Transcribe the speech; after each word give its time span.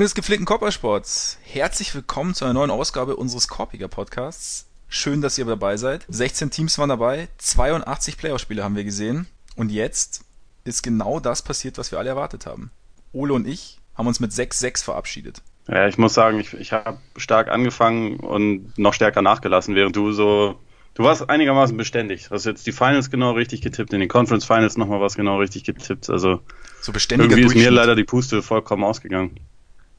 Freunde 0.00 0.08
des 0.08 0.14
gepflegten 0.14 0.46
Körpersports, 0.46 1.36
herzlich 1.42 1.94
willkommen 1.94 2.32
zu 2.32 2.46
einer 2.46 2.54
neuen 2.54 2.70
Ausgabe 2.70 3.16
unseres 3.16 3.48
Korpiger 3.48 3.86
Podcasts. 3.86 4.66
Schön, 4.88 5.20
dass 5.20 5.36
ihr 5.36 5.44
dabei 5.44 5.76
seid. 5.76 6.06
16 6.08 6.50
Teams 6.50 6.78
waren 6.78 6.88
dabei, 6.88 7.28
82 7.36 8.16
Playoff-Spiele 8.16 8.64
haben 8.64 8.76
wir 8.76 8.84
gesehen. 8.84 9.26
Und 9.56 9.70
jetzt 9.70 10.24
ist 10.64 10.82
genau 10.82 11.20
das 11.20 11.42
passiert, 11.42 11.76
was 11.76 11.92
wir 11.92 11.98
alle 11.98 12.08
erwartet 12.08 12.46
haben. 12.46 12.70
Ole 13.12 13.34
und 13.34 13.46
ich 13.46 13.78
haben 13.94 14.06
uns 14.06 14.20
mit 14.20 14.30
6-6 14.30 14.84
verabschiedet. 14.84 15.42
Ja, 15.68 15.86
ich 15.86 15.98
muss 15.98 16.14
sagen, 16.14 16.40
ich, 16.40 16.54
ich 16.54 16.72
habe 16.72 16.96
stark 17.18 17.50
angefangen 17.50 18.20
und 18.20 18.78
noch 18.78 18.94
stärker 18.94 19.20
nachgelassen, 19.20 19.74
während 19.74 19.96
du 19.96 20.12
so 20.12 20.58
Du 20.94 21.04
warst 21.04 21.30
einigermaßen 21.30 21.76
beständig. 21.76 22.28
Du 22.28 22.34
hast 22.34 22.46
jetzt 22.46 22.66
die 22.66 22.72
Finals 22.72 23.10
genau 23.10 23.32
richtig 23.32 23.62
getippt, 23.62 23.92
in 23.92 24.00
den 24.00 24.08
Conference 24.08 24.44
Finals 24.44 24.76
nochmal 24.76 25.00
was 25.00 25.14
genau 25.14 25.38
richtig 25.38 25.64
getippt. 25.64 26.10
Also 26.10 26.40
so 26.80 26.92
irgendwie 26.92 27.42
ist 27.42 27.54
mir 27.54 27.70
leider 27.70 27.94
die 27.94 28.04
Puste 28.04 28.42
vollkommen 28.42 28.82
ausgegangen. 28.82 29.38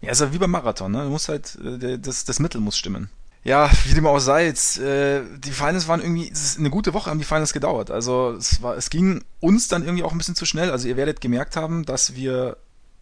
Ja, 0.02 0.12
ist 0.12 0.22
ja 0.22 0.34
wie 0.34 0.40
beim 0.40 0.52
Marathon, 0.52 0.92
ne? 0.92 1.04
Du 1.04 1.10
musst 1.10 1.30
halt, 1.30 1.58
äh, 1.64 2.00
das, 2.00 2.26
das 2.26 2.40
Mittel 2.40 2.60
muss 2.60 2.78
stimmen. 2.78 3.10
Ja, 3.44 3.72
wie 3.86 3.94
dem 3.94 4.06
auch 4.06 4.20
sei, 4.20 4.46
jetzt, 4.46 4.80
äh, 4.80 5.24
die 5.38 5.52
Finals 5.52 5.88
waren 5.88 6.02
irgendwie, 6.02 6.32
eine 6.58 6.70
gute 6.70 6.94
Woche 6.94 7.10
haben 7.10 7.20
die 7.20 7.26
Finals 7.26 7.54
gedauert. 7.54 7.90
Also 7.90 8.32
es 8.32 8.62
war, 8.62 8.78
es 8.78 8.90
ging 8.90 9.24
uns 9.40 9.68
dann 9.68 9.84
irgendwie 9.84 10.04
auch 10.04 10.12
ein 10.12 10.18
bisschen 10.18 10.36
zu 10.36 10.46
schnell. 10.46 10.70
Also 10.70 10.88
ihr 10.88 10.98
werdet 10.98 11.22
gemerkt 11.22 11.56
haben, 11.56 11.86
dass 11.86 12.16
wir 12.16 12.58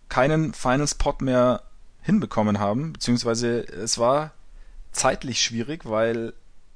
keinen 0.07 0.53
Finals-Pot 0.53 1.21
mehr 1.21 1.63
hinbekommen 2.01 2.59
haben, 2.59 2.93
beziehungsweise 2.93 3.67
es 3.67 3.97
war 3.97 4.31
zeitlich 4.91 5.41
schwierig, 5.41 5.85
weil 5.85 6.33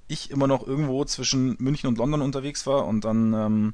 ich 0.08 0.30
immer 0.30 0.47
noch 0.47 0.67
irgendwo 0.67 1.03
zwischen 1.06 1.56
München 1.59 1.88
und 1.88 1.97
London 1.97 2.22
unterwegs 2.22 2.67
war 2.67 2.86
und 2.86 3.06
dann 3.06 3.34
ähm, 3.34 3.73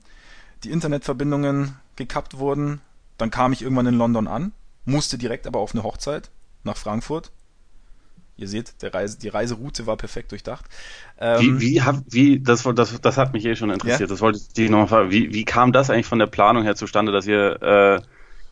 die 0.64 0.72
Internetverbindungen 0.72 1.76
gekappt 1.95 2.38
wurden. 2.38 2.82
Dann 3.18 3.32
kam 3.32 3.54
ich 3.54 3.64
irgendwann 3.64 3.88
in 3.88 3.98
London 3.98 4.28
an, 4.28 4.54
musste 4.86 5.18
direkt 5.18 5.48
aber 5.48 5.60
auf 5.60 5.73
eine 5.73 5.84
Hochzeit 5.84 6.30
nach 6.64 6.78
Frankfurt. 6.78 7.32
Ihr 8.40 8.48
seht, 8.48 8.82
der 8.82 8.94
Reise, 8.94 9.20
die 9.20 9.28
Reiseroute 9.28 9.86
war 9.86 9.98
perfekt 9.98 10.32
durchdacht. 10.32 10.66
Ähm, 11.20 11.60
wie, 11.60 11.76
wie, 11.76 11.82
wie 12.08 12.40
das, 12.40 12.64
das, 12.64 13.02
das 13.02 13.18
hat 13.18 13.34
mich 13.34 13.46
eh 13.46 13.56
schon 13.58 13.70
interessiert. 13.70 14.02
Ja? 14.02 14.08
Das 14.08 14.22
wollte 14.22 14.40
ich 14.56 14.70
nochmal 14.70 14.88
fragen. 14.88 15.12
Wie, 15.12 15.34
wie 15.34 15.44
kam 15.44 15.74
das 15.74 15.90
eigentlich 15.90 16.06
von 16.06 16.20
der 16.20 16.28
Planung 16.28 16.64
her 16.64 16.76
zustande, 16.76 17.12
dass 17.12 17.28
ihr 17.28 17.62
äh, 17.62 18.02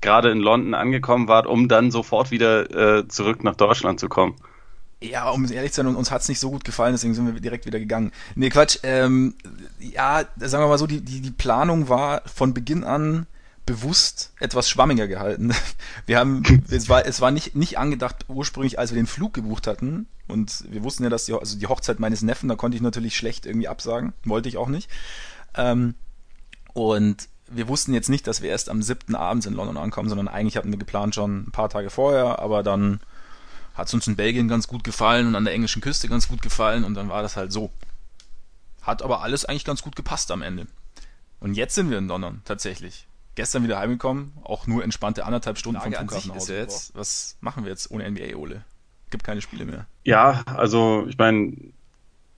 gerade 0.02 0.30
in 0.30 0.40
London 0.40 0.74
angekommen 0.74 1.30
wart, 1.30 1.48
um 1.48 1.70
dann 1.70 1.92
sofort 1.92 2.32
wieder 2.32 3.00
äh, 3.00 3.08
zurück 3.08 3.46
nach 3.46 3.56
Deutschland 3.56 4.02
zu 4.02 4.10
kommen? 4.10 4.36
Ja, 5.00 5.30
um 5.30 5.50
ehrlich 5.50 5.72
zu 5.72 5.84
sein, 5.84 5.96
uns 5.96 6.12
hat's 6.12 6.28
nicht 6.28 6.40
so 6.40 6.50
gut 6.50 6.66
gefallen, 6.66 6.94
deswegen 6.94 7.14
sind 7.14 7.32
wir 7.32 7.40
direkt 7.40 7.66
wieder 7.66 7.80
gegangen. 7.80 8.12
Nee, 8.36 8.50
Quatsch. 8.50 8.80
Ähm, 8.84 9.36
ja, 9.80 10.26
sagen 10.38 10.64
wir 10.64 10.68
mal 10.68 10.78
so, 10.78 10.88
die, 10.88 11.02
die, 11.02 11.22
die 11.22 11.32
Planung 11.32 11.88
war 11.88 12.24
von 12.26 12.54
Beginn 12.54 12.84
an 12.84 13.28
bewusst 13.68 14.32
etwas 14.40 14.68
schwammiger 14.68 15.08
gehalten. 15.08 15.54
Wir 16.08 16.18
haben, 16.18 16.42
es 16.72 16.90
war, 16.90 17.06
es 17.06 17.22
war 17.22 17.30
nicht, 17.30 17.56
nicht 17.56 17.78
angedacht 17.78 18.26
ursprünglich, 18.28 18.80
als 18.80 18.92
wir 18.92 18.96
den 18.96 19.06
Flug 19.06 19.34
gebucht 19.34 19.68
hatten. 19.68 20.08
Und 20.28 20.66
wir 20.70 20.84
wussten 20.84 21.04
ja, 21.04 21.10
dass 21.10 21.26
die, 21.26 21.34
also 21.34 21.58
die 21.58 21.68
Hochzeit 21.68 22.00
meines 22.00 22.22
Neffen, 22.22 22.50
da 22.50 22.56
konnte 22.56 22.76
ich 22.76 22.82
natürlich 22.82 23.16
schlecht 23.16 23.46
irgendwie 23.46 23.68
absagen. 23.68 24.14
Wollte 24.26 24.50
ich 24.50 24.58
auch 24.58 24.68
nicht. 24.68 24.90
Ähm, 25.56 25.96
und 26.74 27.30
wir 27.50 27.68
wussten 27.68 27.94
jetzt 27.94 28.10
nicht, 28.10 28.26
dass 28.28 28.42
wir 28.42 28.50
erst 28.50 28.70
am 28.70 28.82
siebten 28.82 29.16
abends 29.16 29.46
in 29.46 29.54
London 29.54 29.78
ankommen, 29.78 30.10
sondern 30.10 30.28
eigentlich 30.28 30.58
hatten 30.58 30.72
wir 30.72 30.80
geplant 30.80 31.16
schon 31.16 31.44
ein 31.48 31.52
paar 31.52 31.70
Tage 31.70 31.90
vorher, 31.90 32.40
aber 32.40 32.64
dann 32.64 33.00
hat 33.74 33.88
es 33.88 33.94
uns 33.94 34.08
in 34.08 34.16
Belgien 34.16 34.48
ganz 34.48 34.68
gut 34.68 34.84
gefallen 34.84 35.28
und 35.28 35.36
an 35.36 35.46
der 35.46 35.54
englischen 35.54 35.82
Küste 35.82 36.10
ganz 36.10 36.28
gut 36.28 36.42
gefallen 36.42 36.84
und 36.84 36.94
dann 36.94 37.10
war 37.10 37.22
das 37.22 37.38
halt 37.38 37.52
so. 37.52 37.72
Hat 38.82 39.02
aber 39.02 39.22
alles 39.22 39.46
eigentlich 39.46 39.66
ganz 39.66 39.82
gut 39.82 39.96
gepasst 39.96 40.32
am 40.32 40.42
Ende. 40.42 40.68
Und 41.40 41.54
jetzt 41.54 41.76
sind 41.76 41.90
wir 41.90 41.98
in 41.98 42.08
London, 42.08 42.42
tatsächlich 42.44 43.07
gestern 43.38 43.64
wieder 43.64 43.80
heimgekommen, 43.80 44.34
auch 44.44 44.68
nur 44.68 44.84
entspannte 44.84 45.24
anderthalb 45.24 45.58
Stunden 45.58 45.80
vom 45.80 45.94
Flughafen 45.94 46.32
aus. 46.32 46.50
Jetzt, 46.50 46.94
was 46.96 47.38
machen 47.40 47.64
wir 47.64 47.70
jetzt 47.70 47.90
ohne 47.92 48.10
NBA, 48.10 48.36
Ole? 48.36 48.64
Gibt 49.10 49.24
keine 49.24 49.42
Spiele 49.42 49.64
mehr. 49.64 49.86
Ja, 50.04 50.44
also 50.48 51.06
ich 51.08 51.18
meine, 51.18 51.54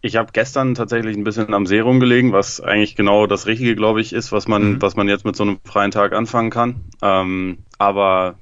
ich 0.02 0.18
habe 0.18 0.32
gestern 0.34 0.76
tatsächlich 0.76 1.18
ein 1.18 1.24
bisschen 1.24 1.54
am 1.54 1.66
See 1.66 1.80
rumgelegen, 1.80 2.34
was 2.34 2.62
eigentlich 2.62 2.96
genau 2.96 3.28
das 3.28 3.48
Richtige, 3.48 3.76
glaube 3.76 4.02
ich, 4.02 4.14
ist, 4.14 4.32
was 4.32 4.48
man, 4.48 4.74
mhm. 4.74 4.82
was 4.82 4.96
man 4.96 5.08
jetzt 5.08 5.26
mit 5.26 5.36
so 5.36 5.44
einem 5.44 5.60
freien 5.64 5.92
Tag 5.92 6.14
anfangen 6.14 6.52
kann. 6.52 6.82
Ähm, 7.02 7.60
aber 7.78 8.38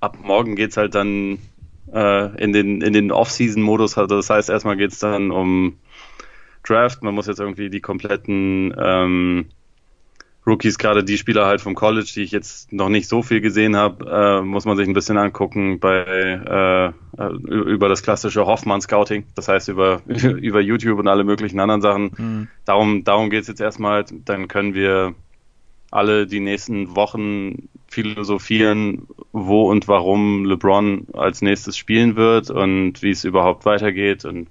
ab 0.00 0.18
morgen 0.22 0.56
geht's 0.56 0.76
halt 0.76 0.94
dann 0.94 1.38
äh, 1.92 2.42
in 2.42 2.52
den, 2.52 2.82
in 2.82 2.92
den 2.92 3.10
Off-Season-Modus. 3.10 3.96
Also 3.96 4.16
das 4.16 4.28
heißt, 4.28 4.50
erstmal 4.50 4.76
geht's 4.76 4.98
dann 4.98 5.30
um 5.30 5.78
Draft. 6.62 7.02
Man 7.02 7.14
muss 7.14 7.26
jetzt 7.26 7.40
irgendwie 7.40 7.70
die 7.70 7.80
kompletten 7.80 8.74
ähm, 8.78 9.46
Rookies, 10.46 10.78
gerade 10.78 11.04
die 11.04 11.18
Spieler 11.18 11.46
halt 11.46 11.60
vom 11.60 11.74
College, 11.74 12.10
die 12.14 12.22
ich 12.22 12.30
jetzt 12.30 12.72
noch 12.72 12.88
nicht 12.88 13.08
so 13.08 13.22
viel 13.22 13.40
gesehen 13.40 13.76
habe, 13.76 14.40
äh, 14.40 14.42
muss 14.42 14.64
man 14.64 14.76
sich 14.76 14.88
ein 14.88 14.94
bisschen 14.94 15.18
angucken 15.18 15.80
bei 15.80 16.04
äh, 16.04 16.86
äh 16.86 17.32
über 17.36 17.88
das 17.88 18.02
klassische 18.02 18.46
Hoffmann-Scouting, 18.46 19.24
das 19.34 19.48
heißt 19.48 19.68
über, 19.68 20.00
über 20.06 20.60
YouTube 20.60 20.98
und 20.98 21.08
alle 21.08 21.24
möglichen 21.24 21.60
anderen 21.60 21.82
Sachen. 21.82 22.10
Mhm. 22.16 22.48
Darum, 22.64 23.04
darum 23.04 23.28
geht 23.28 23.42
es 23.42 23.48
jetzt 23.48 23.60
erstmal. 23.60 24.04
Dann 24.24 24.48
können 24.48 24.74
wir 24.74 25.14
alle 25.90 26.26
die 26.26 26.40
nächsten 26.40 26.94
Wochen 26.96 27.68
philosophieren, 27.88 29.06
wo 29.32 29.68
und 29.68 29.88
warum 29.88 30.44
LeBron 30.44 31.08
als 31.12 31.42
nächstes 31.42 31.76
spielen 31.76 32.16
wird 32.16 32.50
und 32.50 33.02
wie 33.02 33.10
es 33.10 33.24
überhaupt 33.24 33.64
weitergeht 33.66 34.24
und 34.24 34.48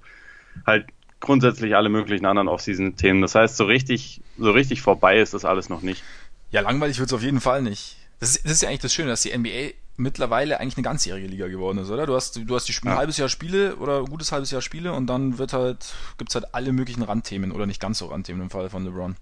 halt 0.66 0.86
grundsätzlich 1.20 1.76
alle 1.76 1.88
möglichen 1.88 2.26
anderen 2.26 2.48
Off-Season-Themen. 2.48 3.22
Das 3.22 3.34
heißt, 3.34 3.56
so 3.56 3.64
richtig, 3.64 4.22
so 4.38 4.50
richtig 4.50 4.82
vorbei 4.82 5.20
ist 5.20 5.34
das 5.34 5.44
alles 5.44 5.68
noch 5.68 5.82
nicht. 5.82 6.02
Ja, 6.50 6.62
langweilig 6.62 6.98
wird 6.98 7.08
es 7.08 7.12
auf 7.12 7.22
jeden 7.22 7.40
Fall 7.40 7.62
nicht. 7.62 7.96
Das 8.18 8.30
ist, 8.30 8.44
das 8.44 8.52
ist 8.52 8.62
ja 8.62 8.68
eigentlich 8.68 8.80
das 8.80 8.92
Schöne, 8.92 9.10
dass 9.10 9.22
die 9.22 9.36
NBA 9.36 9.74
mittlerweile 9.96 10.58
eigentlich 10.58 10.76
eine 10.76 10.84
ganzjährige 10.84 11.26
Liga 11.26 11.48
geworden 11.48 11.78
ist, 11.78 11.90
oder? 11.90 12.06
Du 12.06 12.14
hast, 12.14 12.36
du 12.36 12.54
hast 12.54 12.68
die 12.68 12.72
ein 12.82 12.92
ja. 12.92 12.96
halbes 12.96 13.18
Jahr 13.18 13.28
Spiele 13.28 13.76
oder 13.76 13.98
ein 13.98 14.06
gutes 14.06 14.32
halbes 14.32 14.50
Jahr 14.50 14.62
Spiele 14.62 14.92
und 14.92 15.06
dann 15.06 15.38
wird 15.38 15.52
halt, 15.52 15.94
gibt's 16.18 16.34
halt 16.34 16.54
alle 16.54 16.72
möglichen 16.72 17.02
Randthemen 17.02 17.52
oder 17.52 17.66
nicht 17.66 17.80
ganz 17.80 17.98
so 17.98 18.06
Randthemen 18.06 18.42
im 18.42 18.50
Fall 18.50 18.70
von 18.70 18.84
LeBron. 18.84 19.16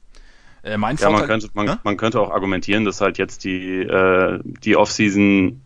Äh, 0.62 0.76
mein 0.76 0.96
ja, 0.96 1.08
Vorteil, 1.08 1.20
man 1.20 1.28
könnte, 1.28 1.50
man, 1.54 1.66
ne? 1.66 1.80
man 1.82 1.96
könnte 1.96 2.20
auch 2.20 2.30
argumentieren, 2.30 2.84
dass 2.84 3.00
halt 3.00 3.18
jetzt 3.18 3.44
die, 3.44 3.80
äh, 3.80 4.40
die 4.44 4.76
Offseason 4.76 5.60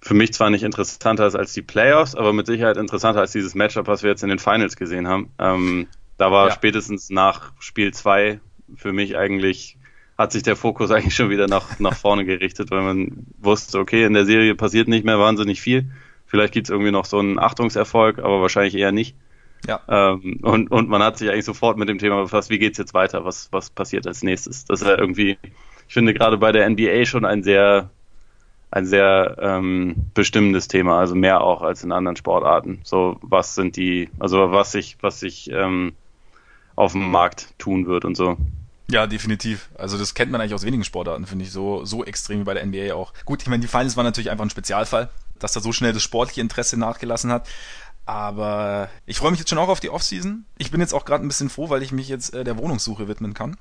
für 0.00 0.14
mich 0.14 0.32
zwar 0.32 0.50
nicht 0.50 0.62
interessanter 0.62 1.26
ist 1.26 1.34
als 1.34 1.52
die 1.52 1.62
Playoffs, 1.62 2.14
aber 2.14 2.32
mit 2.32 2.46
Sicherheit 2.46 2.76
interessanter 2.76 3.20
als 3.20 3.32
dieses 3.32 3.54
Matchup, 3.54 3.86
was 3.88 4.02
wir 4.02 4.10
jetzt 4.10 4.22
in 4.22 4.28
den 4.28 4.38
Finals 4.38 4.76
gesehen 4.76 5.08
haben. 5.08 5.30
Ähm, 5.38 5.88
da 6.16 6.30
war 6.30 6.48
ja. 6.48 6.54
spätestens 6.54 7.10
nach 7.10 7.52
Spiel 7.58 7.92
2 7.92 8.40
für 8.76 8.92
mich 8.92 9.16
eigentlich, 9.16 9.76
hat 10.16 10.32
sich 10.32 10.42
der 10.42 10.56
Fokus 10.56 10.90
eigentlich 10.92 11.14
schon 11.14 11.30
wieder 11.30 11.48
nach, 11.48 11.78
nach 11.80 11.94
vorne 11.94 12.24
gerichtet, 12.24 12.70
weil 12.70 12.82
man 12.82 13.26
wusste, 13.38 13.78
okay, 13.78 14.04
in 14.04 14.14
der 14.14 14.24
Serie 14.24 14.54
passiert 14.54 14.88
nicht 14.88 15.04
mehr 15.04 15.18
wahnsinnig 15.18 15.60
viel. 15.60 15.90
Vielleicht 16.26 16.52
gibt's 16.52 16.70
irgendwie 16.70 16.90
noch 16.90 17.06
so 17.06 17.18
einen 17.18 17.38
Achtungserfolg, 17.38 18.18
aber 18.18 18.40
wahrscheinlich 18.40 18.74
eher 18.74 18.92
nicht. 18.92 19.16
Ja. 19.66 19.80
Ähm, 19.88 20.38
und, 20.42 20.70
und 20.70 20.88
man 20.88 21.02
hat 21.02 21.18
sich 21.18 21.30
eigentlich 21.30 21.44
sofort 21.44 21.78
mit 21.78 21.88
dem 21.88 21.98
Thema 21.98 22.22
befasst, 22.22 22.50
wie 22.50 22.58
geht's 22.58 22.78
jetzt 22.78 22.94
weiter, 22.94 23.24
was, 23.24 23.48
was 23.50 23.70
passiert 23.70 24.06
als 24.06 24.22
nächstes. 24.22 24.64
Das 24.66 24.82
ist 24.82 24.86
ja 24.86 24.96
irgendwie, 24.96 25.38
ich 25.88 25.94
finde 25.94 26.14
gerade 26.14 26.36
bei 26.38 26.52
der 26.52 26.68
NBA 26.68 27.06
schon 27.06 27.24
ein 27.24 27.42
sehr 27.42 27.90
ein 28.70 28.86
sehr 28.86 29.36
ähm, 29.40 29.96
bestimmendes 30.14 30.68
Thema, 30.68 30.98
also 30.98 31.14
mehr 31.14 31.40
auch 31.40 31.62
als 31.62 31.84
in 31.84 31.92
anderen 31.92 32.16
Sportarten. 32.16 32.80
So, 32.82 33.16
was 33.22 33.54
sind 33.54 33.76
die, 33.76 34.10
also 34.18 34.52
was 34.52 34.72
sich, 34.72 34.98
was 35.00 35.20
sich 35.20 35.50
ähm, 35.50 35.94
auf 36.76 36.92
dem 36.92 37.10
Markt 37.10 37.58
tun 37.58 37.86
wird 37.86 38.04
und 38.04 38.16
so. 38.16 38.36
Ja, 38.90 39.06
definitiv. 39.06 39.68
Also 39.76 39.98
das 39.98 40.14
kennt 40.14 40.32
man 40.32 40.40
eigentlich 40.40 40.54
aus 40.54 40.64
wenigen 40.64 40.84
Sportarten, 40.84 41.26
finde 41.26 41.44
ich, 41.44 41.50
so, 41.50 41.84
so 41.84 42.04
extrem 42.04 42.40
wie 42.40 42.44
bei 42.44 42.54
der 42.54 42.64
NBA 42.64 42.94
auch. 42.94 43.12
Gut, 43.24 43.42
ich 43.42 43.48
meine, 43.48 43.60
die 43.60 43.68
Finals 43.68 43.96
waren 43.96 44.04
natürlich 44.04 44.30
einfach 44.30 44.44
ein 44.44 44.50
Spezialfall, 44.50 45.10
dass 45.38 45.52
da 45.52 45.60
so 45.60 45.72
schnell 45.72 45.92
das 45.92 46.02
sportliche 46.02 46.40
Interesse 46.40 46.78
nachgelassen 46.78 47.30
hat. 47.30 47.48
Aber 48.06 48.88
ich 49.04 49.18
freue 49.18 49.30
mich 49.30 49.40
jetzt 49.40 49.50
schon 49.50 49.58
auch 49.58 49.68
auf 49.68 49.80
die 49.80 49.90
Offseason. 49.90 50.46
Ich 50.56 50.70
bin 50.70 50.80
jetzt 50.80 50.94
auch 50.94 51.04
gerade 51.04 51.22
ein 51.22 51.28
bisschen 51.28 51.50
froh, 51.50 51.68
weil 51.68 51.82
ich 51.82 51.92
mich 51.92 52.08
jetzt 52.08 52.32
äh, 52.32 52.44
der 52.44 52.56
Wohnungssuche 52.56 53.08
widmen 53.08 53.34
kann. 53.34 53.58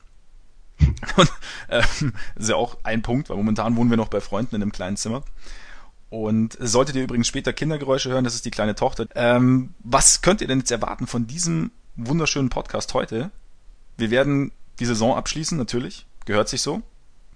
Und, 1.18 1.32
ähm, 1.70 2.14
ist 2.36 2.50
ja 2.50 2.56
auch 2.56 2.78
ein 2.84 3.02
Punkt, 3.02 3.30
weil 3.30 3.38
momentan 3.38 3.76
wohnen 3.76 3.90
wir 3.90 3.98
noch 3.98 4.10
bei 4.10 4.22
Freunden 4.22 4.56
in 4.56 4.62
einem 4.62 4.72
kleinen 4.72 4.98
Zimmer. 4.98 5.24
Und 6.10 6.58
solltet 6.60 6.96
ihr 6.96 7.04
übrigens 7.04 7.28
später 7.28 7.52
Kindergeräusche 7.52 8.10
hören, 8.10 8.24
das 8.24 8.36
ist 8.36 8.46
die 8.46 8.52
kleine 8.52 8.76
Tochter. 8.76 9.08
Ähm, 9.16 9.74
was 9.80 10.22
könnt 10.22 10.42
ihr 10.42 10.48
denn 10.48 10.60
jetzt 10.60 10.72
erwarten 10.72 11.08
von 11.08 11.28
diesem 11.28 11.72
wunderschönen 11.96 12.50
Podcast 12.50 12.94
heute? 12.94 13.32
Wir 13.98 14.10
werden 14.10 14.52
die 14.80 14.86
Saison 14.86 15.16
abschließen, 15.16 15.58
natürlich. 15.58 16.06
Gehört 16.26 16.50
sich 16.50 16.62
so. 16.62 16.82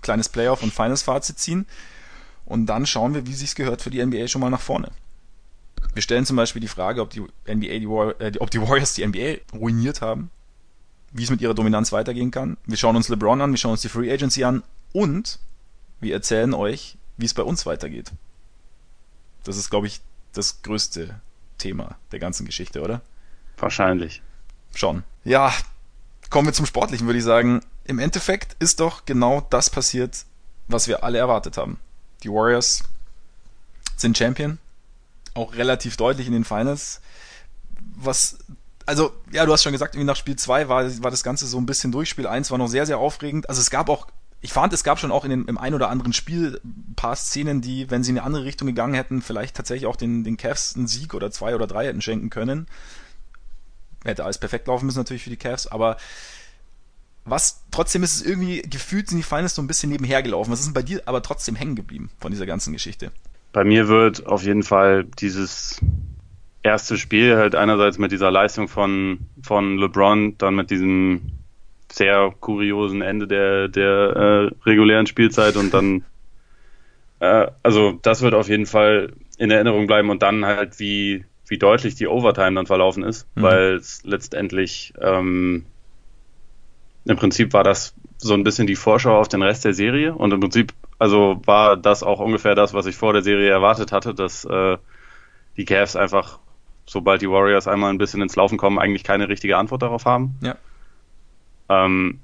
Kleines 0.01 0.29
Playoff 0.29 0.63
und 0.63 0.73
feines 0.73 1.01
Fazit 1.01 1.39
ziehen. 1.39 1.65
Und 2.45 2.67
dann 2.67 2.85
schauen 2.85 3.13
wir, 3.13 3.27
wie 3.27 3.33
sich's 3.33 3.55
gehört 3.55 3.81
für 3.81 3.89
die 3.89 4.03
NBA 4.03 4.27
schon 4.27 4.41
mal 4.41 4.49
nach 4.49 4.61
vorne. 4.61 4.91
Wir 5.93 6.01
stellen 6.01 6.25
zum 6.25 6.37
Beispiel 6.37 6.61
die 6.61 6.67
Frage, 6.67 7.01
ob 7.01 7.09
die 7.09 7.21
NBA, 7.21 7.79
die, 7.79 8.23
äh, 8.23 8.31
ob 8.39 8.51
die 8.51 8.61
Warriors 8.61 8.93
die 8.93 9.05
NBA 9.05 9.57
ruiniert 9.57 10.01
haben 10.01 10.31
wie 11.11 11.23
es 11.23 11.29
mit 11.29 11.41
ihrer 11.41 11.53
Dominanz 11.53 11.91
weitergehen 11.91 12.31
kann. 12.31 12.57
Wir 12.65 12.77
schauen 12.77 12.95
uns 12.95 13.09
LeBron 13.09 13.41
an, 13.41 13.51
wir 13.51 13.57
schauen 13.57 13.71
uns 13.71 13.81
die 13.81 13.89
Free 13.89 14.11
Agency 14.11 14.43
an 14.43 14.63
und 14.93 15.39
wir 15.99 16.13
erzählen 16.13 16.53
euch, 16.53 16.97
wie 17.17 17.25
es 17.25 17.33
bei 17.33 17.43
uns 17.43 17.65
weitergeht. 17.65 18.11
Das 19.43 19.57
ist, 19.57 19.69
glaube 19.69 19.87
ich, 19.87 20.01
das 20.33 20.61
größte 20.61 21.19
Thema 21.57 21.97
der 22.11 22.19
ganzen 22.19 22.45
Geschichte, 22.45 22.81
oder? 22.81 23.01
Wahrscheinlich. 23.57 24.21
Schon. 24.73 25.03
Ja, 25.23 25.53
kommen 26.29 26.47
wir 26.47 26.53
zum 26.53 26.65
Sportlichen, 26.65 27.07
würde 27.07 27.19
ich 27.19 27.25
sagen. 27.25 27.61
Im 27.83 27.99
Endeffekt 27.99 28.55
ist 28.59 28.79
doch 28.79 29.05
genau 29.05 29.45
das 29.49 29.69
passiert, 29.69 30.25
was 30.67 30.87
wir 30.87 31.03
alle 31.03 31.17
erwartet 31.17 31.57
haben. 31.57 31.79
Die 32.23 32.29
Warriors 32.29 32.83
sind 33.97 34.17
Champion. 34.17 34.57
Auch 35.33 35.55
relativ 35.55 35.97
deutlich 35.97 36.27
in 36.27 36.33
den 36.33 36.45
Finals. 36.45 37.01
Was, 37.95 38.39
also, 38.91 39.13
ja, 39.31 39.45
du 39.45 39.53
hast 39.53 39.63
schon 39.63 39.71
gesagt, 39.71 39.95
irgendwie 39.95 40.07
nach 40.07 40.17
Spiel 40.17 40.35
2 40.35 40.67
war, 40.67 40.83
war 41.01 41.11
das 41.11 41.23
Ganze 41.23 41.47
so 41.47 41.57
ein 41.57 41.65
bisschen 41.65 41.93
durch. 41.93 42.09
Spiel 42.09 42.27
1 42.27 42.51
war 42.51 42.57
noch 42.57 42.67
sehr, 42.67 42.85
sehr 42.85 42.97
aufregend. 42.97 43.47
Also 43.47 43.61
es 43.61 43.69
gab 43.69 43.87
auch 43.87 44.07
ich 44.41 44.51
fand, 44.51 44.73
es 44.73 44.83
gab 44.83 44.99
schon 44.99 45.11
auch 45.11 45.23
in 45.23 45.29
den, 45.29 45.45
im 45.45 45.57
ein 45.57 45.75
oder 45.75 45.89
anderen 45.89 46.13
Spiel 46.13 46.59
ein 46.65 46.95
paar 46.95 47.15
Szenen, 47.15 47.61
die, 47.61 47.89
wenn 47.91 48.03
sie 48.03 48.09
in 48.09 48.17
eine 48.17 48.25
andere 48.25 48.43
Richtung 48.43 48.65
gegangen 48.65 48.95
hätten, 48.95 49.21
vielleicht 49.21 49.55
tatsächlich 49.55 49.85
auch 49.85 49.95
den, 49.95 50.23
den 50.23 50.35
Cavs 50.35 50.75
einen 50.75 50.87
Sieg 50.87 51.13
oder 51.13 51.29
zwei 51.31 51.53
oder 51.53 51.67
drei 51.67 51.85
hätten 51.85 52.01
schenken 52.01 52.31
können. 52.31 52.67
Hätte 54.03 54.25
alles 54.25 54.39
perfekt 54.39 54.67
laufen 54.67 54.87
müssen 54.87 54.97
natürlich 54.97 55.23
für 55.23 55.29
die 55.29 55.37
Cavs, 55.37 55.67
aber 55.67 55.97
was, 57.23 57.61
trotzdem 57.69 58.01
ist 58.01 58.15
es 58.15 58.23
irgendwie, 58.23 58.63
gefühlt 58.63 59.09
sind 59.09 59.19
die 59.19 59.23
Finals 59.23 59.53
so 59.53 59.61
ein 59.61 59.67
bisschen 59.67 59.91
nebenher 59.91 60.23
gelaufen. 60.23 60.51
Was 60.51 60.59
ist 60.59 60.65
denn 60.65 60.73
bei 60.73 60.81
dir 60.81 61.03
aber 61.05 61.21
trotzdem 61.21 61.55
hängen 61.55 61.75
geblieben 61.75 62.09
von 62.19 62.31
dieser 62.31 62.47
ganzen 62.47 62.73
Geschichte? 62.73 63.11
Bei 63.53 63.63
mir 63.63 63.87
wird 63.87 64.25
auf 64.25 64.43
jeden 64.43 64.63
Fall 64.63 65.05
dieses 65.19 65.79
erste 66.63 66.97
Spiel 66.97 67.37
halt 67.37 67.55
einerseits 67.55 67.97
mit 67.97 68.11
dieser 68.11 68.31
Leistung 68.31 68.67
von, 68.67 69.19
von 69.41 69.77
LeBron, 69.77 70.37
dann 70.37 70.55
mit 70.55 70.69
diesem 70.69 71.21
sehr 71.91 72.33
kuriosen 72.39 73.01
Ende 73.01 73.27
der, 73.27 73.67
der 73.67 73.89
äh, 73.89 74.51
regulären 74.65 75.07
Spielzeit 75.07 75.57
und 75.57 75.73
dann, 75.73 76.03
äh, 77.19 77.47
also 77.63 77.99
das 78.01 78.21
wird 78.21 78.33
auf 78.33 78.47
jeden 78.47 78.65
Fall 78.65 79.13
in 79.37 79.51
Erinnerung 79.51 79.87
bleiben 79.87 80.09
und 80.09 80.21
dann 80.21 80.45
halt 80.45 80.79
wie, 80.79 81.25
wie 81.47 81.57
deutlich 81.57 81.95
die 81.95 82.07
Overtime 82.07 82.53
dann 82.53 82.67
verlaufen 82.67 83.03
ist, 83.03 83.27
mhm. 83.35 83.41
weil 83.41 83.75
es 83.75 84.03
letztendlich 84.03 84.93
ähm, 85.01 85.65
im 87.05 87.17
Prinzip 87.17 87.53
war 87.53 87.63
das 87.63 87.95
so 88.17 88.35
ein 88.35 88.43
bisschen 88.43 88.67
die 88.67 88.75
Vorschau 88.75 89.17
auf 89.17 89.27
den 89.27 89.41
Rest 89.41 89.65
der 89.65 89.73
Serie 89.73 90.13
und 90.13 90.31
im 90.31 90.39
Prinzip, 90.39 90.73
also 90.99 91.41
war 91.45 91.75
das 91.75 92.03
auch 92.03 92.19
ungefähr 92.19 92.53
das, 92.53 92.73
was 92.73 92.85
ich 92.85 92.95
vor 92.95 93.13
der 93.13 93.23
Serie 93.23 93.49
erwartet 93.49 93.91
hatte, 93.91 94.13
dass 94.13 94.45
äh, 94.45 94.77
die 95.57 95.65
Cavs 95.65 95.95
einfach, 95.95 96.39
sobald 96.85 97.21
die 97.21 97.29
Warriors 97.29 97.67
einmal 97.67 97.91
ein 97.91 97.97
bisschen 97.97 98.21
ins 98.21 98.35
Laufen 98.35 98.57
kommen, 98.57 98.79
eigentlich 98.79 99.03
keine 99.03 99.29
richtige 99.29 99.57
Antwort 99.57 99.81
darauf 99.81 100.05
haben. 100.05 100.35
Ja. 100.41 100.55
Ähm, 101.69 102.19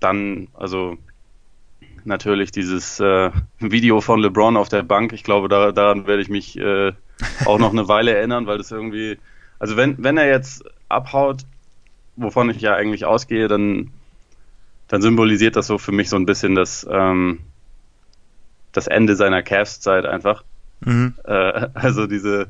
dann, 0.00 0.48
also 0.54 0.98
natürlich 2.04 2.50
dieses 2.50 3.00
äh, 3.00 3.30
Video 3.58 4.00
von 4.00 4.20
LeBron 4.20 4.56
auf 4.56 4.68
der 4.68 4.82
Bank. 4.82 5.12
Ich 5.12 5.24
glaube, 5.24 5.48
da, 5.48 5.72
daran 5.72 6.06
werde 6.06 6.22
ich 6.22 6.28
mich 6.28 6.58
äh, 6.58 6.92
auch 7.46 7.58
noch 7.58 7.72
eine 7.72 7.88
Weile 7.88 8.14
erinnern, 8.14 8.46
weil 8.46 8.58
das 8.58 8.70
irgendwie, 8.70 9.18
also 9.58 9.76
wenn, 9.76 10.02
wenn 10.02 10.16
er 10.16 10.28
jetzt 10.28 10.64
abhaut, 10.88 11.42
wovon 12.16 12.50
ich 12.50 12.60
ja 12.60 12.74
eigentlich 12.74 13.04
ausgehe, 13.04 13.48
dann, 13.48 13.90
dann 14.88 15.02
symbolisiert 15.02 15.56
das 15.56 15.66
so 15.66 15.78
für 15.78 15.92
mich 15.92 16.08
so 16.08 16.16
ein 16.16 16.26
bisschen 16.26 16.54
das, 16.54 16.86
ähm, 16.90 17.40
das 18.72 18.86
Ende 18.86 19.16
seiner 19.16 19.42
Cavs-Zeit 19.42 20.04
einfach. 20.04 20.44
Mhm. 20.80 21.14
Äh, 21.24 21.68
also 21.74 22.06
diese, 22.06 22.48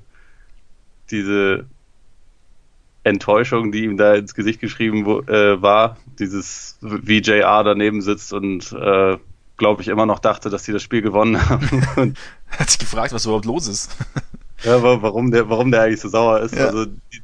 diese 1.11 1.67
Enttäuschung, 3.05 3.71
die 3.71 3.85
ihm 3.85 3.97
da 3.97 4.15
ins 4.15 4.35
Gesicht 4.35 4.61
geschrieben 4.61 5.05
äh, 5.29 5.61
war, 5.61 5.99
dieses 6.19 6.79
wie 6.81 7.19
JR 7.19 7.63
daneben 7.63 8.01
sitzt 8.01 8.33
und 8.33 8.73
äh, 8.73 9.19
glaube 9.57 9.83
ich 9.83 9.89
immer 9.89 10.07
noch 10.07 10.19
dachte, 10.19 10.51
dass 10.51 10.65
sie 10.65 10.73
das 10.73 10.83
Spiel 10.83 11.03
gewonnen 11.03 11.49
haben. 11.49 12.15
Hat 12.49 12.71
sich 12.71 12.79
gefragt, 12.79 13.13
was 13.13 13.25
überhaupt 13.27 13.45
los 13.45 13.69
ist. 13.69 13.91
ja, 14.63 14.83
warum 14.83 15.31
der, 15.31 15.49
warum 15.49 15.71
der 15.71 15.83
eigentlich 15.83 16.01
so 16.01 16.09
sauer 16.09 16.41
ist. 16.41 16.57
Ja. 16.57 16.67
Also 16.67 16.87
die, 16.87 17.23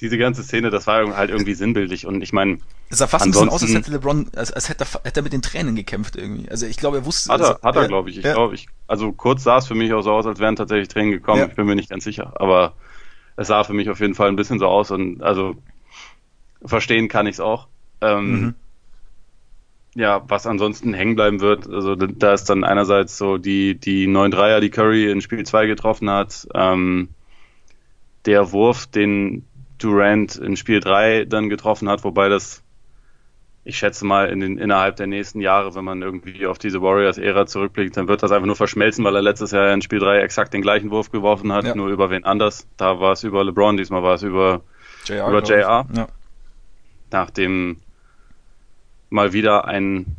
diese 0.00 0.18
ganze 0.18 0.42
Szene, 0.42 0.70
das 0.70 0.86
war 0.86 1.16
halt 1.16 1.30
irgendwie 1.30 1.54
sinnbildlich 1.54 2.06
und 2.06 2.22
ich 2.22 2.32
meine. 2.32 2.58
Es 2.90 2.98
sah 2.98 3.06
fast 3.06 3.24
ein 3.24 3.30
bisschen 3.30 3.48
aus, 3.48 3.62
als 3.62 3.74
hätte 3.74 3.90
LeBron, 3.92 4.28
als, 4.34 4.52
als 4.52 4.68
hätte, 4.68 4.84
er, 4.84 5.00
hätte 5.04 5.20
er 5.20 5.22
mit 5.22 5.32
den 5.32 5.42
Tränen 5.42 5.76
gekämpft 5.76 6.16
irgendwie. 6.16 6.50
Also 6.50 6.66
ich 6.66 6.76
glaube, 6.76 6.98
er 6.98 7.06
wusste. 7.06 7.32
Hat 7.32 7.40
er, 7.40 7.46
also, 7.46 7.62
hat 7.62 7.76
er, 7.76 7.88
glaube 7.88 8.10
ich. 8.10 8.18
Ich 8.18 8.24
ja. 8.24 8.34
glaube, 8.34 8.54
ich, 8.54 8.68
also 8.86 9.12
kurz 9.12 9.44
sah 9.44 9.58
es 9.58 9.66
für 9.66 9.74
mich 9.74 9.92
auch 9.92 10.02
so 10.02 10.12
aus, 10.12 10.26
als 10.26 10.40
wären 10.40 10.56
tatsächlich 10.56 10.88
Tränen 10.88 11.12
gekommen. 11.12 11.46
Ich 11.48 11.56
bin 11.56 11.66
mir 11.66 11.76
nicht 11.76 11.90
ganz 11.90 12.04
sicher. 12.04 12.32
Aber 12.36 12.74
es 13.36 13.48
sah 13.48 13.64
für 13.64 13.72
mich 13.72 13.90
auf 13.90 14.00
jeden 14.00 14.14
Fall 14.14 14.28
ein 14.28 14.36
bisschen 14.36 14.58
so 14.58 14.66
aus 14.66 14.90
und 14.90 15.22
also 15.22 15.56
verstehen 16.64 17.08
kann 17.08 17.26
ich 17.26 17.34
es 17.34 17.40
auch. 17.40 17.68
Ähm, 18.00 18.40
mhm. 18.40 18.54
Ja, 19.96 20.24
was 20.28 20.46
ansonsten 20.46 20.92
hängen 20.92 21.14
bleiben 21.14 21.40
wird, 21.40 21.68
also 21.68 21.94
da 21.94 22.34
ist 22.34 22.46
dann 22.46 22.64
einerseits 22.64 23.16
so 23.16 23.38
die, 23.38 23.76
die 23.76 24.08
9 24.08 24.32
Dreier, 24.32 24.60
die 24.60 24.70
Curry 24.70 25.08
in 25.08 25.20
Spiel 25.20 25.44
2 25.44 25.66
getroffen 25.66 26.10
hat, 26.10 26.48
ähm, 26.52 27.10
der 28.26 28.50
Wurf, 28.50 28.86
den 28.86 29.44
Durant 29.78 30.34
in 30.36 30.56
Spiel 30.56 30.80
3 30.80 31.26
dann 31.26 31.48
getroffen 31.48 31.88
hat, 31.88 32.02
wobei 32.02 32.28
das 32.28 32.63
ich 33.64 33.78
schätze 33.78 34.04
mal, 34.04 34.28
in 34.28 34.40
den, 34.40 34.58
innerhalb 34.58 34.96
der 34.96 35.06
nächsten 35.06 35.40
Jahre, 35.40 35.74
wenn 35.74 35.84
man 35.84 36.02
irgendwie 36.02 36.46
auf 36.46 36.58
diese 36.58 36.82
Warriors-Ära 36.82 37.46
zurückblickt, 37.46 37.96
dann 37.96 38.08
wird 38.08 38.22
das 38.22 38.30
einfach 38.30 38.46
nur 38.46 38.56
verschmelzen, 38.56 39.04
weil 39.04 39.16
er 39.16 39.22
letztes 39.22 39.52
Jahr 39.52 39.72
in 39.72 39.80
Spiel 39.80 40.00
3 40.00 40.18
exakt 40.18 40.52
den 40.52 40.60
gleichen 40.60 40.90
Wurf 40.90 41.10
geworfen 41.10 41.50
hat, 41.52 41.64
ja. 41.64 41.74
nur 41.74 41.88
über 41.88 42.10
wen 42.10 42.24
anders. 42.24 42.66
Da 42.76 43.00
war 43.00 43.12
es 43.12 43.24
über 43.24 43.42
LeBron, 43.42 43.78
diesmal 43.78 44.02
war 44.02 44.14
es 44.14 44.22
über 44.22 44.60
JR. 45.06 45.28
Über 45.28 45.42
JR. 45.42 45.86
Ja. 45.94 46.08
Nachdem 47.10 47.78
mal 49.08 49.32
wieder 49.32 49.66
ein 49.66 50.16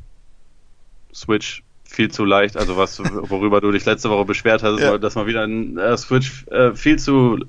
Switch 1.13 1.61
viel 1.83 2.09
zu 2.09 2.25
leicht, 2.25 2.57
also 2.57 2.77
was, 2.77 2.99
worüber 2.99 3.61
du 3.61 3.71
dich 3.71 3.85
letzte 3.85 4.09
Woche 4.09 4.25
beschwert 4.25 4.63
hast, 4.63 4.79
ja. 4.81 4.97
dass 4.97 5.15
mal 5.15 5.27
wieder 5.27 5.43
ein 5.43 5.77
äh, 5.77 5.95
Switch 5.97 6.47
äh, 6.47 6.73
viel 6.73 6.97
zu 6.97 7.45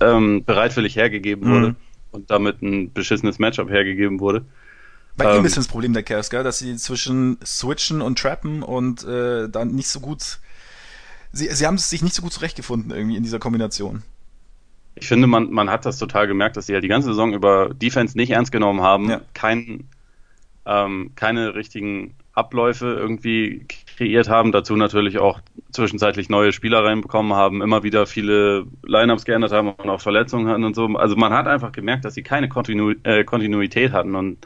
ähm, 0.00 0.44
bereitwillig 0.44 0.96
hergegeben 0.96 1.48
wurde 1.48 1.68
mhm. 1.68 1.76
und 2.10 2.30
damit 2.30 2.62
ein 2.62 2.92
beschissenes 2.92 3.38
Matchup 3.38 3.70
hergegeben 3.70 4.18
wurde. 4.18 4.44
Bei 5.16 5.32
ähm, 5.32 5.40
ihm 5.40 5.44
ist 5.44 5.56
das 5.56 5.68
Problem 5.68 5.92
der 5.92 6.02
Cavs, 6.02 6.30
gell? 6.30 6.42
dass 6.42 6.58
sie 6.58 6.76
zwischen 6.76 7.38
switchen 7.44 8.02
und 8.02 8.18
trappen 8.18 8.62
und 8.62 9.04
äh, 9.04 9.48
dann 9.48 9.74
nicht 9.74 9.88
so 9.88 10.00
gut. 10.00 10.38
Sie, 11.32 11.48
sie 11.48 11.66
haben 11.66 11.78
sich 11.78 12.02
nicht 12.02 12.14
so 12.14 12.22
gut 12.22 12.32
zurechtgefunden 12.32 12.90
irgendwie 12.90 13.16
in 13.16 13.22
dieser 13.22 13.38
Kombination. 13.38 14.02
Ich 14.96 15.08
finde, 15.08 15.26
man, 15.26 15.50
man 15.50 15.70
hat 15.70 15.86
das 15.86 15.98
total 15.98 16.26
gemerkt, 16.26 16.56
dass 16.56 16.66
sie 16.66 16.72
ja 16.72 16.80
die 16.80 16.88
ganze 16.88 17.08
Saison 17.08 17.32
über 17.32 17.70
Defense 17.74 18.16
nicht 18.16 18.30
ernst 18.30 18.52
genommen 18.52 18.80
haben, 18.80 19.10
ja. 19.10 19.20
kein, 19.34 19.88
ähm, 20.66 21.12
keine 21.16 21.56
richtigen 21.56 22.14
Abläufe 22.32 22.86
irgendwie 22.86 23.66
kreiert 23.96 24.28
haben, 24.28 24.52
dazu 24.52 24.76
natürlich 24.76 25.18
auch 25.18 25.40
zwischenzeitlich 25.72 26.28
neue 26.28 26.52
Spieler 26.52 26.84
reinbekommen 26.84 27.34
haben, 27.34 27.62
immer 27.62 27.82
wieder 27.82 28.06
viele 28.06 28.66
Lineups 28.84 29.24
geändert 29.24 29.52
haben 29.52 29.72
und 29.72 29.90
auch 29.90 30.00
Verletzungen 30.00 30.48
hatten 30.48 30.64
und 30.64 30.74
so. 30.74 30.86
Also 30.86 31.16
man 31.16 31.32
hat 31.32 31.46
einfach 31.46 31.72
gemerkt, 31.72 32.04
dass 32.04 32.14
sie 32.14 32.22
keine 32.22 32.48
Kontinu 32.48 32.94
äh, 33.04 33.24
Kontinuität 33.24 33.92
hatten 33.92 34.14
und 34.16 34.38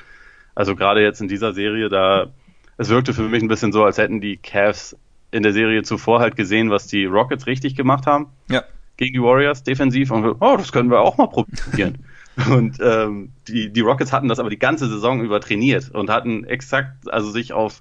also 0.59 0.75
gerade 0.75 1.01
jetzt 1.01 1.21
in 1.21 1.29
dieser 1.29 1.53
Serie, 1.53 1.89
da 1.89 2.33
es 2.79 2.89
wirkte 2.89 3.15
für 3.15 3.23
mich 3.23 3.41
ein 3.43 3.49
bisschen 3.49 3.73
so, 3.73 3.85
als 3.85 3.97
hätten 3.97 4.21
die 4.21 4.39
Cavs 4.39 4.97
in 5.31 5.45
der 5.45 5.53
Serie 5.53 5.85
zuvor 5.85 6.19
halt 6.19 6.35
gesehen, 6.35 6.69
was 6.69 6.89
die 6.89 7.05
Rockets 7.05 7.47
richtig 7.47 7.77
gemacht 7.77 8.09
haben. 8.09 8.27
Ja. 8.51 8.65
Gegen 8.97 9.13
die 9.13 9.23
Warriors 9.23 9.63
defensiv 9.63 10.11
und 10.11 10.25
oh, 10.41 10.57
das 10.57 10.73
können 10.73 10.91
wir 10.91 10.99
auch 11.01 11.17
mal 11.17 11.29
probieren. 11.29 11.99
und 12.51 12.79
ähm, 12.81 13.31
die, 13.47 13.73
die 13.73 13.81
Rockets 13.83 14.13
hatten 14.13 14.27
das 14.27 14.41
aber 14.41 14.51
die 14.51 14.59
ganze 14.59 14.89
Saison 14.89 15.23
über 15.23 15.41
trainiert 15.41 15.93
und 15.93 16.11
hatten 16.11 16.43
exakt, 16.43 17.09
also 17.09 17.31
sich 17.31 17.53
auf 17.53 17.81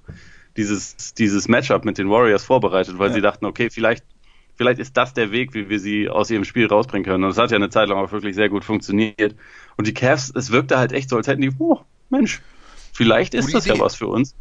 dieses, 0.56 1.14
dieses 1.14 1.48
Matchup 1.48 1.84
mit 1.84 1.98
den 1.98 2.08
Warriors 2.08 2.44
vorbereitet, 2.44 2.96
weil 3.00 3.08
ja. 3.08 3.14
sie 3.14 3.20
dachten, 3.20 3.44
okay, 3.44 3.70
vielleicht, 3.72 4.04
vielleicht 4.54 4.78
ist 4.78 4.96
das 4.96 5.14
der 5.14 5.32
Weg, 5.32 5.52
wie 5.52 5.68
wir 5.68 5.80
sie 5.80 6.08
aus 6.08 6.30
ihrem 6.30 6.44
Spiel 6.44 6.68
rausbringen 6.68 7.04
können. 7.04 7.24
Und 7.24 7.30
das 7.30 7.38
hat 7.38 7.50
ja 7.50 7.56
eine 7.56 7.70
Zeit 7.70 7.88
lang 7.88 7.98
auch 7.98 8.12
wirklich 8.12 8.36
sehr 8.36 8.48
gut 8.48 8.62
funktioniert. 8.62 9.34
Und 9.76 9.88
die 9.88 9.94
Cavs, 9.94 10.32
es 10.32 10.52
wirkte 10.52 10.78
halt 10.78 10.92
echt 10.92 11.10
so, 11.10 11.16
als 11.16 11.26
hätten 11.26 11.42
die, 11.42 11.50
oh, 11.58 11.80
Mensch, 12.08 12.40
Vielleicht 12.98 13.32
ist 13.32 13.54
das 13.54 13.64
ja 13.64 13.78
was 13.78 13.94
für 13.94 14.08
uns. 14.08 14.34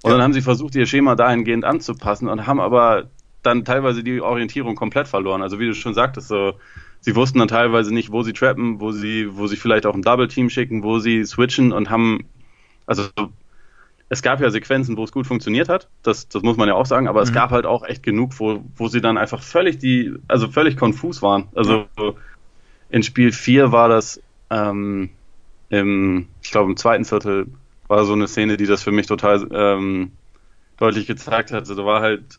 Und 0.00 0.10
ja. 0.10 0.16
dann 0.16 0.22
haben 0.22 0.32
sie 0.32 0.40
versucht, 0.40 0.76
ihr 0.76 0.86
Schema 0.86 1.16
dahingehend 1.16 1.64
anzupassen 1.64 2.28
und 2.28 2.46
haben 2.46 2.60
aber 2.60 3.10
dann 3.42 3.64
teilweise 3.64 4.04
die 4.04 4.20
Orientierung 4.20 4.76
komplett 4.76 5.08
verloren. 5.08 5.42
Also 5.42 5.58
wie 5.58 5.66
du 5.66 5.74
schon 5.74 5.94
sagtest, 5.94 6.28
so, 6.28 6.52
sie 7.00 7.16
wussten 7.16 7.40
dann 7.40 7.48
teilweise 7.48 7.92
nicht, 7.92 8.12
wo 8.12 8.22
sie 8.22 8.32
trappen, 8.32 8.78
wo 8.78 8.92
sie, 8.92 9.36
wo 9.36 9.48
sie 9.48 9.56
vielleicht 9.56 9.84
auch 9.84 9.94
ein 9.94 10.02
Double 10.02 10.28
Team 10.28 10.48
schicken, 10.48 10.84
wo 10.84 11.00
sie 11.00 11.24
switchen 11.24 11.72
und 11.72 11.90
haben, 11.90 12.24
also 12.86 13.08
es 14.10 14.22
gab 14.22 14.40
ja 14.40 14.48
Sequenzen, 14.48 14.96
wo 14.96 15.02
es 15.02 15.10
gut 15.10 15.26
funktioniert 15.26 15.68
hat, 15.68 15.88
das, 16.04 16.28
das 16.28 16.44
muss 16.44 16.56
man 16.56 16.68
ja 16.68 16.74
auch 16.74 16.86
sagen, 16.86 17.08
aber 17.08 17.18
mhm. 17.18 17.24
es 17.24 17.32
gab 17.32 17.50
halt 17.50 17.66
auch 17.66 17.82
echt 17.82 18.04
genug, 18.04 18.38
wo, 18.38 18.62
wo 18.76 18.86
sie 18.86 19.00
dann 19.00 19.18
einfach 19.18 19.42
völlig 19.42 19.78
die, 19.78 20.14
also 20.28 20.46
völlig 20.46 20.76
konfus 20.76 21.20
waren. 21.20 21.48
Also 21.56 21.86
in 22.90 23.02
Spiel 23.02 23.32
4 23.32 23.72
war 23.72 23.88
das 23.88 24.22
ähm, 24.50 25.10
im, 25.68 26.28
ich 26.42 26.52
glaube 26.52 26.70
im 26.70 26.76
zweiten 26.76 27.04
Viertel 27.04 27.48
war 27.88 28.04
so 28.04 28.12
eine 28.12 28.28
Szene, 28.28 28.56
die 28.56 28.66
das 28.66 28.82
für 28.82 28.92
mich 28.92 29.06
total 29.06 29.46
ähm, 29.52 30.12
deutlich 30.76 31.06
gezeigt 31.06 31.52
hat. 31.52 31.60
Also 31.60 31.74
da 31.74 31.84
war 31.84 32.00
halt, 32.00 32.38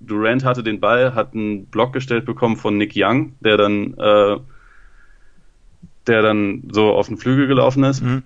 Durant 0.00 0.44
hatte 0.44 0.62
den 0.62 0.80
Ball, 0.80 1.14
hat 1.14 1.34
einen 1.34 1.66
Block 1.66 1.92
gestellt 1.92 2.24
bekommen 2.24 2.56
von 2.56 2.76
Nick 2.76 2.92
Young, 2.94 3.34
der 3.40 3.56
dann, 3.56 3.94
äh, 3.94 4.36
der 6.06 6.22
dann 6.22 6.68
so 6.72 6.92
auf 6.92 7.08
den 7.08 7.18
Flügel 7.18 7.46
gelaufen 7.46 7.84
ist. 7.84 8.02
Mhm. 8.02 8.22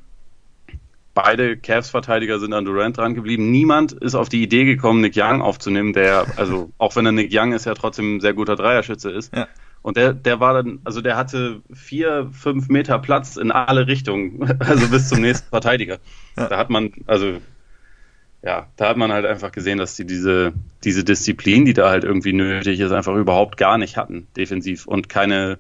Beide 1.15 1.57
Cavs-Verteidiger 1.57 2.41
sind 2.41 2.53
an 2.55 2.65
Durant 2.65 2.97
dran 2.97 3.15
geblieben. 3.15 3.51
Niemand 3.51 3.93
ist 3.93 4.17
auf 4.17 4.29
die 4.29 4.43
Idee 4.43 4.65
gekommen, 4.65 5.01
Nick 5.01 5.15
Young 5.17 5.43
aufzunehmen, 5.43 5.93
der, 5.93 6.27
also 6.37 6.71
auch 6.79 6.97
wenn 6.97 7.07
er 7.07 7.13
Nick 7.13 7.31
Young 7.33 7.53
ist, 7.53 7.67
ja 7.67 7.75
trotzdem 7.75 8.17
ein 8.17 8.21
sehr 8.21 8.35
guter 8.35 8.57
Dreierschütze 8.57 9.11
ist. 9.11 9.35
Ja. 9.35 9.47
Und 9.85 9.99
der, 9.99 10.15
der 10.15 10.41
war 10.41 10.55
dann, 10.55 10.79
also 10.85 11.03
der 11.03 11.15
hatte 11.15 11.61
vier, 11.71 12.31
fünf 12.33 12.71
Meter 12.71 12.99
Platz 12.99 13.37
in 13.37 13.53
alle 13.53 13.87
Richtungen, 13.87 14.59
also 14.59 14.89
bis 14.89 15.11
zum 15.11 15.21
nächsten 15.21 15.47
Verteidiger. 15.51 15.99
Ja. 16.39 16.49
Da 16.49 16.57
hat 16.57 16.71
man, 16.71 16.91
also 17.07 17.37
ja, 18.43 18.67
da 18.77 18.89
hat 18.89 18.97
man 18.97 19.13
halt 19.13 19.27
einfach 19.27 19.53
gesehen, 19.53 19.77
dass 19.77 19.95
die 19.95 20.07
diese, 20.07 20.55
diese 20.85 21.05
Disziplin, 21.05 21.67
die 21.67 21.75
da 21.75 21.91
halt 21.91 22.03
irgendwie 22.03 22.33
nötig 22.33 22.81
ist, 22.81 22.93
einfach 22.93 23.15
überhaupt 23.15 23.59
gar 23.59 23.77
nicht 23.77 23.99
hatten, 23.99 24.27
defensiv 24.39 24.87
und 24.87 25.11
keine, 25.11 25.59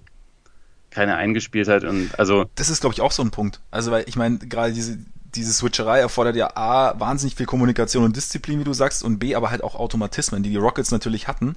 keine 0.88 1.16
Eingespieltheit 1.16 1.84
und 1.84 2.18
also. 2.18 2.46
Das 2.54 2.70
ist, 2.70 2.80
glaube 2.80 2.94
ich, 2.94 3.02
auch 3.02 3.12
so 3.12 3.22
ein 3.22 3.30
Punkt. 3.30 3.60
Also, 3.70 3.90
weil 3.90 4.04
ich 4.06 4.16
meine, 4.16 4.38
gerade 4.38 4.72
diese, 4.72 4.96
diese 5.34 5.52
Switcherei 5.52 5.98
erfordert 5.98 6.36
ja 6.36 6.56
A, 6.56 6.98
wahnsinnig 6.98 7.34
viel 7.34 7.44
Kommunikation 7.44 8.04
und 8.04 8.16
Disziplin, 8.16 8.58
wie 8.58 8.64
du 8.64 8.72
sagst, 8.72 9.04
und 9.04 9.18
B, 9.18 9.34
aber 9.34 9.50
halt 9.50 9.62
auch 9.62 9.74
Automatismen, 9.74 10.42
die 10.42 10.48
die 10.48 10.56
Rockets 10.56 10.92
natürlich 10.92 11.28
hatten 11.28 11.56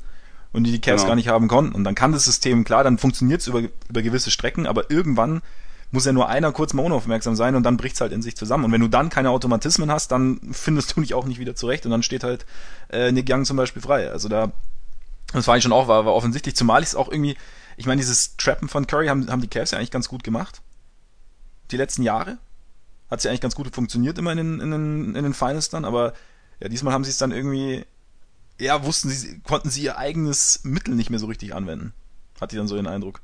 und 0.58 0.64
die 0.64 0.72
die 0.72 0.82
Cavs 0.82 1.04
genau. 1.04 1.12
gar 1.12 1.16
nicht 1.16 1.28
haben 1.28 1.48
konnten. 1.48 1.74
Und 1.76 1.84
dann 1.84 1.96
kann 1.96 2.12
das 2.12 2.26
System, 2.26 2.64
klar, 2.64 2.84
dann 2.84 2.98
funktioniert 2.98 3.42
es 3.42 3.48
über, 3.48 3.62
über 3.90 4.02
gewisse 4.02 4.32
Strecken, 4.32 4.66
aber 4.66 4.90
irgendwann 4.90 5.42
muss 5.92 6.06
ja 6.06 6.12
nur 6.12 6.28
einer 6.28 6.52
kurz 6.52 6.74
mal 6.74 6.84
unaufmerksam 6.84 7.36
sein 7.36 7.56
und 7.56 7.64
dann 7.64 7.78
bricht's 7.78 8.02
halt 8.02 8.12
in 8.12 8.22
sich 8.22 8.36
zusammen. 8.36 8.66
Und 8.66 8.72
wenn 8.72 8.82
du 8.82 8.90
dann 8.90 9.10
keine 9.10 9.30
Automatismen 9.30 9.90
hast, 9.90 10.12
dann 10.12 10.42
findest 10.52 10.98
du 10.98 11.02
dich 11.02 11.14
auch 11.14 11.26
nicht 11.26 11.40
wieder 11.40 11.56
zurecht 11.56 11.86
und 11.86 11.92
dann 11.92 12.04
steht 12.04 12.24
halt 12.24 12.46
äh, 12.90 13.12
Nick 13.12 13.30
Young 13.30 13.46
zum 13.46 13.56
Beispiel 13.56 13.82
frei. 13.82 14.10
Also 14.10 14.28
da, 14.28 14.52
das 15.32 15.48
war 15.48 15.56
ich 15.56 15.64
schon 15.64 15.72
auch, 15.72 15.88
war, 15.88 16.06
war 16.06 16.14
offensichtlich, 16.14 16.56
zumal 16.56 16.82
ich 16.82 16.90
es 16.90 16.96
auch 16.96 17.10
irgendwie, 17.10 17.38
ich 17.78 17.86
meine, 17.86 18.02
dieses 18.02 18.36
Trappen 18.36 18.68
von 18.68 18.88
Curry 18.88 19.08
haben, 19.08 19.32
haben 19.32 19.42
die 19.42 19.48
Cavs 19.48 19.72
ja 19.72 19.78
eigentlich 19.78 19.92
ganz 19.92 20.10
gut 20.10 20.24
gemacht. 20.24 20.62
Die 21.72 21.78
letzten 21.78 22.02
Jahre. 22.02 22.38
Hat 23.10 23.24
ja 23.24 23.30
eigentlich 23.30 23.42
ganz 23.42 23.56
gut 23.56 23.74
funktioniert 23.74 24.18
immer 24.18 24.34
in 24.34 24.38
den, 24.38 24.60
in 24.60 24.72
den, 24.72 25.16
in 25.16 25.24
den 25.24 25.34
Finals 25.34 25.70
dann, 25.70 25.86
aber 25.86 26.14
ja, 26.60 26.68
diesmal 26.68 26.94
haben 26.94 27.06
sie 27.06 27.12
es 27.12 27.18
dann 27.18 27.32
irgendwie, 27.32 27.86
ja, 28.60 28.84
wussten 28.84 29.10
sie, 29.10 29.40
konnten 29.42 29.70
sie 29.70 29.84
ihr 29.84 29.98
eigenes 29.98 30.62
Mittel 30.64 30.96
nicht 30.96 31.10
mehr 31.10 31.20
so 31.20 31.28
richtig 31.28 31.54
anwenden. 31.54 31.94
Hatte 32.40 32.56
ich 32.56 32.60
dann 32.60 32.68
so 32.68 32.76
den 32.76 32.88
Eindruck. 32.88 33.22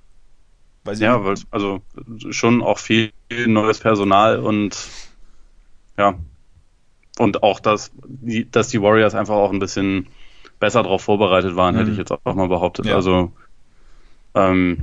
Weil 0.84 0.98
ja, 0.98 1.24
weil, 1.24 1.36
also 1.50 1.82
schon 2.30 2.62
auch 2.62 2.78
viel 2.78 3.12
neues 3.48 3.80
Personal 3.80 4.40
und 4.40 4.78
ja. 5.98 6.16
Und 7.20 7.44
auch, 7.44 7.60
dass 7.60 7.92
die, 8.06 8.50
dass 8.50 8.70
die 8.70 8.82
Warriors 8.82 9.16
einfach 9.16 9.36
auch 9.36 9.52
ein 9.52 9.60
bisschen 9.60 10.08
besser 10.60 10.84
darauf 10.84 11.04
vorbereitet 11.04 11.56
waren, 11.56 11.75
mhm. 11.75 11.80
hätte 11.80 11.92
ich 11.92 11.98
jetzt 11.98 12.12
auch 12.12 12.36
mal 12.36 12.48
behauptet. 12.48 12.86
Ja. 12.86 12.96
Also 12.96 13.32
ähm, 14.34 14.80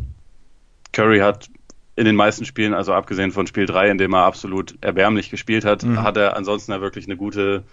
Curry 0.92 1.18
hat 1.18 1.50
in 1.96 2.04
den 2.04 2.16
meisten 2.16 2.44
Spielen, 2.44 2.72
also 2.72 2.94
abgesehen 2.94 3.32
von 3.32 3.46
Spiel 3.46 3.66
3, 3.66 3.90
in 3.90 3.98
dem 3.98 4.14
er 4.14 4.24
absolut 4.24 4.76
erbärmlich 4.80 5.30
gespielt 5.30 5.64
hat, 5.64 5.82
mhm. 5.82 6.02
hat 6.02 6.16
er 6.16 6.36
ansonsten 6.36 6.72
ja 6.72 6.80
wirklich 6.80 7.06
eine 7.06 7.16
gute 7.16 7.64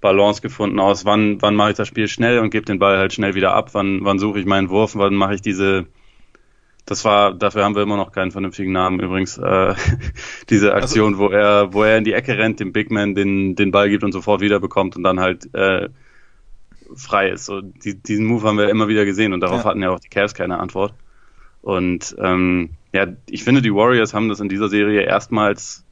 Balance 0.00 0.40
gefunden 0.40 0.80
aus, 0.80 1.04
wann, 1.04 1.40
wann 1.42 1.54
mache 1.54 1.70
ich 1.70 1.76
das 1.76 1.88
Spiel 1.88 2.08
schnell 2.08 2.38
und 2.38 2.50
gebe 2.50 2.64
den 2.64 2.78
Ball 2.78 2.98
halt 2.98 3.12
schnell 3.12 3.34
wieder 3.34 3.54
ab, 3.54 3.70
wann, 3.72 4.00
wann 4.02 4.18
suche 4.18 4.40
ich 4.40 4.46
meinen 4.46 4.70
Wurf, 4.70 4.96
wann 4.96 5.14
mache 5.14 5.34
ich 5.34 5.42
diese 5.42 5.86
das 6.90 7.04
war, 7.04 7.32
dafür 7.34 7.62
haben 7.62 7.76
wir 7.76 7.82
immer 7.82 7.96
noch 7.96 8.10
keinen 8.10 8.32
vernünftigen 8.32 8.72
Namen 8.72 8.98
übrigens. 8.98 9.38
Äh, 9.38 9.74
diese 10.50 10.74
also 10.74 10.84
Aktion, 10.84 11.14
also, 11.14 11.24
wo 11.24 11.28
er, 11.28 11.72
wo 11.72 11.84
er 11.84 11.98
in 11.98 12.04
die 12.04 12.14
Ecke 12.14 12.36
rennt, 12.36 12.58
dem 12.58 12.72
Big 12.72 12.90
Man 12.90 13.14
den, 13.14 13.54
den 13.54 13.70
Ball 13.70 13.88
gibt 13.88 14.02
und 14.02 14.10
sofort 14.10 14.40
wiederbekommt 14.40 14.96
und 14.96 15.04
dann 15.04 15.20
halt 15.20 15.54
äh, 15.54 15.88
frei 16.94 17.30
ist. 17.30 17.44
So, 17.44 17.60
die, 17.60 17.94
diesen 17.94 18.26
Move 18.26 18.46
haben 18.46 18.58
wir 18.58 18.68
immer 18.68 18.88
wieder 18.88 19.04
gesehen 19.04 19.32
und 19.32 19.40
darauf 19.40 19.62
ja. 19.62 19.64
hatten 19.66 19.82
ja 19.82 19.90
auch 19.90 20.00
die 20.00 20.08
Cavs 20.08 20.34
keine 20.34 20.58
Antwort. 20.58 20.92
Und 21.62 22.16
ähm, 22.18 22.70
ja, 22.92 23.06
ich 23.28 23.44
finde, 23.44 23.62
die 23.62 23.72
Warriors 23.72 24.12
haben 24.12 24.28
das 24.28 24.40
in 24.40 24.48
dieser 24.48 24.68
Serie 24.68 25.02
erstmals 25.02 25.84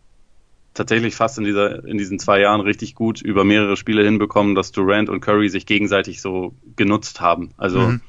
tatsächlich 0.78 1.16
fast 1.16 1.38
in 1.38 1.44
dieser 1.44 1.84
in 1.84 1.98
diesen 1.98 2.18
zwei 2.18 2.40
Jahren 2.40 2.60
richtig 2.60 2.94
gut 2.94 3.20
über 3.20 3.44
mehrere 3.44 3.76
Spiele 3.76 4.04
hinbekommen, 4.04 4.54
dass 4.54 4.72
Durant 4.72 5.08
und 5.08 5.20
Curry 5.20 5.48
sich 5.48 5.66
gegenseitig 5.66 6.22
so 6.22 6.54
genutzt 6.76 7.20
haben. 7.20 7.50
Also 7.56 7.80
mhm. 7.80 8.00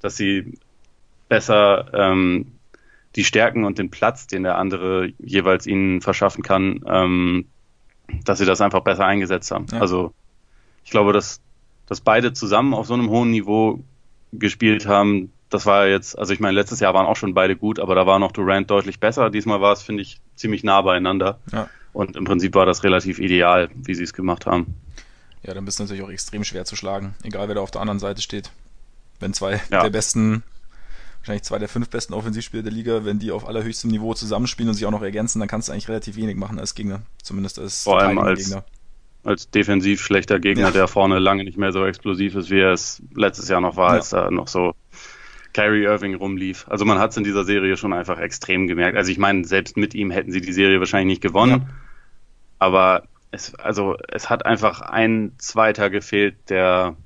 dass 0.00 0.16
sie 0.16 0.54
besser 1.28 1.86
ähm, 1.92 2.52
die 3.16 3.24
Stärken 3.24 3.64
und 3.64 3.78
den 3.78 3.90
Platz, 3.90 4.26
den 4.26 4.44
der 4.44 4.56
andere 4.56 5.12
jeweils 5.18 5.66
ihnen 5.66 6.00
verschaffen 6.00 6.42
kann, 6.42 6.84
ähm, 6.86 7.46
dass 8.24 8.38
sie 8.38 8.44
das 8.46 8.60
einfach 8.60 8.80
besser 8.80 9.04
eingesetzt 9.04 9.50
haben. 9.50 9.66
Ja. 9.72 9.80
Also 9.80 10.12
ich 10.84 10.90
glaube, 10.90 11.12
dass, 11.12 11.40
dass 11.86 12.00
beide 12.00 12.32
zusammen 12.32 12.72
auf 12.72 12.86
so 12.86 12.94
einem 12.94 13.10
hohen 13.10 13.30
Niveau 13.30 13.82
gespielt 14.32 14.86
haben, 14.86 15.32
das 15.50 15.66
war 15.66 15.86
jetzt, 15.86 16.18
also 16.18 16.32
ich 16.32 16.40
meine, 16.40 16.54
letztes 16.54 16.80
Jahr 16.80 16.94
waren 16.94 17.06
auch 17.06 17.16
schon 17.16 17.34
beide 17.34 17.56
gut, 17.56 17.80
aber 17.80 17.94
da 17.94 18.06
war 18.06 18.18
noch 18.18 18.32
Durant 18.32 18.70
deutlich 18.70 19.00
besser. 19.00 19.30
Diesmal 19.30 19.60
war 19.60 19.72
es, 19.72 19.82
finde 19.82 20.02
ich, 20.02 20.20
ziemlich 20.34 20.62
nah 20.64 20.82
beieinander. 20.82 21.38
Ja. 21.52 21.68
Und 21.96 22.14
im 22.14 22.24
Prinzip 22.24 22.54
war 22.54 22.66
das 22.66 22.84
relativ 22.84 23.18
ideal, 23.18 23.70
wie 23.74 23.94
sie 23.94 24.02
es 24.02 24.12
gemacht 24.12 24.44
haben. 24.44 24.74
Ja, 25.42 25.54
dann 25.54 25.64
bist 25.64 25.78
du 25.78 25.82
natürlich 25.82 26.02
auch 26.02 26.10
extrem 26.10 26.44
schwer 26.44 26.66
zu 26.66 26.76
schlagen, 26.76 27.14
egal 27.22 27.48
wer 27.48 27.54
da 27.54 27.62
auf 27.62 27.70
der 27.70 27.80
anderen 27.80 27.98
Seite 27.98 28.20
steht. 28.20 28.50
Wenn 29.18 29.32
zwei 29.32 29.62
ja. 29.70 29.82
der 29.82 29.88
besten 29.88 30.42
wahrscheinlich 31.20 31.44
zwei 31.44 31.58
der 31.58 31.70
fünf 31.70 31.88
besten 31.88 32.12
Offensivspieler 32.12 32.62
der 32.64 32.72
Liga, 32.72 33.06
wenn 33.06 33.18
die 33.18 33.30
auf 33.32 33.48
allerhöchstem 33.48 33.90
Niveau 33.90 34.12
zusammenspielen 34.12 34.68
und 34.68 34.74
sich 34.74 34.84
auch 34.84 34.90
noch 34.90 35.02
ergänzen, 35.02 35.38
dann 35.38 35.48
kannst 35.48 35.68
du 35.68 35.72
eigentlich 35.72 35.88
relativ 35.88 36.16
wenig 36.16 36.36
machen 36.36 36.58
als 36.58 36.74
Gegner. 36.74 37.00
Zumindest 37.22 37.58
als 37.58 37.84
Vor 37.84 37.98
allem 37.98 38.18
als, 38.18 38.40
Gegner. 38.40 38.64
als 39.24 39.48
defensiv 39.48 40.02
schlechter 40.02 40.38
Gegner, 40.38 40.64
ja. 40.64 40.70
der 40.72 40.88
vorne 40.88 41.18
lange 41.18 41.44
nicht 41.44 41.56
mehr 41.56 41.72
so 41.72 41.86
explosiv 41.86 42.34
ist, 42.34 42.50
wie 42.50 42.60
er 42.60 42.72
es 42.72 43.02
letztes 43.14 43.48
Jahr 43.48 43.62
noch 43.62 43.76
war, 43.76 43.92
ja. 43.92 43.94
als 43.94 44.10
da 44.10 44.30
noch 44.30 44.48
so 44.48 44.74
Kyrie 45.54 45.84
Irving 45.84 46.14
rumlief. 46.14 46.66
Also 46.68 46.84
man 46.84 46.98
hat 46.98 47.12
es 47.12 47.16
in 47.16 47.24
dieser 47.24 47.44
Serie 47.44 47.78
schon 47.78 47.94
einfach 47.94 48.18
extrem 48.18 48.66
gemerkt. 48.66 48.98
Also 48.98 49.10
ich 49.10 49.18
meine, 49.18 49.46
selbst 49.46 49.78
mit 49.78 49.94
ihm 49.94 50.10
hätten 50.10 50.30
sie 50.30 50.42
die 50.42 50.52
Serie 50.52 50.78
wahrscheinlich 50.78 51.14
nicht 51.14 51.22
gewonnen. 51.22 51.62
Ja. 51.62 51.85
Aber 52.58 53.04
es, 53.30 53.54
also 53.56 53.96
es 54.08 54.30
hat 54.30 54.46
einfach 54.46 54.80
ein 54.80 55.32
Zweiter 55.38 55.90
gefehlt, 55.90 56.36
der 56.48 56.96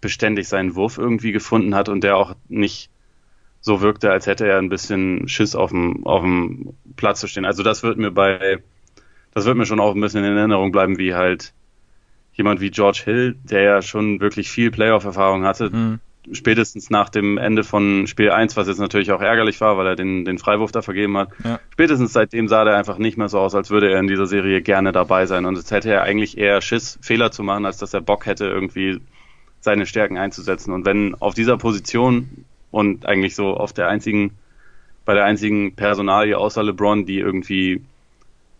beständig 0.00 0.48
seinen 0.48 0.74
Wurf 0.74 0.98
irgendwie 0.98 1.32
gefunden 1.32 1.74
hat 1.74 1.88
und 1.88 2.04
der 2.04 2.16
auch 2.16 2.36
nicht 2.48 2.90
so 3.60 3.80
wirkte, 3.80 4.10
als 4.10 4.26
hätte 4.26 4.46
er 4.46 4.58
ein 4.58 4.68
bisschen 4.68 5.26
Schiss 5.28 5.56
auf 5.56 5.70
dem, 5.70 6.04
auf 6.06 6.22
dem 6.22 6.74
Platz 6.96 7.20
zu 7.20 7.26
stehen. 7.26 7.46
Also 7.46 7.62
das 7.62 7.82
wird 7.82 7.96
mir 7.96 8.10
bei, 8.10 8.62
das 9.32 9.46
wird 9.46 9.56
mir 9.56 9.64
schon 9.64 9.80
auch 9.80 9.94
ein 9.94 10.00
bisschen 10.02 10.22
in 10.22 10.36
Erinnerung 10.36 10.70
bleiben, 10.72 10.98
wie 10.98 11.14
halt 11.14 11.54
jemand 12.34 12.60
wie 12.60 12.70
George 12.70 13.00
Hill, 13.04 13.36
der 13.44 13.62
ja 13.62 13.80
schon 13.80 14.20
wirklich 14.20 14.50
viel 14.50 14.70
Playoff-Erfahrung 14.70 15.44
hatte, 15.44 15.70
mhm. 15.70 16.00
Spätestens 16.32 16.90
nach 16.90 17.08
dem 17.08 17.38
Ende 17.38 17.64
von 17.64 18.06
Spiel 18.06 18.30
1, 18.30 18.56
was 18.56 18.68
jetzt 18.68 18.78
natürlich 18.78 19.12
auch 19.12 19.20
ärgerlich 19.20 19.60
war, 19.60 19.76
weil 19.76 19.86
er 19.86 19.96
den, 19.96 20.24
den 20.24 20.38
Freiwurf 20.38 20.72
da 20.72 20.82
vergeben 20.82 21.16
hat, 21.16 21.30
ja. 21.44 21.60
spätestens 21.72 22.12
seitdem 22.12 22.48
sah 22.48 22.64
der 22.64 22.76
einfach 22.76 22.98
nicht 22.98 23.16
mehr 23.16 23.28
so 23.28 23.38
aus, 23.38 23.54
als 23.54 23.70
würde 23.70 23.90
er 23.90 24.00
in 24.00 24.06
dieser 24.06 24.26
Serie 24.26 24.62
gerne 24.62 24.92
dabei 24.92 25.26
sein. 25.26 25.44
Und 25.44 25.56
jetzt 25.56 25.70
hätte 25.70 25.90
er 25.90 26.02
eigentlich 26.02 26.38
eher 26.38 26.60
Schiss, 26.60 26.98
Fehler 27.02 27.30
zu 27.30 27.42
machen, 27.42 27.66
als 27.66 27.78
dass 27.78 27.94
er 27.94 28.00
Bock 28.00 28.26
hätte, 28.26 28.46
irgendwie 28.46 29.00
seine 29.60 29.86
Stärken 29.86 30.18
einzusetzen. 30.18 30.72
Und 30.72 30.84
wenn 30.84 31.14
auf 31.16 31.34
dieser 31.34 31.56
Position 31.56 32.44
und 32.70 33.06
eigentlich 33.06 33.34
so 33.34 33.56
auf 33.56 33.72
der 33.72 33.88
einzigen, 33.88 34.32
bei 35.04 35.14
der 35.14 35.24
einzigen 35.24 35.74
Personalie 35.74 36.36
außer 36.36 36.62
LeBron, 36.62 37.06
die 37.06 37.18
irgendwie 37.18 37.82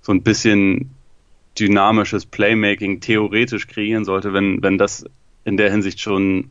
so 0.03 0.13
ein 0.13 0.23
bisschen 0.23 0.91
dynamisches 1.59 2.27
Playmaking 2.27 3.01
theoretisch 3.01 3.67
kreieren 3.67 4.05
sollte, 4.05 4.33
wenn, 4.33 4.63
wenn 4.63 4.79
das 4.79 5.05
in 5.45 5.57
der 5.57 5.71
Hinsicht 5.71 6.01
schon 6.01 6.51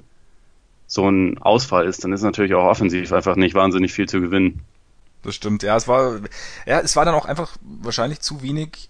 so 0.94 1.10
ein 1.10 1.40
Ausfall 1.40 1.88
ist, 1.88 2.04
dann 2.04 2.14
ist 2.14 2.22
natürlich 2.22 2.54
auch 2.54 2.70
offensiv 2.70 3.12
einfach 3.14 3.36
nicht 3.36 3.56
wahnsinnig 3.56 3.92
viel 3.94 4.08
zu 4.08 4.22
gewinnen. 4.22 4.62
Das 5.24 5.34
stimmt, 5.34 5.64
ja, 5.64 5.76
es 5.76 5.88
war, 5.88 6.20
ja, 6.68 6.82
es 6.82 6.96
war 6.96 7.04
dann 7.04 7.16
auch 7.16 7.26
einfach 7.26 7.58
wahrscheinlich 7.62 8.20
zu 8.20 8.44
wenig 8.44 8.90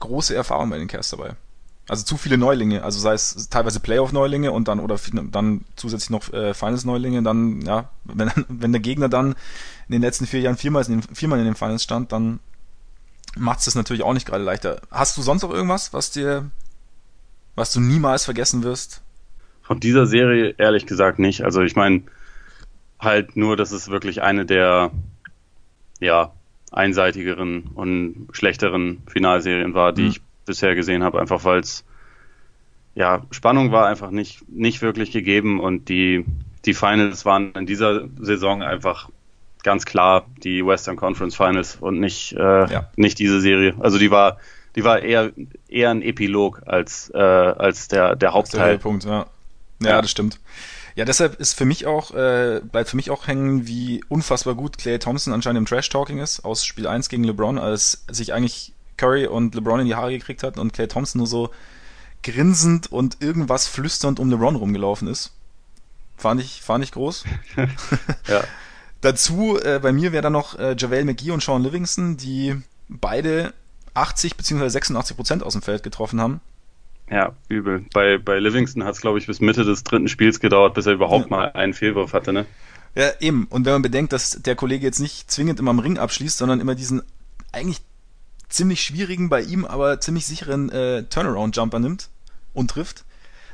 große 0.00 0.34
Erfahrung 0.34 0.70
bei 0.70 0.78
den 0.78 0.88
Cavs 0.88 1.10
dabei. 1.10 1.34
Also 1.88 2.04
zu 2.04 2.16
viele 2.16 2.38
Neulinge, 2.38 2.82
also 2.84 3.00
sei 3.00 3.12
es 3.12 3.50
teilweise 3.50 3.80
Playoff-Neulinge 3.80 4.50
und 4.50 4.68
dann 4.68 4.80
oder 4.80 4.98
dann 5.30 5.66
zusätzlich 5.76 6.08
noch 6.08 6.32
äh, 6.32 6.54
Finals-Neulinge, 6.54 7.22
dann, 7.22 7.60
ja, 7.60 7.90
wenn, 8.04 8.30
wenn 8.48 8.72
der 8.72 8.80
Gegner 8.80 9.10
dann 9.10 9.34
in 9.88 9.92
den 9.92 10.00
letzten 10.00 10.26
vier 10.26 10.40
Jahren 10.40 10.56
viermal 10.56 10.86
in 10.86 11.00
den, 11.00 11.14
viermal 11.14 11.38
in 11.38 11.44
den 11.44 11.54
Finals 11.54 11.82
stand, 11.82 12.12
dann 12.12 12.40
macht 13.36 13.58
es 13.58 13.66
das 13.66 13.74
natürlich 13.74 14.04
auch 14.04 14.14
nicht 14.14 14.26
gerade 14.26 14.42
leichter. 14.44 14.80
Hast 14.90 15.18
du 15.18 15.22
sonst 15.22 15.42
noch 15.42 15.50
irgendwas, 15.50 15.92
was 15.92 16.10
dir, 16.12 16.50
was 17.56 17.72
du 17.72 17.80
niemals 17.80 18.24
vergessen 18.24 18.62
wirst? 18.62 19.02
Von 19.62 19.80
dieser 19.80 20.06
Serie 20.06 20.54
ehrlich 20.58 20.86
gesagt 20.86 21.18
nicht. 21.18 21.42
Also 21.42 21.62
ich 21.62 21.76
meine, 21.76 22.02
halt 22.98 23.36
nur, 23.36 23.56
dass 23.56 23.72
es 23.72 23.90
wirklich 23.90 24.22
eine 24.22 24.44
der, 24.44 24.90
ja, 26.00 26.32
einseitigeren 26.72 27.64
und 27.74 28.28
schlechteren 28.32 29.02
Finalserien 29.06 29.74
war, 29.74 29.92
die 29.92 30.02
mhm. 30.02 30.08
ich 30.08 30.22
bisher 30.46 30.74
gesehen 30.74 31.02
habe, 31.02 31.20
einfach 31.20 31.44
weil 31.44 31.60
es 31.60 31.84
ja 32.94 33.22
Spannung 33.30 33.72
war 33.72 33.86
einfach 33.86 34.10
nicht 34.10 34.48
nicht 34.48 34.82
wirklich 34.82 35.12
gegeben 35.12 35.60
und 35.60 35.88
die 35.88 36.24
die 36.64 36.74
Finals 36.74 37.24
waren 37.24 37.52
in 37.52 37.66
dieser 37.66 38.08
Saison 38.20 38.62
einfach 38.62 39.08
ganz 39.62 39.84
klar 39.84 40.26
die 40.42 40.64
Western 40.64 40.96
Conference 40.96 41.36
Finals 41.36 41.76
und 41.76 42.00
nicht 42.00 42.32
äh, 42.32 42.72
ja. 42.72 42.90
nicht 42.96 43.18
diese 43.18 43.40
Serie. 43.40 43.74
Also 43.80 43.98
die 43.98 44.10
war 44.10 44.38
die 44.74 44.84
war 44.84 45.00
eher 45.00 45.30
eher 45.68 45.90
ein 45.90 46.02
Epilog 46.02 46.62
als 46.66 47.10
äh, 47.14 47.18
als 47.18 47.88
der 47.88 48.16
der 48.16 48.32
Hauptteil. 48.32 48.72
Der 48.72 48.78
Punkt, 48.78 49.04
ja. 49.04 49.26
Ja. 49.90 50.02
das 50.02 50.10
stimmt. 50.10 50.38
Ja, 50.94 51.04
deshalb 51.04 51.40
ist 51.40 51.54
für 51.54 51.64
mich 51.64 51.86
auch, 51.86 52.12
äh, 52.12 52.60
bleibt 52.60 52.90
für 52.90 52.96
mich 52.96 53.10
auch 53.10 53.26
hängen, 53.26 53.66
wie 53.66 54.02
unfassbar 54.08 54.54
gut 54.54 54.76
Clay 54.76 54.98
Thompson 54.98 55.32
anscheinend 55.32 55.58
im 55.58 55.66
Trash-Talking 55.66 56.18
ist, 56.18 56.44
aus 56.44 56.64
Spiel 56.64 56.86
1 56.86 57.08
gegen 57.08 57.24
LeBron, 57.24 57.58
als 57.58 58.04
sich 58.10 58.34
eigentlich 58.34 58.74
Curry 58.98 59.26
und 59.26 59.54
LeBron 59.54 59.80
in 59.80 59.86
die 59.86 59.94
Haare 59.94 60.12
gekriegt 60.12 60.42
hat 60.42 60.58
und 60.58 60.72
Clay 60.74 60.88
Thompson 60.88 61.18
nur 61.18 61.26
so 61.26 61.50
grinsend 62.22 62.92
und 62.92 63.22
irgendwas 63.22 63.66
flüsternd 63.66 64.20
um 64.20 64.30
LeBron 64.30 64.56
rumgelaufen 64.56 65.08
ist. 65.08 65.32
Fand 66.16 66.40
ich, 66.40 66.60
fand 66.62 66.84
ich 66.84 66.92
groß. 66.92 67.24
ja. 68.28 68.44
Dazu 69.00 69.58
äh, 69.58 69.80
bei 69.82 69.92
mir 69.92 70.12
wäre 70.12 70.22
dann 70.22 70.32
noch 70.32 70.56
äh, 70.58 70.76
JaVale 70.78 71.04
McGee 71.04 71.32
und 71.32 71.42
Sean 71.42 71.64
Livingston, 71.64 72.16
die 72.16 72.56
beide 72.88 73.52
80 73.94 74.36
bzw. 74.36 74.68
86 74.68 75.16
Prozent 75.16 75.42
aus 75.42 75.54
dem 75.54 75.62
Feld 75.62 75.82
getroffen 75.82 76.20
haben. 76.20 76.40
Ja, 77.10 77.32
übel. 77.48 77.84
Bei, 77.92 78.18
bei 78.18 78.38
Livingston 78.38 78.84
hat 78.84 78.94
es, 78.94 79.00
glaube 79.00 79.18
ich, 79.18 79.26
bis 79.26 79.40
Mitte 79.40 79.64
des 79.64 79.84
dritten 79.84 80.08
Spiels 80.08 80.40
gedauert, 80.40 80.74
bis 80.74 80.86
er 80.86 80.94
überhaupt 80.94 81.30
ja. 81.30 81.36
mal 81.36 81.52
einen 81.52 81.74
Fehlwurf 81.74 82.12
hatte, 82.12 82.32
ne? 82.32 82.46
Ja, 82.94 83.10
eben. 83.20 83.46
Und 83.48 83.64
wenn 83.64 83.72
man 83.72 83.82
bedenkt, 83.82 84.12
dass 84.12 84.42
der 84.42 84.54
Kollege 84.54 84.84
jetzt 84.84 85.00
nicht 85.00 85.30
zwingend 85.30 85.58
immer 85.60 85.70
am 85.70 85.78
Ring 85.78 85.98
abschließt, 85.98 86.38
sondern 86.38 86.60
immer 86.60 86.74
diesen 86.74 87.02
eigentlich 87.52 87.80
ziemlich 88.48 88.82
schwierigen, 88.82 89.28
bei 89.28 89.42
ihm 89.42 89.64
aber 89.64 90.00
ziemlich 90.00 90.26
sicheren 90.26 90.70
äh, 90.70 91.04
Turnaround-Jumper 91.04 91.78
nimmt 91.78 92.10
und 92.52 92.70
trifft, 92.70 93.04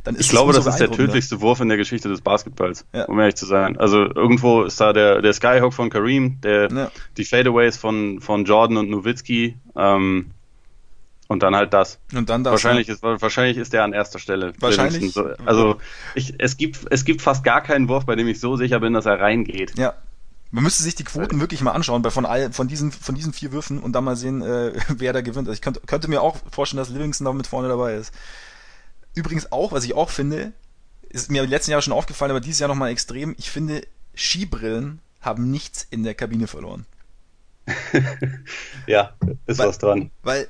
dann 0.05 0.17
ist 0.17 0.23
Ich 0.23 0.31
glaube, 0.31 0.53
das 0.53 0.67
ist 0.67 0.79
der 0.79 0.91
tödlichste 0.91 1.41
Wurf 1.41 1.61
in 1.61 1.69
der 1.69 1.77
Geschichte 1.77 2.09
des 2.09 2.21
Basketballs, 2.21 2.85
ja. 2.93 3.05
um 3.05 3.19
ehrlich 3.21 3.37
zu 3.37 3.47
sein. 3.47 3.79
Also 3.79 4.05
irgendwo 4.05 4.63
ist 4.63 4.81
da 4.81 4.93
der, 4.93 5.23
der 5.23 5.33
Skyhook 5.33 5.73
von 5.73 5.91
Kareem, 5.91 6.41
der, 6.41 6.69
ja. 6.71 6.91
die 7.17 7.25
Fadeaways 7.25 7.77
von, 7.77 8.21
von 8.21 8.45
Jordan 8.45 8.79
und 8.79 8.91
Nowitzki, 8.91 9.57
ähm, 9.77 10.31
und 11.29 11.43
dann 11.43 11.55
halt 11.55 11.75
das. 11.75 11.99
Und 12.15 12.31
dann 12.31 12.43
das. 12.43 12.53
Wahrscheinlich 12.53 12.89
ist, 12.89 13.03
wahrscheinlich 13.03 13.59
ist 13.59 13.73
der 13.75 13.85
an 13.85 13.93
erster 13.93 14.19
Stelle. 14.19 14.55
Wahrscheinlich. 14.59 15.15
Also, 15.45 15.79
ich, 16.15 16.35
es 16.39 16.57
gibt, 16.57 16.81
es 16.91 17.05
gibt 17.05 17.23
fast 17.23 17.45
gar 17.45 17.63
keinen 17.63 17.89
Wurf, 17.89 18.07
bei 18.07 18.17
dem 18.17 18.27
ich 18.27 18.41
so 18.41 18.57
sicher 18.57 18.81
bin, 18.81 18.95
dass 18.95 19.07
er 19.07 19.21
reingeht. 19.21 19.79
Ja. 19.79 19.95
Man 20.51 20.65
müsste 20.65 20.83
sich 20.83 20.95
die 20.95 21.05
Quoten 21.05 21.41
wirklich 21.41 21.61
mal 21.61 21.73
anschauen 21.73 22.01
bei 22.01 22.11
von 22.11 22.25
all, 22.25 22.51
von 22.53 22.69
diesen, 22.69 22.91
von 22.91 23.15
diesen 23.15 23.35
vier 23.35 23.53
Würfen 23.53 23.79
und 23.81 23.93
dann 23.93 24.05
mal 24.05 24.17
sehen, 24.17 24.41
äh, 24.41 24.73
wer 24.89 25.13
da 25.13 25.21
gewinnt. 25.21 25.47
Also 25.47 25.53
ich 25.53 25.61
könnte, 25.61 25.81
könnte 25.87 26.09
mir 26.09 26.23
auch 26.23 26.39
vorstellen, 26.51 26.79
dass 26.79 26.89
Livingston 26.89 27.27
da 27.27 27.33
mit 27.35 27.47
vorne 27.47 27.69
dabei 27.69 27.95
ist. 27.95 28.15
Übrigens 29.15 29.53
auch, 29.53 29.73
was 29.73 29.85
ich 29.85 29.95
auch 29.95 30.09
finde, 30.09 30.53
ist 31.11 31.31
mir 31.31 31.47
letzten 31.47 31.73
Jahr 31.73 31.83
schon 31.83 31.93
aufgefallen, 31.93 32.31
aber 32.31 32.41
dieses 32.41 32.61
Jahr 32.61 32.69
nochmal 32.69 32.91
extrem. 32.91 33.35
Ich 33.39 33.51
finde, 33.51 33.83
Skibrillen 34.15 35.01
haben 35.21 35.51
nichts 35.51 35.87
in 35.91 36.03
der 36.03 36.15
Kabine 36.15 36.47
verloren. 36.47 36.87
ja, 38.87 39.13
ist 39.47 39.59
weil, 39.59 39.69
was 39.69 39.79
dran. 39.79 40.11
Weil 40.23 40.49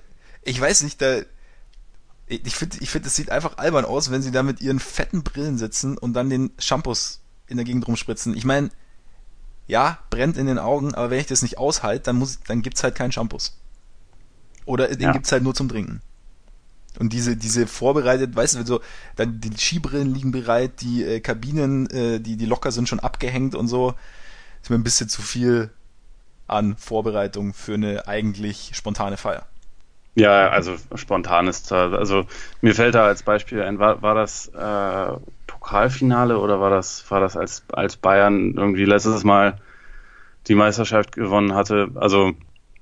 ich 0.49 0.61
weiß 0.61 0.83
nicht, 0.83 1.01
da, 1.03 1.21
ich 2.27 2.55
finde, 2.55 2.77
ich 2.81 2.91
finde, 2.91 3.09
es 3.09 3.17
sieht 3.17 3.31
einfach 3.31 3.59
albern 3.59 3.85
aus, 3.85 4.11
wenn 4.11 4.23
sie 4.23 4.31
da 4.31 4.43
mit 4.43 4.61
ihren 4.61 4.81
fetten 4.81 5.23
Brillen 5.23 5.59
sitzen 5.59 5.97
und 5.97 6.13
dann 6.13 6.31
den 6.31 6.51
Shampoos 6.59 7.21
in 7.47 7.57
der 7.57 7.65
Gegend 7.65 7.87
rumspritzen. 7.87 8.37
Ich 8.37 8.45
meine, 8.45 8.71
ja, 9.67 9.99
brennt 10.11 10.37
in 10.37 10.47
den 10.47 10.59
Augen, 10.59 10.95
aber 10.95 11.11
wenn 11.11 11.21
ich 11.21 11.27
das 11.27 11.43
nicht 11.43 11.59
aushalte, 11.59 12.05
dann 12.05 12.17
muss, 12.17 12.41
dann 12.47 12.63
gibt's 12.63 12.83
halt 12.83 12.95
keinen 12.95 13.13
Shampoos. 13.13 13.57
Oder 14.65 14.89
den 14.89 15.01
ja. 15.01 15.13
gibt's 15.13 15.33
halt 15.33 15.43
nur 15.43 15.55
zum 15.55 15.69
Trinken. 15.69 16.03
Und 16.99 17.13
diese, 17.13 17.37
diese 17.37 17.67
vorbereitet, 17.67 18.35
weißt 18.35 18.57
du, 18.57 18.67
so, 18.67 18.81
dann 19.17 19.41
die 19.41 19.57
Skibrillen 19.57 20.13
liegen 20.13 20.33
bereit, 20.33 20.81
die 20.81 21.05
äh, 21.05 21.21
Kabinen, 21.21 21.89
äh, 21.91 22.21
die, 22.21 22.37
die 22.37 22.47
locker 22.47 22.73
sind, 22.73 22.89
schon 22.89 23.01
abgehängt 23.01 23.55
und 23.55 23.69
so. 23.69 23.95
Ist 24.63 24.71
mir 24.71 24.77
ein 24.77 24.85
bisschen 24.85 25.09
zu 25.09 25.23
viel 25.23 25.71
an 26.47 26.77
Vorbereitung 26.77 27.55
für 27.55 27.75
eine 27.75 28.09
eigentlich 28.09 28.73
spontane 28.75 29.17
Feier. 29.17 29.47
Ja, 30.19 30.49
also 30.49 30.75
spontan 30.97 31.47
ist 31.47 31.71
also 31.71 32.27
mir 32.61 32.75
fällt 32.75 32.97
da 32.97 33.07
als 33.07 33.23
Beispiel 33.23 33.63
ein, 33.63 33.79
war, 33.79 34.03
war 34.03 34.17
das 34.17 34.49
äh, 34.49 35.13
Pokalfinale 35.47 36.39
oder 36.39 36.59
war 36.61 36.71
das, 36.71 37.09
war 37.09 37.21
das 37.21 37.37
als, 37.37 37.63
als 37.71 37.97
Bayern 37.97 38.55
irgendwie 38.57 38.85
letztes 38.85 39.23
Mal 39.23 39.59
die 40.49 40.57
Meisterschaft 40.57 41.13
gewonnen 41.15 41.55
hatte? 41.55 41.91
Also 41.95 42.33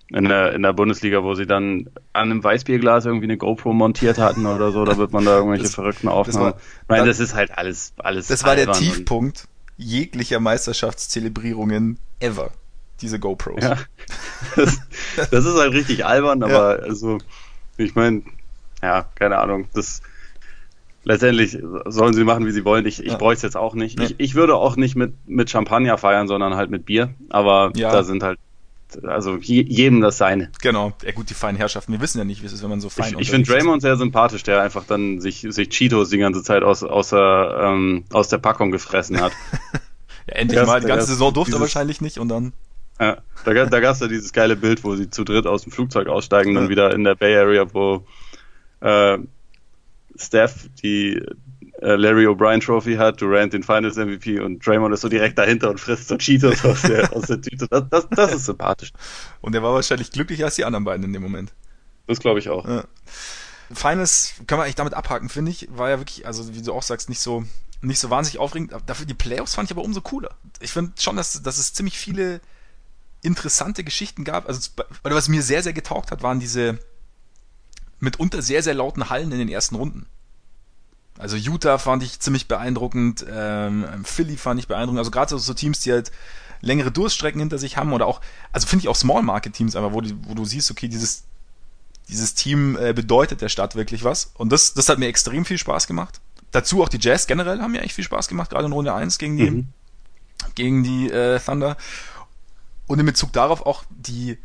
in 0.09 0.25
der, 0.25 0.55
in 0.55 0.62
der 0.62 0.73
Bundesliga, 0.73 1.25
wo 1.25 1.35
sie 1.35 1.47
dann 1.47 1.90
an 2.14 2.31
einem 2.31 2.43
Weißbierglas 2.43 3.05
irgendwie 3.05 3.26
eine 3.26 3.37
GoPro 3.37 3.75
montiert 3.75 4.16
hatten 4.16 4.47
oder 4.47 4.73
so, 4.73 4.87
da 4.87 4.97
wird 4.97 5.12
man 5.12 5.26
da 5.26 5.37
irgendwelche 5.37 5.64
das, 5.64 5.75
verrückten 5.75 6.09
Aufnahmen. 6.09 6.53
Das 6.53 6.88
war, 6.88 6.96
Nein, 6.96 7.07
das 7.07 7.20
ist 7.20 7.35
halt 7.35 7.59
alles, 7.59 7.92
alles. 7.99 8.29
Das 8.29 8.44
war 8.44 8.57
der 8.57 8.72
Tiefpunkt 8.72 9.46
jeglicher 9.77 10.40
Meisterschaftszelebrierungen 10.40 11.99
ever 12.20 12.51
diese 13.00 13.18
GoPros. 13.18 13.62
Ja, 13.62 13.76
das, 14.56 14.80
das 15.30 15.44
ist 15.44 15.56
halt 15.56 15.72
richtig 15.72 16.04
albern, 16.04 16.42
aber 16.42 16.78
ja. 16.78 16.85
also, 16.85 17.18
ich 17.76 17.94
meine, 17.94 18.22
ja, 18.82 19.06
keine 19.14 19.38
Ahnung, 19.38 19.68
das 19.74 20.02
letztendlich 21.04 21.59
sollen 21.87 22.14
sie 22.14 22.24
machen, 22.24 22.46
wie 22.46 22.52
sie 22.52 22.64
wollen. 22.64 22.85
Ich, 22.85 23.02
ich 23.02 23.12
ja. 23.12 23.16
bräuchte 23.16 23.38
es 23.38 23.42
jetzt 23.42 23.56
auch 23.56 23.74
nicht. 23.74 24.00
Ich, 24.00 24.16
ich 24.18 24.35
würde 24.35 24.56
auch 24.56 24.76
nicht 24.76 24.96
mit, 24.96 25.14
mit 25.26 25.48
Champagner 25.48 25.98
feiern, 25.98 26.26
sondern 26.26 26.56
halt 26.56 26.70
mit 26.70 26.85
Bier, 26.85 27.14
aber 27.30 27.72
ja. 27.76 27.92
da 27.92 28.02
sind 28.02 28.22
halt 28.22 28.38
also 29.02 29.37
jedem 29.37 30.00
das 30.00 30.18
seine. 30.18 30.50
Genau, 30.62 30.92
ja 31.04 31.12
gut, 31.12 31.30
die 31.30 31.35
feinen 31.35 31.56
Herrschaften. 31.56 31.92
Wir 31.92 32.00
wissen 32.00 32.18
ja 32.18 32.24
nicht, 32.24 32.42
wie 32.42 32.46
es 32.46 32.52
ist, 32.52 32.62
wenn 32.62 32.70
man 32.70 32.80
so 32.80 32.88
fein 32.88 33.14
Ich, 33.14 33.20
ich 33.20 33.30
finde 33.30 33.50
Draymond 33.50 33.82
sehr 33.82 33.96
sympathisch, 33.96 34.42
der 34.42 34.62
einfach 34.62 34.85
dann 34.85 35.20
sich, 35.20 35.46
sich 35.48 35.68
Cheetos 35.70 36.11
die 36.11 36.18
ganze 36.18 36.42
Zeit 36.42 36.62
aus, 36.62 36.82
aus, 36.82 37.11
der, 37.11 37.59
ähm, 37.62 38.04
aus 38.12 38.28
der 38.28 38.38
Packung 38.38 38.70
gefressen 38.70 39.20
hat. 39.20 39.32
ja, 40.28 40.35
endlich 40.35 40.64
mal. 40.64 40.80
Die 40.80 40.87
ganze 40.87 41.06
Saison 41.06 41.32
durfte 41.35 41.56
er 41.56 41.61
wahrscheinlich 41.61 42.00
nicht 42.00 42.18
und 42.18 42.28
dann. 42.28 42.52
Ja, 42.98 43.18
da, 43.44 43.52
da 43.66 43.80
gab 43.80 43.94
es 43.94 44.00
ja 44.00 44.09
dieses 44.09 44.32
geile 44.32 44.56
Bild, 44.56 44.82
wo 44.82 44.96
sie 44.96 45.11
zu 45.11 45.24
dritt 45.24 45.46
aus 45.46 45.62
dem 45.62 45.72
Flugzeug 45.72 46.09
aussteigen, 46.09 46.54
dann 46.54 46.68
wieder 46.68 46.94
in 46.94 47.04
der 47.04 47.14
Bay 47.14 47.37
Area, 47.37 47.66
wo 47.74 48.06
äh, 48.80 49.18
Steph 50.16 50.68
die 50.82 51.22
äh, 51.82 51.94
Larry 51.96 52.26
O'Brien 52.26 52.64
Trophy 52.64 52.94
hat, 52.94 53.20
Durant 53.20 53.52
den 53.52 53.62
Finals 53.62 53.96
MVP 53.96 54.40
und 54.40 54.66
Draymond 54.66 54.94
ist 54.94 55.02
so 55.02 55.09
direkt 55.09 55.38
dahinter 55.38 55.70
und 55.70 55.78
frisst 55.78 56.09
so 56.09 56.16
Cheetos 56.16 56.64
aus 56.64 56.82
der, 56.82 57.12
aus 57.16 57.26
der 57.26 57.40
Tüte. 57.40 57.68
Das, 57.68 57.85
das, 57.90 58.09
das 58.11 58.35
ist 58.35 58.46
sympathisch. 58.46 58.92
Und 59.42 59.54
er 59.54 59.62
war 59.62 59.74
wahrscheinlich 59.74 60.11
glücklicher 60.11 60.46
als 60.46 60.54
die 60.56 60.64
anderen 60.64 60.85
beiden 60.85 61.04
in 61.04 61.12
dem 61.12 61.22
Moment. 61.22 61.52
Das 62.06 62.18
glaube 62.18 62.38
ich 62.38 62.48
auch. 62.48 62.66
Ja. 62.66 62.85
Finals 63.72 64.35
können 64.46 64.61
wir 64.61 64.64
eigentlich 64.64 64.76
damit 64.76 64.94
abhaken, 64.94 65.28
finde 65.28 65.50
ich. 65.50 65.68
War 65.70 65.90
ja 65.90 65.98
wirklich, 65.98 66.26
also 66.26 66.54
wie 66.54 66.62
du 66.62 66.72
auch 66.72 66.82
sagst, 66.82 67.09
nicht 67.09 67.20
so, 67.20 67.44
nicht 67.82 67.98
so 67.98 68.09
wahnsinnig 68.09 68.38
aufregend. 68.38 68.72
Dafür 68.87 69.06
die 69.06 69.14
Playoffs 69.14 69.54
fand 69.54 69.68
ich 69.68 69.76
aber 69.76 69.85
umso 69.85 70.00
cooler. 70.00 70.30
Ich 70.61 70.70
finde 70.70 70.92
schon, 70.98 71.16
dass, 71.16 71.42
dass 71.42 71.59
es 71.59 71.74
ziemlich 71.74 71.98
viele 71.98 72.40
interessante 73.22 73.85
Geschichten 73.85 74.24
gab. 74.24 74.48
Also, 74.48 74.70
was 75.02 75.29
mir 75.29 75.42
sehr, 75.42 75.62
sehr 75.62 75.72
getaugt 75.72 76.11
hat, 76.11 76.22
waren 76.22 76.40
diese 76.40 76.79
mitunter 77.98 78.42
sehr, 78.42 78.62
sehr 78.62 78.74
lauten 78.74 79.09
Hallen 79.09 79.33
in 79.33 79.38
den 79.38 79.48
ersten 79.48 79.76
Runden. 79.76 80.07
Also 81.18 81.37
Utah 81.37 81.79
fand 81.79 82.02
ich 82.02 82.20
ziemlich 82.20 82.46
beeindruckend, 82.46 83.24
ähm, 83.31 83.87
Philly 84.05 84.37
fand 84.37 84.61
ich 84.61 84.68
beeindruckend. 84.68 84.98
Also 84.98 85.11
gerade 85.11 85.31
so, 85.31 85.38
so 85.38 85.55
Teams, 85.55 85.81
die 85.81 85.92
halt 85.92 86.12
längere 86.61 86.90
Durststrecken 86.90 87.40
hinter 87.40 87.59
sich 87.59 87.76
haben 87.76 87.92
oder 87.92 88.07
auch, 88.07 88.20
also 88.52 88.66
finde 88.66 88.85
ich 88.85 88.88
auch 88.88 88.96
Small 88.96 89.22
Market 89.22 89.55
Teams 89.55 89.76
einfach, 89.76 89.92
wo, 89.92 90.00
die, 90.00 90.14
wo 90.26 90.35
du 90.35 90.44
siehst, 90.44 90.70
okay, 90.70 90.88
dieses, 90.88 91.24
dieses 92.09 92.35
Team 92.35 92.76
äh, 92.76 92.92
bedeutet 92.92 93.40
der 93.40 93.48
Stadt 93.48 93.76
wirklich 93.76 94.05
was. 94.05 94.33
Und 94.35 94.50
das, 94.52 94.74
das 94.74 94.88
hat 94.88 94.98
mir 94.98 95.07
extrem 95.07 95.44
viel 95.44 95.59
Spaß 95.59 95.87
gemacht. 95.87 96.20
Dazu 96.50 96.83
auch 96.83 96.88
die 96.88 96.98
Jazz 97.00 97.26
generell 97.26 97.61
haben 97.61 97.72
mir 97.72 97.83
echt 97.83 97.94
viel 97.94 98.05
Spaß 98.05 98.29
gemacht, 98.29 98.50
gerade 98.50 98.66
in 98.66 98.72
Runde 98.72 98.94
1 98.94 99.18
gegen 99.18 99.37
die, 99.37 99.50
mhm. 99.50 99.68
gegen 100.55 100.85
die 100.85 101.11
äh, 101.11 101.40
Thunder. 101.40 101.76
Und 102.87 102.99
in 102.99 103.07
Bezug 103.07 103.33
darauf 103.33 103.66
auch 103.66 103.85
die, 103.90 104.38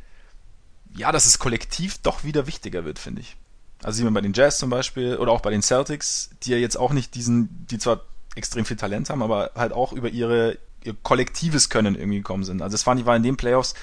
ja, 0.95 1.12
dass 1.12 1.25
es 1.25 1.39
kollektiv 1.39 1.99
doch 1.99 2.23
wieder 2.23 2.47
wichtiger 2.47 2.86
wird, 2.86 2.99
finde 2.99 3.21
ich. 3.21 3.38
Also 3.84 3.97
sieht 3.97 4.06
man 4.06 4.13
bei 4.13 4.21
den 4.21 4.34
Jazz 4.34 4.58
zum 4.58 4.69
Beispiel 4.69 5.17
oder 5.17 5.32
auch 5.32 5.41
bei 5.41 5.49
den 5.49 5.62
Celtics, 5.62 6.30
die 6.43 6.51
ja 6.51 6.58
jetzt 6.58 6.77
auch 6.77 6.91
nicht 6.91 7.15
diesen, 7.15 7.65
die 7.67 7.77
zwar 7.77 8.01
extrem 8.36 8.65
viel 8.65 8.77
Talent 8.77 9.10
haben, 9.10 9.21
aber 9.21 9.51
halt 9.56 9.73
auch 9.73 9.93
über 9.93 10.10
ihre 10.10 10.58
ihr 10.84 10.95
kollektives 11.04 11.69
Können 11.69 11.95
irgendwie 11.95 12.17
gekommen 12.17 12.43
sind. 12.43 12.62
Also 12.62 12.73
das 12.73 12.84
fand 12.84 12.99
ich 12.99 13.06
war 13.06 13.15
in 13.15 13.23
den 13.23 13.38
Playoffs, 13.38 13.75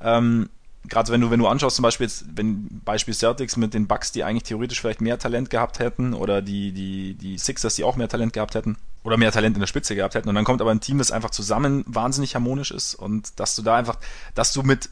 ähm, 0.00 0.48
gerade 0.88 1.12
wenn 1.12 1.20
du, 1.20 1.30
wenn 1.30 1.40
du 1.40 1.46
anschaust, 1.46 1.76
zum 1.76 1.82
Beispiel 1.82 2.06
jetzt, 2.06 2.24
wenn 2.34 2.80
Beispiel 2.84 3.14
Celtics 3.14 3.56
mit 3.56 3.74
den 3.74 3.86
Bucks, 3.86 4.12
die 4.12 4.24
eigentlich 4.24 4.44
theoretisch 4.44 4.80
vielleicht 4.80 5.00
mehr 5.00 5.18
Talent 5.18 5.50
gehabt 5.50 5.78
hätten, 5.78 6.14
oder 6.14 6.42
die, 6.42 6.72
die, 6.72 7.14
die 7.14 7.38
Sixers, 7.38 7.74
die 7.74 7.84
auch 7.84 7.96
mehr 7.96 8.08
Talent 8.08 8.32
gehabt 8.32 8.54
hätten, 8.54 8.76
oder 9.06 9.16
mehr 9.16 9.30
Talent 9.30 9.56
in 9.56 9.60
der 9.60 9.68
Spitze 9.68 9.94
gehabt 9.94 10.16
hätten, 10.16 10.28
und 10.28 10.34
dann 10.34 10.44
kommt 10.44 10.60
aber 10.60 10.72
ein 10.72 10.80
Team, 10.80 10.98
das 10.98 11.12
einfach 11.12 11.30
zusammen 11.30 11.84
wahnsinnig 11.86 12.34
harmonisch 12.34 12.72
ist 12.72 12.96
und 12.96 13.38
dass 13.38 13.54
du 13.54 13.62
da 13.62 13.76
einfach, 13.76 13.98
dass 14.34 14.52
du 14.52 14.62
mit 14.62 14.90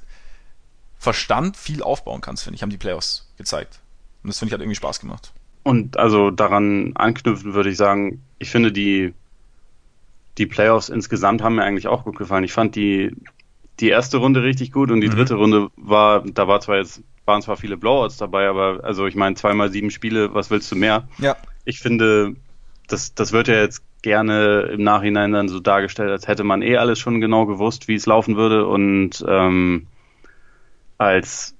Verstand 0.98 1.56
viel 1.56 1.82
aufbauen 1.82 2.20
kannst, 2.20 2.44
finde 2.44 2.54
ich, 2.54 2.62
haben 2.62 2.70
die 2.70 2.78
Playoffs 2.78 3.28
gezeigt. 3.36 3.80
Und 4.22 4.28
das 4.28 4.38
finde 4.38 4.50
ich 4.50 4.54
hat 4.54 4.60
irgendwie 4.60 4.76
Spaß 4.76 5.00
gemacht. 5.00 5.32
Und 5.64 5.96
also 5.96 6.30
daran 6.30 6.92
anknüpfen 6.94 7.54
würde 7.54 7.70
ich 7.70 7.76
sagen, 7.76 8.22
ich 8.38 8.50
finde 8.50 8.70
die, 8.70 9.12
die 10.38 10.46
Playoffs 10.46 10.88
insgesamt 10.88 11.42
haben 11.42 11.56
mir 11.56 11.64
eigentlich 11.64 11.88
auch 11.88 12.04
gut 12.04 12.16
gefallen. 12.16 12.44
Ich 12.44 12.52
fand 12.52 12.76
die, 12.76 13.16
die 13.80 13.88
erste 13.88 14.18
Runde 14.18 14.44
richtig 14.44 14.70
gut 14.70 14.92
und 14.92 15.00
die 15.00 15.08
mhm. 15.08 15.16
dritte 15.16 15.34
Runde 15.34 15.70
war, 15.76 16.22
da 16.24 16.46
war 16.46 16.60
zwar 16.60 16.76
jetzt, 16.76 17.02
waren 17.24 17.42
zwar 17.42 17.56
viele 17.56 17.76
Blowouts 17.76 18.16
dabei, 18.16 18.46
aber 18.48 18.84
also 18.84 19.06
ich 19.06 19.16
meine, 19.16 19.34
zweimal 19.34 19.72
sieben 19.72 19.90
Spiele, 19.90 20.32
was 20.34 20.50
willst 20.50 20.70
du 20.70 20.76
mehr? 20.76 21.08
Ja. 21.18 21.36
Ich 21.64 21.80
finde, 21.80 22.36
das, 22.86 23.14
das 23.14 23.32
wird 23.32 23.48
ja 23.48 23.56
jetzt 23.56 23.82
gerne 24.04 24.68
im 24.72 24.84
Nachhinein 24.84 25.32
dann 25.32 25.48
so 25.48 25.60
dargestellt, 25.60 26.10
als 26.10 26.28
hätte 26.28 26.44
man 26.44 26.60
eh 26.60 26.76
alles 26.76 26.98
schon 26.98 27.22
genau 27.22 27.46
gewusst, 27.46 27.88
wie 27.88 27.94
es 27.94 28.04
laufen 28.04 28.36
würde 28.36 28.66
und 28.66 29.24
ähm, 29.26 29.86
als 30.98 31.56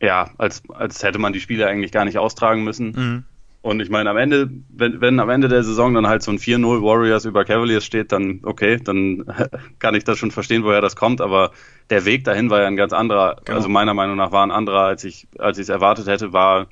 ja, 0.00 0.30
als, 0.36 0.62
als 0.68 1.02
hätte 1.02 1.18
man 1.18 1.32
die 1.32 1.40
Spiele 1.40 1.66
eigentlich 1.66 1.92
gar 1.92 2.04
nicht 2.04 2.18
austragen 2.18 2.64
müssen. 2.64 2.90
Mhm. 2.90 3.24
Und 3.62 3.80
ich 3.80 3.88
meine, 3.88 4.10
am 4.10 4.16
Ende, 4.16 4.50
wenn, 4.68 5.00
wenn 5.00 5.18
am 5.20 5.30
Ende 5.30 5.48
der 5.48 5.62
Saison 5.62 5.94
dann 5.94 6.06
halt 6.06 6.22
so 6.22 6.30
ein 6.30 6.38
4-0 6.38 6.82
Warriors 6.82 7.24
über 7.24 7.44
Cavaliers 7.44 7.84
steht, 7.84 8.12
dann 8.12 8.40
okay, 8.42 8.78
dann 8.82 9.24
kann 9.78 9.94
ich 9.94 10.04
das 10.04 10.18
schon 10.18 10.32
verstehen, 10.32 10.64
woher 10.64 10.80
das 10.80 10.96
kommt, 10.96 11.20
aber 11.20 11.52
der 11.88 12.04
Weg 12.04 12.24
dahin 12.24 12.50
war 12.50 12.60
ja 12.60 12.66
ein 12.66 12.76
ganz 12.76 12.92
anderer, 12.92 13.36
genau. 13.44 13.58
also 13.58 13.68
meiner 13.68 13.94
Meinung 13.94 14.16
nach 14.16 14.32
war 14.32 14.44
ein 14.44 14.50
anderer, 14.50 14.82
als 14.82 15.04
ich 15.04 15.28
als 15.38 15.58
ich 15.58 15.62
es 15.62 15.68
erwartet 15.68 16.08
hätte, 16.08 16.32
war 16.32 16.66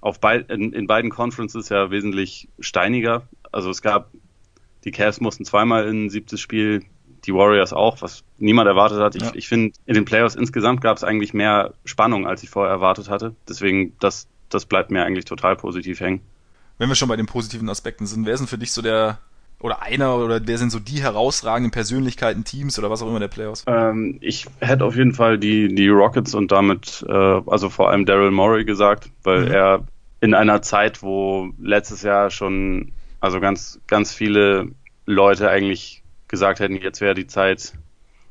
auf 0.00 0.20
beid, 0.20 0.50
in, 0.50 0.72
in 0.72 0.86
beiden 0.86 1.10
Conferences 1.10 1.68
ja 1.68 1.90
wesentlich 1.90 2.48
steiniger. 2.60 3.22
Also 3.50 3.70
es 3.70 3.82
gab, 3.82 4.10
die 4.88 4.92
Cavs 4.92 5.20
mussten 5.20 5.44
zweimal 5.44 5.86
in 5.86 6.06
ein 6.06 6.10
siebtes 6.10 6.40
Spiel, 6.40 6.82
die 7.24 7.34
Warriors 7.34 7.72
auch, 7.72 8.00
was 8.00 8.24
niemand 8.38 8.68
erwartet 8.68 9.00
hat. 9.00 9.14
Ich, 9.16 9.22
ja. 9.22 9.32
ich 9.34 9.48
finde, 9.48 9.76
in 9.84 9.94
den 9.94 10.06
Playoffs 10.06 10.34
insgesamt 10.34 10.80
gab 10.80 10.96
es 10.96 11.04
eigentlich 11.04 11.34
mehr 11.34 11.74
Spannung, 11.84 12.26
als 12.26 12.42
ich 12.42 12.48
vorher 12.48 12.72
erwartet 12.72 13.10
hatte. 13.10 13.34
Deswegen, 13.48 13.92
das, 14.00 14.26
das 14.48 14.64
bleibt 14.64 14.90
mir 14.90 15.04
eigentlich 15.04 15.26
total 15.26 15.56
positiv 15.56 16.00
hängen. 16.00 16.20
wenn 16.78 16.88
wir 16.88 16.94
schon 16.94 17.08
bei 17.08 17.16
den 17.16 17.26
positiven 17.26 17.68
Aspekten 17.68 18.06
sind, 18.06 18.24
wer 18.24 18.32
ist 18.32 18.40
denn 18.40 18.48
für 18.48 18.56
dich 18.56 18.72
so 18.72 18.80
der, 18.80 19.18
oder 19.60 19.82
einer, 19.82 20.16
oder 20.16 20.40
wer 20.44 20.56
sind 20.56 20.70
so 20.70 20.78
die 20.78 21.02
herausragenden 21.02 21.70
Persönlichkeiten, 21.70 22.44
Teams 22.44 22.78
oder 22.78 22.90
was 22.90 23.02
auch 23.02 23.08
immer 23.08 23.20
der 23.20 23.28
Playoffs? 23.28 23.64
Ähm, 23.66 24.16
ich 24.22 24.46
hätte 24.60 24.84
auf 24.84 24.96
jeden 24.96 25.12
Fall 25.12 25.36
die, 25.36 25.74
die 25.74 25.88
Rockets 25.88 26.34
und 26.34 26.50
damit, 26.50 27.04
äh, 27.06 27.12
also 27.12 27.68
vor 27.68 27.90
allem 27.90 28.06
Daryl 28.06 28.30
Morey 28.30 28.64
gesagt, 28.64 29.10
weil 29.22 29.46
mhm. 29.46 29.52
er 29.52 29.80
in 30.20 30.34
einer 30.34 30.62
Zeit, 30.62 31.02
wo 31.02 31.50
letztes 31.60 32.02
Jahr 32.02 32.30
schon, 32.30 32.92
also 33.20 33.40
ganz, 33.40 33.80
ganz 33.86 34.12
viele 34.12 34.68
Leute 35.08 35.48
eigentlich 35.48 36.02
gesagt 36.28 36.60
hätten, 36.60 36.76
jetzt 36.76 37.00
wäre 37.00 37.14
die 37.14 37.26
Zeit 37.26 37.72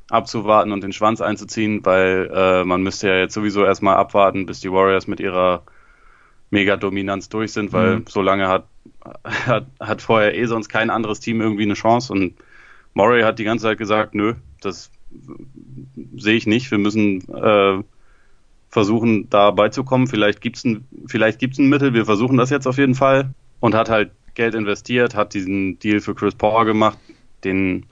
abzuwarten 0.08 0.72
und 0.72 0.82
den 0.82 0.92
Schwanz 0.92 1.20
einzuziehen, 1.20 1.84
weil 1.84 2.30
äh, 2.32 2.64
man 2.64 2.82
müsste 2.82 3.08
ja 3.08 3.18
jetzt 3.18 3.34
sowieso 3.34 3.64
erstmal 3.64 3.96
abwarten, 3.96 4.46
bis 4.46 4.60
die 4.60 4.70
Warriors 4.70 5.06
mit 5.06 5.20
ihrer 5.20 5.64
Mega-Dominanz 6.50 7.28
durch 7.28 7.52
sind, 7.52 7.72
weil 7.72 7.96
mhm. 7.96 8.04
so 8.08 8.22
lange 8.22 8.48
hat, 8.48 8.66
hat, 9.24 9.66
hat 9.80 10.02
vorher 10.02 10.34
eh 10.34 10.46
sonst 10.46 10.68
kein 10.68 10.88
anderes 10.88 11.20
Team 11.20 11.40
irgendwie 11.40 11.64
eine 11.64 11.74
Chance 11.74 12.12
und 12.12 12.34
Murray 12.94 13.22
hat 13.22 13.38
die 13.38 13.44
ganze 13.44 13.64
Zeit 13.64 13.78
gesagt, 13.78 14.14
nö, 14.14 14.34
das 14.60 14.90
sehe 16.16 16.36
ich 16.36 16.46
nicht. 16.46 16.70
Wir 16.70 16.78
müssen 16.78 17.22
äh, 17.28 17.82
versuchen, 18.70 19.28
da 19.30 19.50
beizukommen. 19.50 20.06
Vielleicht 20.06 20.40
gibt's 20.40 20.64
ein, 20.64 20.86
vielleicht 21.06 21.38
gibt's 21.38 21.58
ein 21.58 21.68
Mittel. 21.68 21.92
Wir 21.92 22.04
versuchen 22.04 22.36
das 22.36 22.50
jetzt 22.50 22.66
auf 22.66 22.78
jeden 22.78 22.94
Fall 22.94 23.34
und 23.60 23.74
hat 23.74 23.90
halt 23.90 24.10
Geld 24.38 24.54
investiert, 24.54 25.16
hat 25.16 25.34
diesen 25.34 25.80
Deal 25.80 26.00
für 26.00 26.14
Chris 26.14 26.36
Paul 26.36 26.64
gemacht, 26.64 26.96
den, 27.42 27.86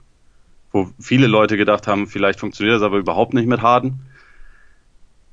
wo 0.71 0.89
viele 0.97 1.27
Leute 1.27 1.57
gedacht 1.57 1.87
haben, 1.87 2.07
vielleicht 2.07 2.39
funktioniert 2.39 2.77
das 2.77 2.83
aber 2.83 2.97
überhaupt 2.97 3.33
nicht 3.33 3.47
mit 3.47 3.61
Harden. 3.61 3.99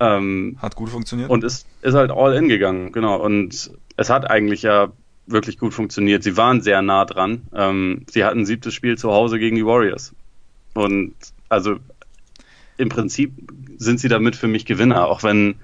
Ähm, 0.00 0.59
hat 0.61 0.74
gut 0.74 0.90
funktioniert. 0.90 1.31
Und 1.31 1.44
ist, 1.44 1.68
ist 1.83 1.94
halt 1.94 2.11
all 2.11 2.35
in 2.35 2.48
gegangen, 2.48 2.90
genau. 2.90 3.16
Und 3.16 3.70
es 3.96 4.11
hat 4.11 4.29
eigentlich 4.29 4.62
ja 4.62 4.92
wirklich 5.27 5.57
gut 5.57 5.72
funktioniert. 5.72 6.24
Sie 6.24 6.37
waren 6.37 6.62
sehr 6.62 6.83
nah 6.83 7.05
dran. 7.05 7.42
Ähm, 7.55 8.05
sie 8.11 8.24
hatten 8.24 8.40
ein 8.40 8.46
siebtes 8.46 8.74
Spiel 8.74 8.98
zu 8.98 9.12
Hause 9.12 9.38
gegen 9.38 9.55
die 9.55 9.64
Warriors. 9.64 10.16
Und 10.74 11.14
also 11.48 11.77
im 12.77 12.88
Prinzip 12.88 13.33
sind 13.79 14.00
sie 14.00 14.09
damit 14.09 14.35
für 14.35 14.48
mich 14.48 14.66
Gewinner, 14.66 15.07
auch 15.07 15.22
wenn 15.22 15.55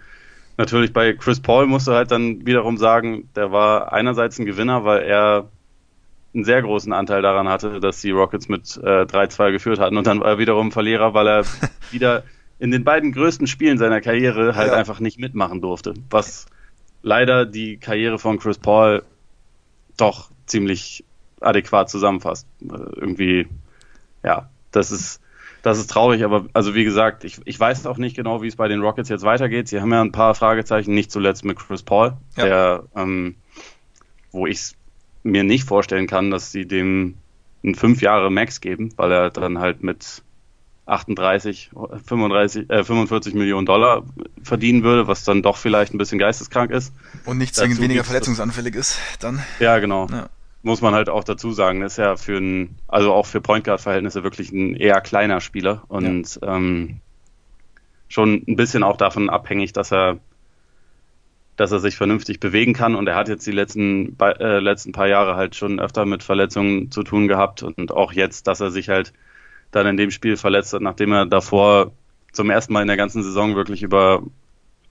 natürlich 0.61 0.93
bei 0.93 1.15
Chris 1.15 1.41
Paul 1.41 1.67
musst 1.67 1.89
du 1.89 1.93
halt 1.93 2.11
dann 2.11 2.47
wiederum 2.47 2.77
sagen, 2.77 3.29
der 3.35 3.51
war 3.51 3.93
einerseits 3.93 4.39
ein 4.39 4.47
Gewinner, 4.47 4.85
weil 4.85 5.03
er 5.03 5.49
einen 6.35 6.45
sehr 6.45 6.63
großen 6.63 6.93
Anteil 6.93 7.23
daran 7.23 7.49
hatte, 7.49 7.81
dass 7.81 8.01
die 8.03 8.11
Rockets 8.11 8.49
mit 8.49 8.77
äh, 8.77 9.03
3-2 9.03 9.53
geführt 9.53 9.81
hatten 9.81 9.97
und 9.97 10.07
dann 10.07 10.21
war 10.21 10.29
er 10.29 10.39
wiederum 10.39 10.71
Verlierer, 10.71 11.15
weil 11.15 11.27
er 11.27 11.45
wieder 11.91 12.23
in 12.59 12.71
den 12.71 12.85
beiden 12.85 13.13
größten 13.13 13.47
Spielen 13.47 13.79
seiner 13.79 14.01
Karriere 14.01 14.55
halt 14.55 14.69
ja. 14.69 14.75
einfach 14.75 15.01
nicht 15.01 15.19
mitmachen 15.19 15.61
durfte. 15.63 15.95
Was 16.11 16.47
leider 17.03 17.47
die 17.47 17.79
Karriere 17.79 18.19
von 18.19 18.39
Chris 18.39 18.59
Paul 18.59 19.03
doch 19.97 20.31
ziemlich 20.47 21.05
adäquat 21.41 21.89
zusammenfasst. 21.89 22.47
Äh, 22.63 22.67
irgendwie, 22.97 23.49
ja, 24.23 24.51
das 24.71 24.93
ist, 24.93 25.23
das 25.63 25.79
ist 25.79 25.91
traurig, 25.91 26.25
aber 26.25 26.47
also 26.53 26.75
wie 26.75 26.85
gesagt, 26.85 27.25
ich, 27.25 27.41
ich 27.45 27.59
weiß 27.59 27.87
auch 27.87 27.99
nicht 27.99 28.17
genau, 28.17 28.43
wie 28.43 28.49
es 28.49 28.57
bei 28.57 28.69
den 28.69 28.81
Rockets 28.81 29.09
jetzt 29.09 29.23
weitergeht. 29.23 29.69
Sie 29.69 29.81
haben 29.81 29.93
ja 29.93 30.01
ein 30.01 30.13
paar 30.13 30.35
Fragezeichen, 30.35 30.95
nicht 30.95 31.11
zuletzt 31.11 31.45
mit 31.45 31.59
Chris 31.59 31.83
Paul, 31.83 32.15
ja. 32.37 32.45
der, 32.45 32.85
ähm, 32.97 33.35
wo 34.33 34.47
ich 34.47 34.73
mir 35.23 35.45
nicht 35.45 35.65
vorstellen 35.65 36.07
kann, 36.07 36.31
dass 36.31 36.51
sie 36.53 36.67
dem 36.67 37.17
einen 37.63 37.75
fünf 37.75 38.01
Jahre 38.01 38.31
Max 38.31 38.61
geben, 38.61 38.93
weil 38.97 39.13
er 39.13 39.31
dann 39.31 39.59
halt 39.59 39.83
mit 39.83 40.23
38, 40.87 41.71
35, 42.07 42.71
äh, 42.71 42.85
45 42.85 43.35
Millionen 43.35 43.67
Dollar 43.67 44.03
verdienen 44.43 44.83
würde, 44.83 45.07
was 45.07 45.25
dann 45.25 45.43
doch 45.43 45.57
vielleicht 45.57 45.95
ein 45.95 45.99
bisschen 45.99 46.19
geisteskrank 46.19 46.71
ist. 46.71 46.93
Und 47.27 47.39
nicht 47.39 47.55
zwingend 47.55 47.81
weniger 47.81 48.03
verletzungsanfällig 48.03 48.75
ist, 48.75 48.99
dann. 49.21 49.43
Ja, 49.61 49.79
genau. 49.79 50.09
Ja. 50.11 50.29
Muss 50.63 50.83
man 50.83 50.95
halt 50.95 51.09
auch 51.09 51.25
dazu 51.25 51.53
sagen, 51.53 51.83
ist 51.83 51.97
ja 51.97 52.17
für 52.17 52.37
ein, 52.37 52.77
also 52.87 53.13
auch 53.13 53.27
für 53.27 53.41
Point 53.41 53.65
Guard 53.65 53.81
Verhältnisse 53.81 54.23
wirklich 54.23 54.53
ein 54.53 54.77
eher 54.77 55.01
kleiner 55.01 55.41
Spieler 55.41 55.83
und 55.89 56.39
ja. 56.43 56.57
ähm, 56.57 57.01
schon 58.09 58.45
ein 58.47 58.57
bisschen 58.57 58.83
auch 58.83 58.97
davon 58.97 59.31
abhängig, 59.31 59.73
dass 59.73 59.93
er 59.93 60.19
dass 61.57 61.73
er 61.73 61.79
sich 61.79 61.97
vernünftig 61.97 62.41
bewegen 62.41 62.73
kann 62.73 62.95
und 62.95 63.07
er 63.07 63.17
hat 63.17 63.29
jetzt 63.29 63.47
die 63.47 63.53
letzten, 63.53 64.17
äh, 64.19 64.61
letzten 64.61 64.93
paar 64.93 65.09
Jahre 65.09 65.37
halt 65.37 65.55
schon 65.55 65.79
öfter 65.79 66.07
mit 66.07 66.23
Verletzungen 66.23 66.91
zu 66.91 67.03
tun 67.03 67.29
gehabt 67.29 67.63
und 67.63 67.93
auch 67.93 68.15
jetzt, 68.15 68.47
dass 68.47 68.61
er 68.61 68.71
sich 68.71 68.89
halt 68.89 69.13
dann 69.71 69.87
in 69.87 69.99
dem 69.99 70.11
Spiel 70.11 70.39
verletzt 70.39 70.73
hat, 70.73 70.81
nachdem 70.81 71.13
er 71.13 71.27
davor 71.27 71.93
zum 72.33 72.49
ersten 72.49 72.73
Mal 72.73 72.81
in 72.81 72.89
der 72.89 72.97
ganzen 72.97 73.23
Saison 73.23 73.57
wirklich 73.57 73.83
über 73.83 74.23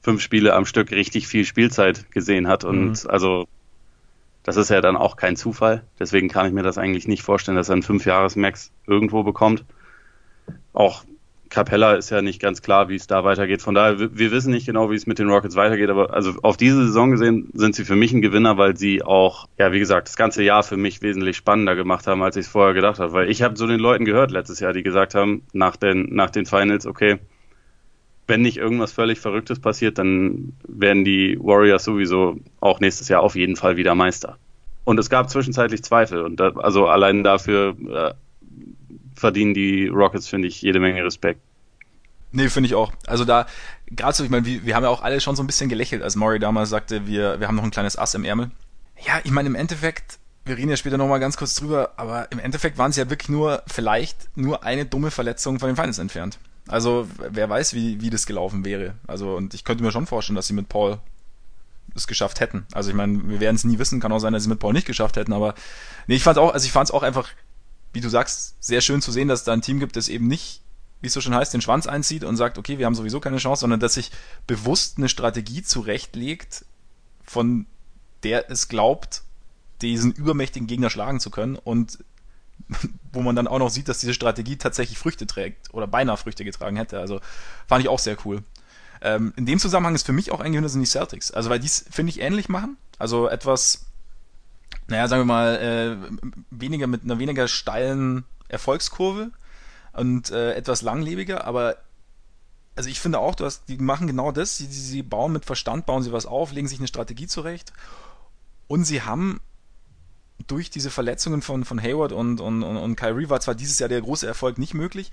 fünf 0.01 0.21
Spiele 0.21 0.53
am 0.53 0.65
Stück 0.65 0.91
richtig 0.91 1.27
viel 1.27 1.45
Spielzeit 1.45 2.12
gesehen 2.12 2.47
hat. 2.47 2.63
Und 2.63 3.03
mhm. 3.03 3.10
also 3.10 3.47
das 4.49 4.57
ist 4.57 4.71
ja 4.71 4.81
dann 4.81 4.97
auch 4.97 5.15
kein 5.15 5.35
Zufall. 5.35 5.83
Deswegen 5.99 6.27
kann 6.27 6.47
ich 6.47 6.53
mir 6.53 6.63
das 6.63 6.79
eigentlich 6.79 7.07
nicht 7.07 7.21
vorstellen, 7.21 7.55
dass 7.55 7.69
er 7.69 7.73
einen 7.73 7.83
Fünfjahres-Max 7.83 8.71
irgendwo 8.88 9.21
bekommt. 9.21 9.63
Auch 10.73 11.03
Capella 11.49 11.93
ist 11.93 12.09
ja 12.09 12.23
nicht 12.23 12.41
ganz 12.41 12.63
klar, 12.63 12.89
wie 12.89 12.95
es 12.95 13.05
da 13.05 13.23
weitergeht. 13.23 13.62
Von 13.62 13.75
daher, 13.75 13.99
wir 13.99 14.31
wissen 14.31 14.51
nicht 14.51 14.65
genau, 14.65 14.89
wie 14.89 14.95
es 14.95 15.05
mit 15.05 15.19
den 15.19 15.29
Rockets 15.29 15.55
weitergeht, 15.55 15.91
aber 15.91 16.15
also 16.15 16.31
auf 16.41 16.57
diese 16.57 16.88
Saison 16.88 17.12
gesehen 17.12 17.51
sind 17.53 17.75
sie 17.75 17.85
für 17.85 17.95
mich 17.95 18.12
ein 18.12 18.23
Gewinner, 18.23 18.57
weil 18.57 18.75
sie 18.75 19.03
auch, 19.03 19.47
ja, 19.59 19.71
wie 19.71 19.77
gesagt, 19.77 20.07
das 20.07 20.17
ganze 20.17 20.41
Jahr 20.41 20.63
für 20.63 20.77
mich 20.77 21.03
wesentlich 21.03 21.38
spannender 21.38 21.75
gemacht 21.75 22.07
haben, 22.07 22.23
als 22.23 22.35
ich 22.35 22.47
es 22.47 22.51
vorher 22.51 22.73
gedacht 22.73 22.97
habe. 22.97 23.13
Weil 23.13 23.29
ich 23.29 23.43
habe 23.43 23.55
so 23.55 23.67
den 23.67 23.79
Leuten 23.79 24.03
gehört 24.03 24.31
letztes 24.31 24.59
Jahr, 24.59 24.73
die 24.73 24.81
gesagt 24.81 25.13
haben, 25.13 25.43
nach 25.53 25.75
den, 25.75 26.15
nach 26.15 26.31
den 26.31 26.47
Finals, 26.47 26.88
okay, 26.88 27.19
wenn 28.30 28.42
nicht 28.42 28.58
irgendwas 28.58 28.92
völlig 28.92 29.20
Verrücktes 29.20 29.60
passiert, 29.60 29.98
dann 29.98 30.54
werden 30.68 31.04
die 31.04 31.38
Warriors 31.42 31.84
sowieso 31.84 32.39
auch 32.62 32.80
nächstes 32.80 33.10
Jahr 33.10 33.22
auf 33.22 33.36
jeden 33.36 33.56
Fall 33.56 33.76
wieder 33.76 33.96
Meister. 33.96 34.38
Und 34.86 35.00
es 35.00 35.10
gab 35.10 35.30
zwischenzeitlich 35.30 35.84
Zweifel 35.84 36.22
und 36.22 36.39
da, 36.39 36.52
also 36.52 36.88
allein 36.88 37.24
dafür 37.24 37.76
äh, 37.89 38.13
verdienen 39.15 39.54
die 39.54 39.88
Rockets, 39.88 40.28
finde 40.28 40.48
ich, 40.48 40.62
jede 40.62 40.80
Menge 40.80 41.04
Respekt. 41.04 41.42
Nee, 42.32 42.50
finde 42.50 42.68
ich 42.68 42.76
auch. 42.76 42.94
Also 43.08 43.26
da, 43.26 43.48
gerade 43.88 44.15
so, 44.15 44.24
ich 44.24 44.30
meine, 44.30 44.46
wir, 44.46 44.63
wir 44.63 44.76
haben 44.76 44.84
ja 44.84 44.89
auch 44.89 45.02
alle 45.02 45.20
schon 45.20 45.36
so 45.36 45.44
ein 45.44 45.48
bisschen 45.48 45.68
gelächelt, 45.68 46.04
als 46.04 46.15
Maury 46.15 46.39
damals 46.39 46.70
sagte, 46.70 47.08
wir, 47.08 47.39
wir 47.39 47.48
haben 47.48 47.56
noch 47.56 47.63
ein 47.63 47.72
kleines 47.72 47.98
Ass 47.98 48.13
im 48.13 48.24
Ärmel. 48.24 48.52
Ja, 49.06 49.20
ich 49.24 49.32
meine, 49.32 49.50
im 49.50 49.56
Endeffekt, 49.56 50.20
wir 50.46 50.56
reden 50.58 50.70
ja 50.70 50.78
später 50.78 50.98
nochmal 50.98 51.20
ganz 51.20 51.38
kurz 51.38 51.56
drüber, 51.56 51.94
aber 51.98 52.32
im 52.32 52.39
Endeffekt 52.39 52.78
waren 52.78 52.92
sie 52.92 53.02
ja 53.02 53.10
wirklich 53.10 53.30
nur, 53.30 53.63
vielleicht 53.68 54.30
nur 54.38 54.63
eine 54.63 54.86
dumme 54.86 55.10
Verletzung 55.10 55.60
von 55.60 55.68
den 55.68 55.76
Finals 55.76 55.98
entfernt. 55.98 56.38
Also, 56.69 57.08
wer 57.17 57.49
weiß, 57.49 57.73
wie, 57.73 57.99
wie 58.01 58.10
das 58.10 58.25
gelaufen 58.25 58.63
wäre. 58.63 58.95
Also, 59.08 59.36
und 59.36 59.53
ich 59.53 59.63
könnte 59.63 59.84
mir 59.84 59.91
schon 59.91 60.08
vorstellen, 60.08 60.36
dass 60.36 60.47
sie 60.47 60.53
mit 60.53 60.69
Paul 60.69 60.99
es 61.95 62.08
geschafft 62.08 62.39
hätten. 62.39 62.65
Also, 62.71 62.89
ich 62.89 62.95
meine, 62.95 63.27
wir 63.27 63.39
werden 63.39 63.55
es 63.55 63.63
nie 63.63 63.79
wissen, 63.79 63.99
kann 63.99 64.12
auch 64.12 64.19
sein, 64.19 64.34
dass 64.34 64.43
sie 64.43 64.49
mit 64.49 64.60
Paul 64.60 64.73
nicht 64.73 64.88
geschafft 64.88 65.17
hätten, 65.17 65.34
aber 65.34 65.55
nee, 66.08 66.15
ich 66.15 66.23
fand 66.23 66.38
auch, 66.38 66.53
also 66.53 66.65
ich 66.65 66.71
fand 66.71 66.88
es 66.88 66.93
auch 66.93 67.03
einfach 67.03 67.29
wie 67.93 68.01
du 68.01 68.10
sagst, 68.10 68.55
sehr 68.60 68.82
schön 68.82 69.01
zu 69.01 69.12
sehen, 69.12 69.27
dass 69.27 69.39
es 69.39 69.45
da 69.45 69.53
ein 69.53 69.62
Team 69.62 69.79
gibt, 69.79 69.95
das 69.95 70.10
eben 70.10 70.27
nicht, 70.27 70.62
wie 71.01 71.08
es 71.08 71.13
so 71.13 71.21
schon 71.21 71.36
heißt, 71.36 71.53
den 71.53 71.62
Schwanz 71.62 71.88
einzieht 71.88 72.23
und 72.23 72.38
sagt, 72.38 72.58
okay, 72.58 72.77
wir 72.77 72.86
haben 72.86 72.95
sowieso 72.95 73.19
keine 73.19 73.38
Chance, 73.38 73.62
sondern 73.62 73.79
dass 73.79 73.95
sich 73.95 74.12
bewusst 74.47 74.97
eine 74.97 75.10
Strategie 75.10 75.63
zurechtlegt, 75.63 76.65
von 77.23 77.65
der 78.23 78.51
es 78.51 78.67
glaubt, 78.67 79.23
diesen 79.82 80.12
übermächtigen 80.12 80.67
Gegner 80.67 80.89
schlagen 80.89 81.19
zu 81.19 81.29
können 81.29 81.55
und 81.55 81.99
wo 83.13 83.21
man 83.21 83.36
dann 83.36 83.47
auch 83.47 83.60
noch 83.60 83.69
sieht, 83.69 83.89
dass 83.89 83.99
diese 83.99 84.13
Strategie 84.13 84.58
tatsächlich 84.58 84.97
Früchte 84.97 85.27
trägt 85.27 85.73
oder 85.73 85.88
beinahe 85.88 86.17
Früchte 86.17 86.45
getragen 86.45 86.77
hätte. 86.77 86.99
Also 86.99 87.19
fand 87.67 87.84
ich 87.84 87.89
auch 87.89 87.99
sehr 87.99 88.17
cool. 88.25 88.43
Ähm, 89.01 89.34
in 89.36 89.45
dem 89.45 89.60
Zusammenhang 89.60 89.95
ist 89.95 90.05
für 90.05 90.13
mich 90.13 90.32
auch 90.32 90.39
ein 90.39 90.51
Gewinner 90.51 90.69
sind 90.69 90.82
die 90.82 90.88
Celtics. 90.88 91.32
Also 91.32 91.49
weil 91.49 91.60
die 91.60 91.67
es, 91.67 91.86
finde 91.89 92.12
ich, 92.12 92.21
ähnlich 92.21 92.49
machen. 92.49 92.77
Also 92.97 93.27
etwas 93.27 93.86
naja, 94.89 95.08
sagen 95.08 95.21
wir 95.21 95.25
mal, 95.25 95.55
äh, 95.55 96.32
weniger 96.49 96.88
mit 96.88 97.03
einer 97.03 97.19
weniger 97.19 97.47
steilen 97.47 98.25
Erfolgskurve 98.47 99.32
und 99.93 100.32
äh, 100.32 100.53
etwas 100.53 100.82
langlebiger, 100.82 101.45
aber 101.45 101.77
also 102.75 102.89
ich 102.89 102.99
finde 102.99 103.19
auch, 103.19 103.36
du 103.36 103.45
hast, 103.45 103.67
die 103.67 103.77
machen 103.77 104.08
genau 104.08 104.32
das, 104.32 104.58
sie, 104.58 104.65
sie 104.65 105.03
bauen 105.03 105.34
mit 105.34 105.45
Verstand, 105.45 105.86
bauen 105.86 106.01
sie 106.01 106.13
was 106.13 106.25
auf, 106.25 106.51
legen 106.51 106.67
sich 106.67 106.79
eine 106.79 106.88
Strategie 106.88 107.27
zurecht 107.27 107.73
und 108.67 108.86
sie 108.86 109.01
haben 109.01 109.41
durch 110.47 110.69
diese 110.69 110.89
Verletzungen 110.89 111.41
von, 111.41 111.65
von 111.65 111.82
Hayward 111.82 112.12
und, 112.12 112.41
und, 112.41 112.63
und, 112.63 112.78
und 112.78 112.95
Kyrie 112.95 113.30
war 113.30 113.39
zwar 113.39 113.56
dieses 113.56 113.80
Jahr 113.80 113.89
der 113.89 114.02
große 114.02 114.25
Erfolg 114.25 114.58
nicht 114.58 114.73
möglich, 114.73 115.12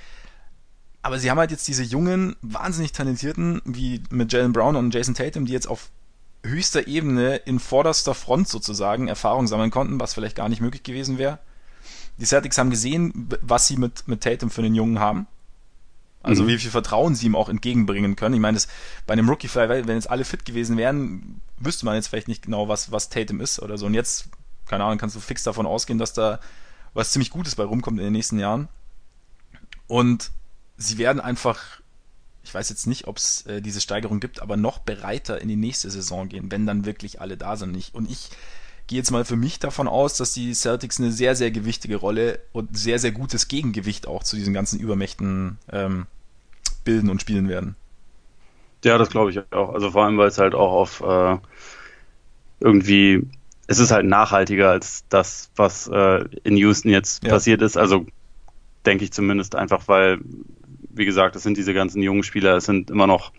aber 1.02 1.18
sie 1.18 1.30
haben 1.30 1.38
halt 1.38 1.50
jetzt 1.50 1.68
diese 1.68 1.82
jungen, 1.82 2.36
wahnsinnig 2.42 2.92
talentierten, 2.92 3.62
wie 3.64 4.02
mit 4.10 4.32
Jalen 4.32 4.52
Brown 4.52 4.76
und 4.76 4.94
Jason 4.94 5.14
Tatum, 5.14 5.46
die 5.46 5.52
jetzt 5.52 5.68
auf 5.68 5.90
höchster 6.42 6.86
Ebene 6.86 7.36
in 7.36 7.58
vorderster 7.58 8.14
Front 8.14 8.48
sozusagen 8.48 9.08
Erfahrung 9.08 9.46
sammeln 9.46 9.70
konnten, 9.70 10.00
was 10.00 10.14
vielleicht 10.14 10.36
gar 10.36 10.48
nicht 10.48 10.60
möglich 10.60 10.82
gewesen 10.82 11.18
wäre. 11.18 11.38
Die 12.18 12.24
Celtics 12.24 12.58
haben 12.58 12.70
gesehen, 12.70 13.28
was 13.42 13.68
sie 13.68 13.76
mit, 13.76 14.08
mit 14.08 14.22
Tatum 14.22 14.50
für 14.50 14.62
den 14.62 14.74
Jungen 14.74 14.98
haben. 14.98 15.26
Also 16.22 16.42
mhm. 16.42 16.48
wie 16.48 16.58
viel 16.58 16.70
Vertrauen 16.70 17.14
sie 17.14 17.26
ihm 17.26 17.36
auch 17.36 17.48
entgegenbringen 17.48 18.16
können. 18.16 18.34
Ich 18.34 18.40
meine, 18.40 18.56
das, 18.56 18.66
bei 19.06 19.12
einem 19.12 19.28
Rookie 19.28 19.48
Fly, 19.48 19.68
wenn 19.68 19.94
jetzt 19.94 20.10
alle 20.10 20.24
fit 20.24 20.44
gewesen 20.44 20.76
wären, 20.76 21.40
wüsste 21.58 21.84
man 21.84 21.94
jetzt 21.94 22.08
vielleicht 22.08 22.26
nicht 22.26 22.42
genau, 22.42 22.68
was, 22.68 22.90
was 22.90 23.10
Tatum 23.10 23.40
ist 23.40 23.60
oder 23.60 23.78
so. 23.78 23.86
Und 23.86 23.94
jetzt, 23.94 24.28
keine 24.68 24.84
Ahnung, 24.84 24.98
kannst 24.98 25.16
du 25.16 25.20
fix 25.20 25.42
davon 25.42 25.66
ausgehen, 25.66 25.98
dass 25.98 26.12
da 26.12 26.40
was 26.94 27.12
ziemlich 27.12 27.30
Gutes 27.30 27.54
bei 27.54 27.64
rumkommt 27.64 27.98
in 27.98 28.04
den 28.04 28.12
nächsten 28.12 28.38
Jahren. 28.38 28.68
Und 29.86 30.30
sie 30.76 30.98
werden 30.98 31.20
einfach 31.20 31.80
ich 32.42 32.54
weiß 32.54 32.68
jetzt 32.68 32.86
nicht, 32.86 33.08
ob 33.08 33.16
es 33.16 33.44
äh, 33.46 33.60
diese 33.60 33.80
Steigerung 33.80 34.20
gibt, 34.20 34.40
aber 34.40 34.56
noch 34.56 34.78
bereiter 34.78 35.40
in 35.40 35.48
die 35.48 35.56
nächste 35.56 35.90
Saison 35.90 36.28
gehen, 36.28 36.52
wenn 36.52 36.64
dann 36.64 36.84
wirklich 36.84 37.20
alle 37.20 37.36
da 37.36 37.56
sind. 37.56 37.76
Ich, 37.76 37.92
und 37.92 38.08
ich, 38.08 38.30
gehe 38.86 38.98
jetzt 38.98 39.10
mal 39.10 39.24
für 39.24 39.36
mich 39.36 39.58
davon 39.58 39.88
aus, 39.88 40.16
dass 40.16 40.32
die 40.32 40.54
Celtics 40.54 41.00
eine 41.00 41.10
sehr, 41.10 41.34
sehr 41.34 41.50
gewichtige 41.50 41.96
Rolle 41.96 42.40
und 42.52 42.76
sehr, 42.76 42.98
sehr 42.98 43.12
gutes 43.12 43.48
Gegengewicht 43.48 44.06
auch 44.06 44.22
zu 44.22 44.36
diesen 44.36 44.54
ganzen 44.54 44.78
Übermächten 44.78 45.58
ähm, 45.72 46.06
bilden 46.84 47.10
und 47.10 47.20
spielen 47.20 47.48
werden. 47.48 47.74
Ja, 48.84 48.98
das 48.98 49.10
glaube 49.10 49.30
ich 49.30 49.40
auch. 49.52 49.74
Also 49.74 49.90
vor 49.90 50.04
allem, 50.04 50.18
weil 50.18 50.28
es 50.28 50.38
halt 50.38 50.54
auch 50.54 50.72
auf 50.72 51.00
äh, 51.00 51.38
irgendwie, 52.60 53.28
es 53.66 53.78
ist 53.78 53.90
halt 53.90 54.06
nachhaltiger 54.06 54.70
als 54.70 55.04
das, 55.08 55.50
was 55.56 55.88
äh, 55.88 56.24
in 56.44 56.56
Houston 56.56 56.90
jetzt 56.90 57.24
ja. 57.24 57.30
passiert 57.30 57.62
ist. 57.62 57.76
Also 57.76 58.06
denke 58.84 59.04
ich 59.04 59.12
zumindest 59.12 59.56
einfach, 59.56 59.88
weil, 59.88 60.20
wie 60.90 61.04
gesagt, 61.04 61.36
es 61.36 61.42
sind 61.42 61.56
diese 61.56 61.74
ganzen 61.74 62.02
jungen 62.02 62.22
Spieler, 62.22 62.56
es 62.56 62.64
sind 62.64 62.90
immer 62.90 63.06
noch 63.06 63.32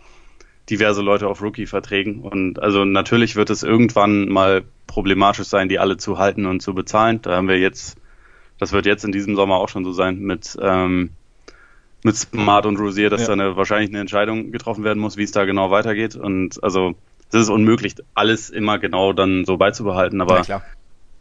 diverse 0.68 1.00
Leute 1.00 1.28
auf 1.28 1.40
Rookie-Verträgen. 1.40 2.20
Und 2.20 2.60
also 2.60 2.84
natürlich 2.84 3.36
wird 3.36 3.48
es 3.48 3.62
irgendwann 3.62 4.28
mal 4.28 4.64
problematisch 4.86 5.46
sein, 5.46 5.68
die 5.68 5.78
alle 5.78 5.96
zu 5.96 6.18
halten 6.18 6.44
und 6.44 6.60
zu 6.60 6.74
bezahlen. 6.74 7.22
Da 7.22 7.36
haben 7.36 7.48
wir 7.48 7.58
jetzt, 7.58 7.96
das 8.58 8.72
wird 8.72 8.84
jetzt 8.84 9.04
in 9.04 9.12
diesem 9.12 9.34
Sommer 9.34 9.56
auch 9.56 9.70
schon 9.70 9.84
so 9.84 9.92
sein 9.92 10.18
mit, 10.18 10.58
ähm, 10.60 11.10
mit 12.04 12.16
Smart 12.16 12.66
und 12.66 12.78
Rosier, 12.78 13.08
dass 13.08 13.22
ja. 13.22 13.28
da 13.28 13.32
eine, 13.32 13.56
wahrscheinlich 13.56 13.90
eine 13.90 14.00
Entscheidung 14.00 14.52
getroffen 14.52 14.84
werden 14.84 14.98
muss, 14.98 15.16
wie 15.16 15.22
es 15.22 15.32
da 15.32 15.46
genau 15.46 15.70
weitergeht. 15.70 16.16
Und 16.16 16.62
also 16.62 16.94
es 17.30 17.42
ist 17.42 17.50
unmöglich, 17.50 17.94
alles 18.14 18.50
immer 18.50 18.78
genau 18.78 19.12
dann 19.12 19.44
so 19.44 19.56
beizubehalten. 19.56 20.20
Aber 20.20 20.42
ja, 20.42 20.62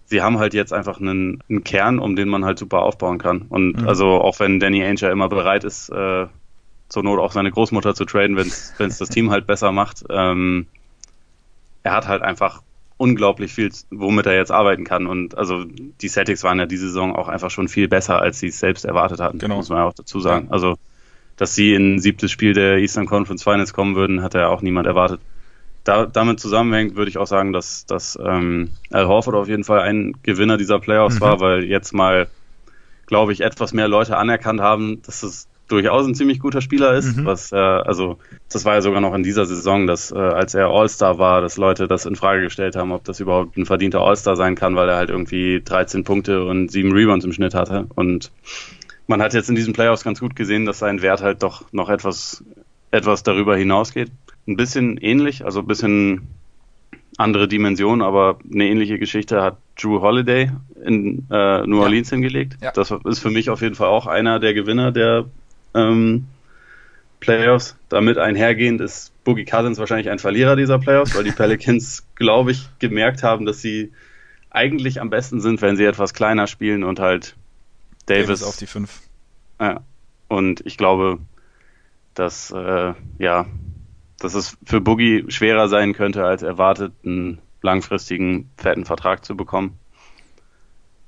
sie 0.06 0.22
haben 0.22 0.40
halt 0.40 0.54
jetzt 0.54 0.74
einfach 0.74 1.00
einen, 1.00 1.44
einen, 1.50 1.64
Kern, 1.64 2.00
um 2.00 2.16
den 2.16 2.30
man 2.30 2.46
halt 2.46 2.60
super 2.60 2.82
aufbauen 2.82 3.18
kann. 3.18 3.44
Und 3.50 3.82
mhm. 3.82 3.88
also 3.88 4.08
auch 4.22 4.40
wenn 4.40 4.60
Danny 4.60 4.84
Ainge 4.84 5.10
immer 5.12 5.30
bereit 5.30 5.64
ist, 5.64 5.90
äh, 5.90 6.28
zur 6.90 7.04
Not 7.04 7.20
auch 7.20 7.34
seine 7.34 7.52
Großmutter 7.52 7.94
zu 7.94 8.06
traden, 8.06 8.38
wenn 8.38 8.48
es 8.48 8.98
das 8.98 9.10
Team 9.10 9.30
halt 9.30 9.46
besser 9.46 9.72
macht. 9.72 10.06
Ähm, 10.10 10.68
er 11.84 11.94
hat 11.94 12.08
halt 12.08 12.22
einfach 12.22 12.62
unglaublich 12.98 13.54
viel, 13.54 13.72
womit 13.92 14.26
er 14.26 14.36
jetzt 14.36 14.52
arbeiten 14.52 14.84
kann. 14.86 15.06
Und 15.06 15.38
also 15.38 15.66
die 15.66 16.08
Celtics 16.08 16.44
waren 16.44 16.60
ja 16.60 16.66
diese 16.66 16.88
Saison 16.88 17.16
auch 17.16 17.28
einfach 17.28 17.52
schon 17.52 17.68
viel 17.68 17.88
besser, 17.88 18.22
als 18.22 18.40
sie 18.40 18.48
es 18.48 18.60
selbst 18.60 18.86
erwartet 18.86 19.20
hatten, 19.20 19.40
genau. 19.40 19.58
muss 19.58 19.70
man 19.70 19.80
ja 19.80 19.86
auch 19.86 19.94
dazu 19.94 20.20
sagen. 20.20 20.46
Ja. 20.48 20.52
Also, 20.54 20.76
dass 21.36 21.54
sie 21.54 21.76
in 21.76 22.00
siebtes 22.00 22.32
Spiel 22.32 22.54
der 22.54 22.78
Eastern 22.78 23.06
Conference 23.06 23.44
Finals 23.44 23.74
kommen 23.74 23.96
würden, 23.96 24.24
hat 24.24 24.34
ja 24.34 24.48
auch 24.48 24.62
niemand 24.62 24.88
erwartet. 24.88 25.20
Da, 25.88 26.06
damit 26.06 26.42
zusammenhängt, 26.42 26.98
würde 26.98 27.08
ich 27.08 27.18
auch 27.18 27.28
sagen, 27.28 27.54
dass, 27.54 27.86
dass 27.86 28.20
ähm, 28.22 28.72
Al 28.92 29.08
Horford 29.08 29.36
auf 29.36 29.48
jeden 29.48 29.64
Fall 29.64 29.80
ein 29.80 30.16
Gewinner 30.22 30.58
dieser 30.58 30.80
Playoffs 30.80 31.16
mhm. 31.16 31.22
war, 31.22 31.40
weil 31.40 31.64
jetzt 31.64 31.94
mal, 31.94 32.28
glaube 33.06 33.32
ich, 33.32 33.40
etwas 33.40 33.72
mehr 33.72 33.88
Leute 33.88 34.18
anerkannt 34.18 34.60
haben, 34.60 35.02
dass 35.04 35.24
es 35.24 35.48
durchaus 35.70 36.06
ein 36.06 36.14
ziemlich 36.14 36.42
guter 36.42 36.60
Spieler 36.60 36.94
ist. 36.94 37.16
Mhm. 37.16 37.26
Was, 37.26 37.54
äh, 37.54 37.56
also 37.56 38.18
das 38.52 38.66
war 38.66 38.74
ja 38.74 38.82
sogar 38.82 39.00
noch 39.00 39.14
in 39.14 39.24
dieser 39.24 39.46
Saison, 39.46 39.88
dass 39.88 40.12
äh, 40.12 40.18
als 40.18 40.56
er 40.56 40.68
All-Star 40.68 41.20
war, 41.20 41.40
dass 41.40 41.56
Leute 41.56 41.88
das 41.88 42.06
in 42.06 42.18
Frage 42.18 42.42
gestellt 42.42 42.76
haben, 42.76 42.92
ob 42.92 43.06
das 43.06 43.22
überhaupt 43.22 43.56
ein 43.56 43.66
verdienter 43.66 44.02
All-Star 44.02 44.36
sein 44.36 44.56
kann, 44.56 44.76
weil 44.76 44.90
er 44.90 44.98
halt 44.98 45.10
irgendwie 45.10 45.62
13 45.64 46.04
Punkte 46.04 46.44
und 46.44 46.70
7 46.70 46.92
Rebounds 46.92 47.24
im 47.24 47.32
Schnitt 47.32 47.54
hatte. 47.54 47.88
Und 47.96 48.32
man 49.08 49.22
hat 49.22 49.34
jetzt 49.34 49.50
in 49.50 49.56
diesen 49.56 49.72
Playoffs 49.72 50.04
ganz 50.04 50.20
gut 50.20 50.36
gesehen, 50.36 50.66
dass 50.66 50.80
sein 50.80 51.02
Wert 51.02 51.22
halt 51.22 51.44
doch 51.44 51.64
noch 51.72 51.88
etwas, 51.88 52.44
etwas 52.92 53.24
darüber 53.24 53.56
hinausgeht. 53.56 54.12
Ein 54.48 54.56
bisschen 54.56 54.98
ähnlich, 54.98 55.46
also 55.46 55.60
ein 55.60 55.68
bisschen 55.68 56.28
andere 57.18 57.48
Dimension, 57.48 58.02
aber 58.02 58.40
eine 58.52 58.66
ähnliche 58.66 59.00
Geschichte 59.00 59.42
hat 59.42 59.58
Drew 59.80 60.02
Holiday 60.02 60.52
in 60.84 61.28
äh, 61.32 61.66
New 61.66 61.82
Orleans 61.82 62.10
ja. 62.10 62.16
hingelegt. 62.16 62.58
Ja. 62.62 62.72
Das 62.72 62.92
ist 62.92 63.20
für 63.20 63.32
mich 63.32 63.50
auf 63.50 63.62
jeden 63.62 63.76
Fall 63.76 63.88
auch 63.88 64.08
einer 64.08 64.40
der 64.40 64.54
Gewinner 64.54 64.92
der 64.92 65.26
ähm, 65.74 66.28
Playoffs. 67.20 67.76
Damit 67.90 68.18
einhergehend 68.18 68.82
ist 68.82 69.12
Boogie 69.24 69.46
Cousins 69.46 69.80
wahrscheinlich 69.80 70.10
ein 70.10 70.20
Verlierer 70.20 70.56
dieser 70.56 70.80
Playoffs, 70.80 71.16
weil 71.16 71.24
die 71.24 71.32
Pelicans, 71.36 72.06
glaube 72.16 72.52
ich, 72.52 72.70
gemerkt 72.80 73.24
haben, 73.24 73.46
dass 73.46 73.62
sie 73.62 73.92
eigentlich 74.50 75.02
am 75.02 75.10
besten 75.10 75.42
sind, 75.42 75.62
wenn 75.62 75.76
sie 75.76 75.86
etwas 75.86 76.14
kleiner 76.14 76.48
spielen 76.48 76.84
und 76.84 77.00
halt 77.00 77.36
Davis, 78.06 78.28
Davis 78.28 78.44
auf 78.44 78.58
die 78.58 78.68
5. 78.68 79.02
Ja. 79.60 79.82
Und 80.28 80.66
ich 80.66 80.78
glaube, 80.78 81.20
dass 82.14 82.52
äh, 82.52 82.94
ja, 83.20 83.46
dass 84.20 84.34
es 84.34 84.58
für 84.66 84.82
Boogie 84.82 85.26
schwerer 85.30 85.70
sein 85.70 85.94
könnte, 85.94 86.26
als 86.26 86.42
erwartet, 86.42 86.94
einen 87.06 87.40
langfristigen, 87.62 88.50
fetten 88.58 88.86
Vertrag 88.86 89.26
zu 89.26 89.36
bekommen. 89.36 89.78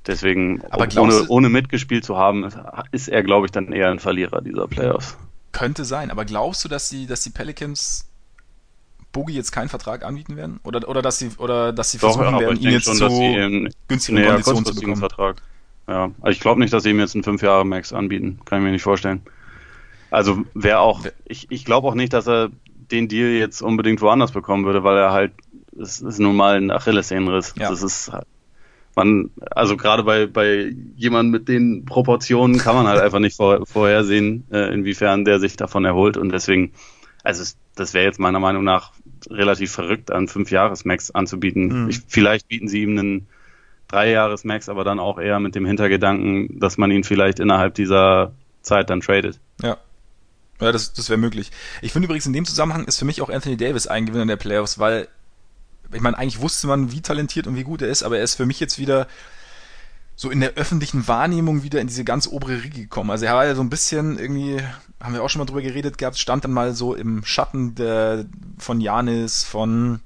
Deswegen, 0.08 0.62
ohne, 0.98 1.26
ohne 1.28 1.50
mitgespielt 1.50 2.04
zu 2.04 2.18
haben, 2.18 2.50
ist 2.92 3.10
er, 3.10 3.22
glaube 3.24 3.46
ich, 3.46 3.52
dann 3.52 3.72
eher 3.72 3.92
ein 3.92 4.00
Verlierer 4.00 4.42
dieser 4.42 4.68
Playoffs. 4.68 5.18
Könnte 5.52 5.86
sein, 5.86 6.10
aber 6.10 6.26
glaubst 6.26 6.64
du, 6.64 6.70
dass 6.70 6.90
die, 6.90 7.06
dass 7.06 7.22
die 7.22 7.32
Pelicans 7.32 8.10
Boogie 9.12 9.34
jetzt 9.34 9.52
keinen 9.52 9.70
Vertrag 9.70 10.04
anbieten 10.04 10.36
werden? 10.36 10.60
Oder, 10.64 10.88
oder 10.88 11.02
dass 11.02 11.20
sie, 11.20 11.32
oder 11.38 11.74
dass 11.74 11.92
sie 11.92 11.98
Doch, 11.98 12.16
versuchen 12.16 12.40
werden, 12.40 12.60
ihn 12.60 12.70
jetzt 12.70 12.86
schon, 12.86 12.96
zu 12.98 13.70
günstigen 13.88 14.20
nee, 14.20 14.28
Konditionen 14.28 14.66
zu 14.66 14.76
bekommen? 14.76 14.96
Vertrag. 14.98 15.42
Ja, 15.88 16.12
also 16.22 16.32
ich 16.32 16.40
glaube 16.40 16.60
nicht, 16.60 16.72
dass 16.72 16.84
sie 16.84 16.92
ihm 16.92 17.00
jetzt 17.00 17.16
einen 17.16 17.24
5 17.24 17.42
Jahre 17.42 17.66
Max 17.66 17.92
anbieten. 17.94 18.40
Kann 18.46 18.60
ich 18.60 18.66
mir 18.66 18.72
nicht 18.72 18.84
vorstellen. 18.84 19.22
Also 20.12 20.44
wäre 20.54 20.80
auch, 20.80 21.06
ich, 21.26 21.48
ich 21.52 21.66
glaube 21.66 21.88
auch 21.88 21.96
nicht, 21.96 22.14
dass 22.14 22.28
er 22.28 22.50
den 22.92 23.08
Deal 23.08 23.30
jetzt 23.30 23.62
unbedingt 23.62 24.02
woanders 24.02 24.32
bekommen 24.32 24.66
würde, 24.66 24.84
weil 24.84 24.98
er 24.98 25.12
halt, 25.12 25.32
es 25.80 26.02
ist 26.02 26.20
nun 26.20 26.36
mal 26.36 26.58
ein 26.58 26.72
Achillessehnenriss. 26.72 27.56
Ja. 27.58 27.70
Das 27.70 27.84
ist 27.84 28.12
man, 29.00 29.32
also 29.52 29.78
gerade 29.78 30.04
bei, 30.04 30.26
bei 30.26 30.74
jemandem 30.96 31.32
mit 31.32 31.48
den 31.48 31.86
Proportionen 31.86 32.58
kann 32.58 32.76
man 32.76 32.88
halt 32.88 33.00
einfach 33.02 33.20
nicht 33.20 33.38
vor, 33.38 33.66
vorhersehen, 33.66 34.46
äh, 34.52 34.74
inwiefern 34.74 35.26
der 35.26 35.40
sich 35.40 35.56
davon 35.56 35.86
erholt. 35.86 36.18
Und 36.18 36.32
deswegen, 36.32 36.74
also 37.24 37.42
es, 37.42 37.58
das 37.76 37.94
wäre 37.94 38.06
jetzt 38.06 38.20
meiner 38.20 38.40
Meinung 38.40 38.64
nach 38.64 38.92
relativ 39.30 39.72
verrückt, 39.72 40.12
einen 40.12 40.28
Fünf-Jahres-Max 40.28 41.12
anzubieten. 41.12 41.84
Mhm. 41.84 41.90
Ich, 41.90 42.02
vielleicht 42.08 42.48
bieten 42.48 42.68
sie 42.68 42.82
ihm 42.82 42.98
einen 42.98 43.28
Drei-Jahres-Max, 43.88 44.70
aber 44.70 44.84
dann 44.84 45.00
auch 45.00 45.18
eher 45.18 45.40
mit 45.40 45.56
dem 45.56 45.66
Hintergedanken, 45.66 46.60
dass 46.60 46.78
man 46.78 46.92
ihn 46.92 47.04
vielleicht 47.04 47.40
innerhalb 47.40 47.74
dieser 47.76 48.34
Zeit 48.62 48.90
dann 48.90 49.02
tradet. 49.02 49.40
Ja. 49.62 49.78
Ja, 50.62 50.72
das, 50.72 50.94
das 50.94 51.10
wäre 51.10 51.18
möglich. 51.18 51.52
Ich 51.82 51.94
finde 51.94 52.08
übrigens 52.08 52.26
in 52.26 52.34
dem 52.34 52.46
Zusammenhang 52.46 52.86
ist 52.86 52.98
für 53.00 53.06
mich 53.06 53.22
auch 53.22 53.30
Anthony 53.30 53.56
Davis 53.58 53.88
ein 53.88 54.06
Gewinner 54.06 54.26
der 54.26 54.36
Playoffs, 54.36 54.78
weil 54.78 55.08
ich 55.94 56.02
meine, 56.02 56.18
eigentlich 56.18 56.42
wusste 56.42 56.68
man, 56.68 56.92
wie 56.92 57.02
talentiert 57.02 57.48
und 57.48 57.56
wie 57.56 57.64
gut 57.64 57.82
er 57.82 57.88
ist, 57.88 58.04
aber 58.04 58.18
er 58.18 58.24
ist 58.24 58.36
für 58.36 58.46
mich 58.46 58.60
jetzt 58.60 58.78
wieder 58.78 59.08
so 60.16 60.30
in 60.30 60.42
der 60.42 60.56
öffentlichen 60.56 61.08
Wahrnehmung 61.08 61.64
wieder 61.64 61.80
in 61.80 61.88
diese 61.88 62.04
ganz 62.04 62.28
obere 62.28 62.62
Riege 62.62 62.82
gekommen. 62.82 63.10
Also 63.10 63.26
er 63.26 63.36
war 63.36 63.46
ja 63.46 63.56
so 63.56 63.62
ein 63.62 63.70
bisschen 63.70 64.20
irgendwie, 64.20 64.58
haben 65.02 65.14
wir 65.14 65.24
auch 65.24 65.30
schon 65.30 65.40
mal 65.40 65.46
drüber 65.46 65.62
geredet 65.62 65.98
gehabt, 65.98 66.18
stand 66.18 66.44
dann 66.44 66.52
mal 66.52 66.74
so 66.74 66.94
im 66.94 67.24
Schatten 67.24 67.74
der, 67.76 68.26
von 68.58 68.82
Janis, 68.82 69.46
von 69.46 70.02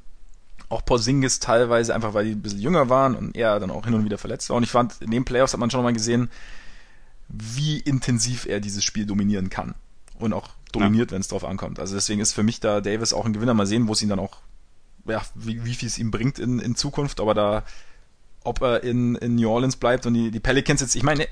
auch 0.69 0.85
Porzingis 0.85 1.39
teilweise, 1.39 1.95
einfach 1.95 2.13
weil 2.13 2.25
die 2.25 2.31
ein 2.31 2.43
bisschen 2.43 2.59
jünger 2.59 2.89
waren 2.89 3.15
und 3.15 3.35
er 3.35 3.59
dann 3.59 3.71
auch 3.71 3.85
hin 3.85 3.95
und 3.95 4.05
wieder 4.05 4.19
verletzt 4.19 4.49
war. 4.49 4.57
Und 4.57 4.63
ich 4.63 4.69
fand, 4.69 5.01
in 5.01 5.09
den 5.09 5.25
Playoffs 5.25 5.53
hat 5.53 5.59
man 5.59 5.71
schon 5.71 5.83
mal 5.83 5.93
gesehen, 5.93 6.29
wie 7.27 7.79
intensiv 7.79 8.45
er 8.45 8.59
dieses 8.59 8.83
Spiel 8.83 9.07
dominieren 9.07 9.49
kann. 9.49 9.73
Und 10.19 10.33
auch 10.33 10.49
dominiert, 10.71 11.11
ja. 11.11 11.15
wenn 11.15 11.21
es 11.21 11.27
drauf 11.27 11.43
ankommt. 11.43 11.79
Also 11.79 11.95
deswegen 11.95 12.21
ist 12.21 12.33
für 12.33 12.43
mich 12.43 12.59
da 12.59 12.81
Davis 12.81 13.13
auch 13.13 13.25
ein 13.25 13.33
Gewinner. 13.33 13.53
Mal 13.53 13.65
sehen, 13.65 13.87
wo 13.87 13.93
es 13.93 14.01
ihn 14.01 14.09
dann 14.09 14.19
auch 14.19 14.37
ja, 15.05 15.21
wie, 15.35 15.65
wie 15.65 15.73
viel 15.73 15.87
es 15.87 15.97
ihm 15.97 16.11
bringt 16.11 16.39
in, 16.39 16.59
in 16.59 16.75
Zukunft, 16.75 17.19
aber 17.19 17.33
da, 17.33 17.63
ob 18.43 18.61
er 18.61 18.83
in, 18.83 19.15
in 19.15 19.35
New 19.35 19.49
Orleans 19.49 19.75
bleibt 19.75 20.05
und 20.05 20.13
die, 20.13 20.31
die 20.31 20.39
Pelicans 20.39 20.81
jetzt, 20.81 20.95
ich 20.95 21.03
meine, 21.03 21.27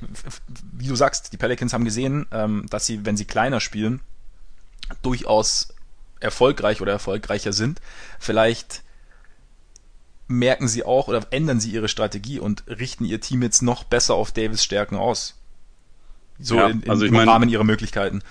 wie 0.74 0.88
du 0.88 0.96
sagst, 0.96 1.34
die 1.34 1.38
Pelicans 1.38 1.74
haben 1.74 1.86
gesehen, 1.86 2.26
ähm, 2.32 2.66
dass 2.70 2.86
sie, 2.86 3.06
wenn 3.06 3.18
sie 3.18 3.26
kleiner 3.26 3.60
spielen, 3.60 4.02
durchaus 5.02 5.74
erfolgreich 6.20 6.82
oder 6.82 6.92
erfolgreicher 6.92 7.54
sind. 7.54 7.82
Vielleicht 8.20 8.84
merken 10.28 10.68
sie 10.68 10.84
auch 10.84 11.08
oder 11.08 11.26
ändern 11.32 11.60
sie 11.60 11.72
ihre 11.72 11.88
Strategie 11.88 12.40
und 12.40 12.64
richten 12.68 13.06
ihr 13.06 13.20
Team 13.20 13.42
jetzt 13.42 13.62
noch 13.62 13.84
besser 13.84 14.16
auf 14.16 14.32
Davis 14.32 14.64
Stärken 14.64 14.96
aus. 14.96 15.38
So 16.40 16.56
ja, 16.56 16.68
in, 16.68 16.82
in, 16.84 16.90
also 16.90 17.06
im 17.06 17.14
mein, 17.14 17.28
Rahmen 17.28 17.50
ihrer 17.50 17.64
Möglichkeiten 17.64 18.22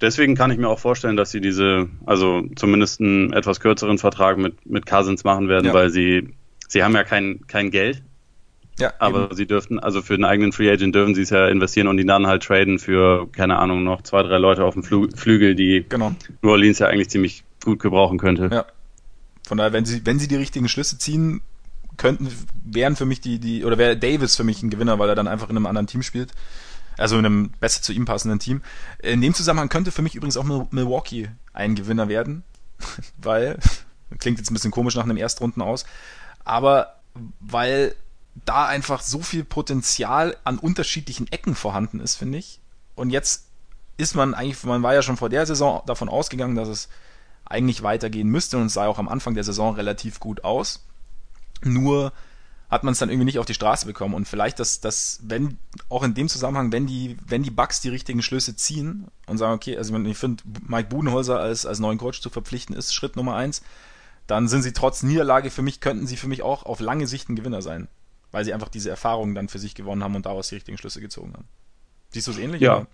deswegen 0.00 0.34
kann 0.34 0.50
ich 0.50 0.58
mir 0.58 0.68
auch 0.68 0.78
vorstellen, 0.78 1.16
dass 1.16 1.30
sie 1.30 1.40
diese, 1.40 1.88
also 2.04 2.42
zumindest 2.56 3.00
einen 3.00 3.32
etwas 3.32 3.60
kürzeren 3.60 3.98
Vertrag 3.98 4.38
mit, 4.38 4.66
mit 4.66 4.86
Cousins 4.86 5.24
machen 5.24 5.48
werden, 5.48 5.66
ja. 5.66 5.74
weil 5.74 5.90
sie, 5.90 6.34
sie 6.68 6.82
haben 6.82 6.94
ja 6.94 7.04
kein, 7.04 7.46
kein 7.46 7.70
Geld. 7.70 8.02
Ja, 8.78 8.92
aber 8.98 9.24
eben. 9.24 9.36
sie 9.36 9.46
dürften, 9.46 9.78
also 9.78 10.02
für 10.02 10.16
den 10.16 10.24
eigenen 10.24 10.52
Free 10.52 10.70
Agent 10.70 10.94
dürfen 10.94 11.14
sie 11.14 11.22
es 11.22 11.30
ja 11.30 11.48
investieren 11.48 11.88
und 11.88 11.96
die 11.96 12.04
dann 12.04 12.26
halt 12.26 12.42
traden 12.42 12.78
für, 12.78 13.26
keine 13.32 13.58
Ahnung, 13.58 13.84
noch 13.84 14.02
zwei, 14.02 14.22
drei 14.22 14.36
Leute 14.36 14.64
auf 14.64 14.74
dem 14.74 14.82
Flü 14.82 15.08
Flügel, 15.14 15.54
die 15.54 15.86
genau. 15.88 16.14
New 16.42 16.50
Orleans 16.50 16.78
ja 16.78 16.88
eigentlich 16.88 17.08
ziemlich 17.08 17.42
gut 17.64 17.78
gebrauchen 17.78 18.18
könnte. 18.18 18.50
Ja. 18.52 18.66
Von 19.46 19.56
daher, 19.56 19.72
wenn 19.72 19.86
sie, 19.86 20.04
wenn 20.04 20.18
sie 20.18 20.28
die 20.28 20.36
richtigen 20.36 20.68
Schlüsse 20.68 20.98
ziehen, 20.98 21.40
könnten, 21.96 22.28
wären 22.66 22.96
für 22.96 23.06
mich 23.06 23.22
die, 23.22 23.38
die, 23.38 23.64
oder 23.64 23.78
wäre 23.78 23.96
Davis 23.96 24.36
für 24.36 24.44
mich 24.44 24.62
ein 24.62 24.68
Gewinner, 24.68 24.98
weil 24.98 25.08
er 25.08 25.14
dann 25.14 25.28
einfach 25.28 25.48
in 25.48 25.56
einem 25.56 25.64
anderen 25.64 25.86
Team 25.86 26.02
spielt 26.02 26.32
also 26.96 27.18
in 27.18 27.26
einem 27.26 27.50
besser 27.60 27.82
zu 27.82 27.92
ihm 27.92 28.04
passenden 28.04 28.38
Team. 28.38 28.62
In 29.02 29.20
dem 29.20 29.34
Zusammenhang 29.34 29.68
könnte 29.68 29.92
für 29.92 30.02
mich 30.02 30.14
übrigens 30.14 30.36
auch 30.36 30.44
Milwaukee 30.44 31.30
ein 31.52 31.74
Gewinner 31.74 32.08
werden, 32.08 32.44
weil, 33.18 33.58
klingt 34.18 34.38
jetzt 34.38 34.50
ein 34.50 34.54
bisschen 34.54 34.70
komisch 34.70 34.94
nach 34.94 35.04
einem 35.04 35.16
Erstrunden 35.16 35.62
aus, 35.62 35.84
aber 36.44 36.96
weil 37.40 37.94
da 38.44 38.66
einfach 38.66 39.00
so 39.00 39.20
viel 39.20 39.44
Potenzial 39.44 40.36
an 40.44 40.58
unterschiedlichen 40.58 41.30
Ecken 41.32 41.54
vorhanden 41.54 42.00
ist, 42.00 42.16
finde 42.16 42.38
ich. 42.38 42.60
Und 42.94 43.10
jetzt 43.10 43.46
ist 43.96 44.14
man 44.14 44.34
eigentlich, 44.34 44.62
man 44.64 44.82
war 44.82 44.94
ja 44.94 45.02
schon 45.02 45.16
vor 45.16 45.30
der 45.30 45.46
Saison 45.46 45.82
davon 45.86 46.08
ausgegangen, 46.08 46.54
dass 46.54 46.68
es 46.68 46.88
eigentlich 47.46 47.82
weitergehen 47.82 48.28
müsste 48.28 48.58
und 48.58 48.66
es 48.66 48.74
sah 48.74 48.86
auch 48.86 48.98
am 48.98 49.08
Anfang 49.08 49.34
der 49.34 49.44
Saison 49.44 49.74
relativ 49.74 50.20
gut 50.20 50.44
aus. 50.44 50.84
Nur 51.62 52.12
hat 52.68 52.82
man 52.82 52.92
es 52.92 52.98
dann 52.98 53.10
irgendwie 53.10 53.26
nicht 53.26 53.38
auf 53.38 53.46
die 53.46 53.54
Straße 53.54 53.86
bekommen. 53.86 54.14
Und 54.14 54.26
vielleicht, 54.26 54.58
dass, 54.58 54.80
dass, 54.80 55.20
wenn, 55.22 55.58
auch 55.88 56.02
in 56.02 56.14
dem 56.14 56.28
Zusammenhang, 56.28 56.72
wenn 56.72 56.86
die, 56.86 57.16
wenn 57.26 57.42
die 57.42 57.50
Bugs 57.50 57.80
die 57.80 57.88
richtigen 57.88 58.22
Schlüsse 58.22 58.56
ziehen 58.56 59.06
und 59.26 59.38
sagen, 59.38 59.54
okay, 59.54 59.76
also 59.76 59.96
ich 59.96 60.18
finde, 60.18 60.42
Mike 60.66 60.88
Budenholzer 60.88 61.38
als, 61.38 61.64
als 61.64 61.78
neuen 61.78 61.98
Coach 61.98 62.20
zu 62.20 62.30
verpflichten, 62.30 62.74
ist 62.74 62.94
Schritt 62.94 63.16
Nummer 63.16 63.36
eins, 63.36 63.62
dann 64.26 64.48
sind 64.48 64.62
sie 64.62 64.72
trotz 64.72 65.04
Niederlage 65.04 65.50
für 65.50 65.62
mich, 65.62 65.80
könnten 65.80 66.06
sie 66.06 66.16
für 66.16 66.26
mich 66.26 66.42
auch 66.42 66.64
auf 66.64 66.80
lange 66.80 67.06
Sicht 67.06 67.28
ein 67.28 67.36
Gewinner 67.36 67.62
sein. 67.62 67.88
Weil 68.32 68.44
sie 68.44 68.52
einfach 68.52 68.68
diese 68.68 68.90
Erfahrungen 68.90 69.36
dann 69.36 69.48
für 69.48 69.60
sich 69.60 69.76
gewonnen 69.76 70.02
haben 70.02 70.16
und 70.16 70.26
daraus 70.26 70.48
die 70.48 70.56
richtigen 70.56 70.78
Schlüsse 70.78 71.00
gezogen 71.00 71.32
haben. 71.34 71.48
Siehst 72.10 72.26
du 72.26 72.32
es 72.32 72.38
ähnlich? 72.38 72.60
Ja. 72.60 72.78
Oder? 72.78 72.86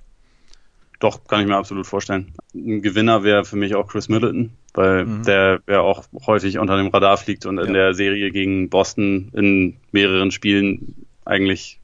Doch, 1.03 1.25
kann 1.27 1.41
ich 1.41 1.49
mir 1.49 1.57
absolut 1.57 1.85
vorstellen. 1.85 2.33
Ein 2.55 2.81
Gewinner 2.81 3.25
wäre 3.25 3.45
für 3.45 3.57
mich 3.57 3.75
auch 3.75 3.89
Chris 3.89 4.09
Middleton, 4.09 4.53
weil 4.73 5.05
mhm. 5.05 5.25
der 5.25 5.61
ja 5.67 5.81
auch 5.81 6.05
häufig 6.29 6.59
unter 6.59 6.77
dem 6.77 6.87
Radar 6.87 7.17
fliegt 7.17 7.45
und 7.45 7.57
ja. 7.57 7.65
in 7.65 7.73
der 7.73 7.93
Serie 7.95 8.31
gegen 8.31 8.71
Boston 8.71 9.33
in 9.33 9.79
mehreren 9.91 10.31
Spielen 10.31 10.95
eigentlich 11.25 11.81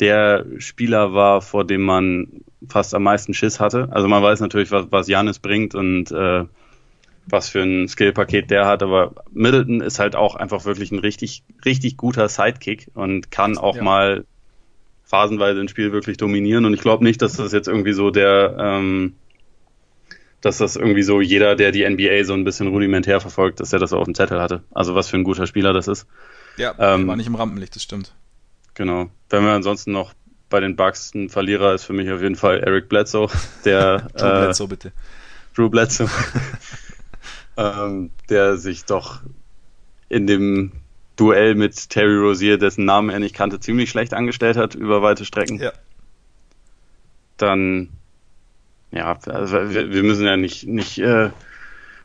der 0.00 0.46
Spieler 0.56 1.12
war, 1.12 1.42
vor 1.42 1.66
dem 1.66 1.82
man 1.82 2.28
fast 2.66 2.94
am 2.94 3.02
meisten 3.02 3.34
Schiss 3.34 3.60
hatte. 3.60 3.88
Also 3.90 4.08
man 4.08 4.22
weiß 4.22 4.40
natürlich, 4.40 4.70
was, 4.70 4.86
was 4.88 5.06
Janis 5.06 5.38
bringt 5.38 5.74
und 5.74 6.10
äh, 6.10 6.46
was 7.26 7.50
für 7.50 7.60
ein 7.60 7.88
Skillpaket 7.88 8.50
der 8.50 8.64
hat, 8.64 8.82
aber 8.82 9.16
Middleton 9.32 9.82
ist 9.82 9.98
halt 9.98 10.16
auch 10.16 10.34
einfach 10.34 10.64
wirklich 10.64 10.92
ein 10.92 11.00
richtig, 11.00 11.42
richtig 11.66 11.98
guter 11.98 12.30
Sidekick 12.30 12.88
und 12.94 13.30
kann 13.30 13.58
auch 13.58 13.76
ja. 13.76 13.82
mal 13.82 14.24
phasenweise 15.08 15.60
ein 15.60 15.68
Spiel 15.68 15.90
wirklich 15.90 16.18
dominieren. 16.18 16.66
Und 16.66 16.74
ich 16.74 16.82
glaube 16.82 17.02
nicht, 17.02 17.22
dass 17.22 17.32
das 17.32 17.52
jetzt 17.52 17.66
irgendwie 17.66 17.94
so 17.94 18.10
der, 18.10 18.56
ähm, 18.58 19.14
dass 20.42 20.58
das 20.58 20.76
irgendwie 20.76 21.02
so 21.02 21.22
jeder, 21.22 21.56
der 21.56 21.72
die 21.72 21.88
NBA 21.88 22.24
so 22.24 22.34
ein 22.34 22.44
bisschen 22.44 22.68
rudimentär 22.68 23.20
verfolgt, 23.20 23.58
dass 23.60 23.72
er 23.72 23.78
das 23.78 23.94
auf 23.94 24.04
dem 24.04 24.14
Zettel 24.14 24.38
hatte. 24.40 24.62
Also 24.70 24.94
was 24.94 25.08
für 25.08 25.16
ein 25.16 25.24
guter 25.24 25.46
Spieler 25.46 25.72
das 25.72 25.88
ist. 25.88 26.06
Ja, 26.58 26.74
ähm, 26.78 27.08
war 27.08 27.16
nicht 27.16 27.26
im 27.26 27.36
Rampenlicht, 27.36 27.74
das 27.74 27.82
stimmt. 27.82 28.14
Genau. 28.74 29.08
Wenn 29.30 29.44
wir 29.44 29.52
ansonsten 29.52 29.92
noch 29.92 30.12
bei 30.50 30.60
den 30.60 30.76
Bucks 30.76 31.14
ein 31.14 31.30
Verlierer 31.30 31.74
ist 31.74 31.84
für 31.84 31.94
mich 31.94 32.10
auf 32.10 32.20
jeden 32.20 32.36
Fall 32.36 32.60
Eric 32.60 32.90
Bledsoe, 32.90 33.28
der 33.64 33.98
Drew 34.14 34.26
äh, 34.26 34.40
Bledsoe 34.44 34.68
bitte. 34.68 34.92
Drew 35.56 35.70
Bledsoe, 35.70 36.08
ähm, 37.56 38.10
der 38.28 38.58
sich 38.58 38.84
doch 38.84 39.20
in 40.10 40.26
dem 40.26 40.72
Duell 41.18 41.56
mit 41.56 41.90
Terry 41.90 42.16
Rozier, 42.16 42.58
dessen 42.58 42.84
Namen 42.84 43.10
er 43.10 43.18
nicht 43.18 43.34
kannte, 43.34 43.58
ziemlich 43.58 43.90
schlecht 43.90 44.14
angestellt 44.14 44.56
hat 44.56 44.74
über 44.76 45.02
weite 45.02 45.24
Strecken. 45.24 45.58
Ja. 45.58 45.72
Dann, 47.36 47.90
ja, 48.92 49.18
also 49.26 49.74
wir, 49.74 49.92
wir, 49.92 50.02
müssen 50.04 50.24
ja 50.24 50.36
nicht, 50.36 50.66
nicht 50.66 50.98
äh, 50.98 51.30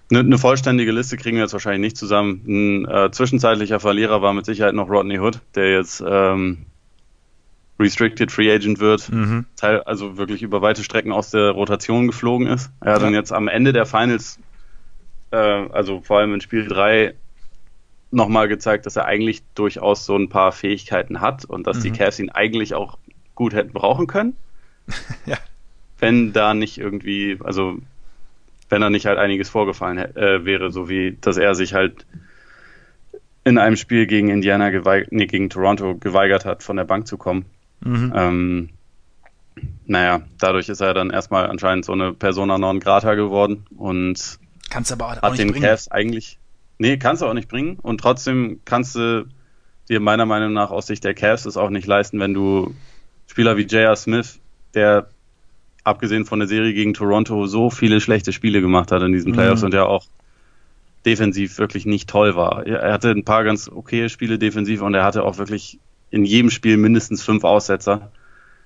eine, 0.10 0.19
eine 0.19 0.38
vollständige 0.39 0.91
Liste 0.91 1.17
kriegen 1.17 1.38
wir 1.38 1.43
jetzt 1.43 1.54
wahrscheinlich 1.54 1.82
nicht 1.82 1.97
zusammen. 1.97 2.43
Ein 2.47 2.86
äh, 2.89 3.12
zwischenzeitlicher 3.12 3.80
Verlierer 3.80 4.23
war 4.23 4.34
mit 4.34 4.45
Sicherheit 4.45 4.73
noch 4.73 4.89
Rodney 4.89 5.19
Hood, 5.19 5.39
der 5.54 5.71
jetzt 5.71 6.04
ähm, 6.06 6.65
Restricted 7.80 8.32
Free 8.32 8.52
Agent 8.52 8.80
wird, 8.80 9.12
mhm. 9.12 9.45
Teil, 9.56 9.82
also 9.82 10.17
wirklich 10.17 10.41
über 10.41 10.63
weite 10.63 10.84
Strecken 10.84 11.12
aus 11.12 11.30
der 11.30 11.52
Rotation 11.52 12.08
geflogen 12.08 12.47
ist. 12.47 12.71
Er 12.82 12.93
hat 12.93 13.02
ja. 13.02 13.06
dann 13.06 13.13
jetzt 13.13 13.32
am 13.32 13.47
Ende 13.47 13.73
der 13.73 13.86
Finals, 13.86 14.39
äh, 15.32 15.38
also 15.38 16.02
vor 16.02 16.17
allem 16.17 16.34
in 16.34 16.41
Spiel 16.41 16.67
3, 16.67 17.13
nochmal 18.13 18.47
gezeigt, 18.47 18.86
dass 18.86 18.95
er 18.95 19.06
eigentlich 19.06 19.41
durchaus 19.56 20.06
so 20.06 20.15
ein 20.15 20.30
paar 20.30 20.52
Fähigkeiten 20.52 21.19
hat 21.19 21.45
und 21.45 21.67
dass 21.67 21.78
mhm. 21.78 21.82
die 21.82 21.91
Cavs 21.91 22.19
ihn 22.19 22.30
eigentlich 22.30 22.73
auch 22.73 22.97
gut 23.36 23.54
hätten 23.54 23.73
brauchen 23.73 24.08
können. 24.08 24.36
ja. 25.26 25.38
Wenn 25.99 26.34
da 26.34 26.54
nicht 26.54 26.78
irgendwie, 26.78 27.39
also 27.43 27.78
wenn 28.69 28.82
da 28.82 28.89
nicht 28.89 29.06
halt 29.06 29.17
einiges 29.17 29.49
vorgefallen 29.49 29.97
äh, 29.97 30.45
wäre, 30.45 30.71
so 30.71 30.89
wie 30.89 31.17
dass 31.19 31.38
er 31.38 31.56
sich 31.56 31.73
halt 31.73 32.06
in 33.43 33.58
einem 33.58 33.76
Spiel 33.76 34.06
gegen 34.06 34.30
Indiana 34.30 34.69
geweigert, 34.69 35.12
nee, 35.12 35.26
gegen 35.26 35.49
Toronto 35.49 35.95
geweigert 35.95 36.45
hat, 36.45 36.63
von 36.63 36.78
der 36.78 36.86
Bank 36.86 37.08
zu 37.08 37.17
kommen. 37.17 37.45
Mhm. 37.82 38.13
Ähm, 38.15 38.69
naja, 39.86 40.21
dadurch 40.39 40.69
ist 40.69 40.82
er 40.82 40.93
dann 40.93 41.10
erstmal 41.10 41.47
anscheinend 41.47 41.86
so 41.86 41.93
eine 41.93 42.13
Persona 42.13 42.58
non 42.58 42.80
grata 42.80 43.15
geworden 43.15 43.65
und 43.78 44.39
Kannst 44.69 44.91
aber 44.91 45.08
auch 45.08 45.21
hat 45.21 45.38
den 45.38 45.52
bringen. 45.52 45.63
Cavs 45.63 45.89
eigentlich 45.89 46.38
Nee, 46.84 46.98
kannst 46.98 47.22
du 47.22 47.28
auch 47.28 47.34
nicht 47.34 47.48
bringen. 47.48 47.80
Und 47.82 48.02
trotzdem 48.02 48.60
kannst 48.65 48.98
du 48.98 49.26
dir 49.88 50.02
meiner 50.02 50.26
Meinung 50.26 50.52
nach 50.52 50.69
aus 50.69 50.88
Sicht 50.88 51.06
der 51.06 51.13
Cavs 51.13 51.46
es 51.46 51.56
auch 51.56 51.69
nicht 51.69 51.88
leisten, 51.88 52.19
wenn 52.19 52.34
du 52.34 52.76
Spieler 53.26 53.56
wie 53.56 53.62
J.R. 53.62 53.96
Smith, 53.96 54.41
der 54.74 55.08
abgesehen 55.86 56.26
von 56.26 56.39
der 56.39 56.48
Serie 56.50 56.74
gegen 56.74 56.93
Toronto 56.93 57.48
so 57.48 57.69
viele 57.69 58.02
schlechte 58.02 58.34
Spiele 58.34 58.60
gemacht 58.60 58.91
hat 58.91 59.02
in 59.02 59.13
diesen 59.13 59.32
mhm. 59.32 59.36
Playoffs 59.36 59.62
mhm. 59.62 59.67
und 59.67 59.74
ja 59.76 59.86
auch 59.86 60.04
defensiv 61.06 61.58
wirklich 61.58 61.86
nicht 61.86 62.10
toll 62.10 62.36
war. 62.36 62.67
Er 62.67 62.91
hatte 62.91 63.12
ein 63.12 63.24
paar 63.24 63.46
ganz 63.46 63.69
okaye 63.69 64.10
Spiele 64.10 64.38
defensiv 64.38 64.82
und 64.82 64.93
er 64.93 65.06
hatte 65.06 65.24
auch 65.24 65.38
wirklich 65.38 65.80
in 66.12 66.26
jedem 66.26 66.50
Spiel 66.50 66.76
mindestens 66.76 67.24
fünf 67.24 67.46
Aussetzer 67.46 68.12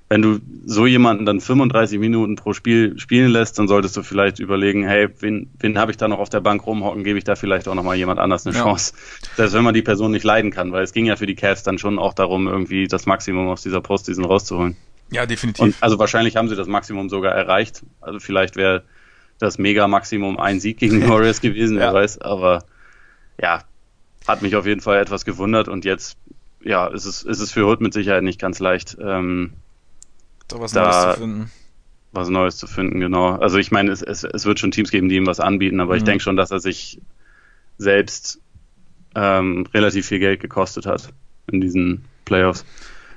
wenn 0.10 0.22
du 0.22 0.40
so 0.66 0.86
jemanden 0.86 1.26
dann 1.26 1.42
35 1.42 2.00
Minuten 2.00 2.36
pro 2.36 2.54
Spiel 2.54 2.98
spielen 2.98 3.30
lässt, 3.30 3.60
dann 3.60 3.68
solltest 3.68 3.98
du 3.98 4.04
vielleicht 4.04 4.40
überlegen, 4.40 4.84
hey, 4.84 5.10
wen, 5.20 5.50
wen 5.60 5.78
habe 5.78 5.92
ich 5.92 5.98
da 5.98 6.08
noch 6.08 6.20
auf 6.20 6.30
der 6.30 6.40
Bank 6.40 6.66
rumhocken, 6.66 7.04
gebe 7.04 7.18
ich 7.18 7.26
da 7.26 7.36
vielleicht 7.36 7.68
auch 7.68 7.76
nochmal 7.76 7.98
jemand 7.98 8.20
anders 8.20 8.48
eine 8.48 8.56
ja. 8.56 8.64
Chance. 8.64 8.94
Selbst 9.36 9.54
wenn 9.54 9.64
man 9.64 9.74
die 9.74 9.82
Person 9.82 10.12
nicht 10.12 10.24
leiden 10.24 10.52
kann, 10.52 10.72
weil 10.72 10.84
es 10.84 10.94
ging 10.94 11.06
ja 11.06 11.18
für 11.18 11.26
die 11.26 11.36
Cavs 11.36 11.64
dann 11.64 11.78
schon 11.78 12.00
auch 12.00 12.14
darum, 12.14 12.48
irgendwie 12.48 12.88
das 12.88 13.06
Maximum 13.06 13.50
aus 13.50 13.64
dieser 13.64 13.82
Postseason 13.82 14.24
rauszuholen. 14.24 14.78
Ja, 15.12 15.26
definitiv. 15.26 15.64
Und 15.64 15.76
also 15.82 16.00
wahrscheinlich 16.00 16.38
haben 16.38 16.48
sie 16.48 16.56
das 16.56 16.68
Maximum 16.68 17.10
sogar 17.10 17.34
erreicht. 17.34 17.84
Also 18.00 18.20
vielleicht 18.20 18.56
wäre 18.56 18.84
das 19.40 19.58
Mega-Maximum 19.58 20.40
ein 20.40 20.60
Sieg 20.60 20.78
gegen 20.78 21.02
die 21.02 21.10
Warriors 21.10 21.42
gewesen, 21.42 21.78
wer 21.78 21.88
ja. 21.88 21.94
weiß, 21.94 22.20
aber 22.22 22.64
ja, 23.42 23.64
hat 24.28 24.42
mich 24.42 24.56
auf 24.56 24.66
jeden 24.66 24.82
Fall 24.82 25.00
etwas 25.00 25.26
gewundert 25.26 25.68
und 25.68 25.86
jetzt, 25.86 26.18
ja, 26.64 26.88
ist 26.88 27.06
es, 27.06 27.24
ist 27.24 27.40
es 27.40 27.52
für 27.52 27.66
Hood 27.68 27.82
mit 27.82 27.94
Sicherheit 27.94 28.24
nicht 28.24 28.40
ganz 28.40 28.60
leicht, 28.60 28.98
ähm, 29.00 29.54
da 30.48 30.60
was 30.60 30.72
da 30.72 30.84
Neues 30.84 31.16
zu 31.16 31.22
finden. 31.22 31.52
Was 32.12 32.30
Neues 32.30 32.58
zu 32.58 32.68
finden, 32.68 33.00
genau. 33.00 33.36
Also 33.36 33.58
ich 33.58 33.72
meine, 33.72 33.92
es, 33.92 34.02
es, 34.02 34.24
es 34.24 34.46
wird 34.46 34.60
schon 34.60 34.72
Teams 34.72 34.92
geben, 34.92 35.10
die 35.10 35.16
ihm 35.16 35.28
was 35.28 35.40
anbieten, 35.40 35.80
aber 35.80 35.94
mhm. 35.94 35.98
ich 35.98 36.04
denke 36.04 36.24
schon, 36.24 36.38
dass 36.38 36.52
er 36.52 36.60
sich 36.60 37.02
selbst 37.78 38.40
ähm, 39.16 39.68
relativ 39.74 40.08
viel 40.08 40.20
Geld 40.20 40.40
gekostet 40.40 40.86
hat 40.86 41.10
in 41.52 41.62
diesen 41.62 42.06
Playoffs. 42.26 42.66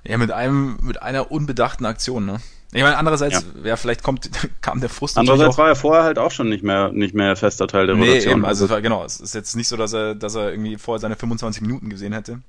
Ja, 0.04 0.18
mit 0.18 0.30
einem, 0.32 0.78
mit 0.82 1.02
einer 1.02 1.30
unbedachten 1.30 1.84
Aktion, 1.84 2.26
ne? 2.26 2.40
Ich 2.72 2.82
meine, 2.82 2.96
andererseits, 2.96 3.44
ja, 3.62 3.70
ja 3.70 3.76
vielleicht 3.76 4.02
kommt, 4.02 4.30
kam 4.60 4.80
der 4.80 4.88
Frust 4.88 5.18
Andererseits 5.18 5.58
war 5.58 5.68
er 5.68 5.76
vorher 5.76 6.04
halt 6.04 6.18
auch 6.18 6.30
schon 6.30 6.48
nicht 6.48 6.62
mehr, 6.62 6.92
nicht 6.92 7.14
mehr 7.14 7.34
fester 7.36 7.66
Teil 7.66 7.86
der 7.86 7.96
nee, 7.96 8.06
Rotation. 8.06 8.32
Eben, 8.32 8.44
also 8.44 8.70
war, 8.70 8.80
genau, 8.80 9.04
es 9.04 9.18
ist 9.18 9.34
jetzt 9.34 9.56
nicht 9.56 9.68
so, 9.68 9.76
dass 9.76 9.92
er, 9.92 10.14
dass 10.14 10.36
er 10.36 10.52
irgendwie 10.52 10.78
vorher 10.78 11.00
seine 11.00 11.16
25 11.16 11.62
Minuten 11.62 11.90
gesehen 11.90 12.12
hätte. 12.12 12.40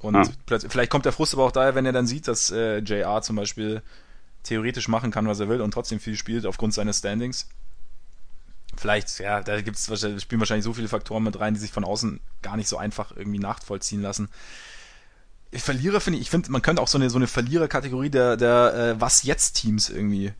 Und 0.00 0.14
ja. 0.14 0.58
vielleicht 0.68 0.90
kommt 0.90 1.04
der 1.04 1.12
Frust 1.12 1.34
aber 1.34 1.44
auch 1.44 1.52
daher, 1.52 1.74
wenn 1.74 1.84
er 1.84 1.92
dann 1.92 2.06
sieht, 2.06 2.28
dass 2.28 2.50
äh, 2.50 2.78
JR 2.78 3.20
zum 3.20 3.36
Beispiel 3.36 3.82
theoretisch 4.48 4.88
machen 4.88 5.10
kann, 5.10 5.28
was 5.28 5.40
er 5.40 5.48
will 5.48 5.60
und 5.60 5.72
trotzdem 5.72 6.00
viel 6.00 6.16
spielt 6.16 6.46
aufgrund 6.46 6.74
seines 6.74 6.98
Standings. 6.98 7.48
Vielleicht, 8.76 9.18
ja, 9.18 9.42
da 9.42 9.60
gibt's 9.60 9.86
spielen 10.22 10.40
wahrscheinlich 10.40 10.64
so 10.64 10.72
viele 10.72 10.88
Faktoren 10.88 11.24
mit 11.24 11.38
rein, 11.38 11.54
die 11.54 11.60
sich 11.60 11.72
von 11.72 11.84
außen 11.84 12.20
gar 12.42 12.56
nicht 12.56 12.68
so 12.68 12.76
einfach 12.76 13.16
irgendwie 13.16 13.40
nachvollziehen 13.40 14.02
lassen. 14.02 14.28
Ich 15.50 15.62
Verlierer 15.62 16.00
finde 16.00 16.18
ich, 16.18 16.26
ich 16.26 16.30
finde, 16.30 16.50
man 16.52 16.62
könnte 16.62 16.80
auch 16.82 16.88
so 16.88 16.98
eine, 16.98 17.10
so 17.10 17.16
eine 17.16 17.26
Verliererkategorie 17.26 18.10
der, 18.10 18.36
der 18.36 18.74
äh, 18.74 19.00
Was 19.00 19.22
jetzt 19.22 19.54
Teams 19.54 19.90
irgendwie 19.90 20.32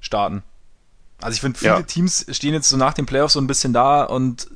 starten. 0.00 0.42
Also 1.20 1.34
ich 1.34 1.40
finde, 1.40 1.58
viele 1.58 1.72
ja. 1.72 1.82
Teams 1.82 2.24
stehen 2.30 2.54
jetzt 2.54 2.68
so 2.68 2.76
nach 2.76 2.94
den 2.94 3.06
Playoffs 3.06 3.34
so 3.34 3.40
ein 3.40 3.46
bisschen 3.46 3.72
da 3.72 4.04
und 4.04 4.48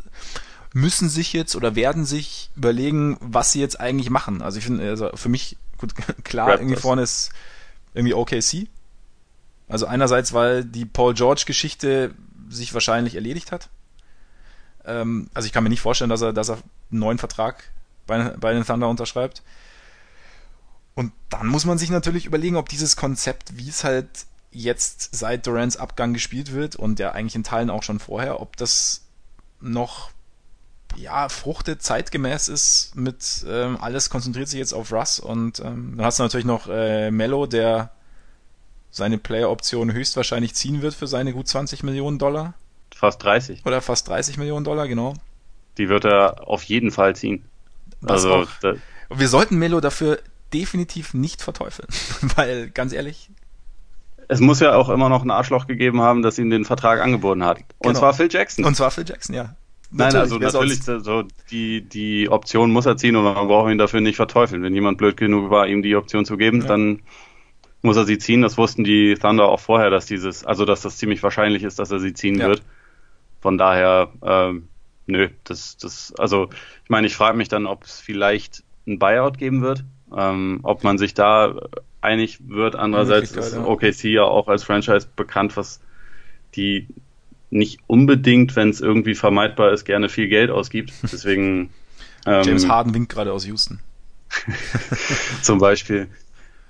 müssen 0.72 1.08
sich 1.08 1.32
jetzt 1.32 1.56
oder 1.56 1.76
werden 1.76 2.04
sich 2.04 2.50
überlegen, 2.56 3.18
was 3.20 3.52
sie 3.52 3.60
jetzt 3.60 3.78
eigentlich 3.78 4.10
machen. 4.10 4.40
Also 4.40 4.58
ich 4.58 4.64
finde, 4.64 4.88
also 4.88 5.10
für 5.14 5.28
mich, 5.28 5.58
gut, 5.76 5.94
klar, 6.24 6.48
Raptors. 6.48 6.60
irgendwie 6.62 6.80
vorne 6.80 7.02
ist 7.02 7.32
irgendwie 7.94 8.14
OKC. 8.14 8.68
Also 9.68 9.86
einerseits, 9.86 10.32
weil 10.32 10.64
die 10.64 10.84
Paul 10.84 11.14
George-Geschichte 11.14 12.14
sich 12.50 12.74
wahrscheinlich 12.74 13.14
erledigt 13.14 13.52
hat. 13.52 13.70
Ähm, 14.84 15.30
also 15.32 15.46
ich 15.46 15.52
kann 15.52 15.64
mir 15.64 15.70
nicht 15.70 15.80
vorstellen, 15.80 16.10
dass 16.10 16.20
er, 16.20 16.32
dass 16.32 16.50
er 16.50 16.58
einen 16.90 17.00
neuen 17.00 17.18
Vertrag 17.18 17.70
bei, 18.06 18.30
bei 18.30 18.52
den 18.52 18.64
Thunder 18.64 18.88
unterschreibt. 18.88 19.42
Und 20.94 21.12
dann 21.30 21.46
muss 21.46 21.64
man 21.64 21.78
sich 21.78 21.90
natürlich 21.90 22.26
überlegen, 22.26 22.56
ob 22.56 22.68
dieses 22.68 22.96
Konzept, 22.96 23.56
wie 23.56 23.68
es 23.68 23.84
halt 23.84 24.08
jetzt 24.50 25.16
seit 25.16 25.46
Durants 25.46 25.76
Abgang 25.76 26.12
gespielt 26.12 26.52
wird 26.52 26.76
und 26.76 27.00
ja 27.00 27.12
eigentlich 27.12 27.34
in 27.34 27.42
Teilen 27.42 27.70
auch 27.70 27.82
schon 27.82 27.98
vorher, 27.98 28.40
ob 28.40 28.56
das 28.56 29.02
noch 29.60 30.10
ja, 30.96 31.28
fruchtet, 31.28 31.82
zeitgemäß 31.82 32.48
ist 32.48 32.92
mit 32.94 33.44
ähm, 33.48 33.78
alles 33.80 34.10
konzentriert 34.10 34.48
sich 34.48 34.58
jetzt 34.58 34.72
auf 34.72 34.92
Russ 34.92 35.20
und 35.20 35.60
ähm, 35.60 35.94
dann 35.96 36.06
hast 36.06 36.18
du 36.18 36.22
natürlich 36.22 36.46
noch 36.46 36.68
äh, 36.68 37.10
Mello, 37.10 37.46
der 37.46 37.90
seine 38.90 39.18
Player-Option 39.18 39.92
höchstwahrscheinlich 39.92 40.54
ziehen 40.54 40.82
wird 40.82 40.94
für 40.94 41.06
seine 41.06 41.32
gut 41.32 41.48
20 41.48 41.82
Millionen 41.82 42.18
Dollar. 42.18 42.54
Fast 42.94 43.22
30. 43.24 43.66
Oder 43.66 43.80
fast 43.80 44.08
30 44.08 44.38
Millionen 44.38 44.64
Dollar, 44.64 44.86
genau. 44.86 45.14
Die 45.78 45.88
wird 45.88 46.04
er 46.04 46.46
auf 46.46 46.62
jeden 46.62 46.92
Fall 46.92 47.16
ziehen. 47.16 47.44
Das 48.00 48.24
also, 48.24 48.46
wir 49.10 49.28
sollten 49.28 49.56
Mello 49.56 49.80
dafür 49.80 50.20
definitiv 50.52 51.12
nicht 51.12 51.42
verteufeln, 51.42 51.88
weil 52.36 52.70
ganz 52.70 52.92
ehrlich, 52.92 53.30
es 54.28 54.40
muss 54.40 54.60
ja 54.60 54.74
auch 54.76 54.88
immer 54.88 55.08
noch 55.08 55.22
ein 55.22 55.30
Arschloch 55.30 55.66
gegeben 55.66 56.00
haben, 56.00 56.22
das 56.22 56.38
ihm 56.38 56.48
den 56.48 56.64
Vertrag 56.64 57.00
angeboten 57.00 57.44
hat. 57.44 57.58
Und 57.58 57.88
genau. 57.88 57.98
zwar 57.98 58.14
Phil 58.14 58.28
Jackson. 58.30 58.64
Und 58.64 58.76
zwar 58.76 58.90
Phil 58.90 59.04
Jackson, 59.06 59.34
ja 59.34 59.54
Nein, 59.96 60.16
also 60.16 60.38
natürlich, 60.38 60.82
so 60.82 61.24
die, 61.50 61.82
die 61.82 62.28
Option 62.28 62.72
muss 62.72 62.84
er 62.84 62.96
ziehen 62.96 63.14
und 63.14 63.22
man 63.24 63.46
braucht 63.46 63.70
ihn 63.70 63.78
dafür 63.78 64.00
nicht 64.00 64.16
verteufeln. 64.16 64.62
Wenn 64.62 64.74
jemand 64.74 64.98
blöd 64.98 65.16
genug 65.16 65.50
war, 65.50 65.68
ihm 65.68 65.82
die 65.82 65.94
Option 65.94 66.24
zu 66.24 66.36
geben, 66.36 66.62
ja. 66.62 66.66
dann 66.66 67.00
muss 67.80 67.96
er 67.96 68.04
sie 68.04 68.18
ziehen. 68.18 68.42
Das 68.42 68.58
wussten 68.58 68.82
die 68.82 69.14
Thunder 69.14 69.48
auch 69.48 69.60
vorher, 69.60 69.90
dass 69.90 70.06
dieses, 70.06 70.44
also 70.44 70.64
dass 70.64 70.82
das 70.82 70.96
ziemlich 70.96 71.22
wahrscheinlich 71.22 71.62
ist, 71.62 71.78
dass 71.78 71.92
er 71.92 72.00
sie 72.00 72.12
ziehen 72.12 72.40
ja. 72.40 72.48
wird. 72.48 72.62
Von 73.40 73.56
daher, 73.56 74.10
ähm, 74.22 74.68
nö, 75.06 75.28
das, 75.44 75.76
das, 75.76 76.12
also 76.18 76.48
ich 76.82 76.90
meine, 76.90 77.06
ich 77.06 77.14
frage 77.14 77.36
mich 77.36 77.48
dann, 77.48 77.66
ob 77.66 77.84
es 77.84 78.00
vielleicht 78.00 78.64
ein 78.88 78.98
Buyout 78.98 79.38
geben 79.38 79.62
wird, 79.62 79.84
ähm, 80.16 80.58
ob 80.64 80.82
man 80.82 80.98
sich 80.98 81.14
da 81.14 81.54
einig 82.00 82.40
wird. 82.48 82.74
Andererseits 82.74 83.30
ist 83.30 83.56
OKC 83.56 84.04
ja 84.04 84.24
auch 84.24 84.48
als 84.48 84.64
Franchise 84.64 85.06
bekannt, 85.14 85.56
was 85.56 85.80
die 86.56 86.88
nicht 87.54 87.78
unbedingt, 87.86 88.56
wenn 88.56 88.68
es 88.68 88.80
irgendwie 88.80 89.14
vermeidbar 89.14 89.72
ist, 89.72 89.84
gerne 89.84 90.08
viel 90.08 90.28
Geld 90.28 90.50
ausgibt. 90.50 90.92
Deswegen. 91.02 91.70
Ähm, 92.26 92.42
James 92.44 92.68
Harden 92.68 92.92
winkt 92.94 93.12
gerade 93.12 93.32
aus 93.32 93.46
Houston. 93.46 93.78
zum 95.42 95.58
Beispiel. 95.58 96.08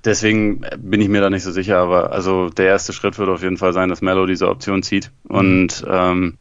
Deswegen 0.04 0.60
bin 0.76 1.00
ich 1.00 1.08
mir 1.08 1.22
da 1.22 1.30
nicht 1.30 1.44
so 1.44 1.50
sicher, 1.50 1.78
aber 1.78 2.12
also 2.12 2.50
der 2.50 2.66
erste 2.66 2.92
Schritt 2.92 3.18
wird 3.18 3.30
auf 3.30 3.42
jeden 3.42 3.56
Fall 3.56 3.72
sein, 3.72 3.88
dass 3.88 4.02
Mello 4.02 4.26
diese 4.26 4.48
Option 4.48 4.82
zieht. 4.82 5.10
Mhm. 5.24 5.34
Und 5.34 5.84
ähm, 5.88 6.38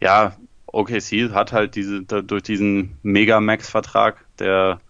ja, 0.00 0.36
OKC 0.66 1.32
hat 1.32 1.52
halt 1.52 1.74
diese 1.74 2.02
durch 2.02 2.42
diesen 2.42 2.96
Mega-Max-Vertrag, 3.02 4.24
der 4.38 4.80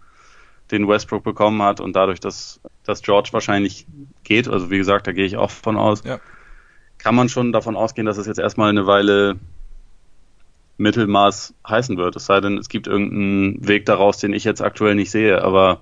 den 0.69 0.87
Westbrook 0.87 1.23
bekommen 1.23 1.63
hat 1.63 1.79
und 1.79 1.95
dadurch, 1.95 2.19
dass, 2.19 2.59
dass 2.83 3.01
George 3.01 3.29
wahrscheinlich 3.31 3.87
geht, 4.23 4.47
also 4.47 4.69
wie 4.69 4.77
gesagt, 4.77 5.07
da 5.07 5.11
gehe 5.11 5.25
ich 5.25 5.37
auch 5.37 5.51
von 5.51 5.77
aus, 5.77 6.03
ja 6.03 6.19
kann 7.05 7.13
man 7.13 7.29
schon 7.29 7.51
davon 7.51 7.75
ausgehen, 7.75 8.07
dass 8.07 8.17
es 8.17 8.25
jetzt 8.25 8.39
erstmal 8.39 8.71
eine 8.71 8.87
Weile 8.87 9.35
Mittelmaß 10.77 11.53
heißen 11.69 11.97
wird. 11.97 12.15
Es 12.15 12.25
sei 12.25 12.41
denn, 12.41 12.57
es 12.57 12.67
gibt 12.67 12.87
irgendeinen 12.87 13.67
Weg 13.67 13.85
daraus, 13.85 14.17
den 14.17 14.33
ich 14.33 14.43
jetzt 14.43 14.59
aktuell 14.59 14.95
nicht 14.95 15.11
sehe, 15.11 15.43
aber. 15.43 15.81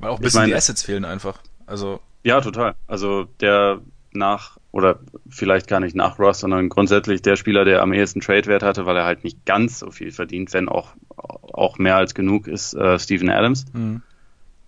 Weil 0.00 0.10
auch 0.10 0.18
ein 0.18 0.22
bisschen 0.22 0.40
meine, 0.40 0.50
die 0.50 0.56
Assets 0.56 0.82
fehlen 0.82 1.04
einfach. 1.04 1.38
Also. 1.66 2.00
Ja, 2.24 2.40
total. 2.40 2.74
Also 2.88 3.28
der 3.38 3.80
nach, 4.10 4.56
oder 4.72 4.98
vielleicht 5.28 5.68
gar 5.68 5.78
nicht 5.78 5.94
nach 5.94 6.18
Ross, 6.18 6.40
sondern 6.40 6.70
grundsätzlich 6.70 7.22
der 7.22 7.36
Spieler, 7.36 7.64
der 7.64 7.80
am 7.82 7.92
ehesten 7.92 8.20
Trade-Wert 8.20 8.64
hatte, 8.64 8.84
weil 8.84 8.96
er 8.96 9.04
halt 9.04 9.22
nicht 9.22 9.46
ganz 9.46 9.78
so 9.78 9.92
viel 9.92 10.10
verdient, 10.10 10.52
wenn 10.52 10.68
auch, 10.68 10.96
auch 11.16 11.78
mehr 11.78 11.94
als 11.94 12.16
genug, 12.16 12.48
ist 12.48 12.74
äh, 12.74 12.98
Steven 12.98 13.30
Adams. 13.30 13.64
Mhm. 13.72 14.02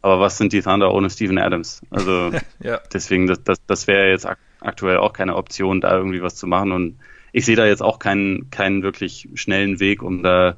Aber 0.03 0.21
was 0.21 0.39
sind 0.39 0.53
die 0.53 0.63
Thunder 0.63 0.95
ohne 0.95 1.11
Steven 1.11 1.39
Adams? 1.39 1.83
Also 1.91 2.31
ja. 2.61 2.79
deswegen, 2.93 3.27
das, 3.27 3.43
das, 3.43 3.59
das 3.67 3.89
wäre 3.89 4.09
jetzt 4.11 4.25
ak 4.25 4.39
aktuell 4.61 4.99
auch 4.99 5.13
keine 5.13 5.37
Option, 5.37 5.81
da 5.81 5.97
irgendwie 5.97 6.23
was 6.23 6.37
zu 6.37 6.47
machen. 6.47 6.73
Und 6.73 6.97
ich 7.33 7.45
sehe 7.45 7.57
da 7.57 7.67
jetzt 7.67 7.83
auch 7.83 7.99
keinen, 7.99 8.51
keinen 8.51 8.83
wirklich 8.83 9.29
schnellen 9.35 9.81
Weg, 9.81 10.03
um 10.03 10.23
da 10.23 10.57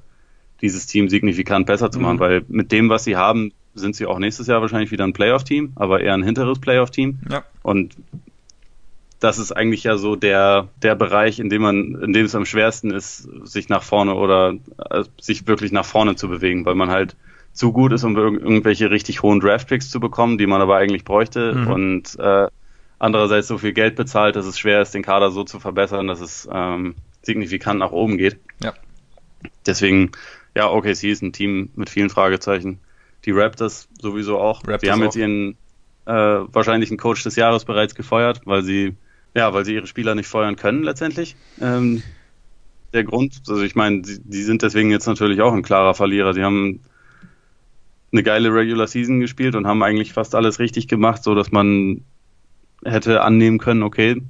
dieses 0.61 0.87
Team 0.87 1.09
signifikant 1.09 1.67
besser 1.67 1.91
zu 1.91 2.01
machen, 2.01 2.17
mhm. 2.17 2.21
weil 2.21 2.45
mit 2.49 2.73
dem, 2.73 2.89
was 2.89 3.05
sie 3.05 3.17
haben, 3.17 3.53
sind 3.75 3.97
sie 3.97 4.07
auch 4.07 4.19
nächstes 4.19 4.47
Jahr 4.47 4.61
wahrscheinlich 4.61 4.91
wieder 4.91 5.05
ein 5.05 5.13
Playoff-Team, 5.13 5.73
aber 5.77 6.01
eher 6.01 6.15
ein 6.15 6.23
hinteres 6.23 6.59
Playoff-Team. 6.59 7.21
Ja. 7.31 7.45
Und 7.63 7.97
das 9.21 9.39
ist 9.39 9.53
eigentlich 9.53 9.85
ja 9.85 9.97
so 9.97 10.17
der, 10.17 10.69
der 10.83 10.95
Bereich, 10.95 11.39
in 11.39 11.51
dem 11.51 11.63
man, 11.63 11.95
in 12.03 12.13
dem 12.13 12.25
es 12.25 12.35
am 12.35 12.47
schwersten 12.47 12.91
ist, 12.91 13.29
sich 13.45 13.69
nach 13.69 13.83
vorne 13.83 14.15
oder 14.15 14.55
äh, 14.91 15.05
sich 15.21 15.47
wirklich 15.47 15.73
nach 15.73 15.85
vorne 15.85 16.17
zu 16.17 16.29
bewegen, 16.29 16.65
weil 16.65 16.75
man 16.75 16.91
halt 16.91 17.17
zu 17.53 17.73
gut 17.73 17.93
ist, 17.93 18.05
um 18.05 18.17
irgendwelche 18.17 18.91
richtig 18.91 19.23
hohen 19.23 19.41
Draftpicks 19.41 19.91
zu 19.91 20.01
bekommen, 20.01 20.39
die 20.39 20.47
man 20.47 20.61
aber 20.61 20.77
eigentlich 20.77 21.05
bräuchte. 21.05 21.55
Mhm. 21.55 21.67
Und 21.67 22.19
äh, 22.19 22.47
andererseits 23.01 23.49
so 23.49 23.59
viel 23.59 23.73
Geld 23.73 23.97
bezahlt, 23.97 24.37
dass 24.37 24.47
es 24.47 24.59
schwer 24.59 24.81
ist, 24.81 24.95
den 24.95 25.03
Kader 25.03 25.33
so 25.33 25.43
zu 25.43 25.59
verbessern, 25.59 26.07
dass 26.07 26.21
es 26.21 26.49
ähm, 26.53 26.95
signifikant 27.23 27.81
nach 27.81 27.91
oben 27.91 28.19
geht. 28.19 28.39
Ja. 28.63 28.75
Deswegen, 29.67 30.13
ja, 30.55 30.71
OKC 30.71 31.05
ist 31.05 31.23
ein 31.23 31.33
Team 31.33 31.71
mit 31.75 31.91
vielen 31.91 32.11
Fragezeichen. 32.11 32.79
Die 33.25 33.33
Raptors 33.33 33.89
sowieso 34.01 34.39
auch. 34.39 34.61
Raptors 34.61 34.83
die 34.83 34.91
haben 34.93 35.01
auch. 35.01 35.07
jetzt 35.07 35.17
ihren 35.17 35.57
äh, 36.05 36.13
wahrscheinlichen 36.13 36.99
Coach 36.99 37.25
des 37.25 37.37
Jahres 37.37 37.65
bereits 37.65 37.95
gefeuert, 37.95 38.43
weil 38.45 38.63
sie, 38.63 38.95
ja, 39.35 39.53
weil 39.55 39.65
sie 39.65 39.75
ihre 39.75 39.87
Spieler 39.87 40.15
nicht 40.15 40.29
feuern 40.29 40.57
können 40.57 40.83
letztendlich. 40.83 41.37
Ähm, 41.61 42.03
der 42.93 43.05
Grund, 43.05 43.43
also 43.49 43.63
ich 43.63 43.75
meine, 43.75 44.03
die, 44.03 44.21
die 44.23 44.43
sind 44.43 44.63
deswegen 44.63 44.91
jetzt 44.91 45.07
natürlich 45.07 45.41
auch 45.41 45.55
ein 45.55 45.63
klarer 45.63 45.95
Verlierer. 45.95 46.35
Sie 46.35 46.45
haben 46.45 46.81
eine 48.13 48.23
geile 48.23 48.53
Regular 48.53 48.87
Season 48.87 49.21
gespielt 49.21 49.55
und 49.55 49.67
haben 49.67 49.83
eigentlich 49.83 50.13
fast 50.13 50.35
alles 50.35 50.59
richtig 50.59 50.89
gemacht, 50.89 51.23
so 51.23 51.35
dass 51.35 51.53
man 51.53 52.05
hätte 52.85 53.23
annehmen 53.23 53.59
können, 53.59 53.83
okay, 53.83 54.23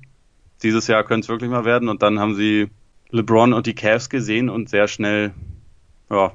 dieses 0.62 0.86
Jahr 0.86 1.04
könnte 1.04 1.26
es 1.26 1.28
wirklich 1.28 1.50
mal 1.50 1.64
werden. 1.64 1.88
Und 1.88 2.02
dann 2.02 2.18
haben 2.18 2.34
sie 2.34 2.68
LeBron 3.10 3.52
und 3.52 3.66
die 3.66 3.74
Cavs 3.74 4.08
gesehen 4.08 4.48
und 4.48 4.68
sehr 4.68 4.88
schnell, 4.88 5.32
ja, 6.10 6.32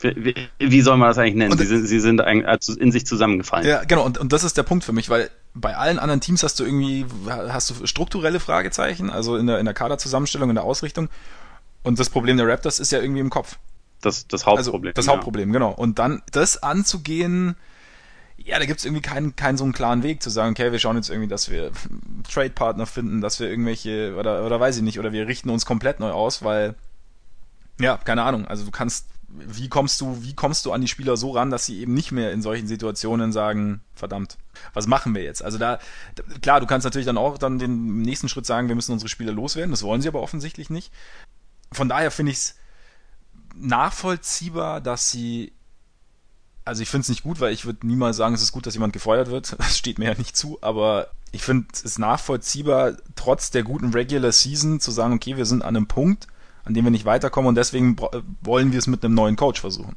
wie, 0.00 0.34
wie 0.58 0.80
soll 0.80 0.96
man 0.96 1.08
das 1.08 1.18
eigentlich 1.18 1.34
nennen? 1.34 1.52
Und, 1.52 1.58
sie 1.58 1.66
sind, 1.66 1.86
sie 1.86 1.98
sind 1.98 2.20
also 2.20 2.78
in 2.78 2.92
sich 2.92 3.04
zusammengefallen. 3.04 3.66
Ja, 3.66 3.82
genau. 3.82 4.04
Und, 4.04 4.18
und 4.18 4.32
das 4.32 4.44
ist 4.44 4.56
der 4.56 4.62
Punkt 4.62 4.84
für 4.84 4.92
mich, 4.92 5.10
weil 5.10 5.28
bei 5.54 5.76
allen 5.76 5.98
anderen 5.98 6.20
Teams 6.20 6.42
hast 6.44 6.60
du 6.60 6.64
irgendwie, 6.64 7.04
hast 7.26 7.70
du 7.70 7.86
strukturelle 7.86 8.38
Fragezeichen, 8.38 9.10
also 9.10 9.36
in 9.36 9.46
der, 9.48 9.58
in 9.58 9.64
der 9.64 9.74
Kaderzusammenstellung, 9.74 10.50
in 10.50 10.54
der 10.54 10.64
Ausrichtung. 10.64 11.08
Und 11.82 11.98
das 11.98 12.10
Problem 12.10 12.36
der 12.36 12.46
Raptors 12.46 12.78
ist 12.78 12.92
ja 12.92 13.00
irgendwie 13.00 13.20
im 13.20 13.30
Kopf. 13.30 13.58
Das, 14.00 14.28
das 14.28 14.46
Hauptproblem. 14.46 14.92
Also 14.96 15.06
das 15.06 15.08
Hauptproblem, 15.08 15.52
genau. 15.52 15.72
Und 15.72 15.98
dann 15.98 16.22
das 16.30 16.62
anzugehen, 16.62 17.56
ja, 18.48 18.58
da 18.58 18.64
gibt 18.64 18.78
es 18.78 18.86
irgendwie 18.86 19.02
keinen, 19.02 19.36
keinen 19.36 19.58
so 19.58 19.64
einen 19.64 19.74
klaren 19.74 20.02
Weg 20.02 20.22
zu 20.22 20.30
sagen, 20.30 20.52
okay, 20.52 20.72
wir 20.72 20.78
schauen 20.78 20.96
jetzt 20.96 21.10
irgendwie, 21.10 21.28
dass 21.28 21.50
wir 21.50 21.70
Trade-Partner 22.32 22.86
finden, 22.86 23.20
dass 23.20 23.38
wir 23.40 23.48
irgendwelche, 23.48 24.16
oder, 24.16 24.44
oder 24.46 24.58
weiß 24.58 24.78
ich 24.78 24.82
nicht, 24.82 24.98
oder 24.98 25.12
wir 25.12 25.26
richten 25.26 25.50
uns 25.50 25.66
komplett 25.66 26.00
neu 26.00 26.10
aus, 26.12 26.42
weil, 26.42 26.74
ja, 27.78 27.98
keine 27.98 28.22
Ahnung, 28.22 28.48
also 28.48 28.64
du 28.64 28.70
kannst, 28.70 29.06
wie 29.28 29.68
kommst 29.68 30.00
du, 30.00 30.22
wie 30.22 30.34
kommst 30.34 30.64
du 30.64 30.72
an 30.72 30.80
die 30.80 30.88
Spieler 30.88 31.18
so 31.18 31.32
ran, 31.32 31.50
dass 31.50 31.66
sie 31.66 31.80
eben 31.80 31.92
nicht 31.92 32.10
mehr 32.10 32.32
in 32.32 32.40
solchen 32.40 32.66
Situationen 32.66 33.32
sagen, 33.32 33.82
verdammt, 33.94 34.38
was 34.72 34.86
machen 34.86 35.14
wir 35.14 35.22
jetzt? 35.22 35.44
Also 35.44 35.58
da, 35.58 35.78
klar, 36.40 36.60
du 36.60 36.66
kannst 36.66 36.86
natürlich 36.86 37.06
dann 37.06 37.18
auch 37.18 37.36
dann 37.36 37.58
den 37.58 38.00
nächsten 38.00 38.30
Schritt 38.30 38.46
sagen, 38.46 38.68
wir 38.68 38.74
müssen 38.74 38.92
unsere 38.92 39.10
Spieler 39.10 39.32
loswerden, 39.32 39.72
das 39.72 39.82
wollen 39.82 40.00
sie 40.00 40.08
aber 40.08 40.22
offensichtlich 40.22 40.70
nicht. 40.70 40.90
Von 41.70 41.90
daher 41.90 42.10
finde 42.10 42.32
ich 42.32 42.38
es 42.38 42.54
nachvollziehbar, 43.54 44.80
dass 44.80 45.10
sie 45.10 45.52
also 46.68 46.82
ich 46.82 46.90
finde 46.90 47.02
es 47.02 47.08
nicht 47.08 47.22
gut, 47.22 47.40
weil 47.40 47.52
ich 47.52 47.64
würde 47.64 47.86
niemals 47.86 48.18
sagen, 48.18 48.34
es 48.34 48.42
ist 48.42 48.52
gut, 48.52 48.66
dass 48.66 48.74
jemand 48.74 48.92
gefeuert 48.92 49.30
wird. 49.30 49.56
Das 49.58 49.76
steht 49.76 49.98
mir 49.98 50.04
ja 50.04 50.14
nicht 50.16 50.36
zu, 50.36 50.58
aber 50.60 51.08
ich 51.32 51.42
finde 51.42 51.66
es 51.72 51.98
nachvollziehbar, 51.98 52.92
trotz 53.16 53.50
der 53.50 53.62
guten 53.62 53.92
Regular 53.92 54.32
Season 54.32 54.78
zu 54.78 54.90
sagen, 54.90 55.14
okay, 55.14 55.36
wir 55.36 55.46
sind 55.46 55.62
an 55.62 55.76
einem 55.76 55.86
Punkt, 55.86 56.26
an 56.64 56.74
dem 56.74 56.84
wir 56.84 56.90
nicht 56.90 57.06
weiterkommen 57.06 57.48
und 57.48 57.54
deswegen 57.54 57.96
wollen 58.42 58.72
wir 58.72 58.78
es 58.78 58.86
mit 58.86 59.04
einem 59.04 59.14
neuen 59.14 59.36
Coach 59.36 59.60
versuchen. 59.60 59.96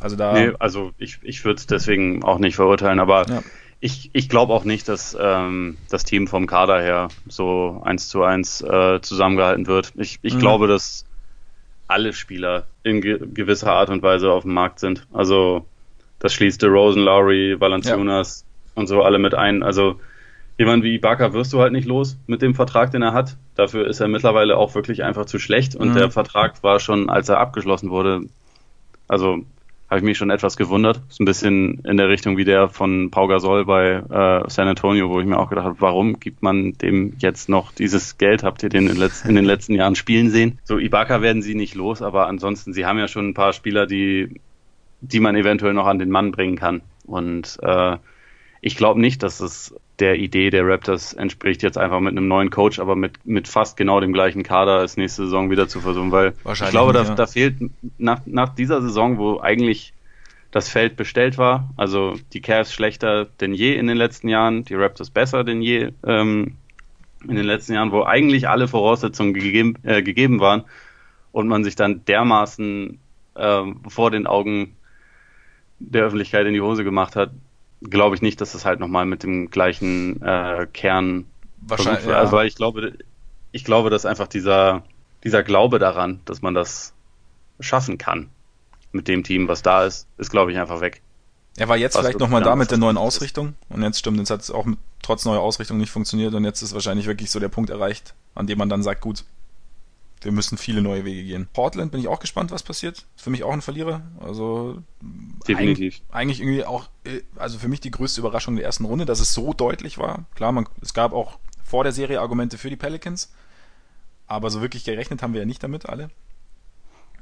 Also 0.00 0.16
da. 0.16 0.32
Nee, 0.32 0.52
also 0.58 0.92
ich, 0.96 1.18
ich 1.22 1.44
würde 1.44 1.58
es 1.58 1.66
deswegen 1.66 2.24
auch 2.24 2.38
nicht 2.38 2.56
verurteilen, 2.56 3.00
aber 3.00 3.28
ja. 3.28 3.42
ich, 3.80 4.10
ich 4.14 4.30
glaube 4.30 4.54
auch 4.54 4.64
nicht, 4.64 4.88
dass 4.88 5.16
ähm, 5.20 5.76
das 5.90 6.04
Team 6.04 6.26
vom 6.26 6.46
Kader 6.46 6.80
her 6.80 7.08
so 7.28 7.82
eins 7.84 8.08
zu 8.08 8.22
eins 8.22 8.62
äh, 8.62 9.00
zusammengehalten 9.02 9.66
wird. 9.66 9.92
Ich, 9.96 10.18
ich 10.22 10.34
mhm. 10.34 10.38
glaube, 10.38 10.66
dass 10.66 11.04
alle 11.88 12.12
Spieler 12.12 12.66
in 12.82 13.00
ge 13.02 13.18
gewisser 13.34 13.72
Art 13.72 13.90
und 13.90 14.02
Weise 14.02 14.30
auf 14.30 14.44
dem 14.44 14.54
Markt 14.54 14.78
sind. 14.78 15.06
Also 15.12 15.66
das 16.20 16.32
schließt 16.32 16.62
Rosen, 16.64 17.02
Lowry, 17.02 17.56
Valanciunas 17.58 18.44
ja. 18.46 18.80
und 18.80 18.86
so 18.86 19.02
alle 19.02 19.18
mit 19.18 19.34
ein. 19.34 19.62
Also 19.62 19.98
jemand 20.58 20.84
wie 20.84 20.94
Ibaka 20.94 21.32
wirst 21.32 21.52
du 21.52 21.60
halt 21.60 21.72
nicht 21.72 21.88
los 21.88 22.16
mit 22.26 22.42
dem 22.42 22.54
Vertrag, 22.54 22.92
den 22.92 23.02
er 23.02 23.12
hat. 23.12 23.36
Dafür 23.56 23.86
ist 23.88 24.00
er 24.00 24.08
mittlerweile 24.08 24.56
auch 24.56 24.74
wirklich 24.74 25.02
einfach 25.02 25.26
zu 25.26 25.38
schlecht 25.38 25.74
und 25.74 25.90
mhm. 25.90 25.94
der 25.94 26.10
Vertrag 26.10 26.62
war 26.62 26.78
schon, 26.78 27.10
als 27.10 27.28
er 27.28 27.38
abgeschlossen 27.38 27.90
wurde, 27.90 28.20
also 29.08 29.40
habe 29.88 29.98
ich 29.98 30.04
mich 30.04 30.18
schon 30.18 30.30
etwas 30.30 30.56
gewundert. 30.56 31.00
Ist 31.08 31.20
ein 31.20 31.24
bisschen 31.24 31.80
in 31.80 31.96
der 31.96 32.08
Richtung 32.08 32.36
wie 32.36 32.44
der 32.44 32.68
von 32.68 33.10
Pau 33.10 33.26
Gasol 33.26 33.64
bei 33.64 33.94
äh, 33.94 34.48
San 34.48 34.68
Antonio, 34.68 35.10
wo 35.10 35.18
ich 35.18 35.26
mir 35.26 35.36
auch 35.36 35.48
gedacht 35.48 35.64
habe, 35.64 35.80
warum 35.80 36.20
gibt 36.20 36.42
man 36.42 36.74
dem 36.74 37.14
jetzt 37.18 37.48
noch 37.48 37.72
dieses 37.72 38.16
Geld? 38.16 38.44
Habt 38.44 38.62
ihr 38.62 38.68
den 38.68 38.86
in, 38.86 38.96
letz 38.96 39.24
in 39.24 39.34
den 39.34 39.44
letzten 39.44 39.74
Jahren 39.74 39.96
spielen 39.96 40.30
sehen? 40.30 40.60
So 40.62 40.78
Ibaka 40.78 41.22
werden 41.22 41.42
sie 41.42 41.56
nicht 41.56 41.74
los, 41.74 42.02
aber 42.02 42.28
ansonsten, 42.28 42.72
sie 42.72 42.86
haben 42.86 42.98
ja 42.98 43.08
schon 43.08 43.30
ein 43.30 43.34
paar 43.34 43.52
Spieler, 43.52 43.86
die 43.86 44.40
die 45.00 45.20
man 45.20 45.36
eventuell 45.36 45.72
noch 45.72 45.86
an 45.86 45.98
den 45.98 46.10
Mann 46.10 46.32
bringen 46.32 46.56
kann. 46.56 46.82
Und 47.06 47.58
äh, 47.62 47.96
ich 48.60 48.76
glaube 48.76 49.00
nicht, 49.00 49.22
dass 49.22 49.40
es 49.40 49.74
der 49.98 50.18
Idee 50.18 50.50
der 50.50 50.66
Raptors 50.66 51.12
entspricht, 51.12 51.62
jetzt 51.62 51.78
einfach 51.78 52.00
mit 52.00 52.12
einem 52.12 52.28
neuen 52.28 52.50
Coach, 52.50 52.78
aber 52.78 52.96
mit, 52.96 53.24
mit 53.26 53.48
fast 53.48 53.76
genau 53.76 54.00
dem 54.00 54.12
gleichen 54.12 54.42
Kader 54.42 54.78
als 54.78 54.96
nächste 54.96 55.24
Saison 55.24 55.50
wieder 55.50 55.68
zu 55.68 55.80
versuchen, 55.80 56.12
weil 56.12 56.34
ich 56.52 56.70
glaube, 56.70 56.92
da, 56.92 57.04
da 57.14 57.26
fehlt 57.26 57.56
nach, 57.98 58.20
nach 58.26 58.54
dieser 58.54 58.80
Saison, 58.80 59.18
wo 59.18 59.40
eigentlich 59.40 59.92
das 60.50 60.68
Feld 60.68 60.96
bestellt 60.96 61.38
war, 61.38 61.70
also 61.76 62.16
die 62.32 62.40
Cavs 62.40 62.72
schlechter 62.72 63.26
denn 63.40 63.54
je 63.54 63.74
in 63.74 63.86
den 63.86 63.96
letzten 63.96 64.28
Jahren, 64.28 64.64
die 64.64 64.74
Raptors 64.74 65.10
besser 65.10 65.44
denn 65.44 65.62
je 65.62 65.90
ähm, 66.04 66.56
in 67.28 67.36
den 67.36 67.44
letzten 67.44 67.74
Jahren, 67.74 67.92
wo 67.92 68.02
eigentlich 68.02 68.48
alle 68.48 68.66
Voraussetzungen 68.66 69.34
gegeben, 69.34 69.76
äh, 69.84 70.02
gegeben 70.02 70.40
waren 70.40 70.64
und 71.32 71.46
man 71.46 71.62
sich 71.62 71.76
dann 71.76 72.04
dermaßen 72.04 72.98
äh, 73.36 73.62
vor 73.86 74.10
den 74.10 74.26
Augen 74.26 74.76
der 75.80 76.04
Öffentlichkeit 76.04 76.46
in 76.46 76.54
die 76.54 76.60
Hose 76.60 76.84
gemacht 76.84 77.16
hat, 77.16 77.32
glaube 77.82 78.14
ich 78.14 78.22
nicht, 78.22 78.40
dass 78.40 78.54
es 78.54 78.64
halt 78.64 78.78
nochmal 78.78 79.06
mit 79.06 79.22
dem 79.22 79.50
gleichen 79.50 80.22
äh, 80.22 80.66
Kern 80.72 81.26
wahrscheinlich. 81.60 82.06
Ja. 82.06 82.18
Also 82.18 82.32
weil 82.32 82.46
ich 82.46 82.54
glaube, 82.54 82.92
ich 83.52 83.64
glaube, 83.64 83.90
dass 83.90 84.06
einfach 84.06 84.28
dieser, 84.28 84.84
dieser 85.24 85.42
Glaube 85.42 85.78
daran, 85.78 86.20
dass 86.26 86.42
man 86.42 86.54
das 86.54 86.92
schaffen 87.58 87.98
kann 87.98 88.28
mit 88.92 89.08
dem 89.08 89.24
Team, 89.24 89.48
was 89.48 89.62
da 89.62 89.84
ist, 89.84 90.06
ist, 90.18 90.30
glaube 90.30 90.52
ich, 90.52 90.58
einfach 90.58 90.80
weg. 90.80 91.02
Er 91.56 91.68
war 91.68 91.76
jetzt 91.76 91.94
was 91.94 92.02
vielleicht 92.02 92.20
nochmal 92.20 92.42
da 92.42 92.54
mit 92.56 92.70
der 92.70 92.78
neuen 92.78 92.96
Ausrichtung 92.96 93.54
und 93.68 93.82
jetzt 93.82 93.98
stimmt, 93.98 94.18
jetzt 94.18 94.30
hat 94.30 94.40
es 94.40 94.50
auch 94.50 94.64
mit, 94.64 94.78
trotz 95.02 95.24
neuer 95.24 95.40
Ausrichtung 95.40 95.78
nicht 95.78 95.90
funktioniert 95.90 96.34
und 96.34 96.44
jetzt 96.44 96.62
ist 96.62 96.74
wahrscheinlich 96.74 97.06
wirklich 97.06 97.30
so 97.30 97.40
der 97.40 97.48
Punkt 97.48 97.70
erreicht, 97.70 98.14
an 98.34 98.46
dem 98.46 98.58
man 98.58 98.68
dann 98.68 98.82
sagt, 98.82 99.00
gut, 99.00 99.24
wir 100.22 100.32
müssen 100.32 100.58
viele 100.58 100.82
neue 100.82 101.04
Wege 101.04 101.24
gehen. 101.24 101.48
Portland 101.52 101.92
bin 101.92 102.00
ich 102.00 102.08
auch 102.08 102.20
gespannt, 102.20 102.50
was 102.50 102.62
passiert. 102.62 103.06
Für 103.16 103.30
mich 103.30 103.42
auch 103.42 103.52
ein 103.52 103.62
Verlierer. 103.62 104.02
Also 104.20 104.82
definitiv. 105.48 105.94
Eigentlich, 105.94 106.02
eigentlich 106.10 106.40
irgendwie 106.40 106.64
auch, 106.64 106.88
äh, 107.04 107.20
also 107.36 107.58
für 107.58 107.68
mich 107.68 107.80
die 107.80 107.90
größte 107.90 108.20
Überraschung 108.20 108.56
der 108.56 108.64
ersten 108.64 108.84
Runde, 108.84 109.06
dass 109.06 109.20
es 109.20 109.32
so 109.32 109.54
deutlich 109.54 109.98
war. 109.98 110.26
Klar, 110.34 110.52
man, 110.52 110.66
es 110.82 110.92
gab 110.92 111.12
auch 111.12 111.38
vor 111.64 111.84
der 111.84 111.92
Serie 111.92 112.20
Argumente 112.20 112.58
für 112.58 112.68
die 112.68 112.76
Pelicans, 112.76 113.32
aber 114.26 114.50
so 114.50 114.60
wirklich 114.60 114.84
gerechnet 114.84 115.22
haben 115.22 115.32
wir 115.32 115.40
ja 115.40 115.46
nicht 115.46 115.62
damit 115.62 115.88
alle. 115.88 116.10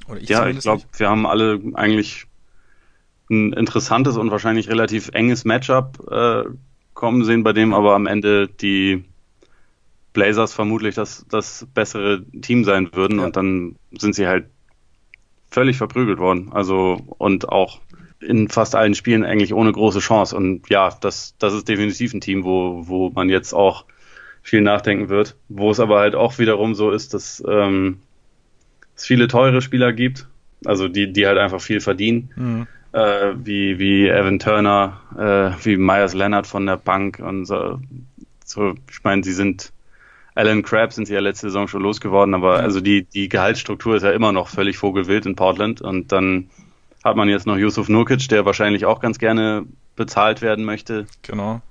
Oder 0.07 0.21
ich 0.21 0.29
ja, 0.29 0.47
ich 0.47 0.59
glaube, 0.59 0.83
wir 0.97 1.09
haben 1.09 1.25
alle 1.25 1.61
eigentlich 1.75 2.25
ein 3.29 3.53
interessantes 3.53 4.17
und 4.17 4.31
wahrscheinlich 4.31 4.69
relativ 4.69 5.09
enges 5.13 5.45
Matchup 5.45 6.05
äh, 6.11 6.43
kommen 6.93 7.23
sehen, 7.23 7.43
bei 7.43 7.53
dem 7.53 7.73
aber 7.73 7.95
am 7.95 8.07
Ende 8.07 8.47
die 8.47 9.05
Blazers 10.13 10.53
vermutlich 10.53 10.95
das, 10.95 11.25
das 11.29 11.67
bessere 11.73 12.23
Team 12.41 12.63
sein 12.63 12.89
würden 12.93 13.19
ja. 13.19 13.25
und 13.25 13.35
dann 13.35 13.75
sind 13.91 14.15
sie 14.15 14.27
halt 14.27 14.45
völlig 15.51 15.77
verprügelt 15.77 16.19
worden. 16.19 16.49
Also 16.51 17.01
und 17.17 17.49
auch 17.49 17.79
in 18.19 18.49
fast 18.49 18.75
allen 18.75 18.95
Spielen 18.95 19.23
eigentlich 19.23 19.53
ohne 19.53 19.71
große 19.71 19.99
Chance. 19.99 20.35
Und 20.35 20.69
ja, 20.69 20.89
das, 21.01 21.35
das 21.39 21.53
ist 21.53 21.67
definitiv 21.67 22.13
ein 22.13 22.21
Team, 22.21 22.43
wo, 22.43 22.87
wo 22.87 23.09
man 23.09 23.29
jetzt 23.29 23.53
auch 23.53 23.85
viel 24.41 24.61
nachdenken 24.61 25.09
wird. 25.09 25.35
Wo 25.47 25.71
es 25.71 25.79
aber 25.79 25.99
halt 25.99 26.15
auch 26.15 26.37
wiederum 26.37 26.75
so 26.75 26.91
ist, 26.91 27.13
dass 27.13 27.43
ähm, 27.47 27.99
es 28.95 29.05
viele 29.05 29.27
teure 29.27 29.61
Spieler 29.61 29.93
gibt, 29.93 30.27
also 30.65 30.87
die, 30.87 31.11
die 31.13 31.27
halt 31.27 31.37
einfach 31.37 31.61
viel 31.61 31.79
verdienen. 31.79 32.29
Mhm. 32.35 32.67
Äh, 32.91 33.33
wie, 33.43 33.79
wie 33.79 34.07
Evan 34.07 34.39
Turner, 34.39 34.99
äh, 35.15 35.65
wie 35.65 35.77
Myers 35.77 36.15
Leonard 36.15 36.47
von 36.47 36.65
der 36.65 36.77
Bank 36.77 37.19
und 37.19 37.45
so. 37.45 37.79
so 38.43 38.73
ich 38.91 39.03
meine, 39.03 39.23
sie 39.23 39.33
sind 39.33 39.71
Alan 40.39 40.63
Crabb 40.63 40.93
sind 40.93 41.05
sie 41.05 41.13
ja 41.13 41.19
letzte 41.19 41.47
Saison 41.47 41.67
schon 41.67 41.81
losgeworden, 41.81 42.33
aber 42.33 42.61
also 42.61 42.79
die, 42.79 43.03
die 43.03 43.27
Gehaltsstruktur 43.27 43.97
ist 43.97 44.03
ja 44.03 44.11
immer 44.11 44.31
noch 44.31 44.47
völlig 44.47 44.77
vogelwild 44.77 45.25
in 45.25 45.35
Portland 45.35 45.81
und 45.81 46.13
dann 46.13 46.49
hat 47.03 47.17
man 47.17 47.27
jetzt 47.27 47.45
noch 47.45 47.57
Yusuf 47.57 47.89
Nurkic, 47.89 48.29
der 48.29 48.45
wahrscheinlich 48.45 48.85
auch 48.85 49.01
ganz 49.01 49.19
gerne 49.19 49.65
bezahlt 49.97 50.41
werden 50.41 50.63
möchte. 50.63 51.07
Genau. 51.23 51.61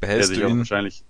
Behältst 0.00 0.30
der 0.30 0.36
sich 0.36 0.44
du 0.44 0.50
ihn? 0.50 0.58
wahrscheinlich, 0.58 1.04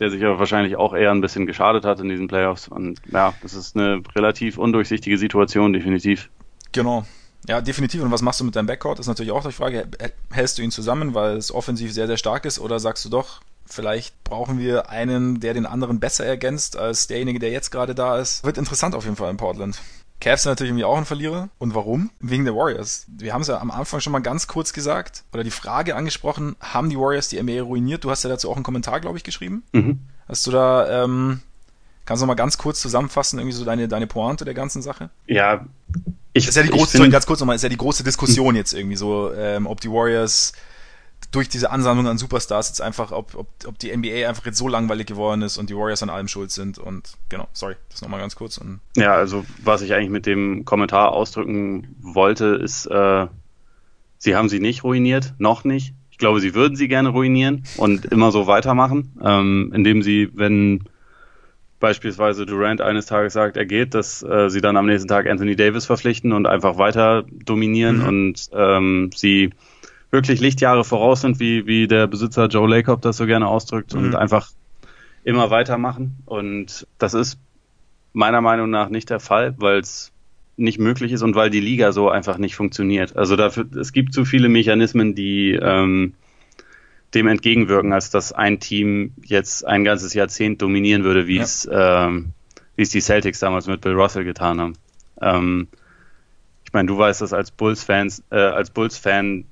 der 0.00 0.10
sich 0.10 0.24
aber 0.24 0.38
wahrscheinlich 0.38 0.76
auch 0.76 0.94
eher 0.94 1.10
ein 1.10 1.20
bisschen 1.20 1.44
geschadet 1.44 1.84
hat 1.84 2.00
in 2.00 2.08
diesen 2.08 2.28
Playoffs 2.28 2.66
und 2.66 2.98
ja, 3.12 3.34
das 3.42 3.52
ist 3.52 3.76
eine 3.76 4.02
relativ 4.16 4.56
undurchsichtige 4.56 5.18
Situation, 5.18 5.74
definitiv. 5.74 6.30
Genau. 6.72 7.04
Ja, 7.46 7.60
definitiv. 7.60 8.02
Und 8.02 8.10
was 8.10 8.22
machst 8.22 8.40
du 8.40 8.44
mit 8.44 8.56
deinem 8.56 8.68
Backcourt? 8.68 8.98
Ist 8.98 9.06
natürlich 9.06 9.32
auch 9.32 9.46
die 9.46 9.52
Frage. 9.52 9.86
Hältst 10.30 10.56
du 10.56 10.62
ihn 10.62 10.70
zusammen, 10.70 11.12
weil 11.12 11.36
es 11.36 11.52
offensiv 11.52 11.92
sehr, 11.92 12.06
sehr 12.06 12.16
stark 12.16 12.46
ist, 12.46 12.58
oder 12.58 12.80
sagst 12.80 13.04
du 13.04 13.10
doch, 13.10 13.42
Vielleicht 13.66 14.22
brauchen 14.24 14.58
wir 14.58 14.90
einen, 14.90 15.40
der 15.40 15.54
den 15.54 15.66
anderen 15.66 16.00
besser 16.00 16.24
ergänzt 16.24 16.76
als 16.76 17.06
derjenige, 17.06 17.38
der 17.38 17.50
jetzt 17.50 17.70
gerade 17.70 17.94
da 17.94 18.18
ist. 18.18 18.44
Wird 18.44 18.58
interessant 18.58 18.94
auf 18.94 19.04
jeden 19.04 19.16
Fall 19.16 19.30
in 19.30 19.36
Portland. 19.36 19.80
Cavs 20.20 20.42
sind 20.42 20.52
natürlich 20.52 20.70
irgendwie 20.70 20.84
auch 20.84 20.96
ein 20.96 21.04
Verlierer. 21.04 21.48
Und 21.58 21.74
warum? 21.74 22.10
Wegen 22.20 22.44
der 22.44 22.54
Warriors. 22.54 23.06
Wir 23.08 23.34
haben 23.34 23.42
es 23.42 23.48
ja 23.48 23.60
am 23.60 23.70
Anfang 23.70 24.00
schon 24.00 24.12
mal 24.12 24.20
ganz 24.20 24.46
kurz 24.46 24.72
gesagt 24.72 25.24
oder 25.32 25.44
die 25.44 25.50
Frage 25.50 25.96
angesprochen, 25.96 26.56
haben 26.60 26.88
die 26.88 26.98
Warriors 26.98 27.28
die 27.28 27.42
NBA 27.42 27.62
ruiniert? 27.62 28.04
Du 28.04 28.10
hast 28.10 28.22
ja 28.22 28.30
dazu 28.30 28.50
auch 28.50 28.56
einen 28.56 28.64
Kommentar, 28.64 29.00
glaube 29.00 29.18
ich, 29.18 29.24
geschrieben. 29.24 29.64
Mhm. 29.72 30.00
Hast 30.28 30.46
du 30.46 30.50
da, 30.50 31.04
ähm, 31.04 31.40
kannst 32.06 32.22
du 32.22 32.24
noch 32.24 32.28
mal 32.28 32.34
ganz 32.34 32.58
kurz 32.58 32.80
zusammenfassen, 32.80 33.38
irgendwie 33.38 33.56
so 33.56 33.64
deine, 33.64 33.88
deine 33.88 34.06
Pointe 34.06 34.44
der 34.44 34.54
ganzen 34.54 34.82
Sache? 34.82 35.10
Ja, 35.26 35.66
ich, 36.32 36.48
ist 36.48 36.56
ja 36.56 36.62
die 36.62 36.70
große, 36.70 36.96
sorry, 36.96 37.10
ganz 37.10 37.26
kurz 37.26 37.40
nochmal, 37.40 37.56
ist 37.56 37.62
ja 37.62 37.68
die 37.68 37.76
große 37.76 38.02
Diskussion 38.02 38.56
jetzt 38.56 38.72
irgendwie 38.72 38.96
so, 38.96 39.32
ähm, 39.34 39.66
ob 39.66 39.80
die 39.80 39.90
Warriors 39.90 40.52
durch 41.34 41.48
diese 41.48 41.70
Ansammlung 41.70 42.06
an 42.06 42.16
Superstars 42.16 42.68
jetzt 42.68 42.80
einfach, 42.80 43.10
ob, 43.10 43.34
ob, 43.34 43.48
ob 43.66 43.78
die 43.78 43.94
NBA 43.94 44.28
einfach 44.28 44.46
jetzt 44.46 44.58
so 44.58 44.68
langweilig 44.68 45.06
geworden 45.06 45.42
ist 45.42 45.58
und 45.58 45.68
die 45.68 45.76
Warriors 45.76 46.02
an 46.02 46.10
allem 46.10 46.28
schuld 46.28 46.52
sind. 46.52 46.78
Und 46.78 47.14
genau, 47.28 47.48
sorry, 47.52 47.74
das 47.90 48.02
nochmal 48.02 48.20
ganz 48.20 48.36
kurz. 48.36 48.58
Und 48.58 48.80
ja, 48.96 49.14
also 49.14 49.44
was 49.62 49.82
ich 49.82 49.92
eigentlich 49.94 50.10
mit 50.10 50.26
dem 50.26 50.64
Kommentar 50.64 51.12
ausdrücken 51.12 51.96
wollte, 52.00 52.46
ist, 52.46 52.86
äh, 52.86 53.26
sie 54.18 54.36
haben 54.36 54.48
sie 54.48 54.60
nicht 54.60 54.84
ruiniert, 54.84 55.34
noch 55.38 55.64
nicht. 55.64 55.94
Ich 56.12 56.18
glaube, 56.18 56.40
sie 56.40 56.54
würden 56.54 56.76
sie 56.76 56.86
gerne 56.86 57.08
ruinieren 57.08 57.64
und 57.76 58.04
immer 58.06 58.30
so 58.30 58.46
weitermachen, 58.46 59.18
ähm, 59.20 59.72
indem 59.74 60.02
sie, 60.02 60.30
wenn 60.34 60.84
beispielsweise 61.80 62.46
Durant 62.46 62.80
eines 62.80 63.06
Tages 63.06 63.32
sagt, 63.32 63.56
er 63.56 63.66
geht, 63.66 63.94
dass 63.94 64.22
äh, 64.22 64.48
sie 64.48 64.60
dann 64.60 64.76
am 64.76 64.86
nächsten 64.86 65.08
Tag 65.08 65.26
Anthony 65.26 65.56
Davis 65.56 65.86
verpflichten 65.86 66.32
und 66.32 66.46
einfach 66.46 66.78
weiter 66.78 67.24
dominieren 67.44 67.98
mhm. 67.98 68.06
und 68.06 68.50
ähm, 68.52 69.10
sie 69.14 69.50
wirklich 70.14 70.40
Lichtjahre 70.40 70.84
voraus 70.84 71.20
sind, 71.20 71.40
wie, 71.40 71.66
wie 71.66 71.88
der 71.88 72.06
Besitzer 72.06 72.46
Joe 72.46 72.68
Lacob 72.68 73.02
das 73.02 73.16
so 73.16 73.26
gerne 73.26 73.48
ausdrückt 73.48 73.94
mhm. 73.94 74.04
und 74.04 74.14
einfach 74.14 74.50
immer 75.24 75.50
weitermachen. 75.50 76.16
Und 76.24 76.86
das 76.98 77.14
ist 77.14 77.38
meiner 78.12 78.40
Meinung 78.40 78.70
nach 78.70 78.88
nicht 78.88 79.10
der 79.10 79.20
Fall, 79.20 79.54
weil 79.58 79.80
es 79.80 80.12
nicht 80.56 80.78
möglich 80.78 81.10
ist 81.10 81.22
und 81.22 81.34
weil 81.34 81.50
die 81.50 81.60
Liga 81.60 81.90
so 81.90 82.08
einfach 82.08 82.38
nicht 82.38 82.54
funktioniert. 82.54 83.16
Also 83.16 83.34
dafür, 83.34 83.66
es 83.78 83.92
gibt 83.92 84.14
zu 84.14 84.24
viele 84.24 84.48
Mechanismen, 84.48 85.16
die 85.16 85.58
ähm, 85.60 86.14
dem 87.12 87.26
entgegenwirken, 87.26 87.92
als 87.92 88.10
dass 88.10 88.32
ein 88.32 88.60
Team 88.60 89.14
jetzt 89.24 89.66
ein 89.66 89.82
ganzes 89.82 90.14
Jahrzehnt 90.14 90.62
dominieren 90.62 91.02
würde, 91.02 91.26
wie 91.26 91.36
ja. 91.36 91.42
es 91.42 91.68
ähm, 91.70 92.32
wie 92.76 92.82
es 92.82 92.90
die 92.90 93.00
Celtics 93.00 93.40
damals 93.40 93.66
mit 93.66 93.80
Bill 93.80 93.94
Russell 93.94 94.24
getan 94.24 94.60
haben. 94.60 94.74
Ähm, 95.20 95.68
ich 96.64 96.72
meine, 96.72 96.86
du 96.86 96.98
weißt 96.98 97.20
das 97.20 97.32
als 97.32 97.50
Bulls-Fans, 97.50 98.24
äh, 98.30 98.36
als 98.36 98.70
Bulls-Fan, 98.70 99.44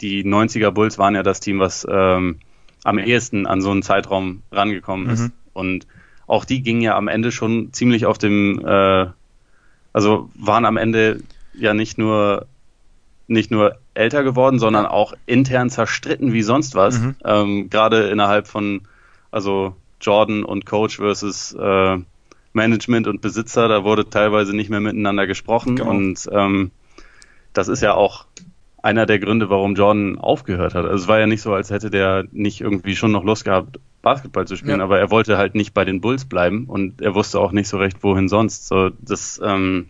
die 0.00 0.24
90er 0.24 0.70
Bulls 0.70 0.98
waren 0.98 1.14
ja 1.14 1.22
das 1.22 1.40
Team, 1.40 1.58
was 1.58 1.86
ähm, 1.88 2.38
am 2.84 2.98
ehesten 2.98 3.46
an 3.46 3.62
so 3.62 3.70
einen 3.70 3.82
Zeitraum 3.82 4.42
rangekommen 4.52 5.08
ist. 5.08 5.22
Mhm. 5.22 5.32
Und 5.52 5.86
auch 6.26 6.44
die 6.44 6.62
gingen 6.62 6.82
ja 6.82 6.96
am 6.96 7.08
Ende 7.08 7.32
schon 7.32 7.72
ziemlich 7.72 8.06
auf 8.06 8.18
dem, 8.18 8.64
äh, 8.64 9.06
also 9.92 10.30
waren 10.34 10.64
am 10.64 10.76
Ende 10.76 11.22
ja 11.54 11.74
nicht 11.74 11.98
nur 11.98 12.46
nicht 13.26 13.50
nur 13.50 13.78
älter 13.94 14.22
geworden, 14.22 14.58
sondern 14.58 14.86
auch 14.86 15.14
intern 15.24 15.70
zerstritten 15.70 16.32
wie 16.32 16.42
sonst 16.42 16.74
was. 16.74 17.00
Mhm. 17.00 17.16
Ähm, 17.24 17.70
Gerade 17.70 18.08
innerhalb 18.08 18.46
von, 18.46 18.82
also 19.30 19.76
Jordan 20.00 20.44
und 20.44 20.66
Coach 20.66 20.96
versus 20.96 21.54
äh, 21.54 21.98
Management 22.52 23.06
und 23.06 23.20
Besitzer, 23.22 23.68
da 23.68 23.82
wurde 23.82 24.08
teilweise 24.10 24.54
nicht 24.54 24.68
mehr 24.68 24.80
miteinander 24.80 25.26
gesprochen 25.26 25.76
genau. 25.76 25.90
und 25.90 26.28
ähm, 26.30 26.70
das 27.52 27.68
ist 27.68 27.80
ja 27.80 27.94
auch 27.94 28.26
einer 28.84 29.06
der 29.06 29.18
Gründe, 29.18 29.48
warum 29.48 29.74
Jordan 29.74 30.18
aufgehört 30.18 30.74
hat. 30.74 30.84
Also 30.84 31.04
es 31.04 31.08
war 31.08 31.18
ja 31.18 31.26
nicht 31.26 31.40
so, 31.40 31.54
als 31.54 31.70
hätte 31.70 31.88
der 31.88 32.26
nicht 32.32 32.60
irgendwie 32.60 32.94
schon 32.94 33.12
noch 33.12 33.24
Lust 33.24 33.46
gehabt, 33.46 33.80
Basketball 34.02 34.46
zu 34.46 34.56
spielen, 34.56 34.80
ja. 34.80 34.84
aber 34.84 34.98
er 34.98 35.10
wollte 35.10 35.38
halt 35.38 35.54
nicht 35.54 35.72
bei 35.72 35.86
den 35.86 36.02
Bulls 36.02 36.26
bleiben 36.26 36.66
und 36.66 37.00
er 37.00 37.14
wusste 37.14 37.40
auch 37.40 37.52
nicht 37.52 37.66
so 37.66 37.78
recht, 37.78 38.02
wohin 38.02 38.28
sonst. 38.28 38.66
So, 38.66 38.90
das, 39.00 39.40
ähm, 39.42 39.86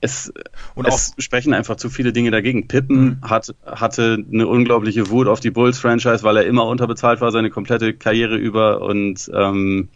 es, 0.00 0.32
und 0.74 0.88
es 0.88 1.12
sprechen 1.18 1.52
einfach 1.52 1.76
zu 1.76 1.90
viele 1.90 2.14
Dinge 2.14 2.30
dagegen. 2.30 2.68
Pippen 2.68 3.04
mhm. 3.04 3.28
hat, 3.28 3.54
hatte 3.66 4.24
eine 4.32 4.46
unglaubliche 4.46 5.10
Wut 5.10 5.28
auf 5.28 5.40
die 5.40 5.50
Bulls-Franchise, 5.50 6.22
weil 6.22 6.38
er 6.38 6.46
immer 6.46 6.64
unterbezahlt 6.64 7.20
war, 7.20 7.30
seine 7.32 7.50
komplette 7.50 7.92
Karriere 7.92 8.36
über 8.36 8.80
und 8.80 9.30
ähm, 9.34 9.90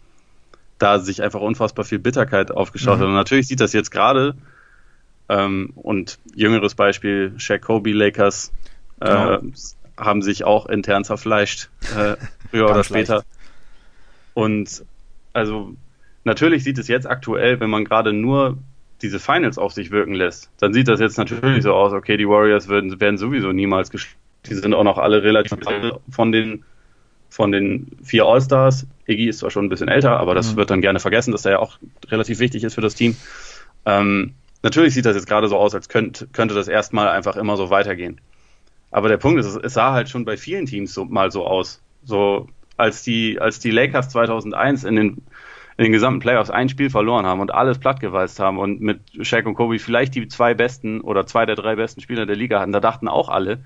da 0.77 0.99
sich 0.99 1.23
einfach 1.23 1.41
unfassbar 1.41 1.85
viel 1.85 1.97
Bitterkeit 1.97 2.51
aufgeschaut 2.51 2.97
mhm. 2.97 3.01
hat. 3.01 3.07
Und 3.07 3.15
natürlich 3.15 3.47
sieht 3.47 3.61
das 3.61 3.73
jetzt 3.73 3.89
gerade 3.89 4.35
ähm, 5.29 5.71
und 5.75 6.19
jüngeres 6.35 6.75
Beispiel, 6.75 7.33
Shaq 7.37 7.61
Kobe 7.61 7.91
Lakers 7.91 8.51
äh, 8.99 9.05
genau. 9.05 9.41
haben 9.97 10.21
sich 10.21 10.43
auch 10.43 10.67
intern 10.67 11.03
zerfleischt, 11.03 11.69
äh, 11.95 12.15
früher 12.49 12.69
oder 12.69 12.83
später. 12.83 13.15
Leicht. 13.15 13.27
Und 14.33 14.85
also 15.33 15.75
natürlich 16.23 16.63
sieht 16.63 16.77
es 16.77 16.87
jetzt 16.87 17.07
aktuell, 17.07 17.59
wenn 17.59 17.69
man 17.69 17.85
gerade 17.85 18.13
nur 18.13 18.57
diese 19.01 19.19
Finals 19.19 19.57
auf 19.57 19.73
sich 19.73 19.91
wirken 19.91 20.13
lässt, 20.13 20.49
dann 20.59 20.73
sieht 20.73 20.87
das 20.87 20.99
jetzt 20.99 21.17
natürlich 21.17 21.63
so 21.63 21.73
aus, 21.73 21.93
okay, 21.93 22.17
die 22.17 22.27
Warriors 22.27 22.69
werden, 22.69 22.99
werden 22.99 23.17
sowieso 23.17 23.51
niemals 23.51 23.89
geschlagen. 23.89 24.19
Die 24.45 24.53
sind 24.53 24.73
auch 24.73 24.83
noch 24.83 24.97
alle 24.97 25.23
relativ 25.23 25.57
von 26.09 26.31
den 26.31 26.63
von 27.29 27.51
den 27.51 27.97
vier 28.03 28.25
All-Stars. 28.25 28.87
Iggy 29.07 29.27
ist 29.27 29.39
zwar 29.39 29.51
schon 29.51 29.65
ein 29.65 29.69
bisschen 29.69 29.89
älter, 29.89 30.17
aber 30.19 30.35
das 30.35 30.53
mhm. 30.53 30.57
wird 30.57 30.69
dann 30.69 30.81
gerne 30.81 30.99
vergessen, 30.99 31.31
dass 31.31 31.43
er 31.43 31.53
ja 31.53 31.59
auch 31.59 31.77
relativ 32.07 32.39
wichtig 32.39 32.63
ist 32.63 32.75
für 32.75 32.81
das 32.81 32.95
Team. 32.95 33.17
Ähm, 33.85 34.35
Natürlich 34.65 34.95
sieht 34.95 35.05
das 35.05 35.15
jetzt 35.15 35.27
gerade 35.27 35.47
so 35.47 35.57
aus, 35.57 35.75
als 35.75 35.89
könnte, 35.89 36.25
könnte 36.25 36.55
das 36.55 36.67
erstmal 36.67 37.07
einfach 37.07 37.35
immer 37.35 37.55
so 37.55 37.69
weitergehen. 37.69 38.19
Aber 38.89 39.09
der 39.09 39.17
Punkt 39.17 39.39
ist, 39.39 39.45
es 39.45 39.75
sah 39.75 39.93
halt 39.93 40.09
schon 40.09 40.25
bei 40.25 40.37
vielen 40.37 40.65
Teams 40.65 40.91
so, 40.91 41.05
mal 41.05 41.29
so 41.29 41.45
aus. 41.45 41.83
So, 42.03 42.47
als 42.75 43.03
die, 43.03 43.39
als 43.39 43.59
die 43.59 43.69
Lakers 43.69 44.09
2001 44.09 44.83
in 44.83 44.95
den, 44.95 45.07
in 45.77 45.83
den 45.83 45.91
gesamten 45.91 46.19
Playoffs 46.19 46.49
ein 46.49 46.67
Spiel 46.67 46.89
verloren 46.89 47.27
haben 47.27 47.41
und 47.41 47.53
alles 47.53 47.77
plattgewalzt 47.77 48.39
haben 48.39 48.57
und 48.57 48.81
mit 48.81 49.01
Shaq 49.21 49.45
und 49.45 49.53
Kobe 49.53 49.77
vielleicht 49.77 50.15
die 50.15 50.27
zwei 50.29 50.55
besten 50.55 50.99
oder 51.01 51.27
zwei 51.27 51.45
der 51.45 51.55
drei 51.55 51.75
besten 51.75 52.01
Spieler 52.01 52.25
der 52.25 52.35
Liga 52.35 52.59
hatten, 52.59 52.71
da 52.71 52.79
dachten 52.79 53.07
auch 53.07 53.29
alle, 53.29 53.59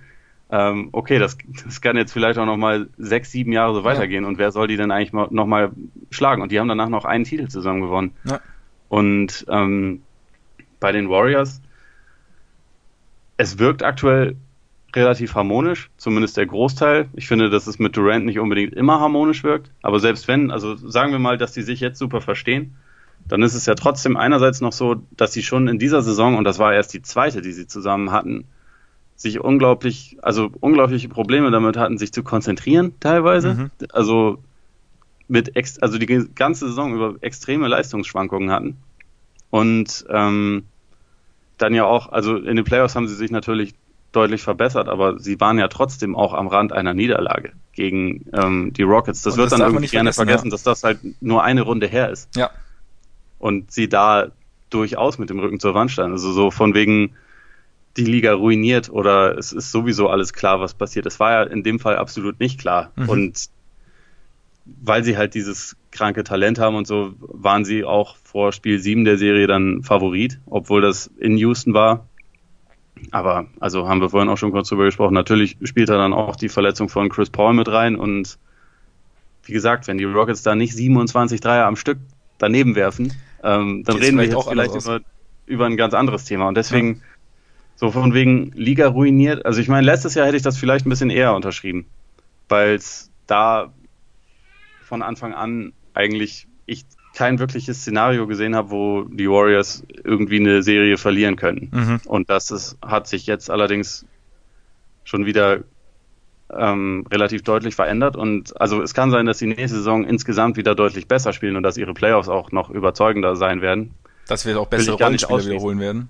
ähm, 0.51 0.89
okay, 0.91 1.17
das, 1.17 1.37
das 1.63 1.79
kann 1.79 1.95
jetzt 1.95 2.11
vielleicht 2.11 2.37
auch 2.37 2.45
nochmal 2.45 2.89
sechs, 2.97 3.31
sieben 3.31 3.53
Jahre 3.53 3.73
so 3.73 3.85
weitergehen 3.85 4.23
ja. 4.23 4.27
und 4.27 4.37
wer 4.37 4.51
soll 4.51 4.67
die 4.67 4.75
denn 4.75 4.91
eigentlich 4.91 5.13
nochmal 5.13 5.71
schlagen? 6.11 6.41
Und 6.41 6.51
die 6.51 6.59
haben 6.59 6.67
danach 6.67 6.89
noch 6.89 7.05
einen 7.05 7.23
Titel 7.23 7.47
zusammen 7.47 7.79
gewonnen. 7.79 8.11
Ja. 8.25 8.41
Und 8.89 9.45
ähm, 9.47 10.01
bei 10.79 10.91
den 10.91 11.09
Warriors, 11.09 11.61
es 13.37 13.59
wirkt 13.59 13.83
aktuell 13.83 14.35
relativ 14.95 15.35
harmonisch, 15.35 15.89
zumindest 15.97 16.37
der 16.37 16.45
Großteil. 16.45 17.09
Ich 17.13 17.27
finde, 17.27 17.49
dass 17.49 17.67
es 17.67 17.79
mit 17.79 17.95
Durant 17.95 18.25
nicht 18.25 18.39
unbedingt 18.39 18.73
immer 18.73 18.99
harmonisch 18.99 19.43
wirkt, 19.43 19.71
aber 19.81 19.99
selbst 19.99 20.27
wenn, 20.27 20.51
also 20.51 20.75
sagen 20.75 21.11
wir 21.11 21.19
mal, 21.19 21.37
dass 21.37 21.53
die 21.53 21.61
sich 21.61 21.79
jetzt 21.79 21.99
super 21.99 22.21
verstehen, 22.21 22.75
dann 23.27 23.43
ist 23.43 23.53
es 23.53 23.65
ja 23.65 23.75
trotzdem 23.75 24.17
einerseits 24.17 24.61
noch 24.61 24.71
so, 24.71 25.03
dass 25.11 25.33
sie 25.33 25.43
schon 25.43 25.67
in 25.67 25.77
dieser 25.77 26.01
Saison, 26.01 26.37
und 26.37 26.43
das 26.43 26.57
war 26.57 26.73
erst 26.73 26.93
die 26.93 27.01
zweite, 27.01 27.41
die 27.41 27.51
sie 27.51 27.67
zusammen 27.67 28.11
hatten, 28.11 28.45
sich 29.15 29.39
unglaublich, 29.39 30.17
also 30.21 30.49
unglaubliche 30.61 31.09
Probleme 31.09 31.51
damit 31.51 31.77
hatten, 31.77 31.97
sich 31.97 32.13
zu 32.13 32.23
konzentrieren 32.23 32.93
teilweise. 32.99 33.53
Mhm. 33.53 33.71
Also 33.91 34.41
mit 35.27 35.51
also 35.81 35.97
die 35.97 36.29
ganze 36.33 36.67
Saison 36.67 36.95
über 36.95 37.15
extreme 37.21 37.67
Leistungsschwankungen 37.67 38.49
hatten. 38.49 38.77
Und 39.49 40.05
ähm, 40.09 40.65
dann 41.57 41.73
ja 41.73 41.85
auch, 41.85 42.11
also 42.11 42.37
in 42.37 42.55
den 42.55 42.65
Playoffs 42.65 42.95
haben 42.95 43.07
sie 43.07 43.15
sich 43.15 43.31
natürlich 43.31 43.73
deutlich 44.11 44.41
verbessert, 44.41 44.89
aber 44.89 45.19
sie 45.19 45.39
waren 45.39 45.59
ja 45.59 45.67
trotzdem 45.67 46.15
auch 46.15 46.33
am 46.33 46.47
Rand 46.47 46.73
einer 46.73 46.93
Niederlage 46.93 47.51
gegen 47.73 48.25
ähm, 48.33 48.73
die 48.73 48.83
Rockets. 48.83 49.21
Das 49.21 49.33
und 49.33 49.39
wird 49.39 49.51
das 49.51 49.59
dann 49.59 49.69
irgendwie 49.69 49.87
gerne 49.87 50.13
vergessen, 50.13 50.47
ja. 50.47 50.51
dass 50.51 50.63
das 50.63 50.83
halt 50.83 50.99
nur 51.21 51.43
eine 51.43 51.61
Runde 51.61 51.87
her 51.87 52.09
ist. 52.09 52.35
Ja. 52.35 52.49
Und 53.37 53.71
sie 53.71 53.87
da 53.87 54.27
durchaus 54.69 55.17
mit 55.17 55.29
dem 55.29 55.39
Rücken 55.39 55.59
zur 55.59 55.73
Wand 55.73 55.91
standen. 55.91 56.13
Also 56.13 56.31
so 56.31 56.51
von 56.51 56.73
wegen 56.73 57.15
die 57.97 58.05
Liga 58.05 58.33
ruiniert 58.33 58.89
oder 58.89 59.37
es 59.37 59.51
ist 59.51 59.71
sowieso 59.71 60.09
alles 60.09 60.33
klar, 60.33 60.59
was 60.59 60.73
passiert. 60.73 61.05
Es 61.05 61.19
war 61.19 61.31
ja 61.31 61.43
in 61.43 61.63
dem 61.63 61.79
Fall 61.79 61.97
absolut 61.97 62.39
nicht 62.39 62.59
klar. 62.59 62.91
Mhm. 62.95 63.09
Und 63.09 63.49
weil 64.81 65.03
sie 65.03 65.17
halt 65.17 65.33
dieses 65.33 65.75
kranke 65.91 66.23
Talent 66.23 66.59
haben 66.59 66.75
und 66.75 66.87
so, 66.87 67.13
waren 67.19 67.65
sie 67.65 67.83
auch 67.83 68.15
vor 68.17 68.51
Spiel 68.51 68.79
7 68.79 69.05
der 69.05 69.17
Serie 69.17 69.47
dann 69.47 69.83
Favorit, 69.83 70.39
obwohl 70.45 70.81
das 70.81 71.07
in 71.17 71.37
Houston 71.37 71.73
war. 71.73 72.05
Aber, 73.11 73.47
also 73.59 73.87
haben 73.87 74.01
wir 74.01 74.09
vorhin 74.09 74.29
auch 74.29 74.37
schon 74.37 74.51
kurz 74.51 74.69
drüber 74.69 74.85
gesprochen, 74.85 75.13
natürlich 75.13 75.57
spielt 75.63 75.89
da 75.89 75.97
dann 75.97 76.13
auch 76.13 76.35
die 76.35 76.49
Verletzung 76.49 76.89
von 76.89 77.09
Chris 77.09 77.29
Paul 77.29 77.53
mit 77.53 77.69
rein 77.69 77.95
und 77.95 78.37
wie 79.43 79.53
gesagt, 79.53 79.87
wenn 79.87 79.97
die 79.97 80.03
Rockets 80.03 80.43
da 80.43 80.55
nicht 80.55 80.73
27 80.73 81.41
Dreier 81.41 81.65
am 81.65 81.75
Stück 81.75 81.97
daneben 82.37 82.75
werfen, 82.75 83.13
ähm, 83.43 83.83
dann 83.83 83.97
reden 83.97 84.17
wir 84.17 84.25
jetzt 84.25 84.35
auch 84.35 84.49
vielleicht 84.49 84.75
über, 84.75 84.99
über 85.45 85.65
ein 85.65 85.77
ganz 85.77 85.93
anderes 85.93 86.25
Thema. 86.25 86.47
Und 86.47 86.55
deswegen, 86.55 86.95
ja. 86.95 87.01
so 87.75 87.91
von 87.91 88.13
wegen 88.13 88.51
Liga 88.53 88.87
ruiniert, 88.87 89.45
also 89.45 89.59
ich 89.59 89.67
meine, 89.67 89.85
letztes 89.85 90.13
Jahr 90.13 90.27
hätte 90.27 90.37
ich 90.37 90.43
das 90.43 90.57
vielleicht 90.57 90.85
ein 90.85 90.89
bisschen 90.89 91.09
eher 91.09 91.33
unterschrieben, 91.33 91.87
weil 92.47 92.75
es 92.75 93.09
da 93.27 93.73
von 94.89 95.03
Anfang 95.03 95.33
an 95.33 95.71
eigentlich 95.93 96.47
ich 96.65 96.83
kein 97.15 97.39
wirkliches 97.39 97.81
Szenario 97.81 98.27
gesehen 98.27 98.55
habe, 98.55 98.71
wo 98.71 99.03
die 99.03 99.29
Warriors 99.29 99.83
irgendwie 100.03 100.39
eine 100.39 100.61
Serie 100.63 100.97
verlieren 100.97 101.35
können. 101.35 101.69
Mhm. 101.71 102.01
Und 102.05 102.29
das 102.29 102.51
ist, 102.51 102.77
hat 102.85 103.07
sich 103.07 103.25
jetzt 103.25 103.49
allerdings 103.49 104.05
schon 105.03 105.25
wieder 105.25 105.63
ähm, 106.51 107.05
relativ 107.11 107.43
deutlich 107.43 107.75
verändert. 107.75 108.15
Und 108.15 108.59
also 108.59 108.81
es 108.81 108.93
kann 108.93 109.11
sein, 109.11 109.25
dass 109.25 109.37
die 109.37 109.47
nächste 109.47 109.77
Saison 109.77 110.03
insgesamt 110.03 110.57
wieder 110.57 110.75
deutlich 110.75 111.07
besser 111.07 111.33
spielen 111.33 111.55
und 111.55 111.63
dass 111.63 111.77
ihre 111.77 111.93
Playoffs 111.93 112.29
auch 112.29 112.51
noch 112.51 112.69
überzeugender 112.69 113.35
sein 113.35 113.61
werden. 113.61 113.93
Dass 114.27 114.45
wir 114.45 114.59
auch 114.59 114.67
bessere 114.67 114.95
Rollenspieler 114.95 115.45
wiederholen 115.45 115.79
werden. 115.79 116.09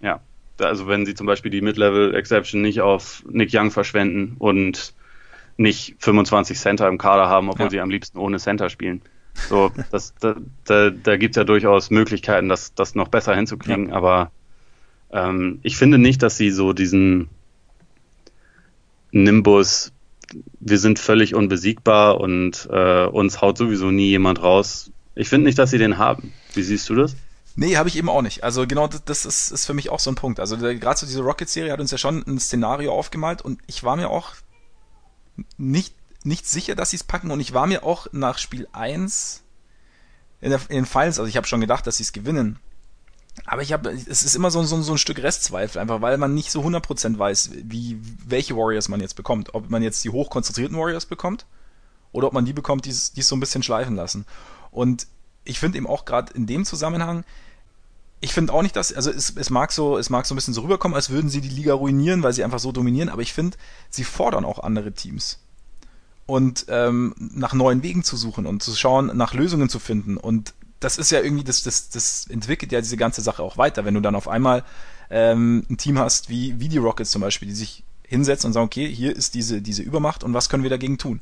Ja, 0.00 0.20
also 0.58 0.86
wenn 0.88 1.06
sie 1.06 1.14
zum 1.14 1.26
Beispiel 1.26 1.50
die 1.50 1.60
Mid-Level-Exception 1.62 2.60
nicht 2.62 2.80
auf 2.80 3.22
Nick 3.28 3.50
Young 3.52 3.70
verschwenden 3.70 4.36
und 4.38 4.94
nicht 5.58 5.96
25 5.98 6.58
Center 6.58 6.88
im 6.88 6.96
Kader 6.96 7.28
haben, 7.28 7.50
obwohl 7.50 7.66
ja. 7.66 7.70
sie 7.70 7.80
am 7.80 7.90
liebsten 7.90 8.18
ohne 8.18 8.38
Center 8.38 8.70
spielen. 8.70 9.02
So, 9.48 9.70
das, 9.90 10.14
da, 10.20 10.36
da, 10.64 10.90
da 10.90 11.16
gibt 11.16 11.36
es 11.36 11.40
ja 11.40 11.44
durchaus 11.44 11.90
Möglichkeiten, 11.90 12.48
das, 12.48 12.74
das 12.74 12.94
noch 12.94 13.08
besser 13.08 13.34
hinzukriegen, 13.34 13.90
ja. 13.90 13.94
aber 13.94 14.30
ähm, 15.10 15.58
ich 15.62 15.76
finde 15.76 15.98
nicht, 15.98 16.22
dass 16.22 16.36
sie 16.36 16.50
so 16.50 16.72
diesen 16.72 17.28
Nimbus, 19.10 19.92
wir 20.60 20.78
sind 20.78 20.98
völlig 20.98 21.34
unbesiegbar 21.34 22.20
und 22.20 22.68
äh, 22.70 23.06
uns 23.06 23.40
haut 23.40 23.58
sowieso 23.58 23.90
nie 23.90 24.08
jemand 24.08 24.42
raus. 24.42 24.90
Ich 25.14 25.28
finde 25.28 25.46
nicht, 25.46 25.58
dass 25.58 25.70
sie 25.70 25.78
den 25.78 25.98
haben. 25.98 26.32
Wie 26.54 26.62
siehst 26.62 26.88
du 26.88 26.94
das? 26.94 27.16
Nee, 27.56 27.76
habe 27.76 27.88
ich 27.88 27.96
eben 27.96 28.08
auch 28.08 28.22
nicht. 28.22 28.44
Also 28.44 28.66
genau 28.66 28.86
das 28.86 29.24
ist, 29.24 29.50
ist 29.50 29.66
für 29.66 29.74
mich 29.74 29.90
auch 29.90 29.98
so 29.98 30.12
ein 30.12 30.14
Punkt. 30.14 30.38
Also 30.38 30.56
gerade 30.56 30.98
so 30.98 31.06
diese 31.06 31.22
Rocket-Serie 31.22 31.72
hat 31.72 31.80
uns 31.80 31.90
ja 31.90 31.98
schon 31.98 32.22
ein 32.26 32.38
Szenario 32.38 32.92
aufgemalt 32.92 33.42
und 33.42 33.58
ich 33.66 33.82
war 33.82 33.96
mir 33.96 34.10
auch 34.10 34.34
nicht 35.56 35.94
nicht 36.24 36.46
sicher, 36.46 36.74
dass 36.74 36.90
sie 36.90 36.96
es 36.96 37.04
packen 37.04 37.30
und 37.30 37.40
ich 37.40 37.54
war 37.54 37.66
mir 37.66 37.84
auch 37.84 38.08
nach 38.12 38.38
Spiel 38.38 38.68
1 38.72 39.42
in, 40.40 40.50
der, 40.50 40.60
in 40.68 40.76
den 40.76 40.86
Finals, 40.86 41.18
also 41.18 41.28
ich 41.28 41.36
habe 41.36 41.46
schon 41.46 41.60
gedacht, 41.60 41.86
dass 41.86 41.96
sie 41.96 42.02
es 42.02 42.12
gewinnen. 42.12 42.58
Aber 43.46 43.62
ich 43.62 43.72
habe, 43.72 43.90
es 43.90 44.22
ist 44.22 44.34
immer 44.34 44.50
so, 44.50 44.62
so, 44.64 44.80
so 44.82 44.92
ein 44.92 44.98
Stück 44.98 45.22
Restzweifel, 45.22 45.80
einfach 45.80 46.00
weil 46.00 46.18
man 46.18 46.34
nicht 46.34 46.50
so 46.50 46.62
100% 46.62 47.18
weiß, 47.18 47.50
wie, 47.64 48.00
welche 48.26 48.56
Warriors 48.56 48.88
man 48.88 49.00
jetzt 49.00 49.14
bekommt. 49.14 49.54
Ob 49.54 49.70
man 49.70 49.82
jetzt 49.82 50.02
die 50.04 50.10
hochkonzentrierten 50.10 50.76
Warriors 50.76 51.06
bekommt 51.06 51.46
oder 52.10 52.26
ob 52.26 52.32
man 52.32 52.44
die 52.44 52.52
bekommt, 52.52 52.84
die 52.84 52.90
es 52.90 53.12
so 53.14 53.36
ein 53.36 53.40
bisschen 53.40 53.62
schleifen 53.62 53.94
lassen. 53.94 54.26
Und 54.70 55.06
ich 55.44 55.60
finde 55.60 55.78
eben 55.78 55.86
auch 55.86 56.04
gerade 56.04 56.32
in 56.34 56.46
dem 56.46 56.64
Zusammenhang, 56.64 57.24
ich 58.20 58.32
finde 58.32 58.52
auch 58.52 58.62
nicht, 58.62 58.76
dass, 58.76 58.92
also 58.92 59.10
es, 59.10 59.34
es 59.36 59.50
mag 59.50 59.72
so, 59.72 59.96
es 59.96 60.10
mag 60.10 60.26
so 60.26 60.34
ein 60.34 60.36
bisschen 60.36 60.54
so 60.54 60.62
rüberkommen, 60.62 60.94
als 60.94 61.10
würden 61.10 61.30
sie 61.30 61.40
die 61.40 61.48
Liga 61.48 61.74
ruinieren, 61.74 62.22
weil 62.22 62.32
sie 62.32 62.44
einfach 62.44 62.58
so 62.58 62.72
dominieren, 62.72 63.08
aber 63.08 63.22
ich 63.22 63.32
finde, 63.32 63.56
sie 63.90 64.04
fordern 64.04 64.44
auch 64.44 64.58
andere 64.58 64.92
Teams 64.92 65.38
und 66.28 66.66
ähm, 66.68 67.14
nach 67.16 67.54
neuen 67.54 67.82
Wegen 67.82 68.04
zu 68.04 68.16
suchen 68.16 68.44
und 68.44 68.62
zu 68.62 68.74
schauen, 68.74 69.16
nach 69.16 69.32
Lösungen 69.32 69.70
zu 69.70 69.78
finden. 69.78 70.18
Und 70.18 70.52
das 70.78 70.98
ist 70.98 71.10
ja 71.10 71.22
irgendwie, 71.22 71.42
das, 71.42 71.62
das, 71.62 71.88
das 71.88 72.26
entwickelt 72.28 72.70
ja 72.70 72.82
diese 72.82 72.98
ganze 72.98 73.22
Sache 73.22 73.42
auch 73.42 73.56
weiter, 73.56 73.86
wenn 73.86 73.94
du 73.94 74.00
dann 74.02 74.14
auf 74.14 74.28
einmal 74.28 74.62
ähm, 75.08 75.64
ein 75.70 75.78
Team 75.78 75.98
hast 75.98 76.28
wie, 76.28 76.60
wie 76.60 76.68
die 76.68 76.76
Rockets 76.76 77.12
zum 77.12 77.22
Beispiel, 77.22 77.48
die 77.48 77.54
sich 77.54 77.82
hinsetzen 78.02 78.48
und 78.48 78.52
sagen, 78.52 78.66
okay, 78.66 78.94
hier 78.94 79.16
ist 79.16 79.34
diese, 79.34 79.62
diese 79.62 79.82
Übermacht 79.82 80.22
und 80.22 80.34
was 80.34 80.50
können 80.50 80.62
wir 80.62 80.70
dagegen 80.70 80.98
tun? 80.98 81.20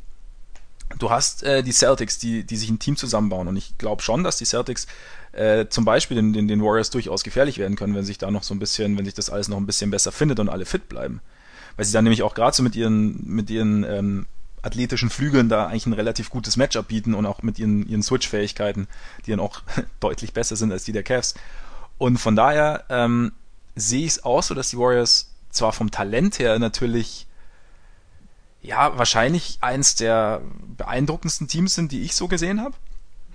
Du 0.98 1.10
hast 1.10 1.42
äh, 1.42 1.62
die 1.62 1.72
Celtics, 1.72 2.18
die, 2.18 2.44
die 2.44 2.56
sich 2.56 2.70
ein 2.70 2.78
Team 2.78 2.96
zusammenbauen 2.96 3.48
und 3.48 3.56
ich 3.56 3.76
glaube 3.76 4.02
schon, 4.02 4.22
dass 4.22 4.38
die 4.38 4.44
Celtics 4.44 4.86
äh, 5.32 5.66
zum 5.68 5.84
Beispiel 5.84 6.14
den, 6.14 6.32
den, 6.32 6.48
den 6.48 6.62
Warriors 6.62 6.90
durchaus 6.90 7.22
gefährlich 7.22 7.58
werden 7.58 7.76
können, 7.76 7.94
wenn 7.94 8.04
sich 8.04 8.18
da 8.18 8.30
noch 8.30 8.42
so 8.42 8.54
ein 8.54 8.58
bisschen, 8.58 8.96
wenn 8.96 9.04
sich 9.04 9.14
das 9.14 9.28
alles 9.28 9.48
noch 9.48 9.56
ein 9.56 9.66
bisschen 9.66 9.90
besser 9.90 10.12
findet 10.12 10.38
und 10.38 10.48
alle 10.48 10.64
fit 10.64 10.88
bleiben. 10.88 11.20
Weil 11.76 11.84
sie 11.84 11.92
dann 11.92 12.04
nämlich 12.04 12.22
auch 12.22 12.34
gerade 12.34 12.56
so 12.56 12.62
mit 12.62 12.76
ihren, 12.76 13.22
mit 13.26 13.50
ihren 13.50 13.84
ähm, 13.84 14.26
athletischen 14.62 15.10
Flügeln 15.10 15.48
da 15.48 15.66
eigentlich 15.66 15.86
ein 15.86 15.92
relativ 15.92 16.30
gutes 16.30 16.56
Matchup 16.56 16.88
bieten 16.88 17.14
und 17.14 17.26
auch 17.26 17.42
mit 17.42 17.58
ihren, 17.58 17.86
ihren 17.88 18.02
Switch-Fähigkeiten, 18.02 18.88
die 19.24 19.30
dann 19.30 19.40
auch 19.40 19.62
deutlich 20.00 20.32
besser 20.32 20.56
sind 20.56 20.72
als 20.72 20.84
die 20.84 20.92
der 20.92 21.02
Cavs. 21.02 21.34
Und 21.98 22.18
von 22.18 22.36
daher 22.36 22.84
ähm, 22.88 23.32
sehe 23.74 24.04
ich 24.04 24.12
es 24.12 24.24
auch 24.24 24.42
so, 24.42 24.54
dass 24.54 24.70
die 24.70 24.78
Warriors 24.78 25.30
zwar 25.50 25.72
vom 25.72 25.90
Talent 25.90 26.38
her 26.38 26.58
natürlich 26.58 27.26
ja 28.62 28.96
wahrscheinlich 28.98 29.58
eins 29.60 29.94
der 29.94 30.42
beeindruckendsten 30.76 31.48
Teams 31.48 31.74
sind, 31.74 31.92
die 31.92 32.02
ich 32.02 32.14
so 32.14 32.28
gesehen 32.28 32.60
habe. 32.60 32.74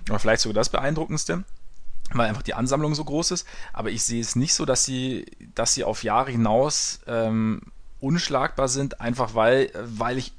Oder 0.08 0.18
vielleicht 0.18 0.42
sogar 0.42 0.54
das 0.54 0.68
beeindruckendste, 0.68 1.44
weil 2.12 2.28
einfach 2.28 2.42
die 2.42 2.54
Ansammlung 2.54 2.94
so 2.94 3.04
groß 3.04 3.30
ist. 3.30 3.46
Aber 3.72 3.90
ich 3.90 4.02
sehe 4.02 4.20
es 4.20 4.36
nicht 4.36 4.54
so, 4.54 4.64
dass 4.64 4.84
sie, 4.84 5.26
dass 5.54 5.74
sie 5.74 5.84
auf 5.84 6.02
Jahre 6.02 6.30
hinaus 6.30 7.00
ähm, 7.06 7.62
unschlagbar 8.00 8.68
sind, 8.68 9.00
einfach 9.00 9.34
weil, 9.34 9.70
weil 9.74 10.18
ich 10.18 10.32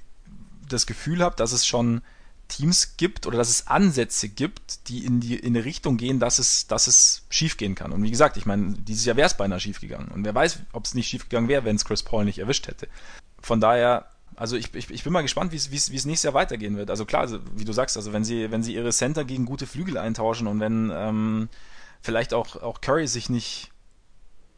das 0.67 0.85
Gefühl 0.85 1.23
habe, 1.23 1.35
dass 1.35 1.51
es 1.51 1.65
schon 1.65 2.01
Teams 2.49 2.97
gibt 2.97 3.25
oder 3.25 3.37
dass 3.37 3.49
es 3.49 3.67
Ansätze 3.67 4.29
gibt, 4.29 4.89
die 4.89 5.05
in 5.05 5.19
die 5.19 5.35
in 5.35 5.55
eine 5.55 5.65
Richtung 5.65 5.97
gehen, 5.97 6.19
dass 6.19 6.39
es, 6.39 6.67
dass 6.67 6.87
es 6.87 7.23
schief 7.29 7.57
gehen 7.57 7.73
kann. 7.73 7.91
Und 7.91 8.03
wie 8.03 8.11
gesagt, 8.11 8.37
ich 8.37 8.45
meine, 8.45 8.73
dieses 8.73 9.05
Jahr 9.05 9.15
wäre 9.15 9.27
es 9.27 9.37
beinahe 9.37 9.59
schief 9.59 9.79
gegangen. 9.79 10.09
Und 10.09 10.25
wer 10.25 10.35
weiß, 10.35 10.59
ob 10.73 10.85
es 10.85 10.93
nicht 10.93 11.07
schief 11.07 11.29
gegangen 11.29 11.47
wäre, 11.47 11.63
wenn 11.63 11.77
es 11.77 11.85
Chris 11.85 12.03
Paul 12.03 12.25
nicht 12.25 12.39
erwischt 12.39 12.67
hätte. 12.67 12.87
Von 13.41 13.59
daher, 13.59 14.07
also 14.35 14.55
ich, 14.55 14.73
ich, 14.73 14.89
ich 14.89 15.03
bin 15.03 15.13
mal 15.13 15.21
gespannt, 15.21 15.51
wie 15.51 15.55
es 15.55 15.69
nächstes 15.89 16.23
Jahr 16.23 16.33
weitergehen 16.33 16.77
wird. 16.77 16.89
Also 16.89 17.05
klar, 17.05 17.21
also 17.21 17.39
wie 17.55 17.65
du 17.65 17.73
sagst, 17.73 17.97
also 17.97 18.13
wenn 18.13 18.23
sie, 18.23 18.51
wenn 18.51 18.63
sie 18.63 18.75
ihre 18.75 18.91
Center 18.91 19.25
gegen 19.25 19.45
gute 19.45 19.67
Flügel 19.67 19.97
eintauschen 19.97 20.47
und 20.47 20.59
wenn 20.59 20.91
ähm, 20.93 21.49
vielleicht 22.01 22.33
auch, 22.33 22.61
auch 22.61 22.81
Curry 22.81 23.07
sich 23.07 23.29
nicht 23.29 23.71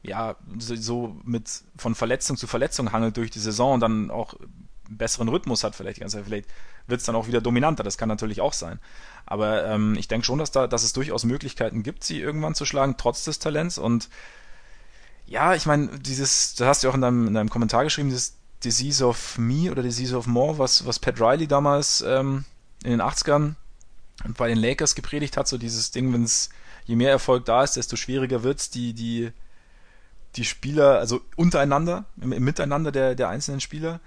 ja, 0.04 0.36
so 0.60 1.18
mit 1.24 1.50
von 1.78 1.96
Verletzung 1.96 2.38
zu 2.38 2.48
Verletzung 2.48 2.92
hangelt 2.92 3.18
durch 3.18 3.32
die 3.32 3.40
Saison 3.40 3.74
und 3.74 3.80
dann 3.80 4.12
auch 4.12 4.36
besseren 4.88 5.30
Rhythmus 5.30 5.64
hat, 5.64 5.76
vielleicht 5.76 5.98
die 5.98 6.02
ganze 6.02 6.18
Zeit, 6.18 6.26
vielleicht 6.26 6.50
wird 6.88 7.00
es 7.00 7.06
dann 7.06 7.16
auch 7.16 7.28
wieder 7.28 7.42
dominanter, 7.42 7.84
das 7.84 7.98
kann 7.98 8.10
natürlich 8.10 8.42
auch 8.42 8.54
sein. 8.54 8.80
Aber 9.26 9.66
ähm, 9.66 9.96
ich 9.98 10.08
denke 10.08 10.26
schon, 10.26 10.38
dass 10.38 10.52
da, 10.52 10.68
dass 10.68 10.84
es 10.84 10.94
durchaus 10.94 11.24
Möglichkeiten 11.24 11.82
gibt, 11.82 12.04
sie 12.04 12.20
irgendwann 12.20 12.54
zu 12.54 12.66
schlagen, 12.66 12.96
trotz 12.98 13.24
des 13.24 13.40
Talents. 13.40 13.80
Und 13.80 14.10
ja, 15.26 15.56
ich 15.56 15.66
meine, 15.66 16.00
dieses, 16.00 16.54
das 16.54 16.68
hast 16.68 16.84
du 16.84 16.90
auch 16.90 16.94
in 16.94 17.02
deinem, 17.02 17.28
in 17.28 17.34
deinem 17.34 17.50
Kommentar 17.50 17.84
geschrieben, 17.84 18.10
dieses 18.10 18.38
Disease 18.66 19.06
of 19.06 19.38
Me 19.38 19.72
oder 19.72 19.84
Disease 19.84 20.16
of 20.16 20.28
More, 20.28 20.58
was, 20.58 20.86
was 20.86 21.00
Pat 21.00 21.22
Riley 21.22 21.48
damals 21.48 22.04
ähm, 22.06 22.46
in 22.84 22.92
den 22.92 23.02
80ern 23.02 23.56
bei 24.38 24.48
den 24.48 24.58
Lakers 24.58 24.96
gepredigt 24.96 25.38
hat, 25.38 25.48
so 25.48 25.58
dieses 25.58 25.92
Ding, 25.92 26.12
wenn 26.14 26.24
es 26.24 26.50
je 26.86 26.96
mehr 26.96 27.12
Erfolg 27.12 27.46
da 27.46 27.64
ist, 27.64 27.76
desto 27.76 27.96
schwieriger 27.96 28.44
wird 28.44 28.60
es, 28.60 28.70
die, 28.70 28.94
die, 28.94 29.32
die 30.36 30.46
Spieler, 30.46 31.00
also 31.00 31.22
untereinander, 31.36 32.06
im, 32.22 32.32
im 32.32 32.44
Miteinander 32.44 32.92
der, 32.92 33.16
der 33.16 33.30
einzelnen 33.30 33.62
Spieler, 33.62 34.00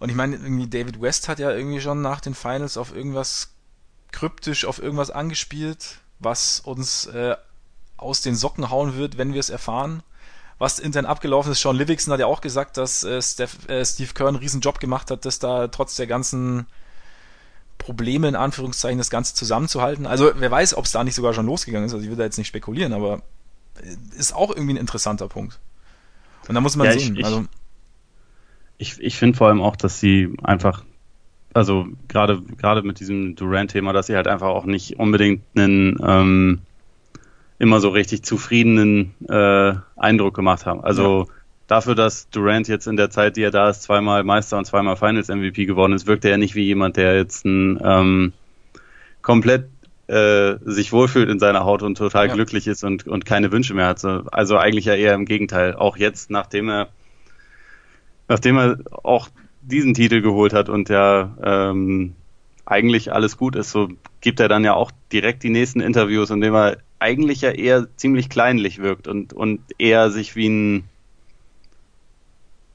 und 0.00 0.08
ich 0.10 0.16
meine, 0.16 0.36
irgendwie 0.36 0.66
David 0.66 1.00
West 1.00 1.28
hat 1.28 1.38
ja 1.38 1.50
irgendwie 1.50 1.80
schon 1.80 2.02
nach 2.02 2.20
den 2.20 2.34
Finals 2.34 2.76
auf 2.76 2.94
irgendwas 2.94 3.54
kryptisch, 4.12 4.64
auf 4.64 4.82
irgendwas 4.82 5.10
angespielt, 5.10 6.00
was 6.18 6.60
uns 6.60 7.06
äh, 7.06 7.36
aus 7.96 8.20
den 8.20 8.36
Socken 8.36 8.70
hauen 8.70 8.96
wird, 8.96 9.18
wenn 9.18 9.32
wir 9.32 9.40
es 9.40 9.50
erfahren. 9.50 10.02
Was 10.58 10.78
intern 10.78 11.06
abgelaufen 11.06 11.52
ist, 11.52 11.60
Sean 11.60 11.76
Livingston 11.76 12.12
hat 12.12 12.20
ja 12.20 12.26
auch 12.26 12.40
gesagt, 12.40 12.76
dass 12.76 13.02
äh, 13.04 13.20
Steph, 13.20 13.68
äh, 13.68 13.84
Steve 13.84 14.12
Kerr 14.14 14.28
einen 14.28 14.36
riesen 14.36 14.60
Job 14.60 14.78
gemacht 14.78 15.10
hat, 15.10 15.24
dass 15.24 15.38
da 15.38 15.68
trotz 15.68 15.96
der 15.96 16.06
ganzen 16.06 16.66
Probleme 17.78 18.28
in 18.28 18.36
Anführungszeichen 18.36 18.98
das 18.98 19.10
Ganze 19.10 19.34
zusammenzuhalten. 19.34 20.06
Also 20.06 20.32
wer 20.36 20.50
weiß, 20.50 20.76
ob 20.76 20.84
es 20.84 20.92
da 20.92 21.04
nicht 21.04 21.14
sogar 21.14 21.34
schon 21.34 21.46
losgegangen 21.46 21.86
ist. 21.86 21.92
Also 21.92 22.04
ich 22.04 22.10
will 22.10 22.16
da 22.16 22.24
jetzt 22.24 22.38
nicht 22.38 22.46
spekulieren, 22.46 22.92
aber 22.92 23.22
äh, 23.82 24.18
ist 24.18 24.34
auch 24.34 24.50
irgendwie 24.50 24.74
ein 24.74 24.78
interessanter 24.78 25.28
Punkt. 25.28 25.58
Und 26.48 26.54
da 26.54 26.60
muss 26.60 26.76
man 26.76 26.86
ja, 26.86 26.98
sehen. 26.98 27.16
Ich, 27.16 27.24
also, 27.24 27.44
ich, 28.78 29.00
ich 29.00 29.16
finde 29.16 29.36
vor 29.36 29.48
allem 29.48 29.60
auch, 29.60 29.76
dass 29.76 29.98
sie 29.98 30.34
einfach, 30.42 30.84
also 31.52 31.86
gerade 32.08 32.42
gerade 32.42 32.82
mit 32.82 33.00
diesem 33.00 33.34
Durant-Thema, 33.34 33.92
dass 33.92 34.06
sie 34.06 34.16
halt 34.16 34.28
einfach 34.28 34.48
auch 34.48 34.64
nicht 34.64 34.98
unbedingt 34.98 35.42
einen 35.56 35.98
ähm, 36.02 36.60
immer 37.64 37.80
so 37.80 37.88
richtig 37.88 38.22
zufriedenen 38.22 39.14
äh, 39.28 39.74
Eindruck 39.96 40.34
gemacht 40.34 40.66
haben. 40.66 40.84
Also 40.84 41.26
ja. 41.26 41.34
dafür, 41.66 41.94
dass 41.94 42.28
Durant 42.30 42.68
jetzt 42.68 42.86
in 42.86 42.96
der 42.96 43.10
Zeit, 43.10 43.36
die 43.36 43.42
er 43.42 43.50
da 43.50 43.68
ist, 43.70 43.82
zweimal 43.82 44.22
Meister 44.22 44.58
und 44.58 44.66
zweimal 44.66 44.96
Finals 44.96 45.28
MVP 45.28 45.66
geworden 45.66 45.94
ist, 45.94 46.06
wirkt 46.06 46.24
er 46.24 46.32
ja 46.32 46.36
nicht 46.36 46.54
wie 46.54 46.64
jemand, 46.64 46.96
der 46.96 47.16
jetzt 47.16 47.44
ein 47.44 47.80
ähm, 47.82 48.32
komplett 49.22 49.68
äh, 50.06 50.56
sich 50.64 50.92
wohlfühlt 50.92 51.30
in 51.30 51.38
seiner 51.38 51.64
Haut 51.64 51.82
und 51.82 51.96
total 51.96 52.28
ja. 52.28 52.34
glücklich 52.34 52.66
ist 52.66 52.84
und, 52.84 53.06
und 53.06 53.24
keine 53.24 53.50
Wünsche 53.50 53.74
mehr 53.74 53.86
hat. 53.86 54.04
Also 54.04 54.58
eigentlich 54.58 54.84
ja 54.84 54.94
eher 54.94 55.14
im 55.14 55.24
Gegenteil. 55.24 55.74
Auch 55.74 55.96
jetzt, 55.96 56.30
nachdem 56.30 56.68
er 56.68 56.88
nachdem 58.28 58.58
er 58.58 58.78
auch 59.02 59.28
diesen 59.62 59.94
Titel 59.94 60.20
geholt 60.20 60.52
hat 60.52 60.68
und 60.68 60.88
ja 60.88 61.36
ähm, 61.42 62.14
eigentlich 62.66 63.12
alles 63.12 63.36
gut 63.36 63.56
ist, 63.56 63.70
so 63.70 63.88
gibt 64.24 64.40
er 64.40 64.48
dann 64.48 64.64
ja 64.64 64.72
auch 64.72 64.90
direkt 65.12 65.42
die 65.42 65.50
nächsten 65.50 65.80
Interviews, 65.80 66.30
in 66.30 66.40
dem 66.40 66.54
er 66.54 66.78
eigentlich 66.98 67.42
ja 67.42 67.50
eher 67.50 67.86
ziemlich 67.96 68.30
kleinlich 68.30 68.78
wirkt 68.78 69.06
und, 69.06 69.34
und 69.34 69.60
eher 69.76 70.10
sich 70.10 70.34
wie 70.34 70.48
ein 70.48 70.84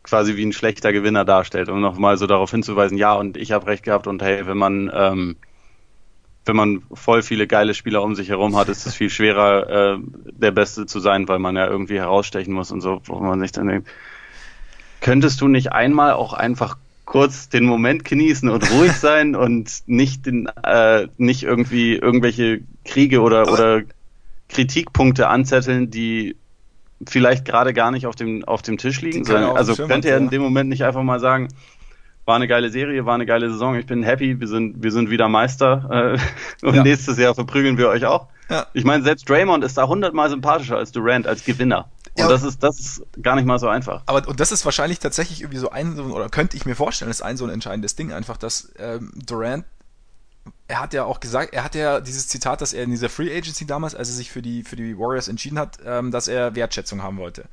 quasi 0.03 0.35
wie 0.35 0.45
ein 0.45 0.53
schlechter 0.53 0.93
Gewinner 0.93 1.25
darstellt, 1.25 1.67
um 1.69 1.81
nochmal 1.81 2.17
so 2.17 2.27
darauf 2.27 2.51
hinzuweisen, 2.51 2.99
ja, 2.99 3.13
und 3.15 3.35
ich 3.35 3.51
habe 3.51 3.65
recht 3.65 3.83
gehabt 3.83 4.05
und 4.05 4.21
hey, 4.21 4.45
wenn 4.45 4.59
man 4.59 4.91
ähm, 4.93 5.37
wenn 6.45 6.55
man 6.55 6.83
voll 6.93 7.23
viele 7.23 7.47
geile 7.47 7.73
Spieler 7.73 8.03
um 8.03 8.13
sich 8.13 8.29
herum 8.29 8.55
hat, 8.55 8.69
ist 8.69 8.85
es 8.85 8.93
viel 8.93 9.09
schwerer, 9.09 9.95
äh, 9.95 9.99
der 10.25 10.51
Beste 10.51 10.85
zu 10.85 10.99
sein, 10.99 11.27
weil 11.27 11.39
man 11.39 11.55
ja 11.55 11.67
irgendwie 11.67 11.97
herausstechen 11.97 12.53
muss 12.53 12.71
und 12.71 12.81
so, 12.81 13.01
wo 13.05 13.19
man 13.19 13.39
sich 13.39 13.51
dann 13.51 13.67
denkt, 13.67 13.89
könntest 15.01 15.41
du 15.41 15.47
nicht 15.47 15.71
einmal 15.71 16.13
auch 16.13 16.33
einfach 16.33 16.77
kurz 17.09 17.49
den 17.49 17.65
Moment 17.65 18.05
genießen 18.05 18.47
und 18.49 18.69
ruhig 18.71 18.91
sein 18.93 19.35
und 19.35 19.81
nicht 19.87 20.27
den, 20.27 20.47
äh, 20.63 21.07
nicht 21.17 21.41
irgendwie 21.41 21.95
irgendwelche 21.95 22.61
Kriege 22.85 23.21
oder, 23.21 23.51
oder 23.51 23.81
Kritikpunkte 24.47 25.27
anzetteln, 25.27 25.89
die 25.89 26.35
vielleicht 27.07 27.45
gerade 27.45 27.73
gar 27.73 27.89
nicht 27.89 28.05
auf 28.05 28.15
dem, 28.15 28.45
auf 28.45 28.61
dem 28.61 28.77
Tisch 28.77 29.01
liegen. 29.01 29.25
Sondern, 29.25 29.57
also 29.57 29.75
könnte 29.87 30.09
er 30.09 30.17
in 30.17 30.29
dem 30.29 30.43
Moment 30.43 30.69
nicht 30.69 30.83
einfach 30.83 31.01
mal 31.01 31.19
sagen, 31.19 31.47
war 32.25 32.35
eine 32.35 32.47
geile 32.47 32.69
Serie, 32.69 33.07
war 33.07 33.15
eine 33.15 33.25
geile 33.25 33.49
Saison, 33.49 33.75
ich 33.75 33.87
bin 33.87 34.03
happy, 34.03 34.39
wir 34.39 34.47
sind, 34.47 34.83
wir 34.83 34.91
sind 34.91 35.09
wieder 35.09 35.27
Meister 35.29 36.19
äh, 36.61 36.63
und 36.67 36.75
ja. 36.75 36.83
nächstes 36.83 37.17
Jahr 37.17 37.33
verprügeln 37.33 37.79
wir 37.79 37.89
euch 37.89 38.05
auch. 38.05 38.27
Ja. 38.51 38.67
Ich 38.73 38.83
meine, 38.83 39.03
selbst 39.03 39.27
Draymond 39.27 39.63
ist 39.63 39.79
da 39.79 39.87
hundertmal 39.87 40.29
sympathischer 40.29 40.77
als 40.77 40.91
Durant 40.91 41.25
als 41.25 41.43
Gewinner. 41.43 41.89
Und 42.19 42.29
ja, 42.29 42.35
das 42.35 42.43
ist, 42.43 42.63
das 42.63 42.79
ist 42.79 43.03
gar 43.21 43.35
nicht 43.35 43.45
mal 43.45 43.59
so 43.59 43.67
einfach. 43.67 44.03
Aber 44.05 44.27
und 44.27 44.39
das 44.39 44.51
ist 44.51 44.65
wahrscheinlich 44.65 44.99
tatsächlich 44.99 45.41
irgendwie 45.41 45.59
so 45.59 45.69
ein, 45.69 45.99
oder 45.99 46.29
könnte 46.29 46.57
ich 46.57 46.65
mir 46.65 46.75
vorstellen, 46.75 47.09
ist 47.11 47.21
ein 47.21 47.37
so 47.37 47.45
ein 47.45 47.49
entscheidendes 47.49 47.95
Ding 47.95 48.11
einfach, 48.11 48.37
dass 48.37 48.71
ähm, 48.77 49.11
Durant, 49.25 49.65
er 50.67 50.81
hat 50.81 50.93
ja 50.93 51.05
auch 51.05 51.19
gesagt, 51.19 51.53
er 51.53 51.63
hat 51.63 51.75
ja 51.75 51.99
dieses 51.99 52.27
Zitat, 52.27 52.61
dass 52.61 52.73
er 52.73 52.83
in 52.83 52.91
dieser 52.91 53.09
Free 53.09 53.35
Agency 53.35 53.65
damals, 53.65 53.95
als 53.95 54.09
er 54.09 54.15
sich 54.15 54.31
für 54.31 54.41
die, 54.41 54.63
für 54.63 54.75
die 54.75 54.97
Warriors 54.97 55.27
entschieden 55.27 55.59
hat, 55.59 55.77
ähm, 55.85 56.11
dass 56.11 56.27
er 56.27 56.55
Wertschätzung 56.55 57.01
haben 57.01 57.17
wollte. 57.17 57.45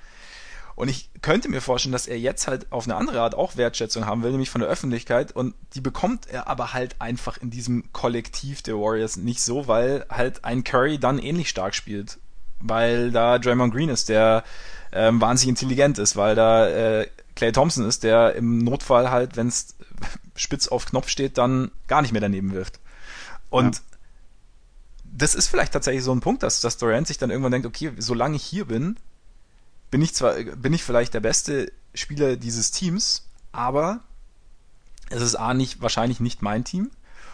Und 0.75 0.89
ich 0.89 1.09
könnte 1.23 1.49
mir 1.49 1.63
vorstellen, 1.63 1.95
dass 1.95 2.07
er 2.07 2.19
jetzt 2.19 2.47
halt 2.47 2.71
auf 2.71 2.85
eine 2.85 2.97
andere 2.97 3.23
Art 3.23 3.35
auch 3.35 3.57
Wertschätzung 3.57 4.05
haben 4.05 4.23
will, 4.23 4.31
nämlich 4.31 4.51
von 4.51 4.61
der 4.61 4.69
Öffentlichkeit. 4.69 5.33
Und 5.33 5.55
die 5.73 5.81
bekommt 5.81 6.27
er 6.27 6.49
aber 6.49 6.75
halt 6.75 7.01
einfach 7.01 7.39
in 7.39 7.51
diesem 7.51 7.93
Kollektiv 7.95 8.61
der 8.61 8.75
Warriors 8.75 9.17
nicht 9.17 9.41
so, 9.41 9.69
weil 9.69 10.05
halt 10.11 10.45
ein 10.45 10.65
Curry 10.65 10.99
dann 10.99 11.19
ähnlich 11.19 11.49
stark 11.49 11.75
spielt 11.75 12.19
weil 12.61 13.11
da 13.11 13.39
Draymond 13.39 13.73
Green 13.75 13.89
ist, 13.89 14.09
der 14.09 14.45
ähm, 14.93 15.21
wahnsinnig 15.21 15.51
intelligent 15.51 15.99
ist, 15.99 16.17
weil 16.17 16.35
da 16.35 16.69
äh, 16.69 17.07
Clay 17.35 17.53
Thompson 17.53 17.87
ist, 17.87 18.03
der 18.03 18.35
im 18.35 18.59
Notfall 18.59 19.11
halt, 19.11 19.37
wenn 19.37 19.49
es 19.49 19.75
spitz 20.35 20.69
auf 20.69 20.87
Knopf 20.87 21.09
steht, 21.09 21.39
dann 21.39 21.71
gar 21.87 22.03
nicht 22.03 22.13
mehr 22.13 22.21
daneben 22.21 22.53
wirft. 22.53 22.81
Und 23.51 23.77
ja. 23.77 23.83
das 25.05 25.35
ist 25.35 25.49
vielleicht 25.49 25.73
tatsächlich 25.73 26.05
so 26.05 26.13
ein 26.13 26.21
Punkt, 26.21 26.43
dass, 26.43 26.61
dass 26.61 26.79
Durant 26.79 27.07
sich 27.07 27.19
dann 27.19 27.31
irgendwann 27.31 27.53
denkt, 27.53 27.67
okay, 27.67 27.93
solange 27.99 28.37
ich 28.37 28.43
hier 28.43 28.67
bin, 28.67 28.97
bin 29.91 30.03
ich 30.03 30.15
zwar, 30.15 30.35
bin 30.35 30.73
ich 30.73 30.83
vielleicht 30.83 31.15
der 31.15 31.21
beste 31.21 31.73
Spieler 31.95 32.37
dieses 32.37 32.71
Teams, 32.71 33.29
aber 33.53 34.01
es 35.11 35.23
ist 35.23 35.37
A 35.37 35.55
nicht, 35.55 35.81
wahrscheinlich 35.81 36.21
nicht 36.21 36.43
mein 36.43 36.65
Team 36.65 36.91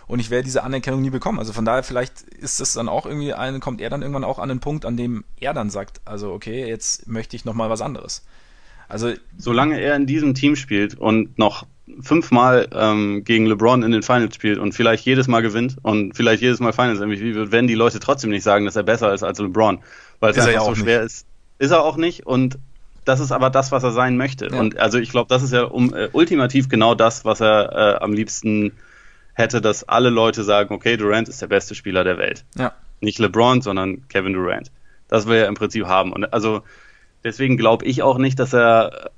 und 0.07 0.21
ich 0.21 0.31
werde 0.31 0.45
diese 0.45 0.63
Anerkennung 0.63 1.01
nie 1.01 1.11
bekommen. 1.11 1.39
Also 1.39 1.53
von 1.53 1.65
daher 1.65 1.83
vielleicht 1.83 2.23
ist 2.23 2.61
das 2.61 2.75
dann 2.75 2.89
auch 2.89 3.07
irgendwie 3.07 3.35
ein, 3.35 3.61
kommt 3.61 3.81
er 3.81 3.91
dann 3.91 4.03
irgendwann 4.03 4.25
auch 4.25 4.39
an 4.39 4.49
den 4.49 4.61
Punkt, 4.61 4.85
an 4.85 4.97
dem 4.97 5.25
er 5.41 5.55
dann 5.55 5.71
sagt, 5.71 6.01
also 6.05 6.33
okay, 6.33 6.67
jetzt 6.69 7.09
möchte 7.09 7.37
ich 7.37 7.45
nochmal 7.45 7.71
was 7.71 7.81
anderes. 7.81 8.25
Also 8.89 9.13
solange 9.39 9.81
er 9.81 9.97
in 9.97 10.07
diesem 10.07 10.35
Team 10.35 10.55
spielt 10.55 10.95
und 10.95 11.39
noch 11.39 11.67
fünfmal 12.01 12.69
ähm, 12.73 13.25
gegen 13.25 13.47
LeBron 13.47 13.83
in 13.83 13.91
den 13.91 14.03
Finals 14.03 14.35
spielt 14.35 14.59
und 14.59 14.73
vielleicht 14.73 15.05
jedes 15.05 15.29
Mal 15.29 15.41
gewinnt 15.41 15.77
und 15.83 16.15
vielleicht 16.15 16.43
jedes 16.43 16.61
Mal 16.61 16.73
Finals 16.73 17.01
MVP 17.01 17.35
wird, 17.35 17.53
werden 17.53 17.67
die 17.67 17.75
Leute 17.75 18.01
trotzdem 18.01 18.31
nicht 18.31 18.43
sagen, 18.43 18.65
dass 18.65 18.77
er 18.77 18.83
besser 18.83 19.13
ist 19.13 19.23
als 19.23 19.39
LeBron, 19.39 19.79
weil 20.21 20.33
es 20.33 20.39
einfach 20.39 20.53
ja 20.53 20.65
so 20.65 20.75
schwer 20.75 21.03
nicht. 21.03 21.07
ist. 21.07 21.27
Ist 21.59 21.71
er 21.71 21.83
auch 21.83 21.97
nicht 21.97 22.27
und 22.27 22.59
das 23.05 23.21
ist 23.21 23.33
aber 23.33 23.51
das, 23.51 23.73
was 23.73 23.83
er 23.83 23.93
sein 23.93 24.17
möchte. 24.17 24.49
Ja. 24.53 24.61
Und 24.61 24.79
also 24.79 24.99
ich 24.99 25.11
glaube, 25.11 25.29
das 25.29 25.43
ist 25.43 25.53
ja 25.53 25.65
um, 25.65 25.95
äh, 25.95 26.09
ultimativ 26.13 26.69
genau 26.69 26.95
das, 26.95 27.25
was 27.25 27.41
er 27.41 27.73
äh, 27.73 28.03
am 28.03 28.13
liebsten 28.13 28.73
hätte, 29.35 29.61
dass 29.61 29.85
alle 29.85 30.11
Leute 30.11 30.45
sagen, 30.45 30.75
okay, 30.75 30.97
Durant 30.97 31.29
ist 31.29 31.43
der 31.43 31.47
beste 31.47 31.75
Spieler 31.75 32.05
der 32.05 32.19
Welt. 32.19 32.45
Ja. 32.57 32.73
Nicht 33.01 33.19
LeBron, 33.19 33.63
sondern 33.63 34.07
Kevin 34.09 34.33
Durant. 34.33 34.71
Das 35.09 35.27
will 35.27 35.37
er 35.37 35.49
im 35.49 35.55
Prinzip 35.55 35.87
haben. 35.87 36.13
Und 36.13 36.33
also 36.33 36.63
deswegen 37.25 37.57
glaube 37.57 37.85
ich 37.85 38.03
auch 38.03 38.19
nicht, 38.19 38.39
dass 38.39 38.53
er 38.53 39.11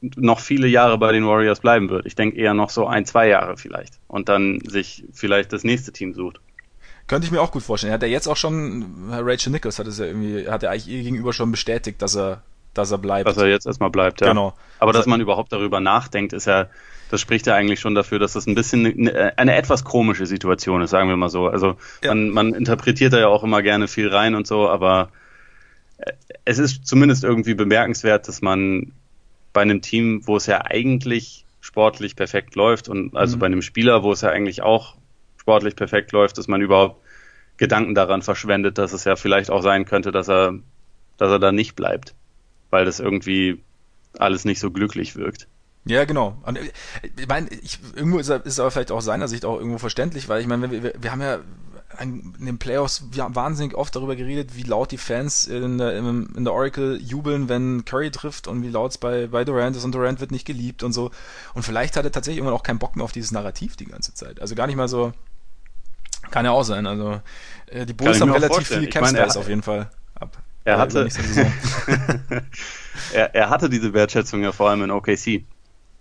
noch 0.00 0.40
viele 0.40 0.68
Jahre 0.68 0.98
bei 0.98 1.12
den 1.12 1.26
Warriors 1.26 1.60
bleiben 1.60 1.90
wird. 1.90 2.06
Ich 2.06 2.14
denke 2.14 2.36
eher 2.36 2.54
noch 2.54 2.70
so 2.70 2.86
ein, 2.86 3.04
zwei 3.04 3.28
Jahre 3.28 3.56
vielleicht. 3.56 3.94
Und 4.06 4.28
dann 4.28 4.60
sich 4.60 5.04
vielleicht 5.12 5.52
das 5.52 5.64
nächste 5.64 5.92
Team 5.92 6.14
sucht. 6.14 6.40
Könnte 7.08 7.26
ich 7.26 7.32
mir 7.32 7.40
auch 7.40 7.50
gut 7.50 7.62
vorstellen. 7.62 7.90
Er 7.90 7.94
hat 7.94 8.02
ja 8.02 8.08
jetzt 8.08 8.28
auch 8.28 8.36
schon, 8.36 9.10
Rachel 9.10 9.50
Nichols 9.50 9.78
hat 9.78 9.86
es 9.86 9.98
ja 9.98 10.04
irgendwie, 10.04 10.48
hat 10.48 10.62
er 10.62 10.70
eigentlich 10.70 10.88
ihr 10.88 11.02
gegenüber 11.02 11.32
schon 11.32 11.50
bestätigt, 11.50 12.00
dass 12.02 12.14
er, 12.14 12.42
dass 12.74 12.90
er 12.90 12.98
bleibt. 12.98 13.26
Dass 13.26 13.38
er 13.38 13.48
jetzt 13.48 13.66
erstmal 13.66 13.90
bleibt, 13.90 14.20
ja. 14.20 14.28
Genau. 14.28 14.54
Aber 14.78 14.92
dass 14.92 15.06
man 15.06 15.20
überhaupt 15.20 15.52
darüber 15.52 15.80
nachdenkt, 15.80 16.32
ist 16.32 16.46
ja, 16.46 16.68
das 17.10 17.20
spricht 17.20 17.46
ja 17.46 17.54
eigentlich 17.54 17.80
schon 17.80 17.94
dafür, 17.94 18.18
dass 18.18 18.34
das 18.34 18.46
ein 18.46 18.54
bisschen 18.54 18.86
eine, 18.86 19.38
eine 19.38 19.56
etwas 19.56 19.84
komische 19.84 20.26
Situation 20.26 20.82
ist, 20.82 20.90
sagen 20.90 21.08
wir 21.08 21.16
mal 21.16 21.28
so. 21.28 21.48
Also 21.48 21.76
ja. 22.02 22.14
man, 22.14 22.30
man 22.30 22.54
interpretiert 22.54 23.12
da 23.12 23.18
ja 23.18 23.28
auch 23.28 23.44
immer 23.44 23.62
gerne 23.62 23.88
viel 23.88 24.08
rein 24.08 24.34
und 24.34 24.46
so, 24.46 24.68
aber 24.68 25.10
äh, 25.98 26.12
es 26.44 26.58
ist 26.58 26.86
zumindest 26.86 27.24
irgendwie 27.24 27.54
bemerkenswert, 27.54 28.28
dass 28.28 28.42
man 28.42 28.92
bei 29.52 29.62
einem 29.62 29.80
Team, 29.80 30.26
wo 30.26 30.36
es 30.36 30.46
ja 30.46 30.64
eigentlich 30.64 31.44
sportlich 31.60 32.16
perfekt 32.16 32.54
läuft 32.54 32.88
und 32.88 33.16
also 33.16 33.36
mhm. 33.36 33.40
bei 33.40 33.46
einem 33.46 33.62
Spieler, 33.62 34.02
wo 34.02 34.12
es 34.12 34.20
ja 34.20 34.30
eigentlich 34.30 34.62
auch 34.62 34.96
sportlich 35.36 35.76
perfekt 35.76 36.12
läuft, 36.12 36.38
dass 36.38 36.48
man 36.48 36.60
überhaupt 36.60 37.02
Gedanken 37.56 37.94
daran 37.94 38.22
verschwendet, 38.22 38.78
dass 38.78 38.92
es 38.92 39.04
ja 39.04 39.16
vielleicht 39.16 39.50
auch 39.50 39.62
sein 39.62 39.84
könnte, 39.84 40.12
dass 40.12 40.28
er, 40.28 40.54
dass 41.16 41.30
er 41.30 41.38
da 41.38 41.52
nicht 41.52 41.74
bleibt, 41.74 42.14
weil 42.70 42.84
das 42.84 43.00
irgendwie 43.00 43.60
alles 44.18 44.44
nicht 44.44 44.60
so 44.60 44.70
glücklich 44.70 45.16
wirkt. 45.16 45.48
Ja, 45.88 46.04
genau. 46.04 46.36
Und 46.42 46.58
äh, 46.58 46.70
ich 47.16 47.28
meine, 47.28 47.48
ich, 47.48 47.78
irgendwo 47.94 48.18
ist, 48.18 48.28
ist 48.28 48.60
aber 48.60 48.70
vielleicht 48.70 48.92
auch 48.92 49.00
seiner 49.00 49.26
Sicht 49.26 49.44
auch 49.44 49.56
irgendwo 49.58 49.78
verständlich, 49.78 50.28
weil 50.28 50.40
ich 50.40 50.46
meine, 50.46 50.70
wir, 50.70 50.92
wir, 50.98 51.12
haben 51.12 51.22
ja 51.22 51.38
in 51.98 52.34
den 52.38 52.58
Playoffs 52.58 53.04
wahnsinnig 53.10 53.74
oft 53.74 53.96
darüber 53.96 54.14
geredet, 54.14 54.54
wie 54.54 54.62
laut 54.62 54.92
die 54.92 54.98
Fans 54.98 55.46
in 55.46 55.78
der, 55.78 55.96
in 55.96 56.44
der 56.44 56.52
Oracle 56.52 57.00
jubeln, 57.00 57.48
wenn 57.48 57.84
Curry 57.86 58.10
trifft 58.10 58.46
und 58.46 58.62
wie 58.62 58.68
laut 58.68 58.92
es 58.92 58.98
bei, 58.98 59.26
bei 59.28 59.44
Durant 59.44 59.74
ist 59.76 59.84
und 59.84 59.94
Durant 59.94 60.20
wird 60.20 60.30
nicht 60.30 60.46
geliebt 60.46 60.82
und 60.82 60.92
so. 60.92 61.10
Und 61.54 61.62
vielleicht 61.62 61.96
hat 61.96 62.04
er 62.04 62.12
tatsächlich 62.12 62.38
irgendwann 62.38 62.58
auch 62.58 62.62
keinen 62.62 62.78
Bock 62.78 62.94
mehr 62.94 63.04
auf 63.04 63.12
dieses 63.12 63.32
Narrativ 63.32 63.76
die 63.76 63.86
ganze 63.86 64.12
Zeit. 64.12 64.40
Also 64.42 64.54
gar 64.54 64.66
nicht 64.66 64.76
mal 64.76 64.88
so, 64.88 65.12
kann 66.30 66.44
ja 66.44 66.50
auch 66.50 66.64
sein. 66.64 66.86
Also 66.86 67.20
äh, 67.66 67.86
die 67.86 67.94
Bulls 67.94 68.20
haben 68.20 68.30
relativ 68.30 68.68
viel 68.68 68.88
Cap 68.88 69.08
Space 69.08 69.36
auf 69.38 69.48
jeden 69.48 69.62
Fall 69.62 69.90
ab. 70.14 70.36
Er 70.64 70.78
hatte, 70.78 71.08
er, 73.14 73.34
er 73.34 73.50
hatte 73.50 73.70
diese 73.70 73.94
Wertschätzung 73.94 74.42
ja 74.42 74.52
vor 74.52 74.68
allem 74.68 74.82
in 74.82 74.90
OKC. 74.90 75.44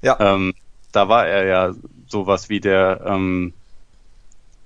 Ja. 0.01 0.17
Ähm, 0.19 0.53
da 0.91 1.09
war 1.09 1.27
er 1.27 1.45
ja 1.45 1.73
sowas 2.07 2.49
wie 2.49 2.59
der, 2.59 3.01
ähm, 3.05 3.53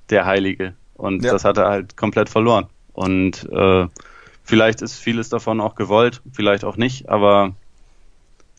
der 0.10 0.26
Heilige. 0.26 0.74
Und 0.96 1.24
ja. 1.24 1.32
das 1.32 1.46
hat 1.46 1.58
er 1.58 1.70
halt 1.70 1.98
komplett 1.98 2.30
verloren. 2.30 2.68
Und 2.94 3.50
äh, 3.52 3.88
vielleicht 4.44 4.82
ist 4.82 5.00
vieles 5.00 5.30
davon 5.30 5.60
auch 5.60 5.76
gewollt, 5.76 6.22
vielleicht 6.32 6.64
auch 6.64 6.78
nicht, 6.78 7.10
aber 7.10 7.56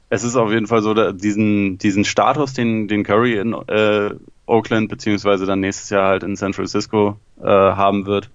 es 0.08 0.24
ist 0.24 0.36
auf 0.36 0.50
jeden 0.50 0.66
Fall 0.66 0.82
so, 0.82 0.92
da, 0.92 1.12
diesen, 1.12 1.78
diesen 1.78 2.04
Status, 2.04 2.52
den, 2.52 2.88
den 2.88 3.02
Curry 3.02 3.38
in 3.38 3.54
äh, 3.54 4.10
Oakland 4.44 4.88
beziehungsweise 4.88 5.46
dann 5.46 5.60
nächstes 5.60 5.88
Jahr 5.90 6.08
halt 6.08 6.22
in 6.22 6.36
San 6.36 6.52
Francisco 6.52 7.16
äh, 7.40 7.46
haben 7.46 8.04
wird, 8.04 8.28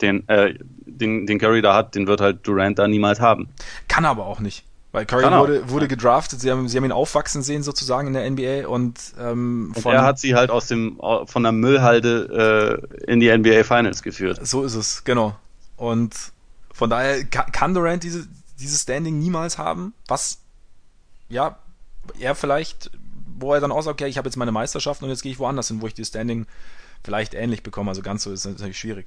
den, 0.00 0.28
äh, 0.28 0.54
den, 0.86 1.26
den 1.26 1.38
Curry 1.38 1.62
da 1.62 1.74
hat, 1.74 1.94
den 1.94 2.06
wird 2.06 2.20
halt 2.20 2.46
Durant 2.46 2.78
da 2.78 2.86
niemals 2.86 3.20
haben. 3.20 3.48
Kann 3.88 4.04
aber 4.04 4.26
auch 4.26 4.40
nicht. 4.40 4.64
Weil 4.94 5.06
Curry 5.06 5.24
wurde, 5.24 5.68
wurde 5.70 5.88
gedraftet, 5.88 6.40
sie 6.40 6.52
haben, 6.52 6.68
sie 6.68 6.76
haben 6.76 6.84
ihn 6.84 6.92
aufwachsen 6.92 7.42
sehen 7.42 7.64
sozusagen 7.64 8.06
in 8.06 8.14
der 8.14 8.30
NBA 8.30 8.68
und, 8.68 8.96
ähm, 9.18 9.72
und 9.74 9.86
er 9.86 10.02
hat 10.02 10.20
sie 10.20 10.36
halt 10.36 10.50
aus 10.50 10.68
dem 10.68 11.00
von 11.00 11.42
der 11.42 11.50
Müllhalde 11.50 12.80
äh, 13.04 13.10
in 13.10 13.18
die 13.18 13.36
NBA 13.36 13.64
Finals 13.64 14.04
geführt. 14.04 14.38
So 14.46 14.62
ist 14.62 14.76
es, 14.76 15.02
genau. 15.02 15.34
Und 15.76 16.14
von 16.72 16.90
daher 16.90 17.24
kann 17.24 17.74
Durant 17.74 18.04
diese, 18.04 18.28
dieses 18.60 18.82
Standing 18.82 19.18
niemals 19.18 19.58
haben, 19.58 19.94
was 20.06 20.38
ja 21.28 21.58
er 22.20 22.36
vielleicht, 22.36 22.92
wo 23.36 23.52
er 23.52 23.60
dann 23.60 23.72
auch 23.72 23.82
sagt, 23.82 24.00
okay, 24.00 24.08
ich 24.08 24.16
habe 24.16 24.28
jetzt 24.28 24.36
meine 24.36 24.52
Meisterschaft 24.52 25.02
und 25.02 25.08
jetzt 25.08 25.24
gehe 25.24 25.32
ich 25.32 25.40
woanders 25.40 25.66
hin, 25.66 25.82
wo 25.82 25.88
ich 25.88 25.94
dieses 25.94 26.10
Standing 26.10 26.46
vielleicht 27.02 27.34
ähnlich 27.34 27.64
bekomme. 27.64 27.90
Also 27.90 28.02
ganz 28.02 28.22
so 28.22 28.30
ist 28.30 28.44
natürlich 28.44 28.78
schwierig. 28.78 29.06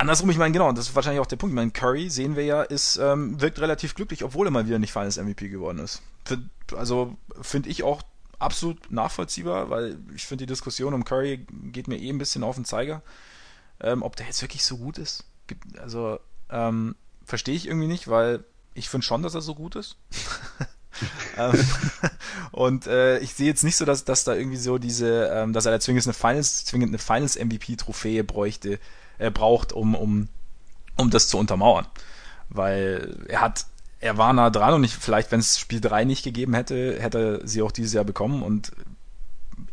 Andersrum, 0.00 0.30
ich 0.30 0.38
meine, 0.38 0.52
genau, 0.52 0.72
das 0.72 0.88
ist 0.88 0.94
wahrscheinlich 0.94 1.20
auch 1.20 1.26
der 1.26 1.36
Punkt. 1.36 1.52
Ich 1.52 1.56
meine, 1.56 1.72
Curry, 1.72 2.08
sehen 2.08 2.34
wir 2.34 2.44
ja, 2.44 2.62
ist, 2.62 2.96
ähm, 2.96 3.38
wirkt 3.38 3.60
relativ 3.60 3.94
glücklich, 3.94 4.24
obwohl 4.24 4.46
er 4.46 4.50
mal 4.50 4.66
wieder 4.66 4.78
nicht 4.78 4.92
Finals 4.92 5.18
MVP 5.18 5.50
geworden 5.50 5.78
ist. 5.78 6.00
Find, 6.24 6.48
also 6.74 7.18
finde 7.42 7.68
ich 7.68 7.82
auch 7.82 8.00
absolut 8.38 8.90
nachvollziehbar, 8.90 9.68
weil 9.68 9.98
ich 10.14 10.24
finde, 10.24 10.46
die 10.46 10.52
Diskussion 10.52 10.94
um 10.94 11.04
Curry 11.04 11.46
geht 11.64 11.86
mir 11.86 11.98
eh 11.98 12.08
ein 12.08 12.16
bisschen 12.16 12.44
auf 12.44 12.54
den 12.54 12.64
Zeiger. 12.64 13.02
Ähm, 13.78 14.02
ob 14.02 14.16
der 14.16 14.24
jetzt 14.24 14.40
wirklich 14.40 14.64
so 14.64 14.78
gut 14.78 14.96
ist, 14.96 15.24
also 15.78 16.18
ähm, 16.48 16.96
verstehe 17.26 17.54
ich 17.54 17.66
irgendwie 17.66 17.86
nicht, 17.86 18.08
weil 18.08 18.42
ich 18.72 18.88
finde 18.88 19.04
schon, 19.06 19.22
dass 19.22 19.34
er 19.34 19.42
so 19.42 19.54
gut 19.54 19.76
ist. 19.76 19.96
Ähm, 21.38 21.54
und 22.52 22.86
äh, 22.88 23.20
ich 23.20 23.32
sehe 23.32 23.46
jetzt 23.46 23.62
nicht 23.62 23.76
so, 23.76 23.86
dass, 23.86 24.04
dass 24.04 24.24
da 24.24 24.34
irgendwie 24.34 24.58
so 24.58 24.76
diese, 24.76 25.30
ähm, 25.32 25.54
dass 25.54 25.64
er 25.64 25.72
da 25.72 25.80
zwingend 25.80 26.04
eine 26.04 26.12
Finals, 26.12 26.66
zwingend 26.66 26.90
eine 26.90 26.98
Finals 26.98 27.38
MVP-Trophäe 27.38 28.22
bräuchte 28.24 28.80
äh, 29.20 29.30
braucht, 29.30 29.72
um, 29.72 29.94
um, 29.94 30.28
um 30.96 31.10
das 31.10 31.28
zu 31.28 31.38
untermauern. 31.38 31.86
Weil 32.48 33.16
er 33.28 33.40
hat, 33.42 33.66
er 34.00 34.18
war 34.18 34.32
nah 34.32 34.50
dran 34.50 34.74
und 34.74 34.84
ich, 34.84 34.94
vielleicht, 34.94 35.30
wenn 35.30 35.40
es 35.40 35.58
Spiel 35.58 35.80
3 35.80 36.04
nicht 36.04 36.24
gegeben 36.24 36.54
hätte, 36.54 37.00
hätte 37.00 37.40
er 37.42 37.46
sie 37.46 37.62
auch 37.62 37.72
dieses 37.72 37.92
Jahr 37.92 38.04
bekommen 38.04 38.42
und 38.42 38.72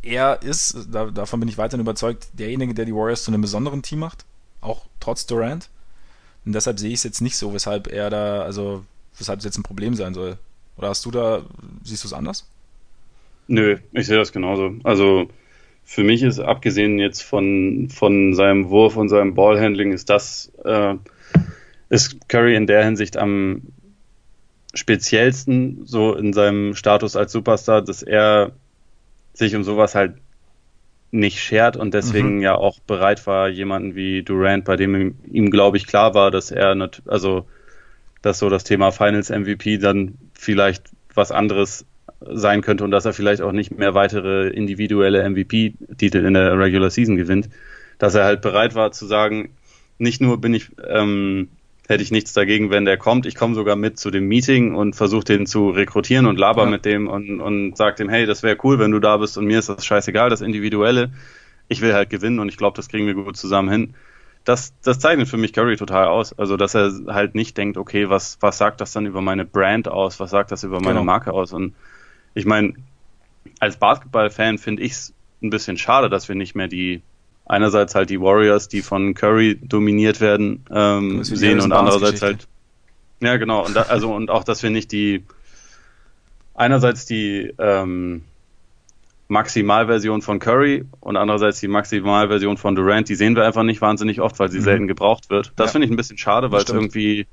er 0.01 0.41
ist, 0.41 0.87
da, 0.91 1.05
davon 1.07 1.39
bin 1.39 1.49
ich 1.49 1.57
weiterhin 1.57 1.81
überzeugt, 1.81 2.27
derjenige, 2.33 2.73
der 2.73 2.85
die 2.85 2.93
Warriors 2.93 3.23
zu 3.23 3.31
einem 3.31 3.41
besonderen 3.41 3.81
Team 3.81 3.99
macht, 3.99 4.25
auch 4.61 4.85
trotz 4.99 5.25
Durant. 5.25 5.69
Und 6.45 6.53
deshalb 6.53 6.79
sehe 6.79 6.89
ich 6.89 6.95
es 6.95 7.03
jetzt 7.03 7.21
nicht 7.21 7.35
so, 7.35 7.53
weshalb 7.53 7.87
er 7.87 8.09
da, 8.09 8.41
also 8.41 8.85
weshalb 9.17 9.39
es 9.39 9.45
jetzt 9.45 9.57
ein 9.57 9.63
Problem 9.63 9.95
sein 9.95 10.13
soll. 10.13 10.37
Oder 10.77 10.89
hast 10.89 11.05
du 11.05 11.11
da, 11.11 11.41
siehst 11.83 12.03
du 12.03 12.07
es 12.07 12.13
anders? 12.13 12.47
Nö, 13.47 13.77
ich 13.91 14.07
sehe 14.07 14.17
das 14.17 14.31
genauso. 14.31 14.75
Also 14.83 15.29
für 15.89 16.03
mich 16.03 16.21
ist, 16.21 16.39
abgesehen 16.39 16.99
jetzt 16.99 17.23
von, 17.23 17.87
von 17.89 18.33
seinem 18.33 18.69
Wurf 18.69 18.97
und 18.97 19.07
seinem 19.07 19.35
Ballhandling, 19.35 19.93
ist 19.93 20.09
das, 20.09 20.51
äh, 20.65 20.95
ist 21.87 22.27
Curry 22.27 22.57
in 22.57 22.67
der 22.67 22.83
Hinsicht 22.83 23.15
am 23.15 23.61
speziellsten 24.73 25.85
so 25.85 26.13
in 26.13 26.33
seinem 26.33 26.75
Status 26.75 27.15
als 27.15 27.31
Superstar, 27.31 27.81
dass 27.81 28.03
er 28.03 28.51
sich 29.33 29.55
um 29.55 29.63
sowas 29.63 29.95
halt 29.95 30.15
nicht 31.11 31.39
schert 31.39 31.77
und 31.77 31.93
deswegen 31.93 32.35
mhm. 32.35 32.41
ja 32.41 32.55
auch 32.55 32.79
bereit 32.81 33.25
war, 33.25 33.47
jemanden 33.47 33.95
wie 33.95 34.23
Durant, 34.23 34.65
bei 34.65 34.75
dem 34.75 34.93
ihm, 34.93 35.15
ihm 35.31 35.49
glaube 35.49 35.77
ich, 35.77 35.87
klar 35.87 36.13
war, 36.13 36.31
dass 36.31 36.51
er, 36.51 36.75
also, 37.05 37.47
dass 38.21 38.39
so 38.39 38.49
das 38.49 38.65
Thema 38.65 38.91
Finals 38.91 39.29
MVP 39.29 39.77
dann 39.77 40.17
vielleicht 40.33 40.89
was 41.13 41.31
anderes 41.31 41.85
sein 42.19 42.61
könnte 42.61 42.83
und 42.83 42.91
dass 42.91 43.05
er 43.05 43.13
vielleicht 43.13 43.41
auch 43.41 43.51
nicht 43.51 43.77
mehr 43.77 43.93
weitere 43.93 44.49
individuelle 44.49 45.27
MVP-Titel 45.29 46.25
in 46.25 46.33
der 46.33 46.57
Regular 46.57 46.89
Season 46.89 47.15
gewinnt, 47.15 47.49
dass 47.99 48.15
er 48.15 48.25
halt 48.25 48.41
bereit 48.41 48.75
war 48.75 48.91
zu 48.91 49.05
sagen, 49.05 49.49
nicht 49.97 50.21
nur 50.21 50.39
bin 50.39 50.53
ich, 50.53 50.69
ähm, 50.87 51.49
hätte 51.87 52.03
ich 52.03 52.11
nichts 52.11 52.33
dagegen, 52.33 52.69
wenn 52.69 52.85
der 52.85 52.97
kommt, 52.97 53.25
ich 53.25 53.35
komme 53.35 53.55
sogar 53.55 53.75
mit 53.75 53.99
zu 53.99 54.11
dem 54.11 54.27
Meeting 54.27 54.75
und 54.75 54.95
versuche 54.95 55.25
den 55.25 55.45
zu 55.45 55.69
rekrutieren 55.69 56.25
und 56.25 56.37
laber 56.37 56.63
ja. 56.63 56.69
mit 56.69 56.85
dem 56.85 57.07
und, 57.07 57.39
und 57.39 57.77
sag 57.77 57.95
dem, 57.97 58.09
hey, 58.09 58.25
das 58.25 58.43
wäre 58.43 58.57
cool, 58.63 58.79
wenn 58.79 58.91
du 58.91 58.99
da 58.99 59.17
bist 59.17 59.37
und 59.37 59.45
mir 59.45 59.59
ist 59.59 59.69
das 59.69 59.85
scheißegal, 59.85 60.29
das 60.29 60.41
Individuelle. 60.41 61.11
Ich 61.69 61.81
will 61.81 61.93
halt 61.93 62.09
gewinnen 62.09 62.39
und 62.39 62.49
ich 62.49 62.57
glaube, 62.57 62.75
das 62.75 62.87
kriegen 62.87 63.07
wir 63.07 63.13
gut 63.13 63.37
zusammen 63.37 63.69
hin 63.69 63.93
das, 64.47 64.73
das 64.81 64.99
zeichnet 64.99 65.27
für 65.27 65.35
mich 65.35 65.51
Curry 65.51 65.75
total 65.75 66.07
aus. 66.07 66.31
Also, 66.37 66.55
dass 66.55 66.73
er 66.73 66.91
halt 67.07 67.35
nicht 67.35 67.57
denkt, 67.57 67.77
okay, 67.77 68.09
was, 68.09 68.37
was 68.39 68.57
sagt 68.57 68.79
das 68.79 68.93
dann 68.93 69.05
über 69.05 69.21
meine 69.21 69.43
Brand 69.43 69.89
aus? 69.89 70.21
Was 70.21 70.31
sagt 70.31 70.51
das 70.51 70.63
über 70.63 70.79
meine 70.79 70.99
genau. 70.99 71.03
Marke 71.03 71.33
aus? 71.33 71.51
Und 71.51 71.75
ich 72.37 72.45
meine, 72.45 72.73
als 73.59 73.77
Basketballfan 73.77 74.59
finde 74.59 74.83
ich 74.83 74.91
es 74.91 75.13
ein 75.41 75.49
bisschen 75.49 75.77
schade, 75.77 76.09
dass 76.09 76.27
wir 76.27 76.35
nicht 76.35 76.55
mehr 76.55 76.67
die 76.67 77.01
einerseits 77.45 77.95
halt 77.95 78.09
die 78.09 78.21
Warriors, 78.21 78.67
die 78.67 78.81
von 78.81 79.13
Curry 79.13 79.57
dominiert 79.61 80.21
werden, 80.21 80.63
ähm, 80.69 81.23
sehen 81.23 81.61
und 81.61 81.71
andererseits 81.71 82.21
halt 82.21 82.47
ja 83.21 83.37
genau 83.37 83.65
und 83.65 83.75
da, 83.75 83.83
also 83.83 84.13
und 84.13 84.29
auch, 84.29 84.43
dass 84.43 84.61
wir 84.61 84.69
nicht 84.69 84.91
die 84.91 85.23
einerseits 86.53 87.05
die 87.05 87.53
ähm, 87.57 88.23
Maximalversion 89.29 90.21
von 90.21 90.37
Curry 90.39 90.85
und 90.99 91.17
andererseits 91.17 91.59
die 91.59 91.67
Maximalversion 91.67 92.57
von 92.57 92.75
Durant, 92.75 93.09
die 93.09 93.15
sehen 93.15 93.35
wir 93.35 93.45
einfach 93.45 93.63
nicht 93.63 93.81
wahnsinnig 93.81 94.21
oft, 94.21 94.37
weil 94.39 94.51
sie 94.51 94.59
mhm. 94.59 94.63
selten 94.63 94.87
gebraucht 94.87 95.29
wird. 95.31 95.53
Das 95.55 95.69
ja. 95.69 95.71
finde 95.73 95.85
ich 95.85 95.91
ein 95.91 95.97
bisschen 95.97 96.17
schade, 96.17 96.51
weil 96.51 96.61
es 96.61 96.69
irgendwie 96.69 97.25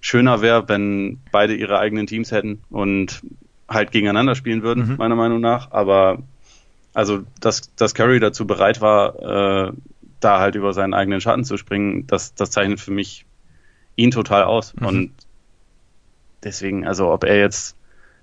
schöner 0.00 0.42
wäre, 0.42 0.68
wenn 0.68 1.20
beide 1.32 1.54
ihre 1.54 1.78
eigenen 1.78 2.06
Teams 2.06 2.30
hätten 2.30 2.62
und 2.70 3.22
halt 3.72 3.92
gegeneinander 3.92 4.34
spielen 4.34 4.62
würden, 4.62 4.88
mhm. 4.88 4.96
meiner 4.96 5.16
Meinung 5.16 5.40
nach. 5.40 5.70
Aber 5.70 6.18
also, 6.94 7.24
dass, 7.40 7.74
dass 7.74 7.94
Curry 7.94 8.20
dazu 8.20 8.46
bereit 8.46 8.80
war, 8.80 9.68
äh, 9.68 9.72
da 10.20 10.38
halt 10.38 10.54
über 10.54 10.72
seinen 10.72 10.94
eigenen 10.94 11.20
Schatten 11.20 11.44
zu 11.44 11.56
springen, 11.56 12.06
das, 12.06 12.34
das 12.34 12.50
zeichnet 12.50 12.80
für 12.80 12.92
mich 12.92 13.26
ihn 13.96 14.10
total 14.10 14.44
aus. 14.44 14.74
Mhm. 14.74 14.86
Und 14.86 15.12
deswegen, 16.42 16.86
also 16.86 17.10
ob 17.12 17.24
er 17.24 17.38
jetzt 17.38 17.76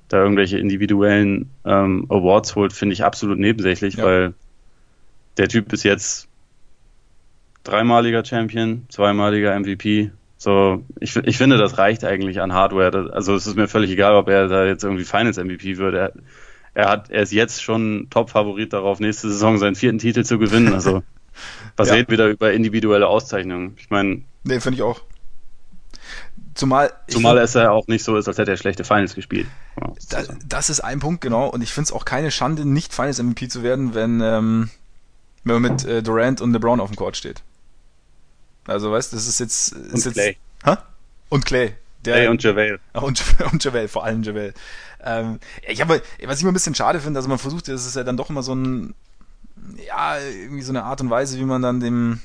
da 0.07 0.17
irgendwelche 0.17 0.57
individuellen 0.57 1.49
ähm, 1.65 2.05
Awards 2.09 2.55
holt, 2.55 2.73
finde 2.73 2.93
ich 2.93 3.03
absolut 3.03 3.37
nebensächlich, 3.37 3.95
ja. 3.95 4.05
weil 4.05 4.33
der 5.37 5.47
Typ 5.47 5.71
ist 5.71 5.83
jetzt 5.83 6.27
dreimaliger 7.63 8.25
Champion, 8.25 8.85
zweimaliger 8.89 9.57
MVP, 9.59 10.11
so, 10.41 10.85
ich, 11.01 11.17
ich 11.17 11.37
finde, 11.37 11.57
das 11.57 11.77
reicht 11.77 12.05
eigentlich 12.05 12.39
an 12.39 12.53
Hardware. 12.53 13.11
Also 13.11 13.35
es 13.35 13.45
ist 13.45 13.57
mir 13.57 13.67
völlig 13.67 13.91
egal, 13.91 14.15
ob 14.15 14.29
er 14.29 14.47
da 14.47 14.65
jetzt 14.65 14.85
irgendwie 14.85 15.03
Finals 15.03 15.35
MVP 15.35 15.77
wird. 15.77 15.93
Er, 15.93 16.13
er 16.73 16.89
hat, 16.89 17.09
er 17.09 17.23
ist 17.23 17.33
jetzt 17.33 17.61
schon 17.61 18.07
Top-Favorit 18.09 18.71
darauf, 18.71 19.01
nächste 19.01 19.27
Saison 19.29 19.57
seinen 19.57 19.75
vierten 19.75 19.99
Titel 19.99 20.23
zu 20.23 20.39
gewinnen. 20.39 20.73
Also 20.73 21.03
was 21.75 21.89
ja. 21.89 22.01
da 22.01 22.29
über 22.29 22.53
individuelle 22.53 23.05
Auszeichnungen? 23.07 23.75
Ich 23.77 23.89
meine. 23.89 24.21
Nee, 24.45 24.61
finde 24.61 24.77
ich 24.77 24.81
auch. 24.81 25.01
Zumal, 26.53 26.93
Zumal 27.09 27.37
es 27.37 27.53
ja 27.53 27.71
auch 27.71 27.87
nicht 27.87 28.05
so 28.05 28.15
ist, 28.15 28.29
als 28.29 28.37
hätte 28.37 28.51
er 28.51 28.57
schlechte 28.57 28.85
Finals 28.85 29.15
gespielt. 29.15 29.47
Ja, 29.79 29.91
das, 30.09 30.29
das, 30.47 30.69
ist 30.69 30.79
ein 30.79 31.01
Punkt, 31.01 31.19
genau. 31.19 31.49
Und 31.49 31.61
ich 31.61 31.73
finde 31.73 31.87
es 31.87 31.91
auch 31.91 32.05
keine 32.05 32.31
Schande, 32.31 32.65
nicht 32.65 32.93
Finals 32.93 33.21
MVP 33.21 33.49
zu 33.49 33.61
werden, 33.61 33.93
wenn, 33.93 34.21
ähm, 34.21 34.69
wenn 35.43 35.61
man 35.61 35.71
mit 35.73 35.85
äh, 35.85 36.01
Durant 36.01 36.39
und 36.39 36.53
LeBron 36.53 36.79
auf 36.79 36.89
dem 36.91 36.95
Court 36.95 37.17
steht. 37.17 37.43
Also 38.69 38.91
weißt, 38.91 39.13
das 39.13 39.27
ist 39.27 39.39
jetzt. 39.39 39.71
Ist 39.73 39.93
und 39.93 40.05
jetzt, 40.05 40.13
Clay. 40.13 40.37
Hä? 40.63 40.75
Und 41.29 41.45
Clay. 41.45 41.75
Der, 42.05 42.15
Clay 42.15 42.27
und 42.27 42.41
Javel. 42.41 42.79
Und, 42.93 43.21
und 43.51 43.61
Javel, 43.61 43.89
vor 43.89 44.05
allem 44.05 44.23
Javel. 44.23 44.53
Ähm, 45.03 45.39
ich 45.67 45.81
habe, 45.81 46.01
was 46.25 46.37
ich 46.37 46.43
immer 46.43 46.51
ein 46.51 46.53
bisschen 46.53 46.75
schade 46.75 47.01
finde, 47.01 47.19
also 47.19 47.27
man 47.27 47.37
versucht, 47.37 47.67
das 47.67 47.85
ist 47.85 47.95
ja 47.97 48.03
dann 48.03 48.15
doch 48.15 48.29
immer 48.29 48.41
so 48.41 48.55
ein, 48.55 48.95
ja, 49.85 50.17
irgendwie 50.17 50.61
so 50.61 50.71
eine 50.71 50.83
Art 50.83 51.01
und 51.01 51.09
Weise, 51.09 51.37
wie 51.37 51.43
man 51.43 51.61
dann 51.61 51.81
dem 51.81 52.21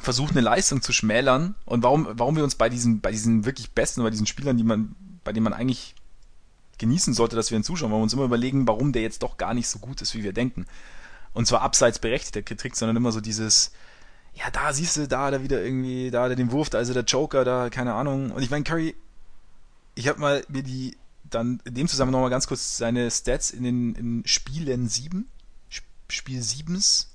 versucht, 0.00 0.32
eine 0.32 0.40
Leistung 0.40 0.80
zu 0.80 0.92
schmälern 0.92 1.54
und 1.66 1.82
warum, 1.82 2.08
warum 2.12 2.36
wir 2.36 2.44
uns 2.44 2.54
bei 2.54 2.70
diesen, 2.70 3.00
bei 3.00 3.10
diesen 3.10 3.44
wirklich 3.44 3.72
besten, 3.72 4.02
bei 4.02 4.10
diesen 4.10 4.26
Spielern, 4.26 4.56
die 4.56 4.64
man, 4.64 4.94
bei 5.24 5.32
denen 5.32 5.44
man 5.44 5.52
eigentlich 5.52 5.94
genießen 6.78 7.12
sollte, 7.14 7.36
dass 7.36 7.50
wir 7.50 7.58
ihn 7.58 7.64
zuschauen, 7.64 7.90
weil 7.90 7.98
wir 7.98 8.02
uns 8.02 8.14
immer 8.14 8.24
überlegen, 8.24 8.66
warum 8.66 8.92
der 8.92 9.02
jetzt 9.02 9.22
doch 9.22 9.36
gar 9.36 9.54
nicht 9.54 9.68
so 9.68 9.78
gut 9.78 10.00
ist, 10.00 10.14
wie 10.14 10.24
wir 10.24 10.32
denken. 10.32 10.66
Und 11.32 11.46
zwar 11.46 11.60
abseits 11.62 11.98
berechtigter 11.98 12.42
Kritik, 12.42 12.76
sondern 12.76 12.96
immer 12.96 13.12
so 13.12 13.20
dieses, 13.20 13.72
ja, 14.36 14.50
da 14.52 14.72
siehst 14.72 14.96
du, 14.96 15.08
da 15.08 15.26
hat 15.26 15.32
er 15.32 15.42
wieder 15.42 15.62
irgendwie, 15.62 16.10
da 16.10 16.22
hat 16.22 16.30
er 16.30 16.36
den 16.36 16.52
Wurf, 16.52 16.68
da 16.68 16.78
ist 16.78 16.88
er 16.88 16.94
der 16.94 17.04
Joker, 17.04 17.44
da, 17.44 17.70
keine 17.70 17.94
Ahnung. 17.94 18.30
Und 18.30 18.42
ich 18.42 18.50
meine, 18.50 18.64
Curry, 18.64 18.94
ich 19.94 20.08
habe 20.08 20.20
mal 20.20 20.44
mir 20.48 20.62
die, 20.62 20.96
dann 21.24 21.60
in 21.64 21.74
dem 21.74 21.88
Zusammenhang 21.88 22.20
nochmal 22.20 22.30
ganz 22.30 22.46
kurz 22.46 22.76
seine 22.76 23.10
Stats 23.10 23.50
in 23.50 23.64
den 23.64 23.94
in 23.94 24.22
Spielen 24.26 24.88
7, 24.88 25.26
Spiel 26.08 26.40
7s 26.40 27.06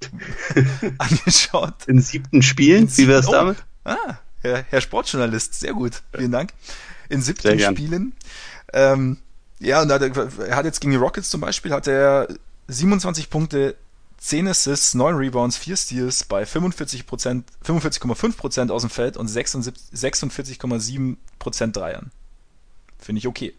angeschaut. 0.98 1.86
In 1.86 2.00
siebten 2.00 2.42
Spielen? 2.42 2.88
Wie 2.96 3.08
wär's 3.08 3.28
oh. 3.28 3.32
damit? 3.32 3.64
Ah, 3.84 4.18
Herr, 4.40 4.64
Herr, 4.68 4.80
Sportjournalist, 4.80 5.54
sehr 5.54 5.74
gut. 5.74 6.02
Vielen 6.14 6.32
Dank. 6.32 6.52
In 7.08 7.20
siebten 7.20 7.58
Spielen. 7.58 8.14
Ähm, 8.72 9.18
ja, 9.60 9.82
und 9.82 9.90
er 9.90 10.56
hat 10.56 10.64
jetzt 10.64 10.80
gegen 10.80 10.92
die 10.92 10.98
Rockets 10.98 11.30
zum 11.30 11.40
Beispiel, 11.40 11.72
hat 11.72 11.86
er 11.86 12.28
27 12.68 13.28
Punkte, 13.28 13.76
10 14.18 14.48
Assists, 14.48 14.94
9 14.94 15.16
Rebounds, 15.16 15.56
4 15.56 15.76
Steals 15.76 16.24
bei 16.24 16.42
45%, 16.42 17.44
45,5% 17.64 18.70
aus 18.70 18.82
dem 18.82 18.90
Feld 18.90 19.16
und 19.16 19.30
46,7% 19.30 21.72
Dreiern. 21.72 22.10
Finde 22.98 23.20
ich 23.20 23.28
okay. 23.28 23.54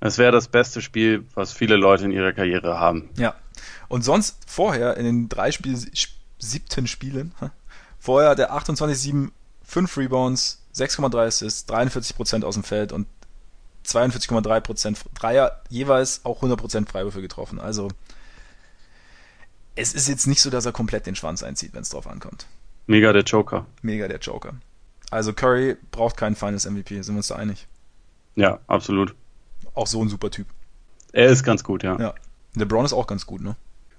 Es 0.00 0.18
wäre 0.18 0.32
das 0.32 0.48
beste 0.48 0.82
Spiel, 0.82 1.24
was 1.34 1.52
viele 1.52 1.76
Leute 1.76 2.04
in 2.04 2.10
ihrer 2.10 2.32
Karriere 2.32 2.78
haben. 2.78 3.08
Ja. 3.16 3.34
Und 3.88 4.02
sonst 4.02 4.38
vorher 4.46 4.96
in 4.96 5.04
den 5.04 5.28
drei 5.28 5.52
Spiel, 5.52 5.78
siebten 6.38 6.86
Spielen 6.86 7.34
Vorher 7.98 8.30
hat 8.30 8.38
er 8.38 8.52
28-7, 8.52 9.30
5 9.64 9.96
Rebounds, 9.96 10.62
6,3 10.76 11.26
Assists, 11.26 11.68
43% 11.68 12.44
aus 12.44 12.54
dem 12.54 12.62
Feld 12.62 12.92
und 12.92 13.08
42,3% 13.84 14.96
Dreier, 15.14 15.60
jeweils 15.70 16.24
auch 16.24 16.42
100% 16.42 16.88
Freiwürfe 16.88 17.22
getroffen. 17.22 17.58
Also 17.58 17.88
es 19.76 19.92
ist 19.94 20.08
jetzt 20.08 20.26
nicht 20.26 20.40
so, 20.40 20.50
dass 20.50 20.66
er 20.66 20.72
komplett 20.72 21.06
den 21.06 21.14
Schwanz 21.14 21.42
einzieht, 21.42 21.74
wenn 21.74 21.82
es 21.82 21.90
drauf 21.90 22.06
ankommt. 22.06 22.46
Mega 22.86 23.12
der 23.12 23.22
Joker. 23.22 23.66
Mega 23.82 24.08
der 24.08 24.18
Joker. 24.18 24.54
Also 25.10 25.32
Curry 25.32 25.76
braucht 25.90 26.16
keinen 26.16 26.34
Finals 26.34 26.68
MVP, 26.68 27.00
sind 27.02 27.14
wir 27.14 27.18
uns 27.18 27.28
da 27.28 27.36
einig? 27.36 27.66
Ja, 28.34 28.58
absolut. 28.66 29.14
Auch 29.74 29.86
so 29.86 30.02
ein 30.02 30.08
super 30.08 30.30
Typ. 30.30 30.46
Er 31.12 31.28
ist 31.28 31.44
ganz 31.44 31.62
gut, 31.62 31.82
ja. 31.82 31.98
Ja. 31.98 32.14
LeBron 32.54 32.84
ist 32.84 32.92
auch 32.92 33.06
ganz 33.06 33.26
gut, 33.26 33.42
ne? 33.42 33.56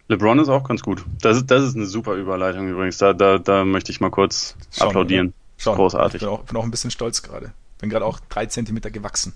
LeBron 0.10 0.40
ist 0.40 0.50
auch 0.50 0.64
ganz 0.64 0.82
gut. 0.82 1.06
Das 1.22 1.38
ist, 1.38 1.52
das 1.52 1.64
ist 1.64 1.76
eine 1.76 1.86
super 1.86 2.14
Überleitung 2.14 2.68
übrigens. 2.68 2.98
Da, 2.98 3.14
da, 3.14 3.38
da 3.38 3.66
möchte 3.66 3.92
ich 3.92 4.00
mal 4.00 4.10
kurz 4.10 4.56
Schon, 4.72 4.88
applaudieren. 4.88 5.34
Schon. 5.58 5.76
Großartig. 5.76 6.16
Ich 6.16 6.20
bin 6.22 6.30
auch, 6.30 6.44
bin 6.44 6.58
auch 6.58 6.64
ein 6.64 6.72
bisschen 6.72 6.92
stolz 6.92 7.22
gerade. 7.22 7.54
Bin 7.80 7.90
gerade 7.90 8.06
auch 8.06 8.20
drei 8.30 8.46
Zentimeter 8.46 8.90
gewachsen. 8.90 9.34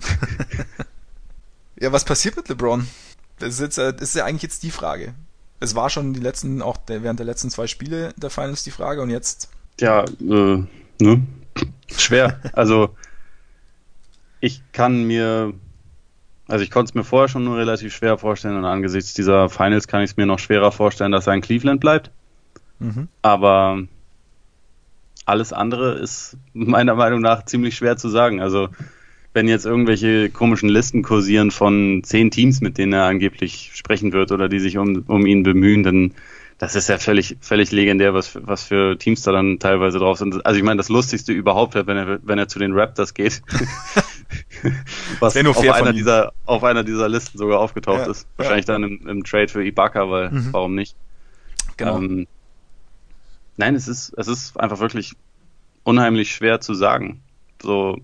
ja, 1.80 1.92
was 1.92 2.04
passiert 2.04 2.36
mit 2.36 2.48
LeBron? 2.48 2.86
Das 3.38 3.54
ist, 3.54 3.60
jetzt, 3.60 3.78
äh, 3.78 3.92
das 3.92 4.10
ist 4.10 4.14
ja 4.14 4.24
eigentlich 4.24 4.42
jetzt 4.42 4.62
die 4.62 4.70
Frage. 4.70 5.14
Es 5.60 5.74
war 5.74 5.90
schon 5.90 6.12
die 6.12 6.20
letzten, 6.20 6.62
auch 6.62 6.76
der, 6.76 7.02
während 7.02 7.18
der 7.18 7.26
letzten 7.26 7.50
zwei 7.50 7.66
Spiele 7.66 8.12
der 8.16 8.30
Finals 8.30 8.64
die 8.64 8.70
Frage 8.70 9.00
und 9.02 9.10
jetzt? 9.10 9.50
Ja, 9.80 10.04
äh, 10.04 10.64
ne? 11.00 11.22
Schwer. 11.96 12.40
also 12.52 12.90
ich 14.40 14.62
kann 14.72 15.04
mir, 15.04 15.54
also 16.48 16.62
ich 16.62 16.70
konnte 16.70 16.90
es 16.90 16.94
mir 16.94 17.04
vorher 17.04 17.28
schon 17.28 17.44
nur 17.44 17.56
relativ 17.56 17.94
schwer 17.94 18.18
vorstellen 18.18 18.56
und 18.56 18.64
angesichts 18.64 19.14
dieser 19.14 19.48
Finals 19.48 19.88
kann 19.88 20.02
ich 20.02 20.10
es 20.10 20.16
mir 20.16 20.26
noch 20.26 20.38
schwerer 20.38 20.72
vorstellen, 20.72 21.12
dass 21.12 21.26
er 21.26 21.34
in 21.34 21.40
Cleveland 21.40 21.80
bleibt. 21.80 22.10
Mhm. 22.78 23.08
Aber 23.22 23.82
alles 25.24 25.52
andere 25.52 25.94
ist 25.94 26.36
meiner 26.52 26.94
Meinung 26.94 27.20
nach 27.20 27.44
ziemlich 27.44 27.76
schwer 27.76 27.96
zu 27.96 28.08
sagen. 28.08 28.40
Also 28.40 28.68
wenn 29.34 29.48
jetzt 29.48 29.66
irgendwelche 29.66 30.30
komischen 30.30 30.68
Listen 30.68 31.02
kursieren 31.02 31.50
von 31.50 32.02
zehn 32.04 32.30
Teams, 32.30 32.60
mit 32.60 32.78
denen 32.78 32.92
er 32.92 33.04
angeblich 33.04 33.72
sprechen 33.74 34.12
wird 34.12 34.32
oder 34.32 34.48
die 34.48 34.60
sich 34.60 34.78
um, 34.78 35.04
um 35.06 35.26
ihn 35.26 35.42
bemühen, 35.42 35.82
dann 35.82 36.14
das 36.58 36.76
ist 36.76 36.88
ja 36.88 36.98
völlig, 36.98 37.36
völlig 37.40 37.72
legendär, 37.72 38.14
was, 38.14 38.38
was 38.46 38.62
für 38.62 38.96
Teams 38.96 39.22
da 39.22 39.32
dann 39.32 39.58
teilweise 39.58 39.98
drauf 39.98 40.18
sind. 40.18 40.46
Also 40.46 40.56
ich 40.56 40.64
meine, 40.64 40.76
das 40.76 40.88
Lustigste 40.88 41.32
überhaupt, 41.32 41.74
wenn 41.74 41.96
er, 41.96 42.20
wenn 42.22 42.38
er 42.38 42.46
zu 42.46 42.60
den 42.60 42.72
Raptors 42.72 43.12
geht, 43.12 43.42
was 45.18 45.36
auf 45.36 45.68
einer, 45.68 45.92
dieser, 45.92 46.32
auf 46.46 46.62
einer 46.62 46.84
dieser 46.84 47.08
Listen 47.08 47.38
sogar 47.38 47.58
aufgetaucht 47.58 48.06
ja, 48.06 48.10
ist. 48.10 48.28
Wahrscheinlich 48.36 48.68
ja. 48.68 48.74
dann 48.74 48.84
im, 48.84 49.08
im, 49.08 49.24
Trade 49.24 49.48
für 49.48 49.64
Ibaka, 49.64 50.08
weil 50.08 50.30
mhm. 50.30 50.48
warum 50.52 50.76
nicht? 50.76 50.94
Genau. 51.76 51.98
Ähm, 51.98 52.28
nein, 53.56 53.74
es 53.74 53.88
ist, 53.88 54.14
es 54.16 54.28
ist 54.28 54.58
einfach 54.58 54.78
wirklich 54.78 55.16
unheimlich 55.82 56.32
schwer 56.32 56.60
zu 56.60 56.74
sagen. 56.74 57.20
So, 57.60 57.98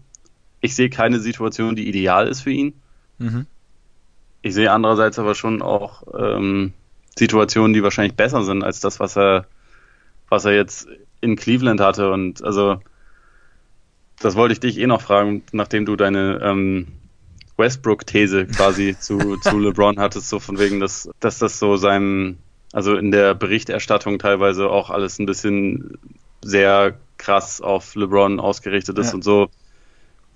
ich 0.61 0.74
sehe 0.74 0.90
keine 0.90 1.20
Situation, 1.20 1.76
die 1.76 1.88
ideal 1.88 2.28
ist 2.28 2.42
für 2.42 2.50
ihn. 2.50 2.74
Mhm. 3.18 3.46
Ich 4.42 4.54
sehe 4.54 4.72
andererseits 4.72 5.18
aber 5.18 5.34
schon 5.34 5.62
auch 5.62 6.02
ähm, 6.18 6.72
Situationen, 7.18 7.72
die 7.72 7.82
wahrscheinlich 7.82 8.14
besser 8.14 8.42
sind 8.42 8.62
als 8.62 8.80
das, 8.80 9.00
was 9.00 9.16
er, 9.16 9.46
was 10.28 10.44
er 10.44 10.54
jetzt 10.54 10.88
in 11.20 11.36
Cleveland 11.36 11.80
hatte. 11.80 12.11
Und 12.11 12.42
also 12.42 12.80
das 14.20 14.36
wollte 14.36 14.52
ich 14.52 14.61
dich 14.61 14.78
eh 14.78 14.86
noch 14.86 15.02
fragen, 15.02 15.42
nachdem 15.52 15.86
du 15.86 15.96
deine 15.96 16.40
ähm, 16.42 16.88
Westbrook-These 17.56 18.46
quasi 18.46 18.96
zu, 19.00 19.36
zu 19.38 19.58
LeBron 19.58 19.98
hattest, 19.98 20.28
so 20.28 20.40
von 20.40 20.58
wegen, 20.58 20.80
dass, 20.80 21.11
dass 21.20 21.38
das 21.38 21.58
so 21.58 21.76
seinem, 21.76 22.38
also 22.72 22.96
in 22.96 23.11
der 23.11 23.34
Berichterstattung 23.34 24.18
teilweise 24.18 24.68
auch 24.68 24.90
alles 24.90 25.18
ein 25.18 25.26
bisschen 25.26 25.98
sehr 26.42 26.94
krass 27.18 27.61
auf 27.61 27.94
LeBron 27.94 28.40
ausgerichtet 28.40 28.98
ist 28.98 29.08
ja. 29.08 29.14
und 29.14 29.24
so. 29.24 29.50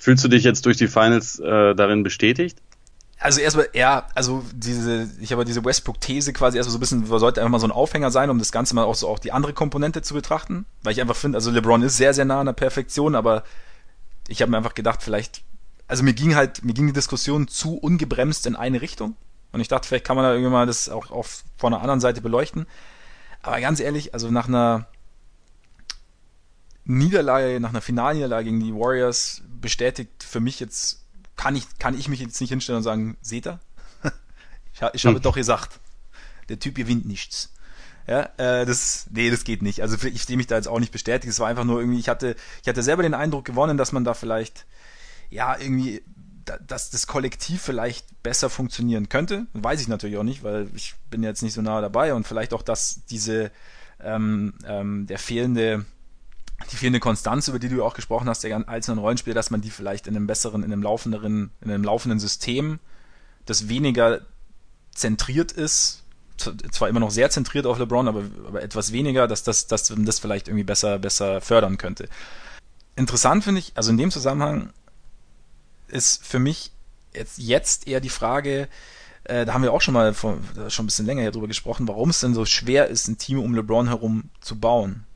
Fühlst 0.04 0.22
du 0.22 0.28
dich 0.28 0.44
jetzt 0.44 0.66
durch 0.66 0.76
die 0.76 0.86
Finals 0.86 1.38
äh, 1.38 1.74
darin 1.74 2.02
bestätigt? 2.02 2.58
Also 3.18 3.40
erstmal, 3.40 3.70
ja, 3.72 4.06
also 4.14 4.44
diese, 4.52 5.08
ich 5.18 5.32
habe 5.32 5.46
diese 5.46 5.64
Westbrook-These 5.64 6.34
quasi 6.34 6.58
erstmal 6.58 6.72
so 6.72 6.76
ein 6.76 6.80
bisschen, 6.80 7.06
sollte 7.06 7.40
einfach 7.40 7.52
mal 7.52 7.58
so 7.58 7.66
ein 7.66 7.72
Aufhänger 7.72 8.10
sein, 8.10 8.28
um 8.28 8.38
das 8.38 8.52
Ganze 8.52 8.74
mal 8.74 8.84
auch 8.84 8.96
so 8.96 9.08
auch 9.08 9.18
die 9.18 9.32
andere 9.32 9.54
Komponente 9.54 10.02
zu 10.02 10.12
betrachten. 10.12 10.66
Weil 10.82 10.92
ich 10.92 11.00
einfach 11.00 11.16
finde, 11.16 11.38
also 11.38 11.50
LeBron 11.50 11.80
ist 11.80 11.96
sehr, 11.96 12.12
sehr 12.12 12.26
nah 12.26 12.40
an 12.40 12.44
der 12.44 12.52
Perfektion, 12.52 13.14
aber 13.14 13.44
ich 14.28 14.42
habe 14.42 14.50
mir 14.50 14.58
einfach 14.58 14.74
gedacht, 14.74 15.02
vielleicht, 15.02 15.40
also 15.86 16.02
mir 16.02 16.12
ging 16.12 16.34
halt, 16.34 16.62
mir 16.62 16.74
ging 16.74 16.86
die 16.86 16.92
Diskussion 16.92 17.48
zu 17.48 17.78
ungebremst 17.78 18.46
in 18.46 18.56
eine 18.56 18.82
Richtung. 18.82 19.16
Und 19.52 19.60
ich 19.60 19.68
dachte, 19.68 19.88
vielleicht 19.88 20.04
kann 20.04 20.16
man 20.16 20.26
da 20.26 20.34
irgendwie 20.34 20.50
mal 20.50 20.66
das 20.66 20.90
auch, 20.90 21.10
auch 21.10 21.24
von 21.56 21.72
einer 21.72 21.80
anderen 21.80 22.00
Seite 22.00 22.20
beleuchten. 22.20 22.66
Aber 23.40 23.58
ganz 23.58 23.80
ehrlich, 23.80 24.12
also 24.12 24.30
nach 24.30 24.48
einer 24.48 24.86
Niederlage, 26.84 27.60
nach 27.60 27.70
einer 27.70 27.80
Finalniederlage 27.80 28.44
gegen 28.44 28.60
die 28.60 28.74
Warriors 28.74 29.42
bestätigt 29.60 30.22
für 30.22 30.40
mich 30.40 30.60
jetzt, 30.60 31.04
kann 31.36 31.56
ich, 31.56 31.78
kann 31.78 31.98
ich 31.98 32.08
mich 32.08 32.20
jetzt 32.20 32.40
nicht 32.40 32.50
hinstellen 32.50 32.78
und 32.78 32.82
sagen, 32.82 33.16
seht 33.22 33.46
ihr? 33.46 33.60
ich, 34.74 34.82
ich 34.92 35.06
habe 35.06 35.16
hm. 35.16 35.22
doch 35.22 35.34
gesagt, 35.34 35.80
der 36.48 36.58
Typ 36.58 36.74
gewinnt 36.74 37.06
nichts. 37.06 37.50
Ja, 38.06 38.28
äh, 38.36 38.66
das, 38.66 39.06
nee, 39.10 39.30
das 39.30 39.44
geht 39.44 39.62
nicht. 39.62 39.80
Also 39.80 39.96
ich 40.06 40.24
sehe 40.24 40.36
mich 40.36 40.46
da 40.46 40.56
jetzt 40.56 40.68
auch 40.68 40.78
nicht 40.78 40.92
bestätigt. 40.92 41.32
Es 41.32 41.40
war 41.40 41.48
einfach 41.48 41.64
nur 41.64 41.80
irgendwie, 41.80 41.98
ich 41.98 42.08
hatte, 42.08 42.36
ich 42.62 42.68
hatte 42.68 42.82
selber 42.82 43.02
den 43.02 43.14
Eindruck 43.14 43.46
gewonnen, 43.46 43.78
dass 43.78 43.92
man 43.92 44.04
da 44.04 44.12
vielleicht, 44.12 44.66
ja, 45.30 45.58
irgendwie, 45.58 46.02
dass 46.66 46.90
das 46.90 47.06
Kollektiv 47.06 47.62
vielleicht 47.62 48.22
besser 48.22 48.50
funktionieren 48.50 49.08
könnte. 49.08 49.46
Weiß 49.54 49.80
ich 49.80 49.88
natürlich 49.88 50.18
auch 50.18 50.22
nicht, 50.24 50.42
weil 50.42 50.68
ich 50.74 50.94
bin 51.10 51.22
jetzt 51.22 51.42
nicht 51.42 51.54
so 51.54 51.62
nah 51.62 51.80
dabei 51.80 52.12
und 52.12 52.26
vielleicht 52.26 52.52
auch, 52.52 52.60
dass 52.60 53.06
diese, 53.06 53.50
ähm, 54.02 54.52
ähm, 54.66 55.06
der 55.06 55.18
fehlende, 55.18 55.86
die 56.70 56.76
fehlende 56.76 57.00
Konstanz, 57.00 57.48
über 57.48 57.58
die 57.58 57.68
du 57.68 57.84
auch 57.84 57.94
gesprochen 57.94 58.28
hast, 58.28 58.44
der 58.44 58.68
einzelnen 58.68 58.98
Rollenspieler, 58.98 59.34
dass 59.34 59.50
man 59.50 59.60
die 59.60 59.70
vielleicht 59.70 60.06
in 60.06 60.16
einem 60.16 60.26
besseren, 60.26 60.62
in 60.62 60.72
einem 60.72 60.82
laufenderen, 60.82 61.50
in 61.60 61.70
einem 61.70 61.84
laufenden 61.84 62.18
System, 62.18 62.78
das 63.46 63.68
weniger 63.68 64.20
zentriert 64.94 65.52
ist, 65.52 66.02
zwar 66.36 66.88
immer 66.88 67.00
noch 67.00 67.10
sehr 67.10 67.30
zentriert 67.30 67.66
auf 67.66 67.78
LeBron, 67.78 68.08
aber, 68.08 68.24
aber 68.46 68.62
etwas 68.62 68.92
weniger, 68.92 69.28
dass 69.28 69.42
das, 69.42 69.66
dass 69.66 69.92
das 69.96 70.18
vielleicht 70.18 70.48
irgendwie 70.48 70.64
besser, 70.64 70.98
besser 70.98 71.40
fördern 71.40 71.78
könnte. 71.78 72.08
Interessant 72.96 73.44
finde 73.44 73.60
ich, 73.60 73.72
also 73.74 73.90
in 73.90 73.98
dem 73.98 74.10
Zusammenhang 74.10 74.72
ist 75.88 76.24
für 76.26 76.38
mich 76.38 76.72
jetzt, 77.12 77.38
jetzt 77.38 77.86
eher 77.86 78.00
die 78.00 78.08
Frage, 78.08 78.68
äh, 79.24 79.44
da 79.44 79.54
haben 79.54 79.62
wir 79.62 79.72
auch 79.72 79.80
schon 79.80 79.94
mal 79.94 80.12
vor, 80.12 80.38
schon 80.68 80.84
ein 80.84 80.86
bisschen 80.86 81.06
länger 81.06 81.22
hier 81.22 81.30
drüber 81.30 81.48
gesprochen, 81.48 81.86
warum 81.86 82.10
es 82.10 82.20
denn 82.20 82.34
so 82.34 82.44
schwer 82.44 82.88
ist, 82.88 83.08
ein 83.08 83.18
Team 83.18 83.38
um 83.38 83.54
LeBron 83.54 83.88
herum 83.88 84.30
zu 84.40 84.58
bauen 84.58 85.06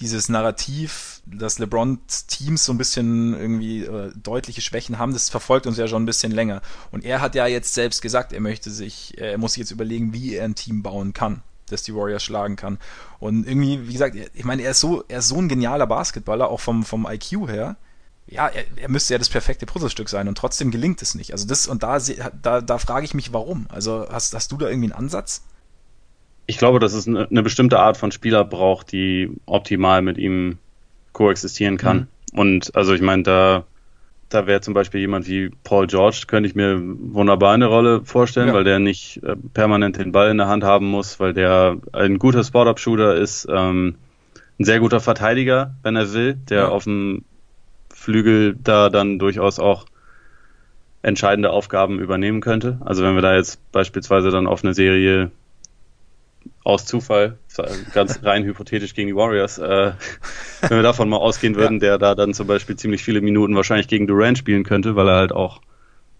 dieses 0.00 0.28
Narrativ, 0.28 1.22
dass 1.26 1.58
LeBrons 1.58 2.26
Teams 2.26 2.64
so 2.64 2.72
ein 2.72 2.78
bisschen 2.78 3.34
irgendwie 3.34 3.84
äh, 3.84 4.12
deutliche 4.16 4.60
Schwächen 4.60 4.98
haben, 4.98 5.12
das 5.12 5.30
verfolgt 5.30 5.66
uns 5.66 5.78
ja 5.78 5.86
schon 5.86 6.02
ein 6.02 6.06
bisschen 6.06 6.32
länger. 6.32 6.62
Und 6.90 7.04
er 7.04 7.20
hat 7.20 7.34
ja 7.34 7.46
jetzt 7.46 7.74
selbst 7.74 8.02
gesagt, 8.02 8.32
er 8.32 8.40
möchte 8.40 8.70
sich, 8.70 9.16
äh, 9.18 9.32
er 9.32 9.38
muss 9.38 9.52
sich 9.52 9.60
jetzt 9.60 9.70
überlegen, 9.70 10.12
wie 10.12 10.34
er 10.34 10.44
ein 10.44 10.56
Team 10.56 10.82
bauen 10.82 11.12
kann, 11.12 11.42
das 11.68 11.82
die 11.82 11.94
Warriors 11.94 12.24
schlagen 12.24 12.56
kann. 12.56 12.78
Und 13.20 13.46
irgendwie, 13.46 13.88
wie 13.88 13.92
gesagt, 13.92 14.16
ich 14.16 14.44
meine, 14.44 14.62
er 14.62 14.72
ist 14.72 14.80
so, 14.80 15.04
er 15.08 15.20
ist 15.20 15.28
so 15.28 15.36
ein 15.36 15.48
genialer 15.48 15.86
Basketballer, 15.86 16.48
auch 16.48 16.60
vom, 16.60 16.84
vom 16.84 17.06
IQ 17.08 17.48
her. 17.48 17.76
Ja, 18.26 18.48
er, 18.48 18.64
er 18.76 18.88
müsste 18.88 19.14
ja 19.14 19.18
das 19.18 19.28
perfekte 19.28 19.66
Puzzlestück 19.66 20.08
sein 20.08 20.28
und 20.28 20.36
trotzdem 20.36 20.70
gelingt 20.70 21.02
es 21.02 21.14
nicht. 21.14 21.32
Also 21.32 21.46
das, 21.46 21.68
und 21.68 21.82
da, 21.82 21.98
da, 22.42 22.60
da 22.60 22.78
frage 22.78 23.04
ich 23.04 23.14
mich, 23.14 23.32
warum. 23.32 23.66
Also 23.68 24.06
hast, 24.10 24.34
hast 24.34 24.50
du 24.50 24.56
da 24.56 24.66
irgendwie 24.66 24.92
einen 24.92 25.04
Ansatz? 25.04 25.42
Ich 26.46 26.58
glaube, 26.58 26.78
dass 26.78 26.92
es 26.92 27.08
eine, 27.08 27.42
bestimmte 27.42 27.78
Art 27.78 27.96
von 27.96 28.12
Spieler 28.12 28.44
braucht, 28.44 28.92
die 28.92 29.30
optimal 29.46 30.02
mit 30.02 30.18
ihm 30.18 30.58
koexistieren 31.12 31.76
kann. 31.76 32.08
Mhm. 32.32 32.38
Und 32.38 32.76
also 32.76 32.92
ich 32.92 33.00
meine, 33.00 33.22
da, 33.22 33.64
da 34.28 34.46
wäre 34.46 34.60
zum 34.60 34.74
Beispiel 34.74 35.00
jemand 35.00 35.26
wie 35.28 35.50
Paul 35.62 35.86
George, 35.86 36.24
könnte 36.26 36.48
ich 36.48 36.54
mir 36.54 36.80
wunderbar 36.82 37.54
eine 37.54 37.66
Rolle 37.66 38.04
vorstellen, 38.04 38.48
ja. 38.48 38.54
weil 38.54 38.64
der 38.64 38.78
nicht 38.78 39.22
äh, 39.22 39.36
permanent 39.54 39.96
den 39.96 40.12
Ball 40.12 40.30
in 40.30 40.38
der 40.38 40.48
Hand 40.48 40.64
haben 40.64 40.86
muss, 40.86 41.18
weil 41.20 41.32
der 41.32 41.78
ein 41.92 42.18
guter 42.18 42.44
Spot-Up-Shooter 42.44 43.14
ist, 43.14 43.46
ähm, 43.50 43.94
ein 44.58 44.64
sehr 44.64 44.80
guter 44.80 45.00
Verteidiger, 45.00 45.74
wenn 45.82 45.96
er 45.96 46.12
will, 46.12 46.34
der 46.34 46.58
ja. 46.58 46.68
auf 46.68 46.84
dem 46.84 47.24
Flügel 47.92 48.56
da 48.62 48.90
dann 48.90 49.18
durchaus 49.18 49.58
auch 49.58 49.86
entscheidende 51.02 51.50
Aufgaben 51.50 52.00
übernehmen 52.00 52.40
könnte. 52.40 52.78
Also 52.84 53.02
wenn 53.02 53.14
wir 53.14 53.22
da 53.22 53.34
jetzt 53.36 53.60
beispielsweise 53.72 54.30
dann 54.30 54.46
auf 54.46 54.64
eine 54.64 54.74
Serie 54.74 55.30
aus 56.64 56.86
Zufall, 56.86 57.38
ganz 57.92 58.22
rein 58.22 58.44
hypothetisch 58.44 58.94
gegen 58.94 59.08
die 59.08 59.16
Warriors, 59.16 59.58
äh, 59.58 59.92
wenn 60.62 60.78
wir 60.78 60.82
davon 60.82 61.08
mal 61.08 61.18
ausgehen 61.18 61.56
würden, 61.56 61.74
ja. 61.74 61.80
der 61.80 61.98
da 61.98 62.14
dann 62.14 62.34
zum 62.34 62.46
Beispiel 62.46 62.76
ziemlich 62.76 63.02
viele 63.04 63.20
Minuten 63.20 63.54
wahrscheinlich 63.54 63.88
gegen 63.88 64.06
Durant 64.06 64.38
spielen 64.38 64.64
könnte, 64.64 64.96
weil 64.96 65.08
er 65.08 65.16
halt 65.16 65.32
auch 65.32 65.60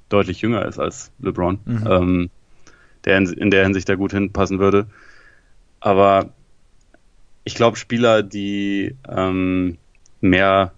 deutlich 0.08 0.42
jünger 0.42 0.66
ist 0.66 0.78
als 0.78 1.10
LeBron, 1.20 1.58
mhm. 1.64 1.86
ähm, 1.88 2.30
der 3.04 3.18
in, 3.18 3.32
in, 3.32 3.50
der 3.50 3.64
Hinsicht 3.64 3.88
da 3.88 3.94
gut 3.94 4.12
hinpassen 4.12 4.58
würde. 4.58 4.86
Aber 5.80 6.30
ich 7.44 7.54
glaube, 7.54 7.76
Spieler, 7.76 8.22
die 8.22 8.96
ähm, 9.08 9.78
mehr 10.20 10.72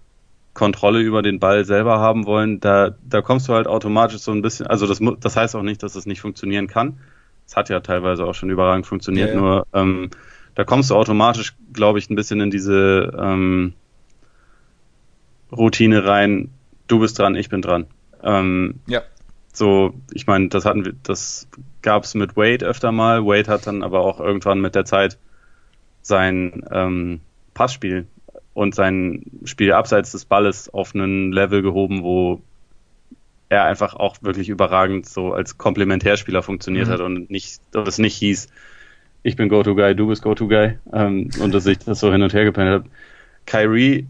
Kontrolle 0.53 1.01
über 1.01 1.21
den 1.21 1.39
Ball 1.39 1.65
selber 1.65 1.99
haben 1.99 2.25
wollen, 2.25 2.59
da, 2.59 2.95
da 3.07 3.21
kommst 3.21 3.47
du 3.47 3.53
halt 3.53 3.67
automatisch 3.67 4.19
so 4.19 4.31
ein 4.31 4.41
bisschen, 4.41 4.67
also 4.67 4.87
das, 4.87 4.99
das 5.19 5.35
heißt 5.35 5.55
auch 5.55 5.61
nicht, 5.61 5.83
dass 5.83 5.91
es 5.91 5.95
das 5.95 6.05
nicht 6.05 6.21
funktionieren 6.21 6.67
kann, 6.67 6.99
es 7.47 7.55
hat 7.55 7.69
ja 7.69 7.79
teilweise 7.79 8.25
auch 8.25 8.35
schon 8.35 8.49
überragend 8.49 8.85
funktioniert, 8.85 9.29
ja, 9.29 9.35
ja. 9.35 9.39
nur 9.39 9.67
ähm, 9.73 10.09
da 10.53 10.63
kommst 10.63 10.89
du 10.89 10.95
automatisch, 10.95 11.55
glaube 11.71 11.99
ich, 11.99 12.09
ein 12.09 12.15
bisschen 12.15 12.41
in 12.41 12.51
diese 12.51 13.13
ähm, 13.17 13.73
Routine 15.51 16.05
rein. 16.05 16.49
Du 16.87 16.99
bist 16.99 17.19
dran, 17.19 17.35
ich 17.35 17.49
bin 17.49 17.61
dran. 17.61 17.85
Ähm, 18.23 18.79
ja. 18.87 19.03
So, 19.53 19.93
ich 20.11 20.27
meine, 20.27 20.49
das 20.49 20.65
hatten 20.65 20.83
wir, 20.83 20.93
das 21.03 21.47
gab 21.81 22.03
es 22.03 22.15
mit 22.15 22.35
Wade 22.35 22.65
öfter 22.65 22.91
mal. 22.91 23.25
Wade 23.25 23.51
hat 23.51 23.67
dann 23.67 23.83
aber 23.83 24.01
auch 24.01 24.19
irgendwann 24.19 24.59
mit 24.59 24.75
der 24.75 24.85
Zeit 24.85 25.17
sein 26.01 26.65
ähm, 26.71 27.21
Passspiel 27.53 28.07
und 28.53 28.73
sein 28.73 29.25
Spiel 29.45 29.73
abseits 29.73 30.11
des 30.11 30.25
Balles 30.25 30.73
auf 30.73 30.95
einen 30.95 31.31
Level 31.31 31.61
gehoben, 31.61 32.01
wo 32.01 32.41
er 33.49 33.63
einfach 33.63 33.95
auch 33.95 34.17
wirklich 34.21 34.49
überragend 34.49 35.05
so 35.05 35.33
als 35.33 35.57
Komplementärspieler 35.57 36.43
funktioniert 36.43 36.87
mhm. 36.87 36.91
hat 36.91 36.99
und 36.99 37.29
nicht, 37.29 37.61
dass 37.71 37.87
es 37.87 37.97
nicht 37.97 38.15
hieß, 38.15 38.47
ich 39.23 39.35
bin 39.35 39.49
Go-To-Guy, 39.49 39.95
du 39.95 40.07
bist 40.07 40.21
Go-To-Guy 40.21 40.77
ähm, 40.93 41.29
und 41.39 41.53
dass 41.53 41.65
ich 41.65 41.79
das 41.79 41.99
so 41.99 42.11
hin 42.11 42.21
und 42.21 42.33
her 42.33 42.45
gependelt 42.45 42.83
habe. 42.83 42.89
Kyrie 43.45 44.07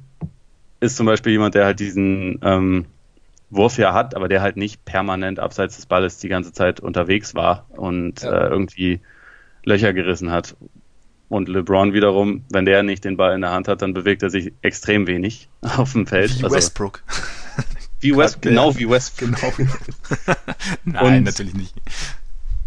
ist 0.80 0.98
zum 0.98 1.06
Beispiel 1.06 1.32
jemand, 1.32 1.56
der 1.56 1.66
halt 1.66 1.80
diesen 1.80 2.40
ähm, 2.44 2.86
Wurf 3.50 3.78
ja 3.78 3.94
hat, 3.94 4.16
aber 4.16 4.28
der 4.28 4.42
halt 4.42 4.58
nicht 4.58 4.84
permanent 4.86 5.40
abseits 5.40 5.76
des 5.76 5.86
Balles 5.86 6.18
die 6.20 6.28
ganze 6.28 6.52
Zeit 6.52 6.80
unterwegs 6.80 7.34
war 7.34 7.66
und 7.70 8.22
ja. 8.22 8.32
äh, 8.32 8.50
irgendwie 8.50 9.02
Löcher 9.64 9.94
gerissen 9.94 10.32
hat. 10.32 10.56
Und 11.30 11.50
LeBron 11.50 11.94
wiederum, 11.94 12.46
wenn 12.50 12.66
der 12.66 12.84
nicht 12.84 13.04
den 13.04 13.18
Ball 13.18 13.36
in 13.36 13.42
der 13.42 13.52
Hand 13.52 13.68
hat, 13.68 13.82
dann 13.82 13.94
bewegt 13.94 14.24
er 14.24 14.30
sich 14.30 14.54
extrem 14.62 15.08
wenig 15.08 15.50
auf 15.62 15.94
dem 15.94 16.08
Feld. 16.08 16.40
Wie 16.40 16.44
also, 16.44 16.56
Westbrook. 16.56 17.04
Wie 18.00 18.16
West, 18.16 18.42
genau 18.42 18.78
wie 18.78 18.90
Westbrook. 18.90 19.38
Genau. 19.58 19.74
Nein, 21.04 21.18
und 21.18 21.24
natürlich 21.24 21.54
nicht. 21.54 21.74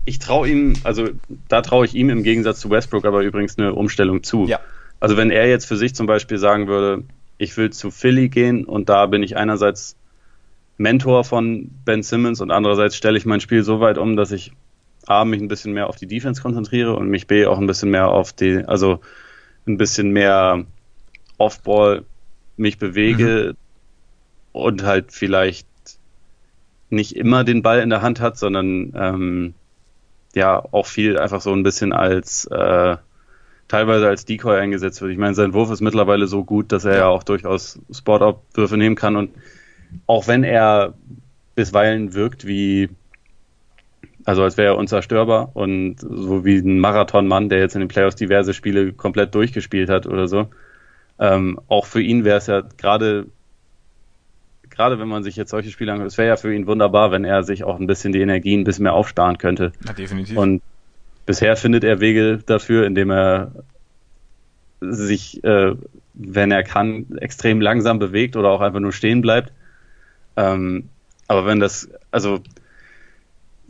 Ich 0.04 0.18
traue 0.18 0.48
ihm, 0.48 0.74
also 0.82 1.08
da 1.48 1.62
traue 1.62 1.84
ich 1.86 1.94
ihm 1.94 2.10
im 2.10 2.22
Gegensatz 2.22 2.60
zu 2.60 2.70
Westbrook 2.70 3.04
aber 3.04 3.20
übrigens 3.20 3.58
eine 3.58 3.74
Umstellung 3.74 4.22
zu. 4.22 4.46
Ja. 4.46 4.60
Also 4.98 5.16
wenn 5.16 5.30
er 5.30 5.48
jetzt 5.48 5.66
für 5.66 5.76
sich 5.76 5.94
zum 5.94 6.06
Beispiel 6.06 6.38
sagen 6.38 6.66
würde, 6.66 7.04
ich 7.38 7.56
will 7.56 7.70
zu 7.70 7.90
Philly 7.90 8.28
gehen 8.28 8.64
und 8.64 8.88
da 8.88 9.06
bin 9.06 9.22
ich 9.22 9.36
einerseits 9.36 9.96
Mentor 10.78 11.24
von 11.24 11.70
Ben 11.84 12.02
Simmons 12.02 12.40
und 12.40 12.50
andererseits 12.50 12.96
stelle 12.96 13.18
ich 13.18 13.26
mein 13.26 13.40
Spiel 13.40 13.62
so 13.62 13.80
weit 13.80 13.98
um, 13.98 14.16
dass 14.16 14.32
ich 14.32 14.52
A, 15.06 15.24
mich 15.24 15.40
ein 15.40 15.48
bisschen 15.48 15.72
mehr 15.72 15.88
auf 15.88 15.96
die 15.96 16.06
Defense 16.06 16.42
konzentriere 16.42 16.94
und 16.94 17.08
mich 17.08 17.26
B, 17.26 17.46
auch 17.46 17.58
ein 17.58 17.66
bisschen 17.66 17.90
mehr 17.90 18.08
auf 18.08 18.32
die, 18.32 18.64
also 18.66 19.00
ein 19.66 19.76
bisschen 19.76 20.10
mehr 20.10 20.64
Offball 21.38 22.04
mich 22.56 22.78
bewege 22.78 23.54
mhm. 23.54 23.56
Und 24.52 24.82
halt 24.84 25.12
vielleicht 25.12 25.66
nicht 26.88 27.16
immer 27.16 27.44
den 27.44 27.62
Ball 27.62 27.80
in 27.80 27.90
der 27.90 28.02
Hand 28.02 28.20
hat, 28.20 28.36
sondern 28.36 28.92
ähm, 28.96 29.54
ja 30.34 30.62
auch 30.72 30.86
viel 30.86 31.18
einfach 31.18 31.40
so 31.40 31.52
ein 31.52 31.62
bisschen 31.62 31.92
als 31.92 32.46
äh, 32.46 32.96
teilweise 33.68 34.08
als 34.08 34.24
Decoy 34.24 34.58
eingesetzt 34.58 35.00
wird. 35.00 35.12
Ich 35.12 35.18
meine, 35.18 35.34
sein 35.34 35.54
Wurf 35.54 35.70
ist 35.70 35.80
mittlerweile 35.80 36.26
so 36.26 36.44
gut, 36.44 36.72
dass 36.72 36.84
er 36.84 36.96
ja 36.96 37.06
auch 37.06 37.22
durchaus 37.22 37.78
Spot-Up-Würfe 37.92 38.76
nehmen 38.76 38.96
kann 38.96 39.16
und 39.16 39.30
auch 40.06 40.26
wenn 40.26 40.44
er 40.44 40.94
bisweilen 41.54 42.14
wirkt 42.14 42.46
wie, 42.46 42.88
also 44.24 44.42
als 44.42 44.56
wäre 44.56 44.74
er 44.74 44.76
unzerstörbar 44.76 45.50
und 45.54 46.00
so 46.00 46.44
wie 46.44 46.58
ein 46.58 46.80
Marathonmann, 46.80 47.48
der 47.48 47.60
jetzt 47.60 47.74
in 47.74 47.80
den 47.80 47.88
Playoffs 47.88 48.16
diverse 48.16 48.54
Spiele 48.54 48.92
komplett 48.92 49.34
durchgespielt 49.34 49.88
hat 49.88 50.06
oder 50.06 50.26
so. 50.26 50.48
Ähm, 51.18 51.60
auch 51.68 51.86
für 51.86 52.00
ihn 52.00 52.24
wäre 52.24 52.38
es 52.38 52.46
ja 52.46 52.62
gerade, 52.78 53.26
gerade 54.70 54.98
wenn 54.98 55.08
man 55.08 55.22
sich 55.22 55.36
jetzt 55.36 55.50
solche 55.50 55.70
Spiele 55.70 55.92
anguckt, 55.92 56.10
es 56.10 56.18
wäre 56.18 56.28
ja 56.28 56.36
für 56.36 56.54
ihn 56.54 56.66
wunderbar, 56.66 57.10
wenn 57.10 57.24
er 57.24 57.42
sich 57.42 57.64
auch 57.64 57.78
ein 57.78 57.86
bisschen 57.86 58.12
die 58.12 58.20
Energie 58.20 58.56
ein 58.56 58.64
bisschen 58.64 58.84
mehr 58.84 58.94
aufsparen 58.94 59.38
könnte. 59.38 59.72
Ja, 59.86 59.92
definitiv. 59.92 60.36
Und 60.36 60.62
bisher 61.26 61.56
findet 61.56 61.84
er 61.84 62.00
Wege 62.00 62.38
dafür, 62.44 62.86
indem 62.86 63.10
er 63.10 63.52
sich, 64.80 65.44
äh, 65.44 65.74
wenn 66.14 66.50
er 66.50 66.62
kann, 66.62 67.18
extrem 67.18 67.60
langsam 67.60 67.98
bewegt 67.98 68.36
oder 68.36 68.50
auch 68.50 68.60
einfach 68.60 68.80
nur 68.80 68.92
stehen 68.92 69.20
bleibt. 69.20 69.52
Ähm, 70.36 70.88
aber 71.28 71.46
wenn 71.46 71.60
das, 71.60 71.88
also 72.10 72.40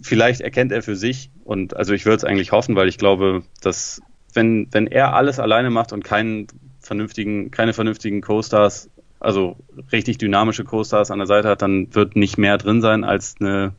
vielleicht 0.00 0.40
erkennt 0.40 0.72
er 0.72 0.82
für 0.82 0.96
sich 0.96 1.30
und 1.44 1.76
also 1.76 1.92
ich 1.92 2.04
würde 2.06 2.16
es 2.16 2.24
eigentlich 2.24 2.52
hoffen, 2.52 2.76
weil 2.76 2.88
ich 2.88 2.98
glaube, 2.98 3.42
dass 3.60 4.00
wenn, 4.32 4.68
wenn 4.70 4.86
er 4.86 5.14
alles 5.14 5.38
alleine 5.38 5.70
macht 5.70 5.92
und 5.92 6.04
keinen 6.04 6.46
vernünftigen, 6.80 7.50
keine 7.50 7.72
vernünftigen 7.72 8.20
Co-Stars, 8.20 8.89
also 9.20 9.56
richtig 9.92 10.18
dynamische 10.18 10.64
Co-Stars 10.64 11.10
an 11.10 11.18
der 11.18 11.26
Seite 11.26 11.48
hat, 11.48 11.62
dann 11.62 11.94
wird 11.94 12.16
nicht 12.16 12.38
mehr 12.38 12.58
drin 12.58 12.80
sein 12.80 13.04
als 13.04 13.36
eine 13.38 13.72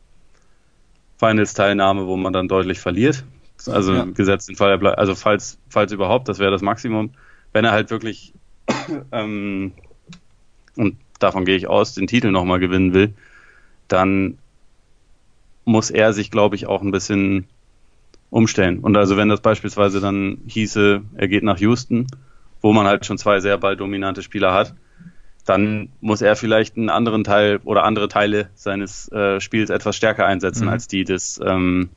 Finals-Teilnahme, 1.18 2.06
wo 2.06 2.16
man 2.16 2.32
dann 2.32 2.48
deutlich 2.48 2.80
verliert. 2.80 3.24
Also 3.66 3.94
ja. 3.94 4.04
gesetzt 4.04 4.48
den 4.48 4.56
Fall, 4.56 4.84
also 4.96 5.14
falls, 5.14 5.58
falls 5.68 5.92
überhaupt, 5.92 6.28
das 6.28 6.38
wäre 6.38 6.50
das 6.50 6.62
Maximum. 6.62 7.10
Wenn 7.52 7.64
er 7.64 7.72
halt 7.72 7.90
wirklich 7.90 8.32
ähm, 9.12 9.72
und 10.76 10.96
davon 11.18 11.44
gehe 11.44 11.56
ich 11.56 11.68
aus, 11.68 11.94
den 11.94 12.06
Titel 12.06 12.30
nochmal 12.30 12.58
gewinnen 12.58 12.94
will, 12.94 13.12
dann 13.88 14.38
muss 15.64 15.90
er 15.90 16.12
sich, 16.12 16.30
glaube 16.30 16.56
ich, 16.56 16.66
auch 16.66 16.82
ein 16.82 16.90
bisschen 16.90 17.46
umstellen. 18.30 18.80
Und 18.80 18.96
also 18.96 19.16
wenn 19.16 19.28
das 19.28 19.40
beispielsweise 19.40 20.00
dann 20.00 20.38
hieße, 20.46 21.02
er 21.14 21.28
geht 21.28 21.44
nach 21.44 21.58
Houston, 21.58 22.06
wo 22.62 22.72
man 22.72 22.86
halt 22.86 23.06
schon 23.06 23.18
zwei 23.18 23.40
sehr 23.40 23.58
balldominante 23.58 24.22
Spieler 24.22 24.54
hat, 24.54 24.74
dann 25.44 25.88
muss 26.00 26.22
er 26.22 26.36
vielleicht 26.36 26.76
einen 26.76 26.90
anderen 26.90 27.24
Teil 27.24 27.60
oder 27.64 27.84
andere 27.84 28.08
Teile 28.08 28.50
seines 28.54 29.10
äh, 29.10 29.40
Spiels 29.40 29.70
etwas 29.70 29.96
stärker 29.96 30.26
einsetzen 30.26 30.64
mhm. 30.64 30.70
als 30.70 30.86
die 30.88 31.04
des 31.04 31.40
ähm, 31.44 31.90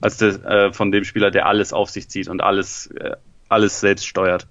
als 0.00 0.18
des, 0.18 0.42
äh, 0.44 0.72
von 0.72 0.92
dem 0.92 1.04
Spieler, 1.04 1.30
der 1.30 1.46
alles 1.46 1.72
auf 1.72 1.90
sich 1.90 2.08
zieht 2.08 2.28
und 2.28 2.42
alles 2.42 2.86
äh, 2.88 3.16
alles 3.48 3.80
selbst 3.80 4.06
steuert 4.06 4.46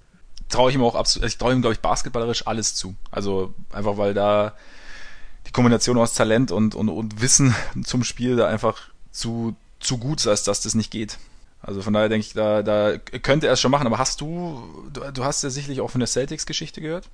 traue 0.49 0.71
ich 0.71 0.75
ihm 0.75 0.83
auch 0.83 0.95
absolut, 0.95 1.27
ich 1.27 1.37
traue 1.37 1.53
ihm, 1.53 1.61
glaube 1.61 1.73
ich, 1.73 1.79
basketballerisch 1.79 2.47
alles 2.47 2.75
zu. 2.75 2.95
Also 3.11 3.53
einfach, 3.71 3.97
weil 3.97 4.13
da 4.13 4.53
die 5.47 5.51
Kombination 5.51 5.97
aus 5.97 6.13
Talent 6.13 6.51
und, 6.51 6.75
und, 6.75 6.89
und 6.89 7.21
Wissen 7.21 7.55
zum 7.83 8.03
Spiel 8.03 8.35
da 8.35 8.47
einfach 8.47 8.89
zu, 9.11 9.55
zu 9.79 9.97
gut 9.97 10.25
ist, 10.25 10.47
dass 10.47 10.61
das 10.61 10.75
nicht 10.75 10.91
geht. 10.91 11.17
Also 11.61 11.81
von 11.81 11.93
daher 11.93 12.09
denke 12.09 12.25
ich, 12.25 12.33
da, 12.33 12.63
da 12.63 12.97
könnte 12.97 13.47
er 13.47 13.53
es 13.53 13.61
schon 13.61 13.71
machen. 13.71 13.85
Aber 13.85 13.97
hast 13.97 14.21
du, 14.21 14.63
du, 14.91 15.01
du 15.11 15.23
hast 15.23 15.43
ja 15.43 15.49
sicherlich 15.49 15.81
auch 15.81 15.89
von 15.89 15.99
der 15.99 16.07
Celtics-Geschichte 16.07 16.81
gehört? 16.81 17.09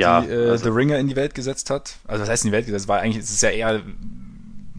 Ja. 0.00 0.22
Die 0.22 0.28
äh, 0.28 0.50
also 0.50 0.64
The 0.64 0.70
Ringer 0.70 0.98
in 0.98 1.08
die 1.08 1.16
Welt 1.16 1.34
gesetzt 1.34 1.70
hat. 1.70 1.96
Also 2.06 2.22
was 2.22 2.28
heißt 2.28 2.44
in 2.44 2.48
die 2.48 2.52
Welt 2.52 2.66
gesetzt? 2.66 2.88
War 2.88 3.00
eigentlich, 3.00 3.22
es 3.22 3.30
ist 3.30 3.42
ja 3.42 3.50
eher 3.50 3.82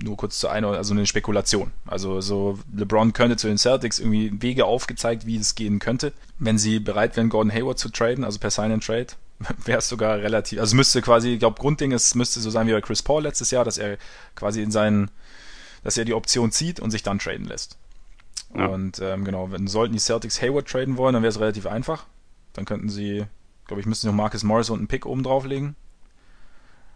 nur 0.04 0.18
kurz 0.18 0.40
zu 0.40 0.48
einer, 0.48 0.70
also 0.70 0.94
eine 0.94 1.06
Spekulation. 1.06 1.72
Also 1.86 2.22
so 2.22 2.58
LeBron 2.76 3.14
könnte 3.14 3.38
zu 3.38 3.48
den 3.48 3.58
Celtics 3.58 4.00
irgendwie 4.00 4.32
Wege 4.42 4.66
aufgezeigt, 4.66 5.26
wie 5.26 5.38
es 5.38 5.56
gehen 5.56 5.80
könnte, 5.80 6.14
wenn 6.40 6.58
sie 6.58 6.80
bereit 6.80 7.16
wären, 7.18 7.30
Gordon 7.30 7.54
Hayward 7.54 7.80
zu 7.80 7.90
traden, 7.90 8.24
also 8.24 8.40
per 8.40 8.52
Sign 8.52 8.72
and 8.72 8.84
Trade. 8.84 9.08
Wäre 9.66 9.80
es 9.80 9.90
sogar 9.90 10.18
relativ, 10.20 10.60
also 10.60 10.76
müsste 10.76 11.02
quasi, 11.02 11.34
ich 11.34 11.40
glaube, 11.40 11.60
Grundding 11.60 11.92
ist, 11.92 12.16
müsste 12.16 12.40
so 12.40 12.50
sein 12.50 12.68
wie 12.68 12.74
bei 12.74 12.82
Chris 12.82 13.02
Paul 13.02 13.24
letztes 13.24 13.52
Jahr, 13.52 13.66
dass 13.66 13.78
er 13.78 13.98
quasi 14.36 14.62
in 14.62 14.72
seinen, 14.72 15.10
dass 15.84 15.98
er 15.98 16.06
die 16.06 16.14
Option 16.14 16.52
zieht 16.52 16.80
und 16.80 16.92
sich 16.92 17.02
dann 17.04 17.20
traden 17.20 17.46
lässt. 17.46 17.78
Ja. 18.56 18.68
Und 18.68 19.00
ähm, 19.00 19.24
genau, 19.24 19.52
wenn 19.52 19.68
sollten 19.68 19.94
die 19.94 20.00
Celtics 20.00 20.42
Hayward 20.42 20.68
traden 20.68 20.98
wollen, 20.98 21.14
dann 21.14 21.24
wäre 21.24 21.32
es 21.32 21.40
relativ 21.40 21.66
einfach. 21.66 22.06
Dann 22.54 22.66
könnten 22.66 22.90
sie, 22.90 23.26
glaube 23.72 23.80
ich, 23.80 23.88
müssten 23.88 24.02
sie 24.02 24.08
noch 24.08 24.18
Marcus 24.18 24.44
Morris 24.44 24.70
und 24.70 24.80
einen 24.80 24.88
Pick 24.90 25.06
oben 25.06 25.24
drauflegen. 25.24 25.78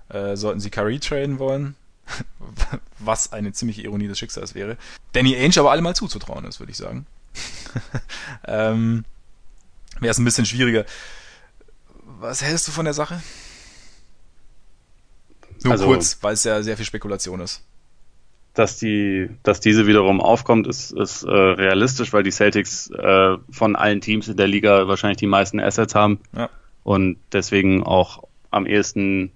Äh, 0.09 0.35
sollten 0.35 0.59
sie 0.59 0.69
Curry 0.69 0.99
traden 0.99 1.39
wollen, 1.39 1.77
was 2.99 3.31
eine 3.31 3.53
ziemliche 3.53 3.81
Ironie 3.83 4.09
des 4.09 4.19
Schicksals 4.19 4.55
wäre. 4.55 4.75
Danny 5.13 5.37
Ainge 5.37 5.57
aber 5.57 5.71
allemal 5.71 5.95
zuzutrauen 5.95 6.43
ist, 6.43 6.59
würde 6.59 6.71
ich 6.71 6.77
sagen. 6.77 7.07
ähm, 8.45 9.05
Wäre 10.01 10.11
es 10.11 10.17
ein 10.17 10.25
bisschen 10.25 10.45
schwieriger. 10.45 10.83
Was 12.19 12.43
hältst 12.43 12.67
du 12.67 12.73
von 12.73 12.83
der 12.83 12.93
Sache? 12.93 13.21
Nur 15.63 15.71
also, 15.71 15.85
kurz, 15.85 16.17
weil 16.19 16.33
es 16.33 16.43
ja 16.43 16.61
sehr 16.61 16.75
viel 16.75 16.85
Spekulation 16.85 17.39
ist. 17.39 17.63
Dass 18.53 18.79
die, 18.79 19.29
dass 19.43 19.61
diese 19.61 19.87
wiederum 19.87 20.19
aufkommt, 20.19 20.67
ist, 20.67 20.91
ist 20.91 21.23
äh, 21.23 21.29
realistisch, 21.31 22.11
weil 22.11 22.23
die 22.23 22.31
Celtics 22.31 22.89
äh, 22.89 23.37
von 23.49 23.77
allen 23.77 24.01
Teams 24.01 24.27
in 24.27 24.35
der 24.35 24.47
Liga 24.47 24.89
wahrscheinlich 24.89 25.19
die 25.19 25.27
meisten 25.27 25.61
Assets 25.61 25.95
haben 25.95 26.19
ja. 26.35 26.49
Und 26.85 27.17
deswegen 27.31 27.83
auch 27.83 28.23
am 28.51 28.67
ehesten 28.67 29.31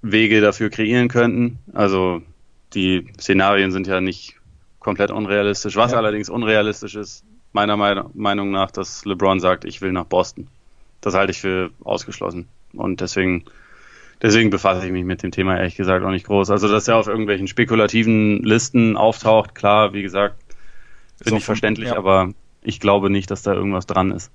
Wege 0.00 0.40
dafür 0.40 0.70
kreieren 0.70 1.08
könnten. 1.08 1.58
Also 1.74 2.22
die 2.72 3.06
Szenarien 3.20 3.70
sind 3.70 3.86
ja 3.86 4.00
nicht 4.00 4.36
komplett 4.80 5.10
unrealistisch. 5.10 5.76
Was 5.76 5.92
ja. 5.92 5.98
allerdings 5.98 6.30
unrealistisch 6.30 6.94
ist, 6.94 7.22
meiner 7.52 7.76
Meinung 7.76 8.50
nach, 8.50 8.70
dass 8.70 9.04
LeBron 9.04 9.40
sagt, 9.40 9.66
ich 9.66 9.82
will 9.82 9.92
nach 9.92 10.06
Boston. 10.06 10.48
Das 11.02 11.14
halte 11.14 11.32
ich 11.32 11.40
für 11.40 11.70
ausgeschlossen. 11.84 12.48
Und 12.72 13.02
deswegen, 13.02 13.44
deswegen 14.22 14.48
befasse 14.48 14.86
ich 14.86 14.92
mich 14.92 15.04
mit 15.04 15.22
dem 15.22 15.32
Thema 15.32 15.58
ehrlich 15.58 15.76
gesagt 15.76 16.02
auch 16.02 16.10
nicht 16.10 16.26
groß. 16.26 16.48
Also, 16.50 16.68
dass 16.68 16.88
er 16.88 16.96
auf 16.96 17.08
irgendwelchen 17.08 17.46
spekulativen 17.46 18.42
Listen 18.42 18.96
auftaucht, 18.96 19.54
klar, 19.54 19.92
wie 19.92 20.02
gesagt, 20.02 20.36
finde 21.22 21.40
ich 21.40 21.44
verständlich, 21.44 21.90
ja. 21.90 21.98
aber 21.98 22.32
ich 22.62 22.80
glaube 22.80 23.10
nicht, 23.10 23.30
dass 23.30 23.42
da 23.42 23.52
irgendwas 23.52 23.86
dran 23.86 24.12
ist. 24.12 24.32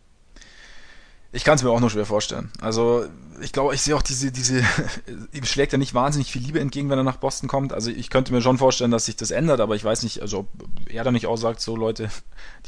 Ich 1.36 1.44
kann 1.44 1.56
es 1.56 1.64
mir 1.64 1.72
auch 1.72 1.80
nur 1.80 1.90
schwer 1.90 2.06
vorstellen. 2.06 2.52
Also 2.62 3.06
ich 3.42 3.52
glaube, 3.52 3.74
ich 3.74 3.82
sehe 3.82 3.96
auch 3.96 4.04
diese, 4.04 4.32
diese, 4.32 4.60
ihm 5.34 5.44
schlägt 5.46 5.72
ja 5.72 5.80
nicht 5.80 5.96
wahnsinnig 5.96 6.32
viel 6.32 6.44
Liebe 6.44 6.60
entgegen, 6.60 6.92
wenn 6.92 7.00
er 7.00 7.04
nach 7.04 7.18
Boston 7.18 7.50
kommt. 7.50 7.74
Also 7.74 7.90
ich 7.90 8.12
könnte 8.12 8.32
mir 8.32 8.42
schon 8.44 8.60
vorstellen, 8.60 8.92
dass 8.92 9.06
sich 9.06 9.16
das 9.16 9.32
ändert, 9.32 9.60
aber 9.60 9.76
ich 9.76 9.84
weiß 9.84 10.04
nicht, 10.04 10.22
also 10.22 10.40
ob 10.40 10.48
er 10.88 11.04
da 11.04 11.12
nicht 11.12 11.26
auch 11.26 11.36
sagt, 11.36 11.60
so 11.60 11.76
Leute, 11.76 12.10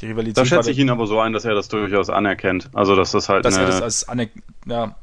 die 0.00 0.06
Rivalität. 0.06 0.36
Da 0.36 0.44
schätze 0.44 0.72
ich 0.72 0.78
ihn 0.78 0.90
aber 0.90 1.06
so 1.06 1.20
ein, 1.20 1.32
dass 1.32 1.44
er 1.44 1.54
das 1.54 1.68
durchaus 1.68 2.10
anerkennt. 2.10 2.68
Also 2.74 2.96
dass 2.96 3.12
das 3.12 3.28
halt. 3.28 3.44
Dass 3.44 3.54
eine, 3.54 3.66
er 3.66 3.70
das 3.70 3.82
als 3.82 4.08
Aner 4.08 4.26
ja. 4.66 4.96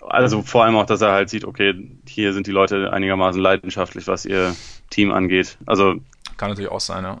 Also 0.00 0.42
vor 0.42 0.64
allem 0.64 0.76
auch, 0.76 0.86
dass 0.86 1.00
er 1.00 1.12
halt 1.12 1.30
sieht, 1.30 1.44
okay, 1.44 1.74
hier 2.08 2.32
sind 2.32 2.46
die 2.46 2.52
Leute 2.52 2.92
einigermaßen 2.92 3.40
leidenschaftlich, 3.40 4.06
was 4.08 4.24
ihr 4.24 4.56
Team 4.90 5.12
angeht. 5.12 5.58
Also. 5.66 5.96
Kann 6.36 6.50
natürlich 6.50 6.70
auch 6.70 6.80
sein, 6.80 7.04
ja. 7.04 7.20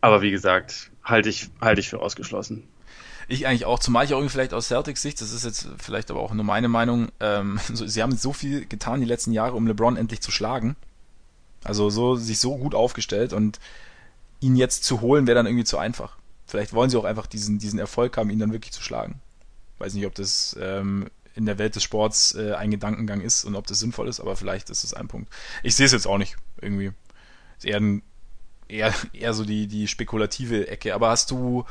Aber 0.00 0.22
wie 0.22 0.30
gesagt, 0.30 0.90
halte 1.04 1.28
ich, 1.28 1.48
halte 1.60 1.80
ich 1.80 1.88
für 1.88 2.00
ausgeschlossen. 2.00 2.68
Ich 3.28 3.46
eigentlich 3.46 3.64
auch, 3.64 3.78
zumal 3.78 4.04
ich 4.04 4.14
auch 4.14 4.18
irgendwie 4.18 4.32
vielleicht 4.32 4.54
aus 4.54 4.68
Celtics 4.68 5.02
Sicht, 5.02 5.20
das 5.20 5.32
ist 5.32 5.44
jetzt 5.44 5.68
vielleicht 5.78 6.10
aber 6.10 6.20
auch 6.20 6.32
nur 6.32 6.44
meine 6.44 6.68
Meinung, 6.68 7.08
ähm, 7.20 7.58
so, 7.72 7.86
sie 7.86 8.02
haben 8.02 8.16
so 8.16 8.32
viel 8.32 8.66
getan 8.66 9.00
die 9.00 9.06
letzten 9.06 9.32
Jahre, 9.32 9.54
um 9.54 9.66
LeBron 9.66 9.96
endlich 9.96 10.20
zu 10.20 10.30
schlagen. 10.30 10.76
Also 11.64 11.90
so, 11.90 12.14
sich 12.14 12.38
so 12.38 12.56
gut 12.56 12.74
aufgestellt 12.74 13.32
und 13.32 13.58
ihn 14.40 14.56
jetzt 14.56 14.84
zu 14.84 15.00
holen, 15.00 15.26
wäre 15.26 15.34
dann 15.34 15.46
irgendwie 15.46 15.64
zu 15.64 15.78
einfach. 15.78 16.16
Vielleicht 16.46 16.72
wollen 16.72 16.90
sie 16.90 16.96
auch 16.96 17.04
einfach 17.04 17.26
diesen, 17.26 17.58
diesen 17.58 17.80
Erfolg 17.80 18.16
haben, 18.16 18.30
ihn 18.30 18.38
dann 18.38 18.52
wirklich 18.52 18.72
zu 18.72 18.82
schlagen. 18.82 19.20
Weiß 19.78 19.94
nicht, 19.94 20.06
ob 20.06 20.14
das 20.14 20.56
ähm, 20.60 21.10
in 21.34 21.44
der 21.44 21.58
Welt 21.58 21.74
des 21.74 21.82
Sports 21.82 22.34
äh, 22.34 22.54
ein 22.54 22.70
Gedankengang 22.70 23.20
ist 23.20 23.44
und 23.44 23.56
ob 23.56 23.66
das 23.66 23.80
sinnvoll 23.80 24.08
ist, 24.08 24.20
aber 24.20 24.36
vielleicht 24.36 24.70
ist 24.70 24.84
es 24.84 24.94
ein 24.94 25.08
Punkt. 25.08 25.30
Ich 25.62 25.74
sehe 25.74 25.86
es 25.86 25.92
jetzt 25.92 26.06
auch 26.06 26.18
nicht 26.18 26.36
irgendwie. 26.60 26.92
Ist 27.58 27.66
eher, 27.66 27.80
ein, 27.80 28.02
eher, 28.68 28.94
eher 29.12 29.34
so 29.34 29.44
die, 29.44 29.66
die 29.66 29.88
spekulative 29.88 30.68
Ecke. 30.68 30.94
Aber 30.94 31.10
hast 31.10 31.30
du, 31.30 31.64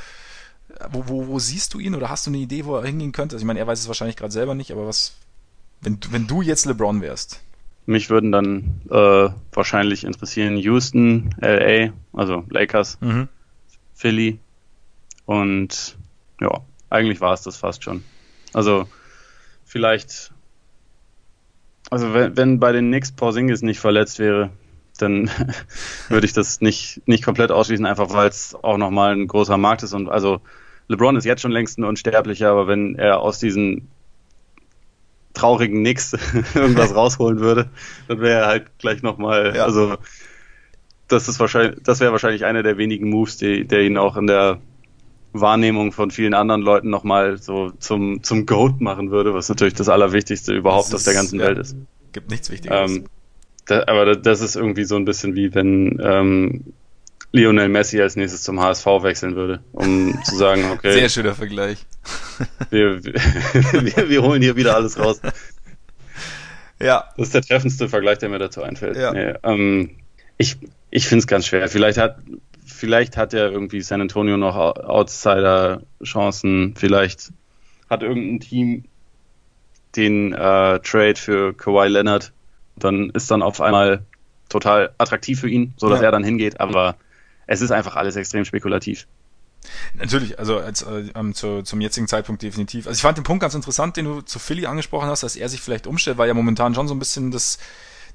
wo, 0.91 1.07
wo, 1.07 1.27
wo 1.27 1.39
siehst 1.39 1.73
du 1.73 1.79
ihn 1.79 1.95
oder 1.95 2.09
hast 2.09 2.25
du 2.25 2.31
eine 2.31 2.37
Idee, 2.37 2.65
wo 2.65 2.75
er 2.75 2.85
hingehen 2.85 3.11
könnte? 3.11 3.35
Also 3.35 3.43
ich 3.43 3.47
meine, 3.47 3.59
er 3.59 3.67
weiß 3.67 3.79
es 3.79 3.87
wahrscheinlich 3.87 4.17
gerade 4.17 4.33
selber 4.33 4.55
nicht, 4.55 4.71
aber 4.71 4.87
was, 4.87 5.15
wenn, 5.81 5.99
wenn 6.09 6.27
du 6.27 6.41
jetzt 6.41 6.65
LeBron 6.65 7.01
wärst? 7.01 7.41
Mich 7.85 8.09
würden 8.09 8.31
dann 8.31 8.81
äh, 8.89 9.29
wahrscheinlich 9.53 10.03
interessieren 10.03 10.57
Houston, 10.57 11.35
LA, 11.39 11.93
also 12.13 12.43
Lakers, 12.49 12.97
mhm. 13.01 13.29
Philly 13.93 14.39
und 15.25 15.95
ja, 16.41 16.61
eigentlich 16.89 17.21
war 17.21 17.33
es 17.33 17.43
das 17.43 17.57
fast 17.57 17.83
schon. 17.83 18.03
Also 18.53 18.87
vielleicht, 19.65 20.31
also 21.89 22.13
wenn, 22.13 22.35
wenn 22.37 22.59
bei 22.59 22.71
den 22.71 22.87
Knicks 22.87 23.11
Porzingis 23.11 23.61
nicht 23.61 23.79
verletzt 23.79 24.17
wäre, 24.17 24.49
dann 24.97 25.29
würde 26.09 26.25
ich 26.25 26.33
das 26.33 26.61
nicht, 26.61 27.01
nicht 27.05 27.23
komplett 27.23 27.51
ausschließen, 27.51 27.85
einfach 27.85 28.11
weil 28.13 28.29
es 28.29 28.55
auch 28.61 28.77
nochmal 28.77 29.15
ein 29.15 29.27
großer 29.27 29.57
Markt 29.57 29.83
ist 29.83 29.93
und 29.93 30.09
also 30.09 30.41
LeBron 30.87 31.15
ist 31.15 31.25
jetzt 31.25 31.41
schon 31.41 31.51
längst 31.51 31.79
ein 31.79 31.83
Unsterblicher, 31.83 32.49
aber 32.49 32.67
wenn 32.67 32.95
er 32.95 33.19
aus 33.19 33.39
diesen 33.39 33.87
traurigen 35.33 35.81
Nix 35.81 36.13
irgendwas 36.55 36.95
rausholen 36.95 37.39
würde, 37.39 37.69
dann 38.07 38.19
wäre 38.21 38.41
er 38.41 38.47
halt 38.47 38.79
gleich 38.79 39.01
nochmal, 39.01 39.55
ja. 39.55 39.63
also 39.63 39.95
das 41.07 41.27
ist 41.27 41.39
wahrscheinlich, 41.39 41.81
das 41.83 41.99
wäre 41.99 42.11
wahrscheinlich 42.11 42.45
einer 42.45 42.63
der 42.63 42.77
wenigen 42.77 43.09
Moves, 43.09 43.37
die, 43.37 43.65
der 43.65 43.83
ihn 43.83 43.97
auch 43.97 44.17
in 44.17 44.27
der 44.27 44.59
Wahrnehmung 45.33 45.91
von 45.91 46.11
vielen 46.11 46.33
anderen 46.33 46.61
Leuten 46.61 46.89
nochmal 46.89 47.37
so 47.37 47.71
zum, 47.79 48.23
zum 48.23 48.45
Goat 48.45 48.81
machen 48.81 49.11
würde, 49.11 49.33
was 49.33 49.49
natürlich 49.49 49.73
das 49.73 49.89
Allerwichtigste 49.89 50.53
überhaupt 50.53 50.87
ist, 50.87 50.95
auf 50.95 51.03
der 51.03 51.13
ganzen 51.13 51.39
ja, 51.39 51.47
Welt 51.47 51.57
ist. 51.59 51.75
Gibt 52.13 52.31
nichts 52.31 52.49
Wichtigeres. 52.49 52.91
Ähm, 52.91 53.05
da, 53.65 53.83
aber 53.87 54.15
das 54.15 54.41
ist 54.41 54.55
irgendwie 54.55 54.85
so 54.85 54.95
ein 54.95 55.05
bisschen 55.05 55.35
wie 55.35 55.53
wenn 55.53 55.99
ähm, 56.03 56.73
Lionel 57.31 57.69
Messi 57.69 58.01
als 58.01 58.15
nächstes 58.15 58.43
zum 58.43 58.61
HSV 58.61 58.85
wechseln 59.01 59.35
würde, 59.35 59.61
um 59.71 60.17
zu 60.23 60.35
sagen, 60.35 60.65
okay. 60.71 60.93
Sehr 60.93 61.09
schöner 61.09 61.35
Vergleich. 61.35 61.85
Wir, 62.69 63.03
wir, 63.03 64.09
wir, 64.09 64.21
holen 64.21 64.41
hier 64.41 64.55
wieder 64.55 64.75
alles 64.75 64.99
raus. 64.99 65.21
Ja. 66.79 67.09
Das 67.17 67.27
ist 67.27 67.33
der 67.33 67.41
treffendste 67.41 67.89
Vergleich, 67.89 68.19
der 68.19 68.29
mir 68.29 68.39
dazu 68.39 68.61
einfällt. 68.61 68.97
Ja. 68.97 69.13
Nee, 69.13 69.33
ähm, 69.43 69.91
ich 70.37 70.57
ich 70.91 71.07
finde 71.07 71.19
es 71.19 71.27
ganz 71.27 71.47
schwer. 71.47 71.67
Vielleicht 71.67 71.97
hat, 71.97 72.17
vielleicht 72.65 73.17
hat 73.17 73.33
ja 73.33 73.47
irgendwie 73.47 73.81
San 73.81 74.01
Antonio 74.01 74.37
noch 74.37 74.55
Outsider-Chancen. 74.55 76.75
Vielleicht 76.77 77.31
hat 77.89 78.03
irgendein 78.03 78.39
Team 78.39 78.85
den 79.95 80.33
äh, 80.33 80.79
Trade 80.79 81.15
für 81.15 81.53
Kawhi 81.53 81.87
Leonard. 81.87 82.31
Dann 82.77 83.09
ist 83.11 83.31
dann 83.31 83.41
auf 83.41 83.61
einmal 83.61 84.03
total 84.49 84.93
attraktiv 84.97 85.39
für 85.39 85.49
ihn, 85.49 85.73
so 85.77 85.89
dass 85.89 85.99
ja. 85.99 86.05
er 86.05 86.11
dann 86.11 86.23
hingeht. 86.23 86.59
Aber 86.59 86.95
es 87.47 87.61
ist 87.61 87.71
einfach 87.71 87.95
alles 87.95 88.15
extrem 88.15 88.45
spekulativ. 88.45 89.07
Natürlich, 89.95 90.37
also 90.37 90.59
als, 90.59 90.83
äh, 90.83 91.05
ähm, 91.15 91.33
zu, 91.33 91.63
zum 91.63 91.81
jetzigen 91.81 92.07
Zeitpunkt 92.07 92.41
definitiv. 92.41 92.87
Also 92.87 92.97
ich 92.97 93.01
fand 93.01 93.17
den 93.17 93.23
Punkt 93.23 93.41
ganz 93.41 93.55
interessant, 93.55 93.97
den 93.97 94.05
du 94.05 94.21
zu 94.21 94.39
Philly 94.39 94.65
angesprochen 94.65 95.09
hast, 95.09 95.23
dass 95.23 95.35
er 95.35 95.49
sich 95.49 95.61
vielleicht 95.61 95.87
umstellt, 95.87 96.17
weil 96.17 96.27
ja 96.27 96.33
momentan 96.33 96.75
schon 96.75 96.87
so 96.87 96.93
ein 96.93 96.99
bisschen 96.99 97.31
das, 97.31 97.57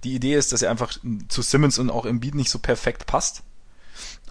die 0.04 0.14
Idee 0.14 0.34
ist, 0.34 0.52
dass 0.52 0.62
er 0.62 0.70
einfach 0.70 0.96
zu 1.28 1.42
Simmons 1.42 1.78
und 1.78 1.90
auch 1.90 2.06
im 2.06 2.20
Beat 2.20 2.34
nicht 2.34 2.50
so 2.50 2.58
perfekt 2.58 3.06
passt. 3.06 3.42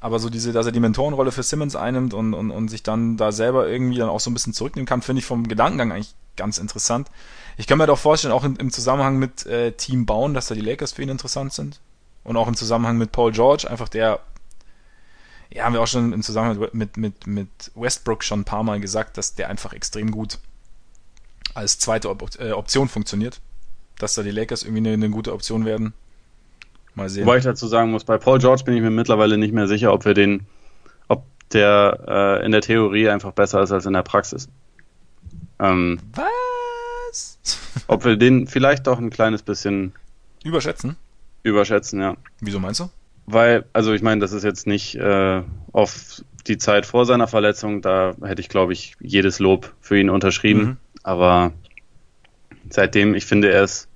Aber 0.01 0.19
so 0.19 0.29
diese, 0.29 0.53
dass 0.53 0.65
er 0.65 0.71
die 0.71 0.79
Mentorenrolle 0.79 1.31
für 1.31 1.43
Simmons 1.43 1.75
einnimmt 1.75 2.13
und, 2.13 2.33
und, 2.33 2.51
und 2.51 2.69
sich 2.69 2.83
dann 2.83 3.17
da 3.17 3.31
selber 3.31 3.67
irgendwie 3.67 3.97
dann 3.97 4.09
auch 4.09 4.21
so 4.21 4.29
ein 4.29 4.33
bisschen 4.33 4.53
zurücknehmen 4.53 4.87
kann, 4.87 5.01
finde 5.01 5.19
ich 5.19 5.25
vom 5.25 5.47
Gedankengang 5.47 5.91
eigentlich 5.91 6.15
ganz 6.37 6.57
interessant. 6.57 7.09
Ich 7.59 7.67
kann 7.67 7.77
mir 7.77 7.87
doch 7.87 7.99
vorstellen, 7.99 8.33
auch 8.33 8.45
in, 8.45 8.55
im 8.55 8.71
Zusammenhang 8.71 9.17
mit 9.19 9.45
äh, 9.45 9.73
Team 9.73 10.05
Bauen, 10.05 10.33
dass 10.33 10.47
da 10.47 10.55
die 10.55 10.61
Lakers 10.61 10.93
für 10.93 11.01
ihn 11.01 11.09
interessant 11.09 11.51
sind. 11.51 11.81
Und 12.23 12.37
auch 12.37 12.47
im 12.47 12.55
Zusammenhang 12.55 12.97
mit 12.97 13.11
Paul 13.11 13.33
George, 13.33 13.69
einfach 13.69 13.89
der 13.89 14.21
ja, 15.51 15.65
haben 15.65 15.73
wir 15.73 15.81
auch 15.81 15.87
schon 15.87 16.13
im 16.13 16.23
Zusammenhang 16.23 16.69
mit, 16.71 16.95
mit, 16.95 17.27
mit 17.27 17.49
Westbrook 17.75 18.23
schon 18.23 18.41
ein 18.41 18.45
paar 18.45 18.63
Mal 18.63 18.79
gesagt, 18.79 19.17
dass 19.17 19.35
der 19.35 19.49
einfach 19.49 19.73
extrem 19.73 20.09
gut 20.09 20.37
als 21.53 21.77
zweite 21.79 22.09
Op 22.09 22.29
äh, 22.39 22.53
Option 22.53 22.87
funktioniert. 22.87 23.41
Dass 23.97 24.15
da 24.15 24.23
die 24.23 24.31
Lakers 24.31 24.63
irgendwie 24.63 24.79
eine, 24.79 24.93
eine, 24.93 25.09
gute 25.09 25.33
Option 25.33 25.65
werden. 25.65 25.93
Mal 26.95 27.09
sehen. 27.09 27.25
Wobei 27.25 27.39
ich 27.39 27.43
dazu 27.43 27.67
sagen 27.67 27.91
muss, 27.91 28.05
bei 28.05 28.17
Paul 28.17 28.39
George 28.39 28.63
bin 28.63 28.73
ich 28.73 28.81
mir 28.81 28.89
mittlerweile 28.89 29.37
nicht 29.37 29.53
mehr 29.53 29.67
sicher, 29.67 29.91
ob 29.91 30.05
wir 30.05 30.13
den, 30.13 30.45
ob 31.09 31.25
der 31.51 32.39
äh, 32.41 32.45
in 32.45 32.53
der 32.53 32.61
Theorie 32.61 33.09
einfach 33.09 33.33
besser 33.33 33.61
ist 33.61 33.73
als 33.73 33.85
in 33.85 33.91
der 33.91 34.03
Praxis. 34.03 34.47
Ähm, 35.59 35.99
Was? 36.13 36.25
Ob 37.89 38.05
wir 38.05 38.17
den 38.17 38.45
vielleicht 38.45 38.85
doch 38.85 38.99
ein 38.99 39.09
kleines 39.09 39.41
bisschen 39.41 39.93
überschätzen? 40.43 40.95
Überschätzen, 41.41 41.99
ja. 41.99 42.15
Wieso 42.39 42.59
meinst 42.59 42.79
du? 42.79 42.89
Weil, 43.25 43.65
also 43.73 43.93
ich 43.93 44.03
meine, 44.03 44.21
das 44.21 44.31
ist 44.31 44.43
jetzt 44.43 44.67
nicht 44.67 44.95
äh, 44.95 45.41
auf 45.71 46.23
die 46.47 46.57
Zeit 46.57 46.85
vor 46.85 47.05
seiner 47.05 47.27
Verletzung, 47.27 47.81
da 47.81 48.13
hätte 48.21 48.41
ich, 48.41 48.49
glaube 48.49 48.73
ich, 48.73 48.95
jedes 48.99 49.39
Lob 49.39 49.73
für 49.81 49.99
ihn 49.99 50.09
unterschrieben. 50.09 50.61
Mhm. 50.61 50.77
Aber 51.01 51.51
seitdem, 52.69 53.15
ich 53.15 53.25
finde, 53.25 53.51
er 53.51 53.63
ist 53.63 53.87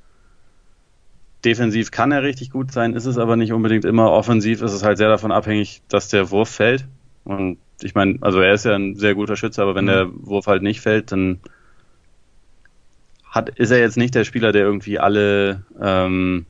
defensiv 1.45 1.91
kann 1.91 2.11
er 2.11 2.23
richtig 2.23 2.49
gut 2.49 2.71
sein, 2.71 2.93
ist 2.93 3.05
es 3.05 3.17
aber 3.17 3.35
nicht 3.35 3.53
unbedingt 3.53 3.85
immer. 3.85 4.11
Offensiv 4.11 4.61
ist 4.61 4.71
es 4.71 4.81
halt 4.81 4.97
sehr 4.97 5.09
davon 5.09 5.31
abhängig, 5.31 5.81
dass 5.87 6.07
der 6.07 6.31
Wurf 6.31 6.49
fällt. 6.49 6.85
Und 7.25 7.57
ich 7.81 7.93
meine, 7.93 8.17
also 8.21 8.39
er 8.39 8.53
ist 8.53 8.65
ja 8.65 8.73
ein 8.73 8.95
sehr 8.95 9.13
guter 9.13 9.35
Schütze, 9.35 9.61
aber 9.61 9.75
wenn 9.75 9.85
mhm. 9.85 9.89
der 9.89 10.07
Wurf 10.13 10.47
halt 10.47 10.63
nicht 10.63 10.81
fällt, 10.81 11.11
dann 11.11 11.41
hat, 13.33 13.49
ist 13.49 13.71
er 13.71 13.79
jetzt 13.79 13.97
nicht 13.97 14.13
der 14.13 14.23
Spieler, 14.23 14.51
der 14.51 14.61
irgendwie 14.61 14.99
alle 14.99 15.63
ähm, 15.81 16.45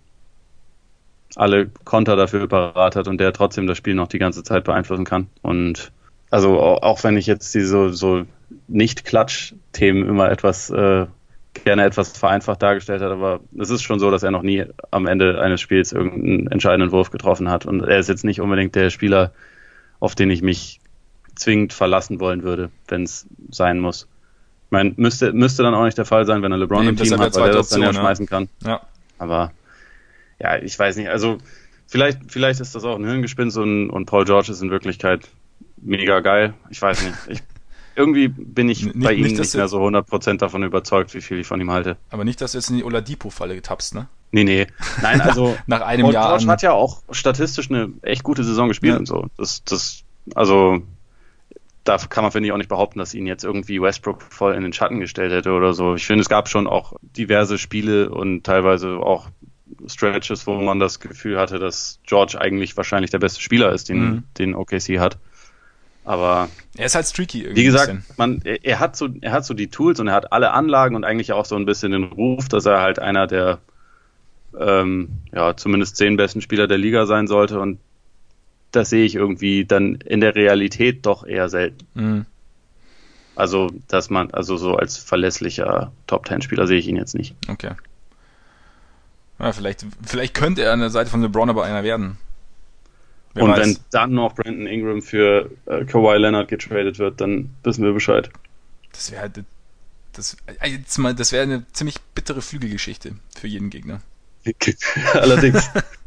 alle 1.35 1.67
Konter 1.85 2.15
dafür 2.15 2.47
parat 2.47 2.95
hat 2.95 3.07
und 3.07 3.19
der 3.19 3.33
trotzdem 3.33 3.65
das 3.65 3.77
Spiel 3.77 3.95
noch 3.95 4.07
die 4.07 4.19
ganze 4.19 4.43
Zeit 4.43 4.65
beeinflussen 4.65 5.05
kann. 5.05 5.27
Und 5.41 5.91
also 6.29 6.59
auch 6.59 7.03
wenn 7.03 7.17
ich 7.17 7.25
jetzt 7.25 7.55
diese 7.55 7.93
so 7.93 8.25
nicht-Klatsch-Themen 8.67 10.07
immer 10.07 10.29
etwas 10.29 10.69
äh, 10.69 11.07
gerne 11.63 11.85
etwas 11.85 12.17
vereinfacht 12.17 12.61
dargestellt 12.61 13.01
hat, 13.01 13.11
aber 13.11 13.39
es 13.57 13.69
ist 13.69 13.83
schon 13.83 13.99
so, 13.99 14.11
dass 14.11 14.23
er 14.23 14.31
noch 14.31 14.41
nie 14.41 14.65
am 14.91 15.07
Ende 15.07 15.41
eines 15.41 15.61
Spiels 15.61 15.91
irgendeinen 15.91 16.47
entscheidenden 16.47 16.91
Wurf 16.91 17.11
getroffen 17.11 17.49
hat. 17.49 17.65
Und 17.65 17.81
er 17.81 17.99
ist 17.99 18.09
jetzt 18.09 18.25
nicht 18.25 18.41
unbedingt 18.41 18.75
der 18.75 18.89
Spieler, 18.89 19.31
auf 19.99 20.15
den 20.15 20.29
ich 20.29 20.41
mich 20.41 20.81
zwingend 21.35 21.73
verlassen 21.73 22.19
wollen 22.19 22.43
würde, 22.43 22.69
wenn 22.87 23.03
es 23.03 23.25
sein 23.49 23.79
muss. 23.79 24.07
Ich 24.73 24.75
meine, 24.75 24.93
müsste, 24.97 25.33
müsste 25.33 25.61
dann 25.61 25.75
auch 25.75 25.85
nicht 25.85 25.99
der 25.99 26.05
Fall 26.05 26.25
sein, 26.25 26.41
wenn 26.41 26.51
er 26.51 26.57
LeBron 26.57 26.81
nee, 26.81 26.89
im 26.89 26.97
Team 26.97 27.19
hat, 27.19 27.35
weil 27.35 27.49
er 27.49 27.57
das 27.57 27.69
dann 27.69 27.81
ja, 27.81 27.91
ja 27.91 27.93
schmeißen 27.93 28.25
kann. 28.25 28.49
Ja. 28.65 28.81
Aber 29.19 29.51
ja, 30.39 30.57
ich 30.57 30.79
weiß 30.79 30.97
nicht. 30.97 31.09
Also 31.09 31.37
vielleicht, 31.85 32.31
vielleicht 32.31 32.59
ist 32.59 32.73
das 32.73 32.83
auch 32.83 32.95
ein 32.95 33.05
Hirngespinst 33.05 33.55
und, 33.57 33.91
und 33.91 34.07
Paul 34.07 34.25
George 34.25 34.51
ist 34.51 34.63
in 34.63 34.71
Wirklichkeit 34.71 35.29
mega 35.77 36.21
geil. 36.21 36.55
Ich 36.71 36.81
weiß 36.81 37.03
nicht. 37.03 37.15
Ich, 37.27 37.43
irgendwie 37.95 38.29
bin 38.29 38.67
ich 38.67 38.83
nicht, 38.83 38.99
bei 38.99 39.13
ihm 39.13 39.21
nicht, 39.21 39.37
nicht 39.37 39.53
mehr 39.53 39.67
so 39.67 39.79
100% 39.79 40.37
davon 40.37 40.63
überzeugt, 40.63 41.13
wie 41.13 41.21
viel 41.21 41.37
ich 41.37 41.45
von 41.45 41.61
ihm 41.61 41.69
halte. 41.69 41.97
Aber 42.09 42.23
nicht, 42.23 42.41
dass 42.41 42.53
du 42.53 42.57
jetzt 42.57 42.71
in 42.71 42.77
die 42.77 42.83
Oladipo-Falle 42.83 43.53
getappst, 43.53 43.93
ne? 43.93 44.07
Nee, 44.31 44.43
nee. 44.43 44.65
Nein, 45.03 45.21
also 45.21 45.55
nach 45.67 45.81
einem 45.81 46.05
Paul 46.05 46.13
Jahr. 46.15 46.29
George 46.29 46.47
hat 46.47 46.63
ja 46.63 46.71
auch 46.71 47.03
statistisch 47.11 47.69
eine 47.69 47.93
echt 48.01 48.23
gute 48.23 48.43
Saison 48.43 48.69
gespielt 48.69 48.93
ja. 48.93 48.97
und 48.97 49.05
so. 49.05 49.27
Das, 49.37 49.63
das, 49.65 50.01
also 50.33 50.81
da 51.83 51.97
kann 51.97 52.23
man, 52.23 52.31
finde 52.31 52.47
ich, 52.47 52.53
auch 52.53 52.57
nicht 52.57 52.69
behaupten, 52.69 52.99
dass 52.99 53.13
ihn 53.13 53.27
jetzt 53.27 53.43
irgendwie 53.43 53.81
Westbrook 53.81 54.21
voll 54.21 54.53
in 54.55 54.63
den 54.63 54.73
Schatten 54.73 54.99
gestellt 54.99 55.31
hätte 55.31 55.51
oder 55.51 55.73
so. 55.73 55.95
Ich 55.95 56.05
finde, 56.05 56.21
es 56.21 56.29
gab 56.29 56.47
schon 56.47 56.67
auch 56.67 56.93
diverse 57.01 57.57
Spiele 57.57 58.09
und 58.09 58.43
teilweise 58.43 58.97
auch 58.97 59.29
Stretches, 59.87 60.47
wo 60.47 60.53
man 60.61 60.79
das 60.79 60.99
Gefühl 60.99 61.37
hatte, 61.37 61.59
dass 61.59 61.99
George 62.05 62.39
eigentlich 62.39 62.77
wahrscheinlich 62.77 63.11
der 63.11 63.19
beste 63.19 63.41
Spieler 63.41 63.71
ist, 63.71 63.89
den, 63.89 63.99
mhm. 63.99 64.23
den 64.37 64.55
OKC 64.55 64.99
hat. 64.99 65.17
Aber 66.05 66.49
er 66.75 66.85
ist 66.85 66.95
halt 66.95 67.05
streaky 67.05 67.43
irgendwie. 67.43 67.61
Wie 67.61 67.65
gesagt, 67.65 67.95
man, 68.17 68.41
er, 68.43 68.63
er, 68.63 68.79
hat 68.79 68.95
so, 68.95 69.09
er 69.21 69.31
hat 69.31 69.45
so 69.45 69.53
die 69.53 69.69
Tools 69.69 69.99
und 69.99 70.07
er 70.07 70.13
hat 70.13 70.33
alle 70.33 70.51
Anlagen 70.51 70.95
und 70.95 71.05
eigentlich 71.05 71.31
auch 71.31 71.45
so 71.45 71.55
ein 71.55 71.65
bisschen 71.65 71.91
den 71.91 72.03
Ruf, 72.03 72.49
dass 72.49 72.65
er 72.65 72.81
halt 72.81 72.99
einer 72.99 73.25
der 73.27 73.59
ähm, 74.59 75.09
ja, 75.33 75.55
zumindest 75.55 75.95
zehn 75.95 76.17
besten 76.17 76.41
Spieler 76.41 76.67
der 76.67 76.77
Liga 76.77 77.05
sein 77.05 77.27
sollte. 77.27 77.59
Und 77.59 77.79
das 78.73 78.89
sehe 78.89 79.05
ich 79.05 79.15
irgendwie 79.15 79.65
dann 79.65 79.95
in 79.95 80.19
der 80.19 80.35
Realität 80.35 81.05
doch 81.05 81.25
eher 81.25 81.47
selten. 81.47 81.87
Mhm. 81.93 82.25
Also, 83.35 83.71
dass 83.87 84.09
man, 84.09 84.31
also 84.31 84.57
so 84.57 84.75
als 84.75 84.97
verlässlicher 84.97 85.91
Top 86.05 86.25
Ten 86.25 86.41
Spieler 86.41 86.67
sehe 86.67 86.77
ich 86.77 86.87
ihn 86.87 86.97
jetzt 86.97 87.15
nicht. 87.15 87.35
Okay. 87.47 87.71
Ja, 89.39 89.51
vielleicht, 89.51 89.85
vielleicht 90.05 90.33
könnte 90.33 90.63
er 90.63 90.73
an 90.73 90.79
der 90.79 90.89
Seite 90.89 91.09
von 91.09 91.21
LeBron 91.21 91.49
aber 91.49 91.63
einer 91.63 91.83
werden. 91.83 92.17
Wer 93.33 93.43
und 93.43 93.51
weiß. 93.51 93.59
wenn 93.59 93.77
dann 93.89 94.13
noch 94.13 94.35
Brandon 94.35 94.67
Ingram 94.67 95.01
für 95.01 95.49
äh, 95.65 95.85
Kawhi 95.85 96.17
Leonard 96.17 96.47
getradet 96.47 96.99
wird, 96.99 97.19
dann 97.19 97.55
wissen 97.63 97.83
wir 97.83 97.93
Bescheid. 97.93 98.29
Das 98.91 99.11
wäre 99.11 99.21
halt, 99.21 99.43
das, 100.13 100.37
äh, 100.45 100.69
jetzt 100.69 100.97
mal, 100.99 101.15
das 101.15 101.31
wäre 101.31 101.43
eine 101.43 101.65
ziemlich 101.73 101.99
bittere 102.13 102.43
Flügelgeschichte 102.43 103.15
für 103.35 103.47
jeden 103.47 103.71
Gegner. 103.71 104.01
Allerdings. 105.13 105.69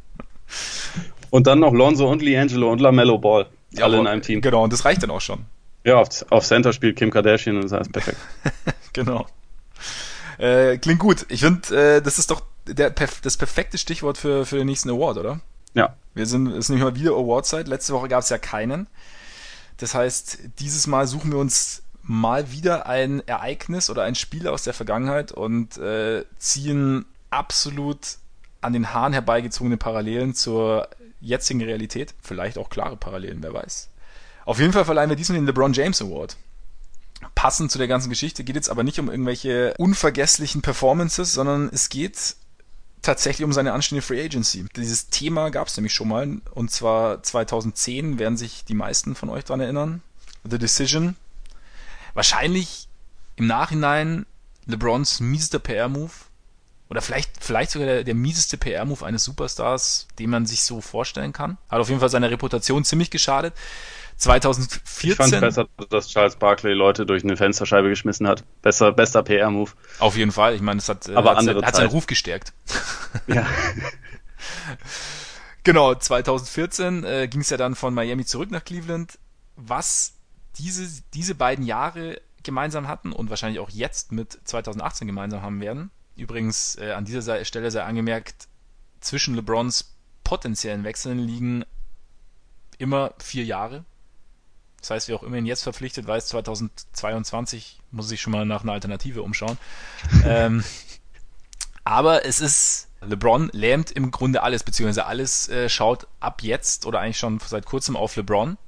und 1.37 1.47
dann 1.47 1.59
noch 1.61 1.75
Lonzo 1.75 2.11
und 2.11 2.23
Liangelo 2.23 2.73
und 2.73 2.81
LaMelo 2.81 3.19
Ball. 3.19 3.47
Ja, 3.73 3.85
alle 3.85 3.99
in 3.99 4.07
einem 4.07 4.23
Team. 4.23 4.41
Genau, 4.41 4.65
und 4.65 4.73
das 4.73 4.87
reicht 4.87 5.03
dann 5.03 5.11
auch 5.11 5.21
schon. 5.21 5.45
Ja, 5.85 5.97
auf, 5.97 6.09
auf 6.31 6.47
Center 6.47 6.73
spielt 6.73 6.97
Kim 6.97 7.11
Kardashian 7.11 7.57
und 7.57 7.65
das 7.65 7.73
heißt 7.73 7.93
perfekt. 7.93 8.17
genau. 8.95 9.27
Äh, 10.39 10.79
klingt 10.79 10.99
gut. 10.99 11.27
Ich 11.29 11.41
finde, 11.41 11.97
äh, 11.97 12.01
das 12.01 12.19
ist 12.19 12.31
doch 12.31 12.41
der, 12.67 12.89
das 12.89 13.37
perfekte 13.37 13.77
Stichwort 13.77 14.17
für, 14.17 14.47
für 14.47 14.57
den 14.57 14.67
nächsten 14.67 14.89
Award, 14.89 15.19
oder? 15.19 15.41
Ja. 15.75 15.95
Wir 16.15 16.25
sind, 16.25 16.47
es 16.49 16.57
ist 16.57 16.69
nämlich 16.71 16.85
mal 16.85 16.97
wieder 16.97 17.13
Awardzeit. 17.13 17.69
Letzte 17.69 17.93
Woche 17.93 18.09
gab 18.09 18.23
es 18.23 18.31
ja 18.31 18.39
keinen. 18.39 18.87
Das 19.77 19.95
heißt, 19.95 20.39
dieses 20.59 20.87
Mal 20.87 21.07
suchen 21.07 21.33
wir 21.33 21.39
uns 21.39 21.83
mal 22.03 22.51
wieder 22.51 22.87
ein 22.87 23.21
Ereignis 23.29 23.91
oder 23.91 24.05
ein 24.05 24.15
Spiel 24.15 24.49
aus 24.49 24.63
der 24.63 24.73
Vergangenheit 24.73 25.33
und 25.33 25.77
äh, 25.77 26.25
ziehen 26.39 27.05
absolut 27.29 27.99
an 28.63 28.73
den 28.73 28.95
Haaren 28.95 29.13
herbeigezogene 29.13 29.77
Parallelen 29.77 30.35
zur 30.35 30.89
jetzigen 31.21 31.63
Realität. 31.63 32.15
Vielleicht 32.23 32.59
auch 32.59 32.71
klare 32.71 32.97
Parallelen, 32.97 33.43
wer 33.43 33.53
weiß. 33.53 33.89
Auf 34.45 34.61
jeden 34.61 34.73
Fall 34.73 34.85
verleihen 34.85 35.11
wir 35.11 35.17
diesmal 35.17 35.39
den 35.39 35.47
LeBron 35.47 35.73
James 35.73 36.01
Award. 36.01 36.37
Passend 37.35 37.71
zu 37.71 37.79
der 37.79 37.89
ganzen 37.89 38.11
Geschichte 38.11 38.45
geht 38.45 38.57
jetzt 38.57 38.71
aber 38.71 38.85
nicht 38.85 39.01
um 39.01 39.11
irgendwelche 39.11 39.75
unvergesslichen 39.79 40.63
Performances, 40.63 41.33
sondern 41.33 41.71
es 41.73 41.89
geht 41.89 42.37
tatsächlich 43.03 43.45
um 43.45 43.53
seine 43.53 43.73
anstehende 43.73 44.03
Free 44.03 44.23
Agency. 44.23 44.67
Dieses 44.77 45.09
Thema 45.09 45.51
gab 45.51 45.69
es 45.69 45.77
nämlich 45.77 45.95
schon 45.95 46.09
mal 46.09 46.41
und 46.53 46.71
zwar 46.71 47.23
2010 47.23 48.19
werden 48.19 48.37
sich 48.37 48.65
die 48.65 48.75
meisten 48.75 49.15
von 49.15 49.29
euch 49.29 49.45
daran 49.45 49.61
erinnern. 49.61 50.03
The 50.49 50.59
Decision. 50.59 51.17
Wahrscheinlich 52.15 52.89
im 53.37 53.47
Nachhinein 53.47 54.27
LeBrons 54.67 55.21
miesester 55.21 55.59
PR-Move 55.59 56.13
oder 56.89 57.01
vielleicht, 57.01 57.43
vielleicht 57.43 57.73
sogar 57.73 57.87
der, 57.87 58.05
der 58.05 58.15
mieseste 58.15 58.57
PR-Move 58.57 59.05
eines 59.05 59.25
Superstars, 59.25 60.07
den 60.19 60.31
man 60.31 60.47
sich 60.47 60.63
so 60.63 60.81
vorstellen 60.81 61.33
kann. 61.33 61.59
Hat 61.69 61.81
auf 61.81 61.89
jeden 61.89 62.01
Fall 62.01 62.09
seiner 62.09 62.31
Reputation 62.31 62.85
ziemlich 62.85 63.11
geschadet. 63.11 63.55
2014. 64.17 65.11
Ich 65.11 65.17
fand 65.17 65.41
besser, 65.41 65.69
dass 65.91 66.09
Charles 66.09 66.37
Barkley 66.37 66.73
Leute 66.73 67.05
durch 67.05 67.23
eine 67.23 67.37
Fensterscheibe 67.37 67.89
geschmissen 67.89 68.27
hat. 68.27 68.45
Besser, 68.63 68.93
bester 68.93 69.23
PR-Move. 69.23 69.73
Auf 69.99 70.17
jeden 70.17 70.33
Fall. 70.33 70.55
Ich 70.55 70.63
meine, 70.63 70.79
es 70.79 70.89
hat, 70.89 71.09
äh, 71.09 71.15
Aber 71.15 71.31
hat, 71.31 71.39
andere 71.39 71.65
hat 71.65 71.77
seinen 71.77 71.91
Ruf 71.91 72.07
gestärkt. 72.07 72.53
Ja. 73.29 73.47
genau, 75.65 75.95
2014 75.95 77.05
äh, 77.05 77.29
ging 77.29 77.41
es 77.41 77.49
ja 77.49 77.57
dann 77.57 77.75
von 77.75 77.95
Miami 77.95 78.27
zurück 78.27 78.51
nach 78.51 78.63
Cleveland. 78.63 79.19
Was 79.57 80.13
diese, 80.59 80.87
diese 81.15 81.35
beiden 81.35 81.65
Jahre 81.65 82.21
gemeinsam 82.43 82.89
hatten 82.89 83.13
und 83.13 83.31
wahrscheinlich 83.31 83.59
auch 83.59 83.71
jetzt 83.71 84.13
mit 84.13 84.39
2018 84.45 85.07
gemeinsam 85.07 85.41
haben 85.41 85.61
werden. 85.63 85.91
Übrigens, 86.17 86.77
äh, 86.77 86.93
an 86.93 87.05
dieser 87.05 87.45
Stelle 87.45 87.71
sei 87.71 87.83
angemerkt, 87.83 88.49
zwischen 89.01 89.35
LeBrons 89.35 89.95
potenziellen 90.25 90.85
Wechseln 90.85 91.19
liegen 91.19 91.65
immer 92.79 93.15
vier 93.19 93.45
Jahre. 93.45 93.85
Das 94.81 94.91
heißt, 94.91 95.09
wer 95.09 95.17
auch 95.17 95.23
immerhin 95.23 95.47
jetzt 95.47 95.63
verpflichtet 95.63 96.07
weiß, 96.07 96.27
2022 96.29 97.81
muss 97.91 98.09
sich 98.09 98.21
schon 98.21 98.33
mal 98.33 98.45
nach 98.45 98.63
einer 98.63 98.73
Alternative 98.73 99.23
umschauen. 99.23 99.59
ähm, 100.25 100.65
aber 101.85 102.25
es 102.25 102.41
ist, 102.41 102.89
LeBron 103.01 103.51
lähmt 103.53 103.91
im 103.91 104.11
Grunde 104.11 104.43
alles, 104.43 104.65
beziehungsweise 104.65 105.07
alles 105.07 105.49
äh, 105.49 105.69
schaut 105.69 106.07
ab 106.21 106.43
jetzt 106.43 106.87
oder 106.87 107.01
eigentlich 107.01 107.19
schon 107.19 107.41
seit 107.41 107.67
kurzem 107.67 107.97
auf 107.97 108.17
LeBron. 108.17 108.59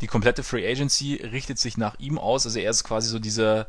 Die 0.00 0.06
komplette 0.06 0.42
Free 0.42 0.70
Agency 0.70 1.14
richtet 1.16 1.58
sich 1.58 1.76
nach 1.76 1.98
ihm 1.98 2.18
aus. 2.18 2.46
Also 2.46 2.58
er 2.58 2.70
ist 2.70 2.84
quasi 2.84 3.08
so 3.08 3.18
dieser 3.18 3.66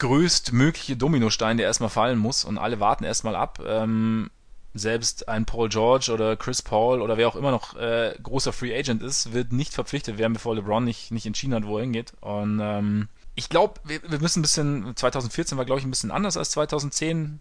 größtmögliche 0.00 0.96
Dominostein, 0.96 1.58
der 1.58 1.66
erstmal 1.66 1.90
fallen 1.90 2.18
muss 2.18 2.44
und 2.44 2.58
alle 2.58 2.80
warten 2.80 3.04
erstmal 3.04 3.36
ab. 3.36 3.60
Ähm, 3.64 4.30
selbst 4.72 5.28
ein 5.28 5.46
Paul 5.46 5.68
George 5.68 6.10
oder 6.12 6.36
Chris 6.36 6.62
Paul 6.62 7.00
oder 7.00 7.16
wer 7.16 7.28
auch 7.28 7.36
immer 7.36 7.50
noch 7.50 7.76
äh, 7.76 8.14
großer 8.22 8.52
Free 8.52 8.76
Agent 8.76 9.02
ist, 9.02 9.32
wird 9.32 9.52
nicht 9.52 9.74
verpflichtet 9.74 10.18
werden, 10.18 10.32
bevor 10.32 10.54
LeBron 10.54 10.84
nicht, 10.84 11.10
nicht 11.10 11.26
entschieden 11.26 11.54
hat, 11.54 11.66
wo 11.66 11.78
er 11.78 11.82
hingeht. 11.82 12.12
Und 12.20 12.60
ähm, 12.62 13.08
ich 13.34 13.48
glaube, 13.48 13.80
wir, 13.84 14.00
wir 14.08 14.20
müssen 14.20 14.40
ein 14.40 14.42
bisschen, 14.42 14.96
2014 14.96 15.58
war, 15.58 15.64
glaube 15.64 15.80
ich, 15.80 15.86
ein 15.86 15.90
bisschen 15.90 16.10
anders 16.10 16.36
als 16.36 16.50
2010. 16.52 17.40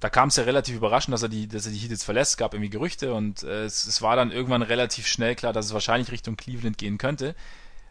Da 0.00 0.10
kam 0.10 0.28
es 0.28 0.36
ja 0.36 0.44
relativ 0.44 0.76
überraschend, 0.76 1.14
dass 1.14 1.22
er 1.22 1.28
die, 1.28 1.48
dass 1.48 1.66
er 1.66 1.72
die 1.72 1.78
Heat 1.78 1.90
jetzt 1.90 2.04
verlässt. 2.04 2.32
Es 2.32 2.36
gab 2.36 2.54
irgendwie 2.54 2.70
Gerüchte 2.70 3.14
und 3.14 3.42
äh, 3.42 3.64
es, 3.64 3.86
es 3.86 4.00
war 4.00 4.16
dann 4.16 4.30
irgendwann 4.30 4.62
relativ 4.62 5.06
schnell 5.06 5.34
klar, 5.34 5.52
dass 5.52 5.66
es 5.66 5.74
wahrscheinlich 5.74 6.12
Richtung 6.12 6.36
Cleveland 6.36 6.78
gehen 6.78 6.98
könnte. 6.98 7.34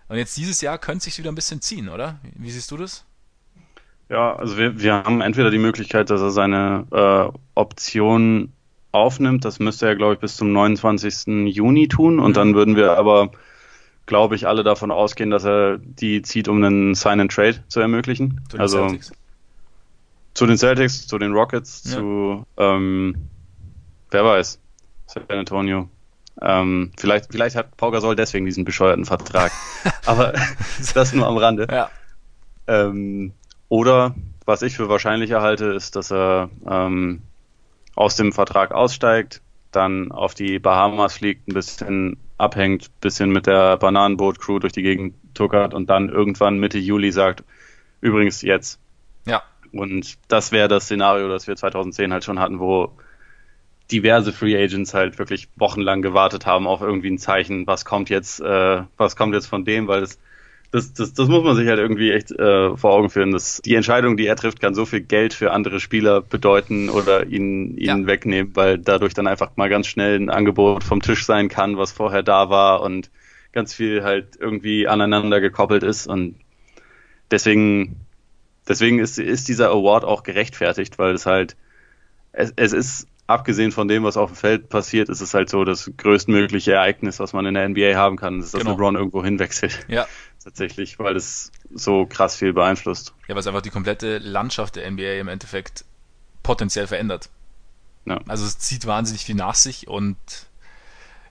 Und 0.08 0.18
jetzt 0.18 0.38
dieses 0.38 0.62
Jahr 0.62 0.78
könnte 0.78 1.00
es 1.00 1.04
sich 1.06 1.20
wieder 1.20 1.32
ein 1.32 1.36
bisschen 1.36 1.62
ziehen, 1.62 1.90
oder? 1.90 2.20
Wie 2.36 2.52
siehst 2.52 2.72
du 2.72 2.78
das? 2.78 3.06
Ja, 4.10 4.36
also 4.36 4.58
wir, 4.58 4.82
wir 4.82 4.96
haben 4.96 5.22
entweder 5.22 5.52
die 5.52 5.60
Möglichkeit, 5.60 6.10
dass 6.10 6.22
er 6.22 6.32
seine 6.32 6.88
äh, 6.92 7.38
Option 7.54 8.52
aufnimmt. 8.92 9.46
Das 9.46 9.60
müsste 9.60 9.88
er, 9.88 9.96
glaube 9.96 10.16
ich, 10.16 10.20
bis 10.20 10.36
zum 10.36 10.52
29. 10.52 11.28
Juni 11.54 11.88
tun. 11.88 12.20
Und 12.20 12.36
dann 12.36 12.56
würden 12.56 12.76
wir 12.76 12.98
aber, 12.98 13.32
glaube 14.08 14.36
ich, 14.36 14.48
alle 14.48 14.64
davon 14.64 14.90
ausgehen, 14.90 15.30
dass 15.30 15.46
er 15.46 15.78
die 15.78 16.24
zieht, 16.24 16.48
um 16.48 16.64
einen 16.64 16.96
Sign 16.96 17.20
and 17.20 17.32
Trade 17.32 17.64
zu 17.68 17.80
ermöglichen. 17.80 18.42
Zu 18.50 18.58
also 18.58 18.80
Celtics. 18.80 19.12
zu 20.34 20.46
den 20.48 20.58
Celtics, 20.58 21.08
zu 21.08 21.20
den 21.20 21.34
Rockets, 21.34 21.84
ja. 21.86 21.98
zu 21.98 22.46
ähm, 22.58 23.16
wer 24.10 24.26
weiß, 24.26 24.60
San 25.06 25.24
Antonio. 25.30 25.88
Ähm, 26.42 26.94
vielleicht, 26.98 27.32
vielleicht 27.32 27.56
hat 27.56 27.78
Pau 27.78 27.92
Gasol 27.92 28.16
deswegen 28.16 28.46
diesen 28.46 28.66
bescheuerten 28.66 29.06
Vertrag. 29.06 29.52
aber 30.08 30.34
das 30.96 31.14
nur 31.14 31.28
am 31.28 31.38
Rande. 31.38 31.68
Ja. 31.70 31.90
Ähm, 32.66 33.34
oder 33.70 34.16
was 34.46 34.64
ich 34.64 34.76
für 34.76 34.90
wahrscheinlicher 34.90 35.42
halte, 35.42 35.66
ist, 35.66 35.96
dass 35.96 36.12
er 36.12 36.50
ähm, 36.68 37.22
aus 37.96 38.16
dem 38.16 38.34
Vertrag 38.34 38.72
aussteigt, 38.72 39.42
dann 39.72 40.12
auf 40.12 40.34
die 40.34 40.58
Bahamas 40.58 41.14
fliegt, 41.14 41.48
ein 41.48 41.54
bisschen 41.54 42.18
abhängt, 42.38 42.86
ein 42.86 43.00
bisschen 43.02 43.30
mit 43.30 43.46
der 43.46 43.78
Bananenboot-Crew 43.78 44.60
durch 44.60 44.74
die 44.74 44.82
Gegend 44.82 45.16
tuckert 45.34 45.74
und 45.74 45.90
dann 45.90 46.10
irgendwann 46.10 46.60
Mitte 46.60 46.80
Juli 46.80 47.12
sagt, 47.12 47.44
übrigens 48.02 48.42
jetzt. 48.42 48.80
Ja. 49.26 49.44
Und 49.72 50.18
das 50.28 50.52
wäre 50.52 50.68
das 50.68 50.86
Szenario, 50.86 51.30
das 51.30 51.48
wir 51.48 51.56
2010 51.56 52.12
halt 52.12 52.24
schon 52.24 52.40
hatten, 52.40 52.60
wo 52.60 52.92
diverse 53.92 54.34
Free 54.34 54.56
Agents 54.56 54.94
halt 54.94 55.20
wirklich 55.20 55.48
wochenlang 55.56 56.02
gewartet 56.02 56.46
haben 56.46 56.68
auf 56.68 56.82
irgendwie 56.82 57.12
ein 57.12 57.18
Zeichen, 57.18 57.68
was 57.68 57.86
kommt 57.86 58.10
jetzt, 58.10 58.40
äh, 58.40 58.84
was 58.98 59.16
kommt 59.16 59.34
jetzt 59.34 59.48
von 59.48 59.66
dem, 59.66 59.88
weil 59.88 60.04
es 60.04 60.20
das, 60.72 60.94
das, 60.94 61.14
das 61.14 61.28
muss 61.28 61.44
man 61.44 61.56
sich 61.56 61.68
halt 61.68 61.80
irgendwie 61.80 62.12
echt 62.12 62.32
äh, 62.32 62.78
vor 62.78 62.92
Augen 62.92 63.10
führen. 63.10 63.32
Dass 63.32 63.62
die 63.64 63.76
Entscheidung, 63.76 64.18
die 64.18 64.28
er 64.28 64.36
trifft, 64.36 64.62
kann 64.62 64.76
so 64.76 64.86
viel 64.86 65.02
Geld 65.02 65.34
für 65.34 65.52
andere 65.52 65.80
Spieler 65.80 66.22
bedeuten 66.22 66.90
oder 66.90 67.26
ihn, 67.26 67.76
ihn 67.78 68.02
ja. 68.02 68.06
wegnehmen, 68.06 68.56
weil 68.56 68.78
dadurch 68.78 69.14
dann 69.14 69.28
einfach 69.28 69.52
mal 69.56 69.70
ganz 69.70 69.88
schnell 69.88 70.16
ein 70.20 70.30
Angebot 70.30 70.84
vom 70.84 71.02
Tisch 71.02 71.26
sein 71.26 71.50
kann, 71.50 71.78
was 71.78 71.92
vorher 71.92 72.22
da 72.22 72.50
war 72.50 72.82
und 72.82 73.10
ganz 73.52 73.74
viel 73.74 74.04
halt 74.04 74.38
irgendwie 74.40 74.88
aneinander 74.88 75.42
gekoppelt 75.42 75.82
ist. 75.82 76.06
Und 76.06 76.36
deswegen, 77.32 77.96
deswegen 78.68 79.00
ist, 79.00 79.18
ist 79.18 79.48
dieser 79.48 79.72
Award 79.72 80.06
auch 80.06 80.22
gerechtfertigt, 80.22 81.00
weil 81.00 81.16
es 81.16 81.26
halt, 81.26 81.56
es, 82.32 82.54
es 82.56 82.74
ist 82.74 83.08
abgesehen 83.30 83.72
von 83.72 83.88
dem, 83.88 84.04
was 84.04 84.18
auf 84.18 84.32
dem 84.32 84.36
Feld 84.36 84.70
passiert, 84.70 85.08
ist 85.08 85.22
es 85.22 85.34
halt 85.34 85.50
so 85.50 85.64
das 85.64 85.92
größtmögliche 85.96 86.74
Ereignis, 86.74 87.20
was 87.20 87.32
man 87.32 87.46
in 87.46 87.54
der 87.54 87.70
NBA 87.70 87.96
haben 87.96 88.18
kann, 88.18 88.40
ist, 88.40 88.54
dass 88.54 88.62
genau. 88.62 88.72
LeBron 88.72 88.96
irgendwo 88.96 89.24
hinwechselt. 89.24 89.86
Ja, 89.88 90.08
tatsächlich, 90.44 90.98
weil 90.98 91.16
es 91.16 91.52
so 91.72 92.08
krass 92.08 92.36
viel 92.36 92.54
beeinflusst. 92.54 93.14
Ja, 93.28 93.36
weil 93.36 93.42
es 93.42 93.48
einfach 93.48 93.62
die 93.62 93.70
komplette 93.70 94.18
Landschaft 94.18 94.76
der 94.76 94.90
NBA 94.90 95.20
im 95.20 95.28
Endeffekt 95.28 95.86
potenziell 96.42 96.88
verändert. 96.88 97.30
Ja. 98.06 98.20
Also 98.28 98.46
es 98.46 98.58
zieht 98.58 98.88
wahnsinnig 98.88 99.26
viel 99.26 99.36
nach 99.36 99.56
sich 99.56 99.88
und 99.88 100.18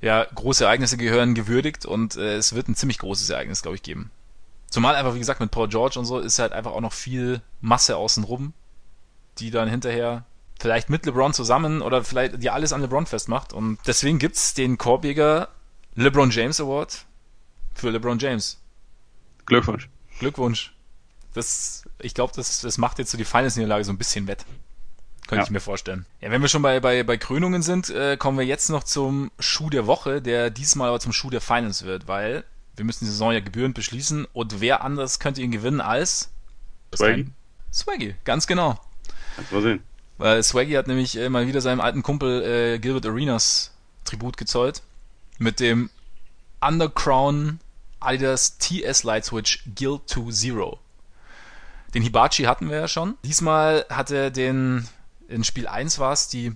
ja, 0.01 0.25
große 0.33 0.65
Ereignisse 0.65 0.97
gehören 0.97 1.35
gewürdigt 1.35 1.85
und 1.85 2.17
äh, 2.17 2.37
es 2.37 2.55
wird 2.55 2.69
ein 2.69 2.77
ziemlich 2.77 2.99
großes 2.99 3.29
Ereignis, 3.31 3.63
glaube 3.63 3.75
ich, 3.75 3.83
geben. 3.83 4.13
Zumal 4.71 4.95
einfach, 4.95 5.15
wie 5.15 5.19
gesagt, 5.19 5.41
mit 5.41 5.51
Paul 5.51 5.67
George 5.67 5.99
und 5.99 6.05
so 6.05 6.21
ist 6.21 6.39
halt 6.39 6.53
einfach 6.53 6.71
auch 6.71 6.81
noch 6.81 6.93
viel 6.93 7.43
Masse 7.61 7.97
außenrum, 7.97 8.53
die 9.39 9.51
dann 9.51 9.69
hinterher 9.69 10.25
vielleicht 10.59 10.91
mit 10.91 11.07
LeBron 11.07 11.33
zusammen 11.33 11.83
oder 11.83 12.05
vielleicht 12.05 12.43
die 12.43 12.51
alles 12.51 12.73
an 12.73 12.81
LeBron 12.81 13.07
festmacht. 13.07 13.53
Und 13.53 13.79
deswegen 13.87 14.19
gibt's 14.19 14.55
den 14.55 14.79
Korbjäger 14.79 15.49
LeBron 15.95 16.31
James 16.31 16.61
Award 16.61 17.07
für 17.75 17.91
LeBron 17.91 18.19
James. 18.19 18.61
Glückwunsch. 19.47 19.89
Glückwunsch. 20.19 20.75
Das, 21.35 21.85
ich 22.01 22.15
glaube, 22.15 22.33
das, 22.35 22.61
das 22.61 22.79
macht 22.79 22.99
jetzt 22.99 23.11
so 23.11 23.19
die 23.19 23.25
Finals-Niederlage 23.25 23.85
so 23.85 23.93
ein 23.93 23.99
bisschen 23.99 24.27
wett. 24.27 24.45
Könnte 25.29 25.43
ja. 25.43 25.45
ich 25.45 25.51
mir 25.51 25.61
vorstellen. 25.61 26.07
Ja, 26.21 26.31
wenn 26.31 26.41
wir 26.41 26.49
schon 26.49 26.63
bei, 26.63 26.81
bei, 26.81 27.03
bei 27.03 27.19
Krönungen 27.19 27.63
sind, 27.63 27.91
äh, 27.91 28.17
kommen 28.17 28.39
wir 28.39 28.47
jetzt 28.47 28.71
noch 28.71 28.83
zum 28.83 29.31
Schuh 29.39 29.69
der 29.69 29.87
Woche, 29.87 30.23
der 30.23 30.51
diesmal 30.51 30.89
aber 30.89 31.01
zum 31.01 31.13
Schuh 31.13 31.31
der 31.31 31.43
Finals 31.43 31.85
wird, 31.85 32.09
weil 32.09 32.45
wir 32.77 32.85
müssen 32.85 33.05
die 33.05 33.11
Saison 33.11 33.33
ja 33.33 33.41
gebührend 33.41 33.75
beschließen 33.75 34.27
und 34.33 34.61
wer 34.61 34.83
anders 34.83 35.19
könnte 35.19 35.43
ihn 35.43 35.51
gewinnen 35.51 35.83
als 35.83 36.31
Swaggy? 36.97 37.27
Swaggy, 37.73 38.15
ganz 38.25 38.47
genau. 38.47 38.81
Kannst 39.37 39.53
mal 39.53 39.63
sehen. 39.63 39.83
Weil 40.19 40.43
Swaggy 40.43 40.73
hat 40.73 40.89
nämlich 40.89 41.17
äh, 41.17 41.29
mal 41.29 41.47
wieder 41.47 41.61
seinem 41.61 41.81
alten 41.81 42.03
Kumpel 42.03 42.43
äh, 42.43 42.79
Gilbert 42.79 43.07
Arenas 43.07 43.73
Tribut 44.05 44.37
gezollt 44.37 44.83
mit 45.39 45.61
dem 45.61 45.91
Undercrown 46.61 47.61
Adidas 48.01 48.59
TS 48.59 49.05
Light 49.05 49.25
Switch 49.25 49.63
Guild 49.75 50.03
2 50.07 50.31
Zero. 50.31 50.81
Den 51.95 52.03
Hibachi 52.03 52.45
hatten 52.45 52.69
wir 52.69 52.79
ja 52.79 52.89
schon. 52.89 53.17
Diesmal 53.25 53.87
hat 53.89 54.11
er 54.11 54.31
den, 54.31 54.89
in 55.29 55.45
Spiel 55.45 55.67
1 55.67 55.99
war 55.99 56.13
es 56.13 56.29
die, 56.29 56.53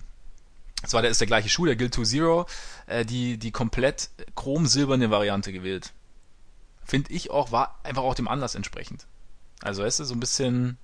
das 0.81 0.93
war 0.93 1.01
der, 1.01 1.11
ist 1.11 1.21
der 1.21 1.27
gleiche 1.27 1.49
Schuh, 1.49 1.65
der 1.65 1.75
Guild 1.75 1.93
2 1.93 2.03
Zero, 2.03 2.45
äh, 2.87 3.05
die, 3.05 3.37
die 3.37 3.51
komplett 3.51 4.09
chrom-silberne 4.35 5.09
Variante 5.09 5.53
gewählt. 5.53 5.93
Finde 6.85 7.13
ich 7.13 7.31
auch, 7.31 7.51
war 7.51 7.79
einfach 7.83 8.03
auch 8.03 8.15
dem 8.15 8.27
Anlass 8.27 8.55
entsprechend. 8.55 9.07
Also, 9.61 9.83
weißt 9.83 10.01
du, 10.01 10.03
so 10.03 10.13
ein 10.13 10.19
bisschen, 10.19 10.77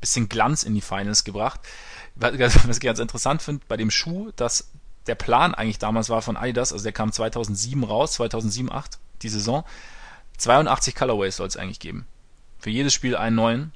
bisschen 0.00 0.28
Glanz 0.28 0.62
in 0.62 0.74
die 0.74 0.80
Finals 0.80 1.24
gebracht. 1.24 1.60
Was 2.16 2.34
ich 2.34 2.80
ganz 2.80 2.98
interessant 2.98 3.42
finde 3.42 3.64
bei 3.68 3.76
dem 3.76 3.90
Schuh, 3.90 4.30
dass 4.36 4.70
der 5.06 5.14
Plan 5.14 5.54
eigentlich 5.54 5.78
damals 5.78 6.10
war 6.10 6.22
von 6.22 6.36
Adidas, 6.36 6.72
also 6.72 6.82
der 6.82 6.92
kam 6.92 7.12
2007 7.12 7.82
raus, 7.84 8.12
2007, 8.12 8.70
8, 8.70 8.98
die 9.22 9.28
Saison. 9.28 9.64
82 10.38 10.94
Colorways 10.94 11.36
soll 11.36 11.48
es 11.48 11.56
eigentlich 11.56 11.80
geben. 11.80 12.06
Für 12.58 12.70
jedes 12.70 12.92
Spiel 12.92 13.16
einen 13.16 13.36
neuen. 13.36 13.72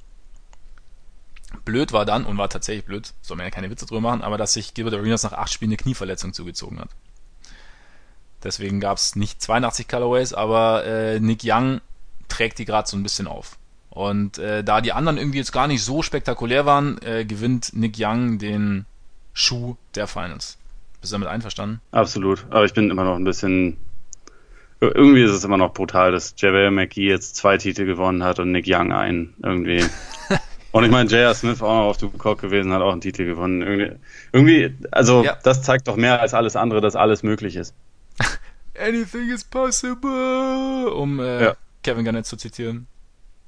Blöd 1.65 1.93
war 1.93 2.05
dann, 2.05 2.27
und 2.27 2.37
war 2.37 2.51
tatsächlich 2.51 2.85
blöd, 2.85 3.15
soll 3.23 3.37
man 3.37 3.47
ja 3.47 3.51
keine 3.51 3.71
Witze 3.71 3.87
drüber 3.87 4.01
machen, 4.01 4.23
aber 4.23 4.37
dass 4.37 4.55
sich 4.55 4.75
Gilbert 4.75 4.95
Arenas 4.95 5.23
nach 5.23 5.33
acht 5.33 5.53
Spielen 5.53 5.71
eine 5.71 5.77
Knieverletzung 5.77 6.33
zugezogen 6.33 6.81
hat. 6.81 6.91
Deswegen 8.43 8.81
gab 8.81 8.99
es 8.99 9.17
nicht 9.17 9.41
82 9.41 9.89
Colorways, 9.89 10.35
aber 10.35 10.85
äh, 10.85 11.21
Nick 11.21 11.41
Young 11.45 11.81
trägt 12.29 12.59
die 12.59 12.65
gerade 12.65 12.89
so 12.89 12.97
ein 12.97 13.03
bisschen 13.03 13.27
auf. 13.27 13.57
Und 13.95 14.39
äh, 14.39 14.65
da 14.65 14.81
die 14.81 14.93
anderen 14.93 15.19
irgendwie 15.19 15.39
jetzt 15.39 15.53
gar 15.53 15.69
nicht 15.69 15.83
so 15.83 16.03
spektakulär 16.03 16.67
waren, 16.67 17.01
äh, 17.03 17.25
gewinnt 17.25 17.75
Nick 17.75 17.95
Young 17.97 18.39
den 18.39 18.87
Schuh 19.33 19.77
der 19.95 20.09
Finals. 20.09 20.59
Bist 21.01 21.13
du 21.13 21.15
damit 21.15 21.29
einverstanden? 21.29 21.81
Absolut. 21.93 22.45
Aber 22.51 22.65
ich 22.65 22.75
bin 22.75 22.91
immer 22.91 23.05
noch 23.05 23.17
ein 23.17 23.25
bisschen. 23.25 23.77
Irgendwie 24.81 25.23
ist 25.23 25.31
es 25.31 25.45
immer 25.45 25.57
noch 25.57 25.73
brutal, 25.73 26.11
dass 26.11 26.35
JaVale 26.37 26.73
McGee 26.73 27.09
jetzt 27.09 27.37
zwei 27.37 27.57
Titel 27.57 27.87
gewonnen 27.87 28.25
hat 28.25 28.41
und 28.41 28.51
Nick 28.51 28.65
Young 28.67 28.93
einen. 28.93 29.35
Irgendwie. 29.43 29.85
und 30.73 30.85
ich 30.85 30.91
meine, 30.91 31.09
J.R. 31.09 31.33
Smith 31.33 31.63
auch 31.63 31.75
noch 31.75 31.91
auf 31.91 31.97
Dukok 31.97 32.41
gewesen, 32.41 32.73
hat 32.73 32.83
auch 32.83 32.93
einen 32.93 33.01
Titel 33.01 33.25
gewonnen. 33.25 33.63
Irgendwie, 33.63 33.97
irgendwie 34.33 34.75
also 34.91 35.23
ja. 35.23 35.39
das 35.43 35.63
zeigt 35.63 35.87
doch 35.87 35.97
mehr 35.97 36.21
als 36.21 36.35
alles 36.35 36.57
andere, 36.57 36.81
dass 36.81 36.97
alles 36.97 37.23
möglich 37.23 37.55
ist. 37.55 37.75
Anything 38.79 39.31
is 39.31 39.45
possible, 39.45 40.91
um 40.93 41.21
äh, 41.21 41.45
ja. 41.45 41.57
Kevin 41.85 42.05
Garnett 42.05 42.27
zu 42.27 42.37
zitieren. 42.37 42.89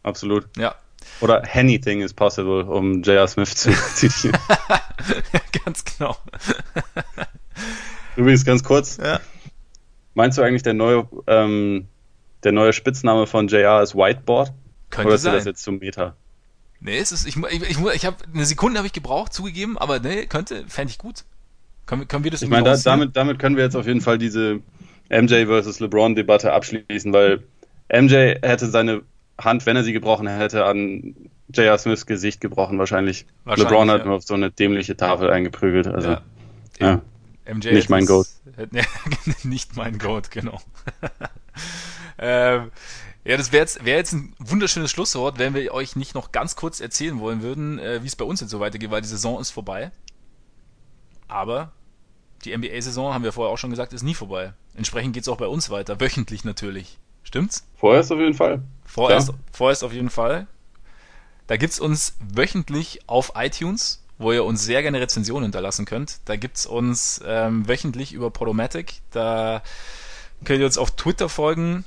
Absolut. 0.06 0.46
Ja. 0.56 0.74
Oder 1.20 1.42
anything 1.52 2.00
is 2.00 2.14
possible, 2.14 2.62
um 2.62 3.02
J.R. 3.02 3.26
Smith 3.26 3.56
zu 3.56 3.72
zitieren. 3.94 4.38
ganz 5.64 5.84
genau. 5.84 6.16
Übrigens 8.16 8.44
ganz 8.44 8.62
kurz. 8.62 8.98
Ja. 8.98 9.20
Meinst 10.14 10.38
du 10.38 10.42
eigentlich, 10.42 10.62
der 10.62 10.74
neue, 10.74 11.08
ähm, 11.26 11.88
der 12.44 12.52
neue 12.52 12.72
Spitzname 12.72 13.26
von 13.26 13.48
JR 13.48 13.82
ist 13.82 13.96
Whiteboard? 13.96 14.52
Könnte 14.90 15.08
Oder 15.08 15.16
ist 15.16 15.22
sein. 15.22 15.34
das 15.34 15.44
jetzt 15.44 15.62
zum 15.64 15.78
Meta? 15.78 16.14
Nee, 16.78 16.98
es 16.98 17.10
ist, 17.10 17.26
ich, 17.26 17.36
ich, 17.36 17.62
ich, 17.62 17.78
ich 17.78 18.06
habe 18.06 18.16
eine 18.32 18.44
Sekunde 18.46 18.78
habe 18.78 18.86
ich 18.86 18.92
gebraucht, 18.92 19.32
zugegeben, 19.32 19.76
aber 19.76 19.98
nee, 19.98 20.26
könnte, 20.26 20.64
fände 20.68 20.92
ich 20.92 20.98
gut. 20.98 21.24
Können, 21.86 22.06
können 22.06 22.22
wir 22.22 22.30
das 22.30 22.42
Ich 22.42 22.48
meine, 22.48 22.64
da, 22.64 22.76
damit, 22.76 23.16
damit 23.16 23.40
können 23.40 23.56
wir 23.56 23.64
jetzt 23.64 23.76
auf 23.76 23.86
jeden 23.86 24.00
Fall 24.00 24.18
diese 24.18 24.60
MJ 25.10 25.46
versus 25.46 25.80
LeBron-Debatte 25.80 26.52
abschließen, 26.52 27.12
weil 27.12 27.42
MJ 27.90 28.36
hätte 28.42 28.68
seine 28.68 29.02
Hand, 29.38 29.66
wenn 29.66 29.76
er 29.76 29.84
sie 29.84 29.92
gebrochen 29.92 30.26
hätte, 30.26 30.64
an 30.64 31.14
J.R. 31.48 31.78
Smiths 31.78 32.06
Gesicht 32.06 32.40
gebrochen 32.40 32.78
wahrscheinlich. 32.78 33.26
wahrscheinlich 33.44 33.70
LeBron 33.70 33.90
hat 33.90 34.00
ja. 34.00 34.06
nur 34.06 34.16
auf 34.16 34.24
so 34.24 34.34
eine 34.34 34.50
dämliche 34.50 34.96
Tafel 34.96 35.30
eingeprügelt. 35.30 35.86
Also, 35.86 36.10
ja. 36.10 36.22
ja. 36.80 37.02
MJ 37.52 37.72
nicht 37.72 37.90
mein 37.90 38.06
Goat. 38.06 38.26
nicht 39.44 39.76
mein 39.76 39.98
Goat, 39.98 40.30
genau. 40.30 40.60
ähm, 42.18 42.72
ja, 43.24 43.36
das 43.36 43.52
wäre 43.52 43.62
jetzt, 43.62 43.84
wär 43.84 43.96
jetzt 43.96 44.12
ein 44.12 44.34
wunderschönes 44.38 44.90
Schlusswort, 44.90 45.38
wenn 45.38 45.54
wir 45.54 45.72
euch 45.72 45.96
nicht 45.96 46.14
noch 46.14 46.32
ganz 46.32 46.56
kurz 46.56 46.80
erzählen 46.80 47.18
wollen 47.18 47.42
würden, 47.42 47.78
äh, 47.78 48.02
wie 48.02 48.06
es 48.06 48.16
bei 48.16 48.24
uns 48.24 48.40
jetzt 48.40 48.50
so 48.50 48.60
weitergeht, 48.60 48.90
weil 48.90 49.00
die 49.02 49.08
Saison 49.08 49.40
ist 49.40 49.50
vorbei. 49.50 49.90
Aber 51.28 51.72
die 52.44 52.56
NBA-Saison, 52.56 53.12
haben 53.12 53.24
wir 53.24 53.32
vorher 53.32 53.52
auch 53.52 53.58
schon 53.58 53.70
gesagt, 53.70 53.92
ist 53.92 54.02
nie 54.02 54.14
vorbei. 54.14 54.52
Entsprechend 54.74 55.12
geht 55.12 55.22
es 55.22 55.28
auch 55.28 55.38
bei 55.38 55.46
uns 55.46 55.70
weiter, 55.70 56.00
wöchentlich 56.00 56.44
natürlich. 56.44 56.98
Stimmt's? 57.26 57.64
Vorerst 57.76 58.12
auf 58.12 58.20
jeden 58.20 58.34
Fall. 58.34 58.62
Vorerst, 58.84 59.32
vorerst 59.50 59.82
auf 59.82 59.92
jeden 59.92 60.10
Fall. 60.10 60.46
Da 61.48 61.56
gibt's 61.56 61.80
uns 61.80 62.16
wöchentlich 62.20 63.00
auf 63.08 63.32
iTunes, 63.34 64.00
wo 64.16 64.30
ihr 64.30 64.44
uns 64.44 64.64
sehr 64.64 64.80
gerne 64.82 65.00
Rezensionen 65.00 65.42
hinterlassen 65.42 65.86
könnt. 65.86 66.20
Da 66.26 66.36
gibt's 66.36 66.66
uns 66.66 67.20
ähm, 67.26 67.66
wöchentlich 67.66 68.12
über 68.12 68.30
Podomatic. 68.30 69.00
Da 69.10 69.62
könnt 70.44 70.60
ihr 70.60 70.66
uns 70.66 70.78
auf 70.78 70.92
Twitter 70.92 71.28
folgen, 71.28 71.84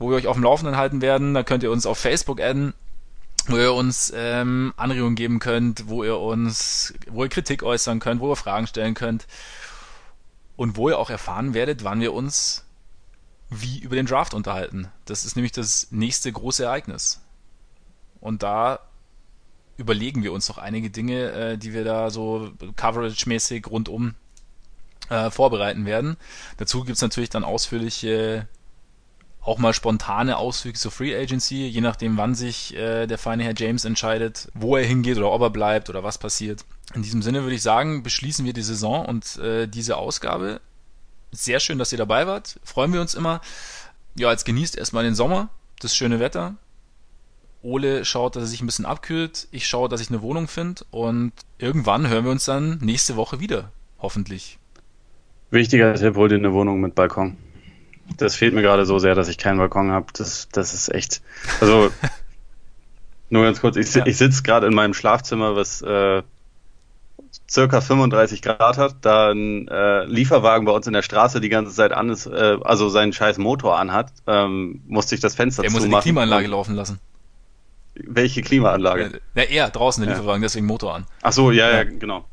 wo 0.00 0.10
wir 0.10 0.16
euch 0.16 0.26
auf 0.26 0.34
dem 0.34 0.42
Laufenden 0.42 0.76
halten 0.76 1.00
werden. 1.00 1.34
Da 1.34 1.44
könnt 1.44 1.62
ihr 1.62 1.70
uns 1.70 1.86
auf 1.86 1.96
Facebook 1.96 2.40
adden, 2.40 2.74
wo 3.46 3.56
ihr 3.58 3.72
uns 3.72 4.12
ähm, 4.14 4.74
Anregungen 4.76 5.14
geben 5.14 5.38
könnt, 5.38 5.88
wo 5.88 6.02
ihr 6.02 6.18
uns, 6.18 6.94
wo 7.08 7.22
ihr 7.22 7.30
Kritik 7.30 7.62
äußern 7.62 8.00
könnt, 8.00 8.20
wo 8.20 8.32
ihr 8.32 8.36
Fragen 8.36 8.66
stellen 8.66 8.94
könnt 8.94 9.28
und 10.56 10.76
wo 10.76 10.88
ihr 10.88 10.98
auch 10.98 11.10
erfahren 11.10 11.54
werdet, 11.54 11.84
wann 11.84 12.00
wir 12.00 12.12
uns 12.12 12.64
wie 13.50 13.80
über 13.80 13.96
den 13.96 14.06
Draft 14.06 14.32
unterhalten. 14.32 14.88
Das 15.04 15.24
ist 15.24 15.36
nämlich 15.36 15.52
das 15.52 15.88
nächste 15.90 16.30
große 16.32 16.64
Ereignis. 16.64 17.20
Und 18.20 18.42
da 18.42 18.80
überlegen 19.76 20.22
wir 20.22 20.32
uns 20.32 20.48
noch 20.48 20.58
einige 20.58 20.90
Dinge, 20.90 21.32
äh, 21.32 21.58
die 21.58 21.72
wir 21.72 21.84
da 21.84 22.10
so 22.10 22.52
coverage-mäßig 22.76 23.66
rundum 23.66 24.14
äh, 25.08 25.30
vorbereiten 25.30 25.86
werden. 25.86 26.16
Dazu 26.58 26.84
gibt's 26.84 27.02
natürlich 27.02 27.30
dann 27.30 27.44
ausführliche, 27.44 28.46
auch 29.40 29.58
mal 29.58 29.72
spontane 29.72 30.36
Ausflüge 30.36 30.78
zur 30.78 30.92
Free 30.92 31.16
Agency, 31.16 31.66
je 31.66 31.80
nachdem, 31.80 32.16
wann 32.18 32.34
sich 32.34 32.76
äh, 32.76 33.06
der 33.06 33.18
feine 33.18 33.42
Herr 33.42 33.54
James 33.56 33.84
entscheidet, 33.84 34.48
wo 34.54 34.76
er 34.76 34.84
hingeht 34.84 35.16
oder 35.16 35.32
ob 35.32 35.40
er 35.40 35.50
bleibt 35.50 35.88
oder 35.88 36.04
was 36.04 36.18
passiert. 36.18 36.64
In 36.94 37.02
diesem 37.02 37.22
Sinne 37.22 37.42
würde 37.42 37.54
ich 37.54 37.62
sagen, 37.62 38.02
beschließen 38.02 38.44
wir 38.44 38.52
die 38.52 38.62
Saison 38.62 39.06
und 39.06 39.38
äh, 39.38 39.66
diese 39.66 39.96
Ausgabe. 39.96 40.60
Sehr 41.32 41.60
schön, 41.60 41.78
dass 41.78 41.92
ihr 41.92 41.98
dabei 41.98 42.26
wart. 42.26 42.58
Freuen 42.64 42.92
wir 42.92 43.00
uns 43.00 43.14
immer. 43.14 43.40
Ja, 44.16 44.30
jetzt 44.30 44.44
genießt 44.44 44.76
erstmal 44.76 45.04
den 45.04 45.14
Sommer, 45.14 45.48
das 45.80 45.94
schöne 45.94 46.20
Wetter. 46.20 46.56
Ole 47.62 48.04
schaut, 48.04 48.36
dass 48.36 48.44
er 48.44 48.46
sich 48.46 48.62
ein 48.62 48.66
bisschen 48.66 48.86
abkühlt. 48.86 49.46
Ich 49.50 49.66
schaue, 49.66 49.88
dass 49.88 50.00
ich 50.00 50.08
eine 50.08 50.22
Wohnung 50.22 50.48
finde. 50.48 50.84
Und 50.90 51.32
irgendwann 51.58 52.08
hören 52.08 52.24
wir 52.24 52.30
uns 52.30 52.44
dann 52.44 52.78
nächste 52.78 53.16
Woche 53.16 53.38
wieder. 53.40 53.70
Hoffentlich. 53.98 54.58
Wichtiger 55.50 55.94
Tipp, 55.94 56.16
hol 56.16 56.28
dir 56.28 56.36
eine 56.36 56.52
Wohnung 56.52 56.80
mit 56.80 56.94
Balkon. 56.94 57.36
Das 58.16 58.34
fehlt 58.34 58.54
mir 58.54 58.62
gerade 58.62 58.86
so 58.86 58.98
sehr, 58.98 59.14
dass 59.14 59.28
ich 59.28 59.38
keinen 59.38 59.58
Balkon 59.58 59.90
habe. 59.90 60.06
Das, 60.14 60.48
das 60.50 60.74
ist 60.74 60.92
echt. 60.92 61.22
Also, 61.60 61.90
nur 63.30 63.44
ganz 63.44 63.60
kurz, 63.60 63.76
ich, 63.76 63.94
ja. 63.94 64.06
ich 64.06 64.16
sitze 64.16 64.42
gerade 64.42 64.66
in 64.66 64.74
meinem 64.74 64.94
Schlafzimmer, 64.94 65.54
was 65.54 65.82
äh, 65.82 66.22
circa 67.48 67.80
35 67.80 68.42
Grad 68.42 68.78
hat, 68.78 68.96
da 69.02 69.30
ein 69.30 69.68
äh, 69.68 70.04
Lieferwagen 70.04 70.64
bei 70.66 70.72
uns 70.72 70.86
in 70.86 70.92
der 70.92 71.02
Straße 71.02 71.40
die 71.40 71.48
ganze 71.48 71.74
Zeit 71.74 71.92
an 71.92 72.10
ist, 72.10 72.26
äh, 72.26 72.58
also 72.62 72.88
seinen 72.88 73.12
scheiß 73.12 73.38
Motor 73.38 73.78
anhat, 73.78 74.12
ähm, 74.26 74.82
musste 74.86 75.14
ich 75.14 75.20
das 75.20 75.34
Fenster 75.34 75.62
Der 75.62 75.70
muss 75.70 75.84
in 75.84 75.90
die 75.90 75.98
Klimaanlage 75.98 76.46
laufen 76.46 76.74
lassen. 76.74 77.00
Welche 77.94 78.42
Klimaanlage? 78.42 79.20
Ja, 79.34 79.42
er 79.42 79.70
draußen 79.70 80.02
der 80.02 80.12
ja. 80.12 80.16
Lieferwagen, 80.16 80.42
deswegen 80.42 80.66
Motor 80.66 80.94
an. 80.94 81.06
Ach 81.22 81.32
so, 81.32 81.50
ja, 81.50 81.70
ja, 81.70 81.76
ja 81.78 81.84
genau. 81.84 82.24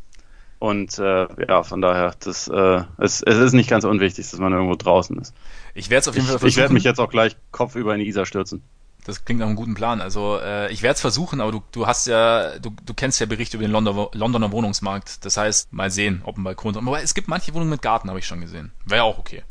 Und 0.60 0.98
äh, 0.98 1.28
ja, 1.48 1.64
von 1.64 1.82
daher, 1.82 2.15
das, 2.19 2.48
äh, 2.48 2.82
es, 2.98 3.22
es 3.22 3.38
ist 3.38 3.53
nicht 3.53 3.69
ganz 3.69 3.84
unwichtig, 3.84 4.30
dass 4.30 4.40
man 4.40 4.53
irgendwo 4.53 4.76
draußen 4.76 5.18
ist. 5.19 5.36
Ich 5.76 5.90
werde 5.90 6.02
es 6.02 6.07
auf 6.07 6.15
jeden 6.15 6.26
Fall 6.26 6.40
versuchen. 6.40 6.49
Ich 6.49 6.57
werde 6.57 6.74
mich 6.74 6.84
jetzt 6.84 6.99
auch 6.99 7.10
gleich 7.10 7.36
kopfüber 7.52 7.94
in 7.94 7.99
die 7.99 8.07
Isar 8.07 8.26
stürzen. 8.26 8.64
Das 9.07 9.23
klingt 9.23 9.39
nach 9.39 9.47
einem 9.47 9.55
guten 9.55 9.73
Plan. 9.73 10.01
Also 10.01 10.38
äh, 10.38 10.69
ich 10.69 10.84
werde 10.84 10.95
es 10.95 11.01
versuchen, 11.01 11.39
aber 11.39 11.53
du, 11.53 11.63
du 11.71 11.88
hast 11.88 12.07
ja, 12.07 12.59
du, 12.59 12.71
du 12.85 12.93
kennst 12.93 13.21
ja 13.21 13.25
Berichte 13.25 13.55
über 13.55 13.65
den 13.65 13.71
London, 13.71 14.09
Londoner 14.11 14.51
Wohnungsmarkt. 14.51 15.23
Das 15.23 15.38
heißt, 15.38 15.71
mal 15.71 15.89
sehen, 15.89 16.21
ob 16.25 16.38
ein 16.38 16.43
Balkon. 16.43 16.75
Aber 16.75 17.01
es 17.01 17.13
gibt 17.13 17.29
manche 17.29 17.53
Wohnungen 17.53 17.69
mit 17.69 17.81
Garten, 17.81 18.09
habe 18.09 18.19
ich 18.19 18.27
schon 18.27 18.41
gesehen. 18.41 18.73
Wäre 18.85 19.03
auch 19.03 19.17
okay. 19.17 19.43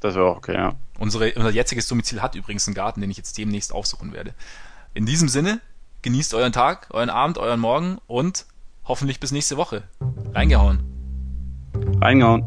Das 0.00 0.16
wäre 0.16 0.26
auch 0.26 0.38
okay, 0.38 0.54
ja. 0.54 0.74
Unsere, 0.98 1.32
unser 1.34 1.50
jetziges 1.50 1.86
Domizil 1.86 2.20
hat 2.20 2.34
übrigens 2.34 2.66
einen 2.66 2.74
Garten, 2.74 3.00
den 3.00 3.12
ich 3.12 3.16
jetzt 3.16 3.38
demnächst 3.38 3.72
aufsuchen 3.72 4.12
werde. 4.12 4.34
In 4.92 5.06
diesem 5.06 5.28
Sinne, 5.28 5.60
genießt 6.02 6.34
euren 6.34 6.52
Tag, 6.52 6.88
euren 6.90 7.10
Abend, 7.10 7.38
euren 7.38 7.60
Morgen 7.60 7.98
und 8.08 8.44
hoffentlich 8.84 9.20
bis 9.20 9.30
nächste 9.30 9.56
Woche. 9.56 9.84
Reingehauen. 10.34 10.80
Reingehauen. 12.00 12.44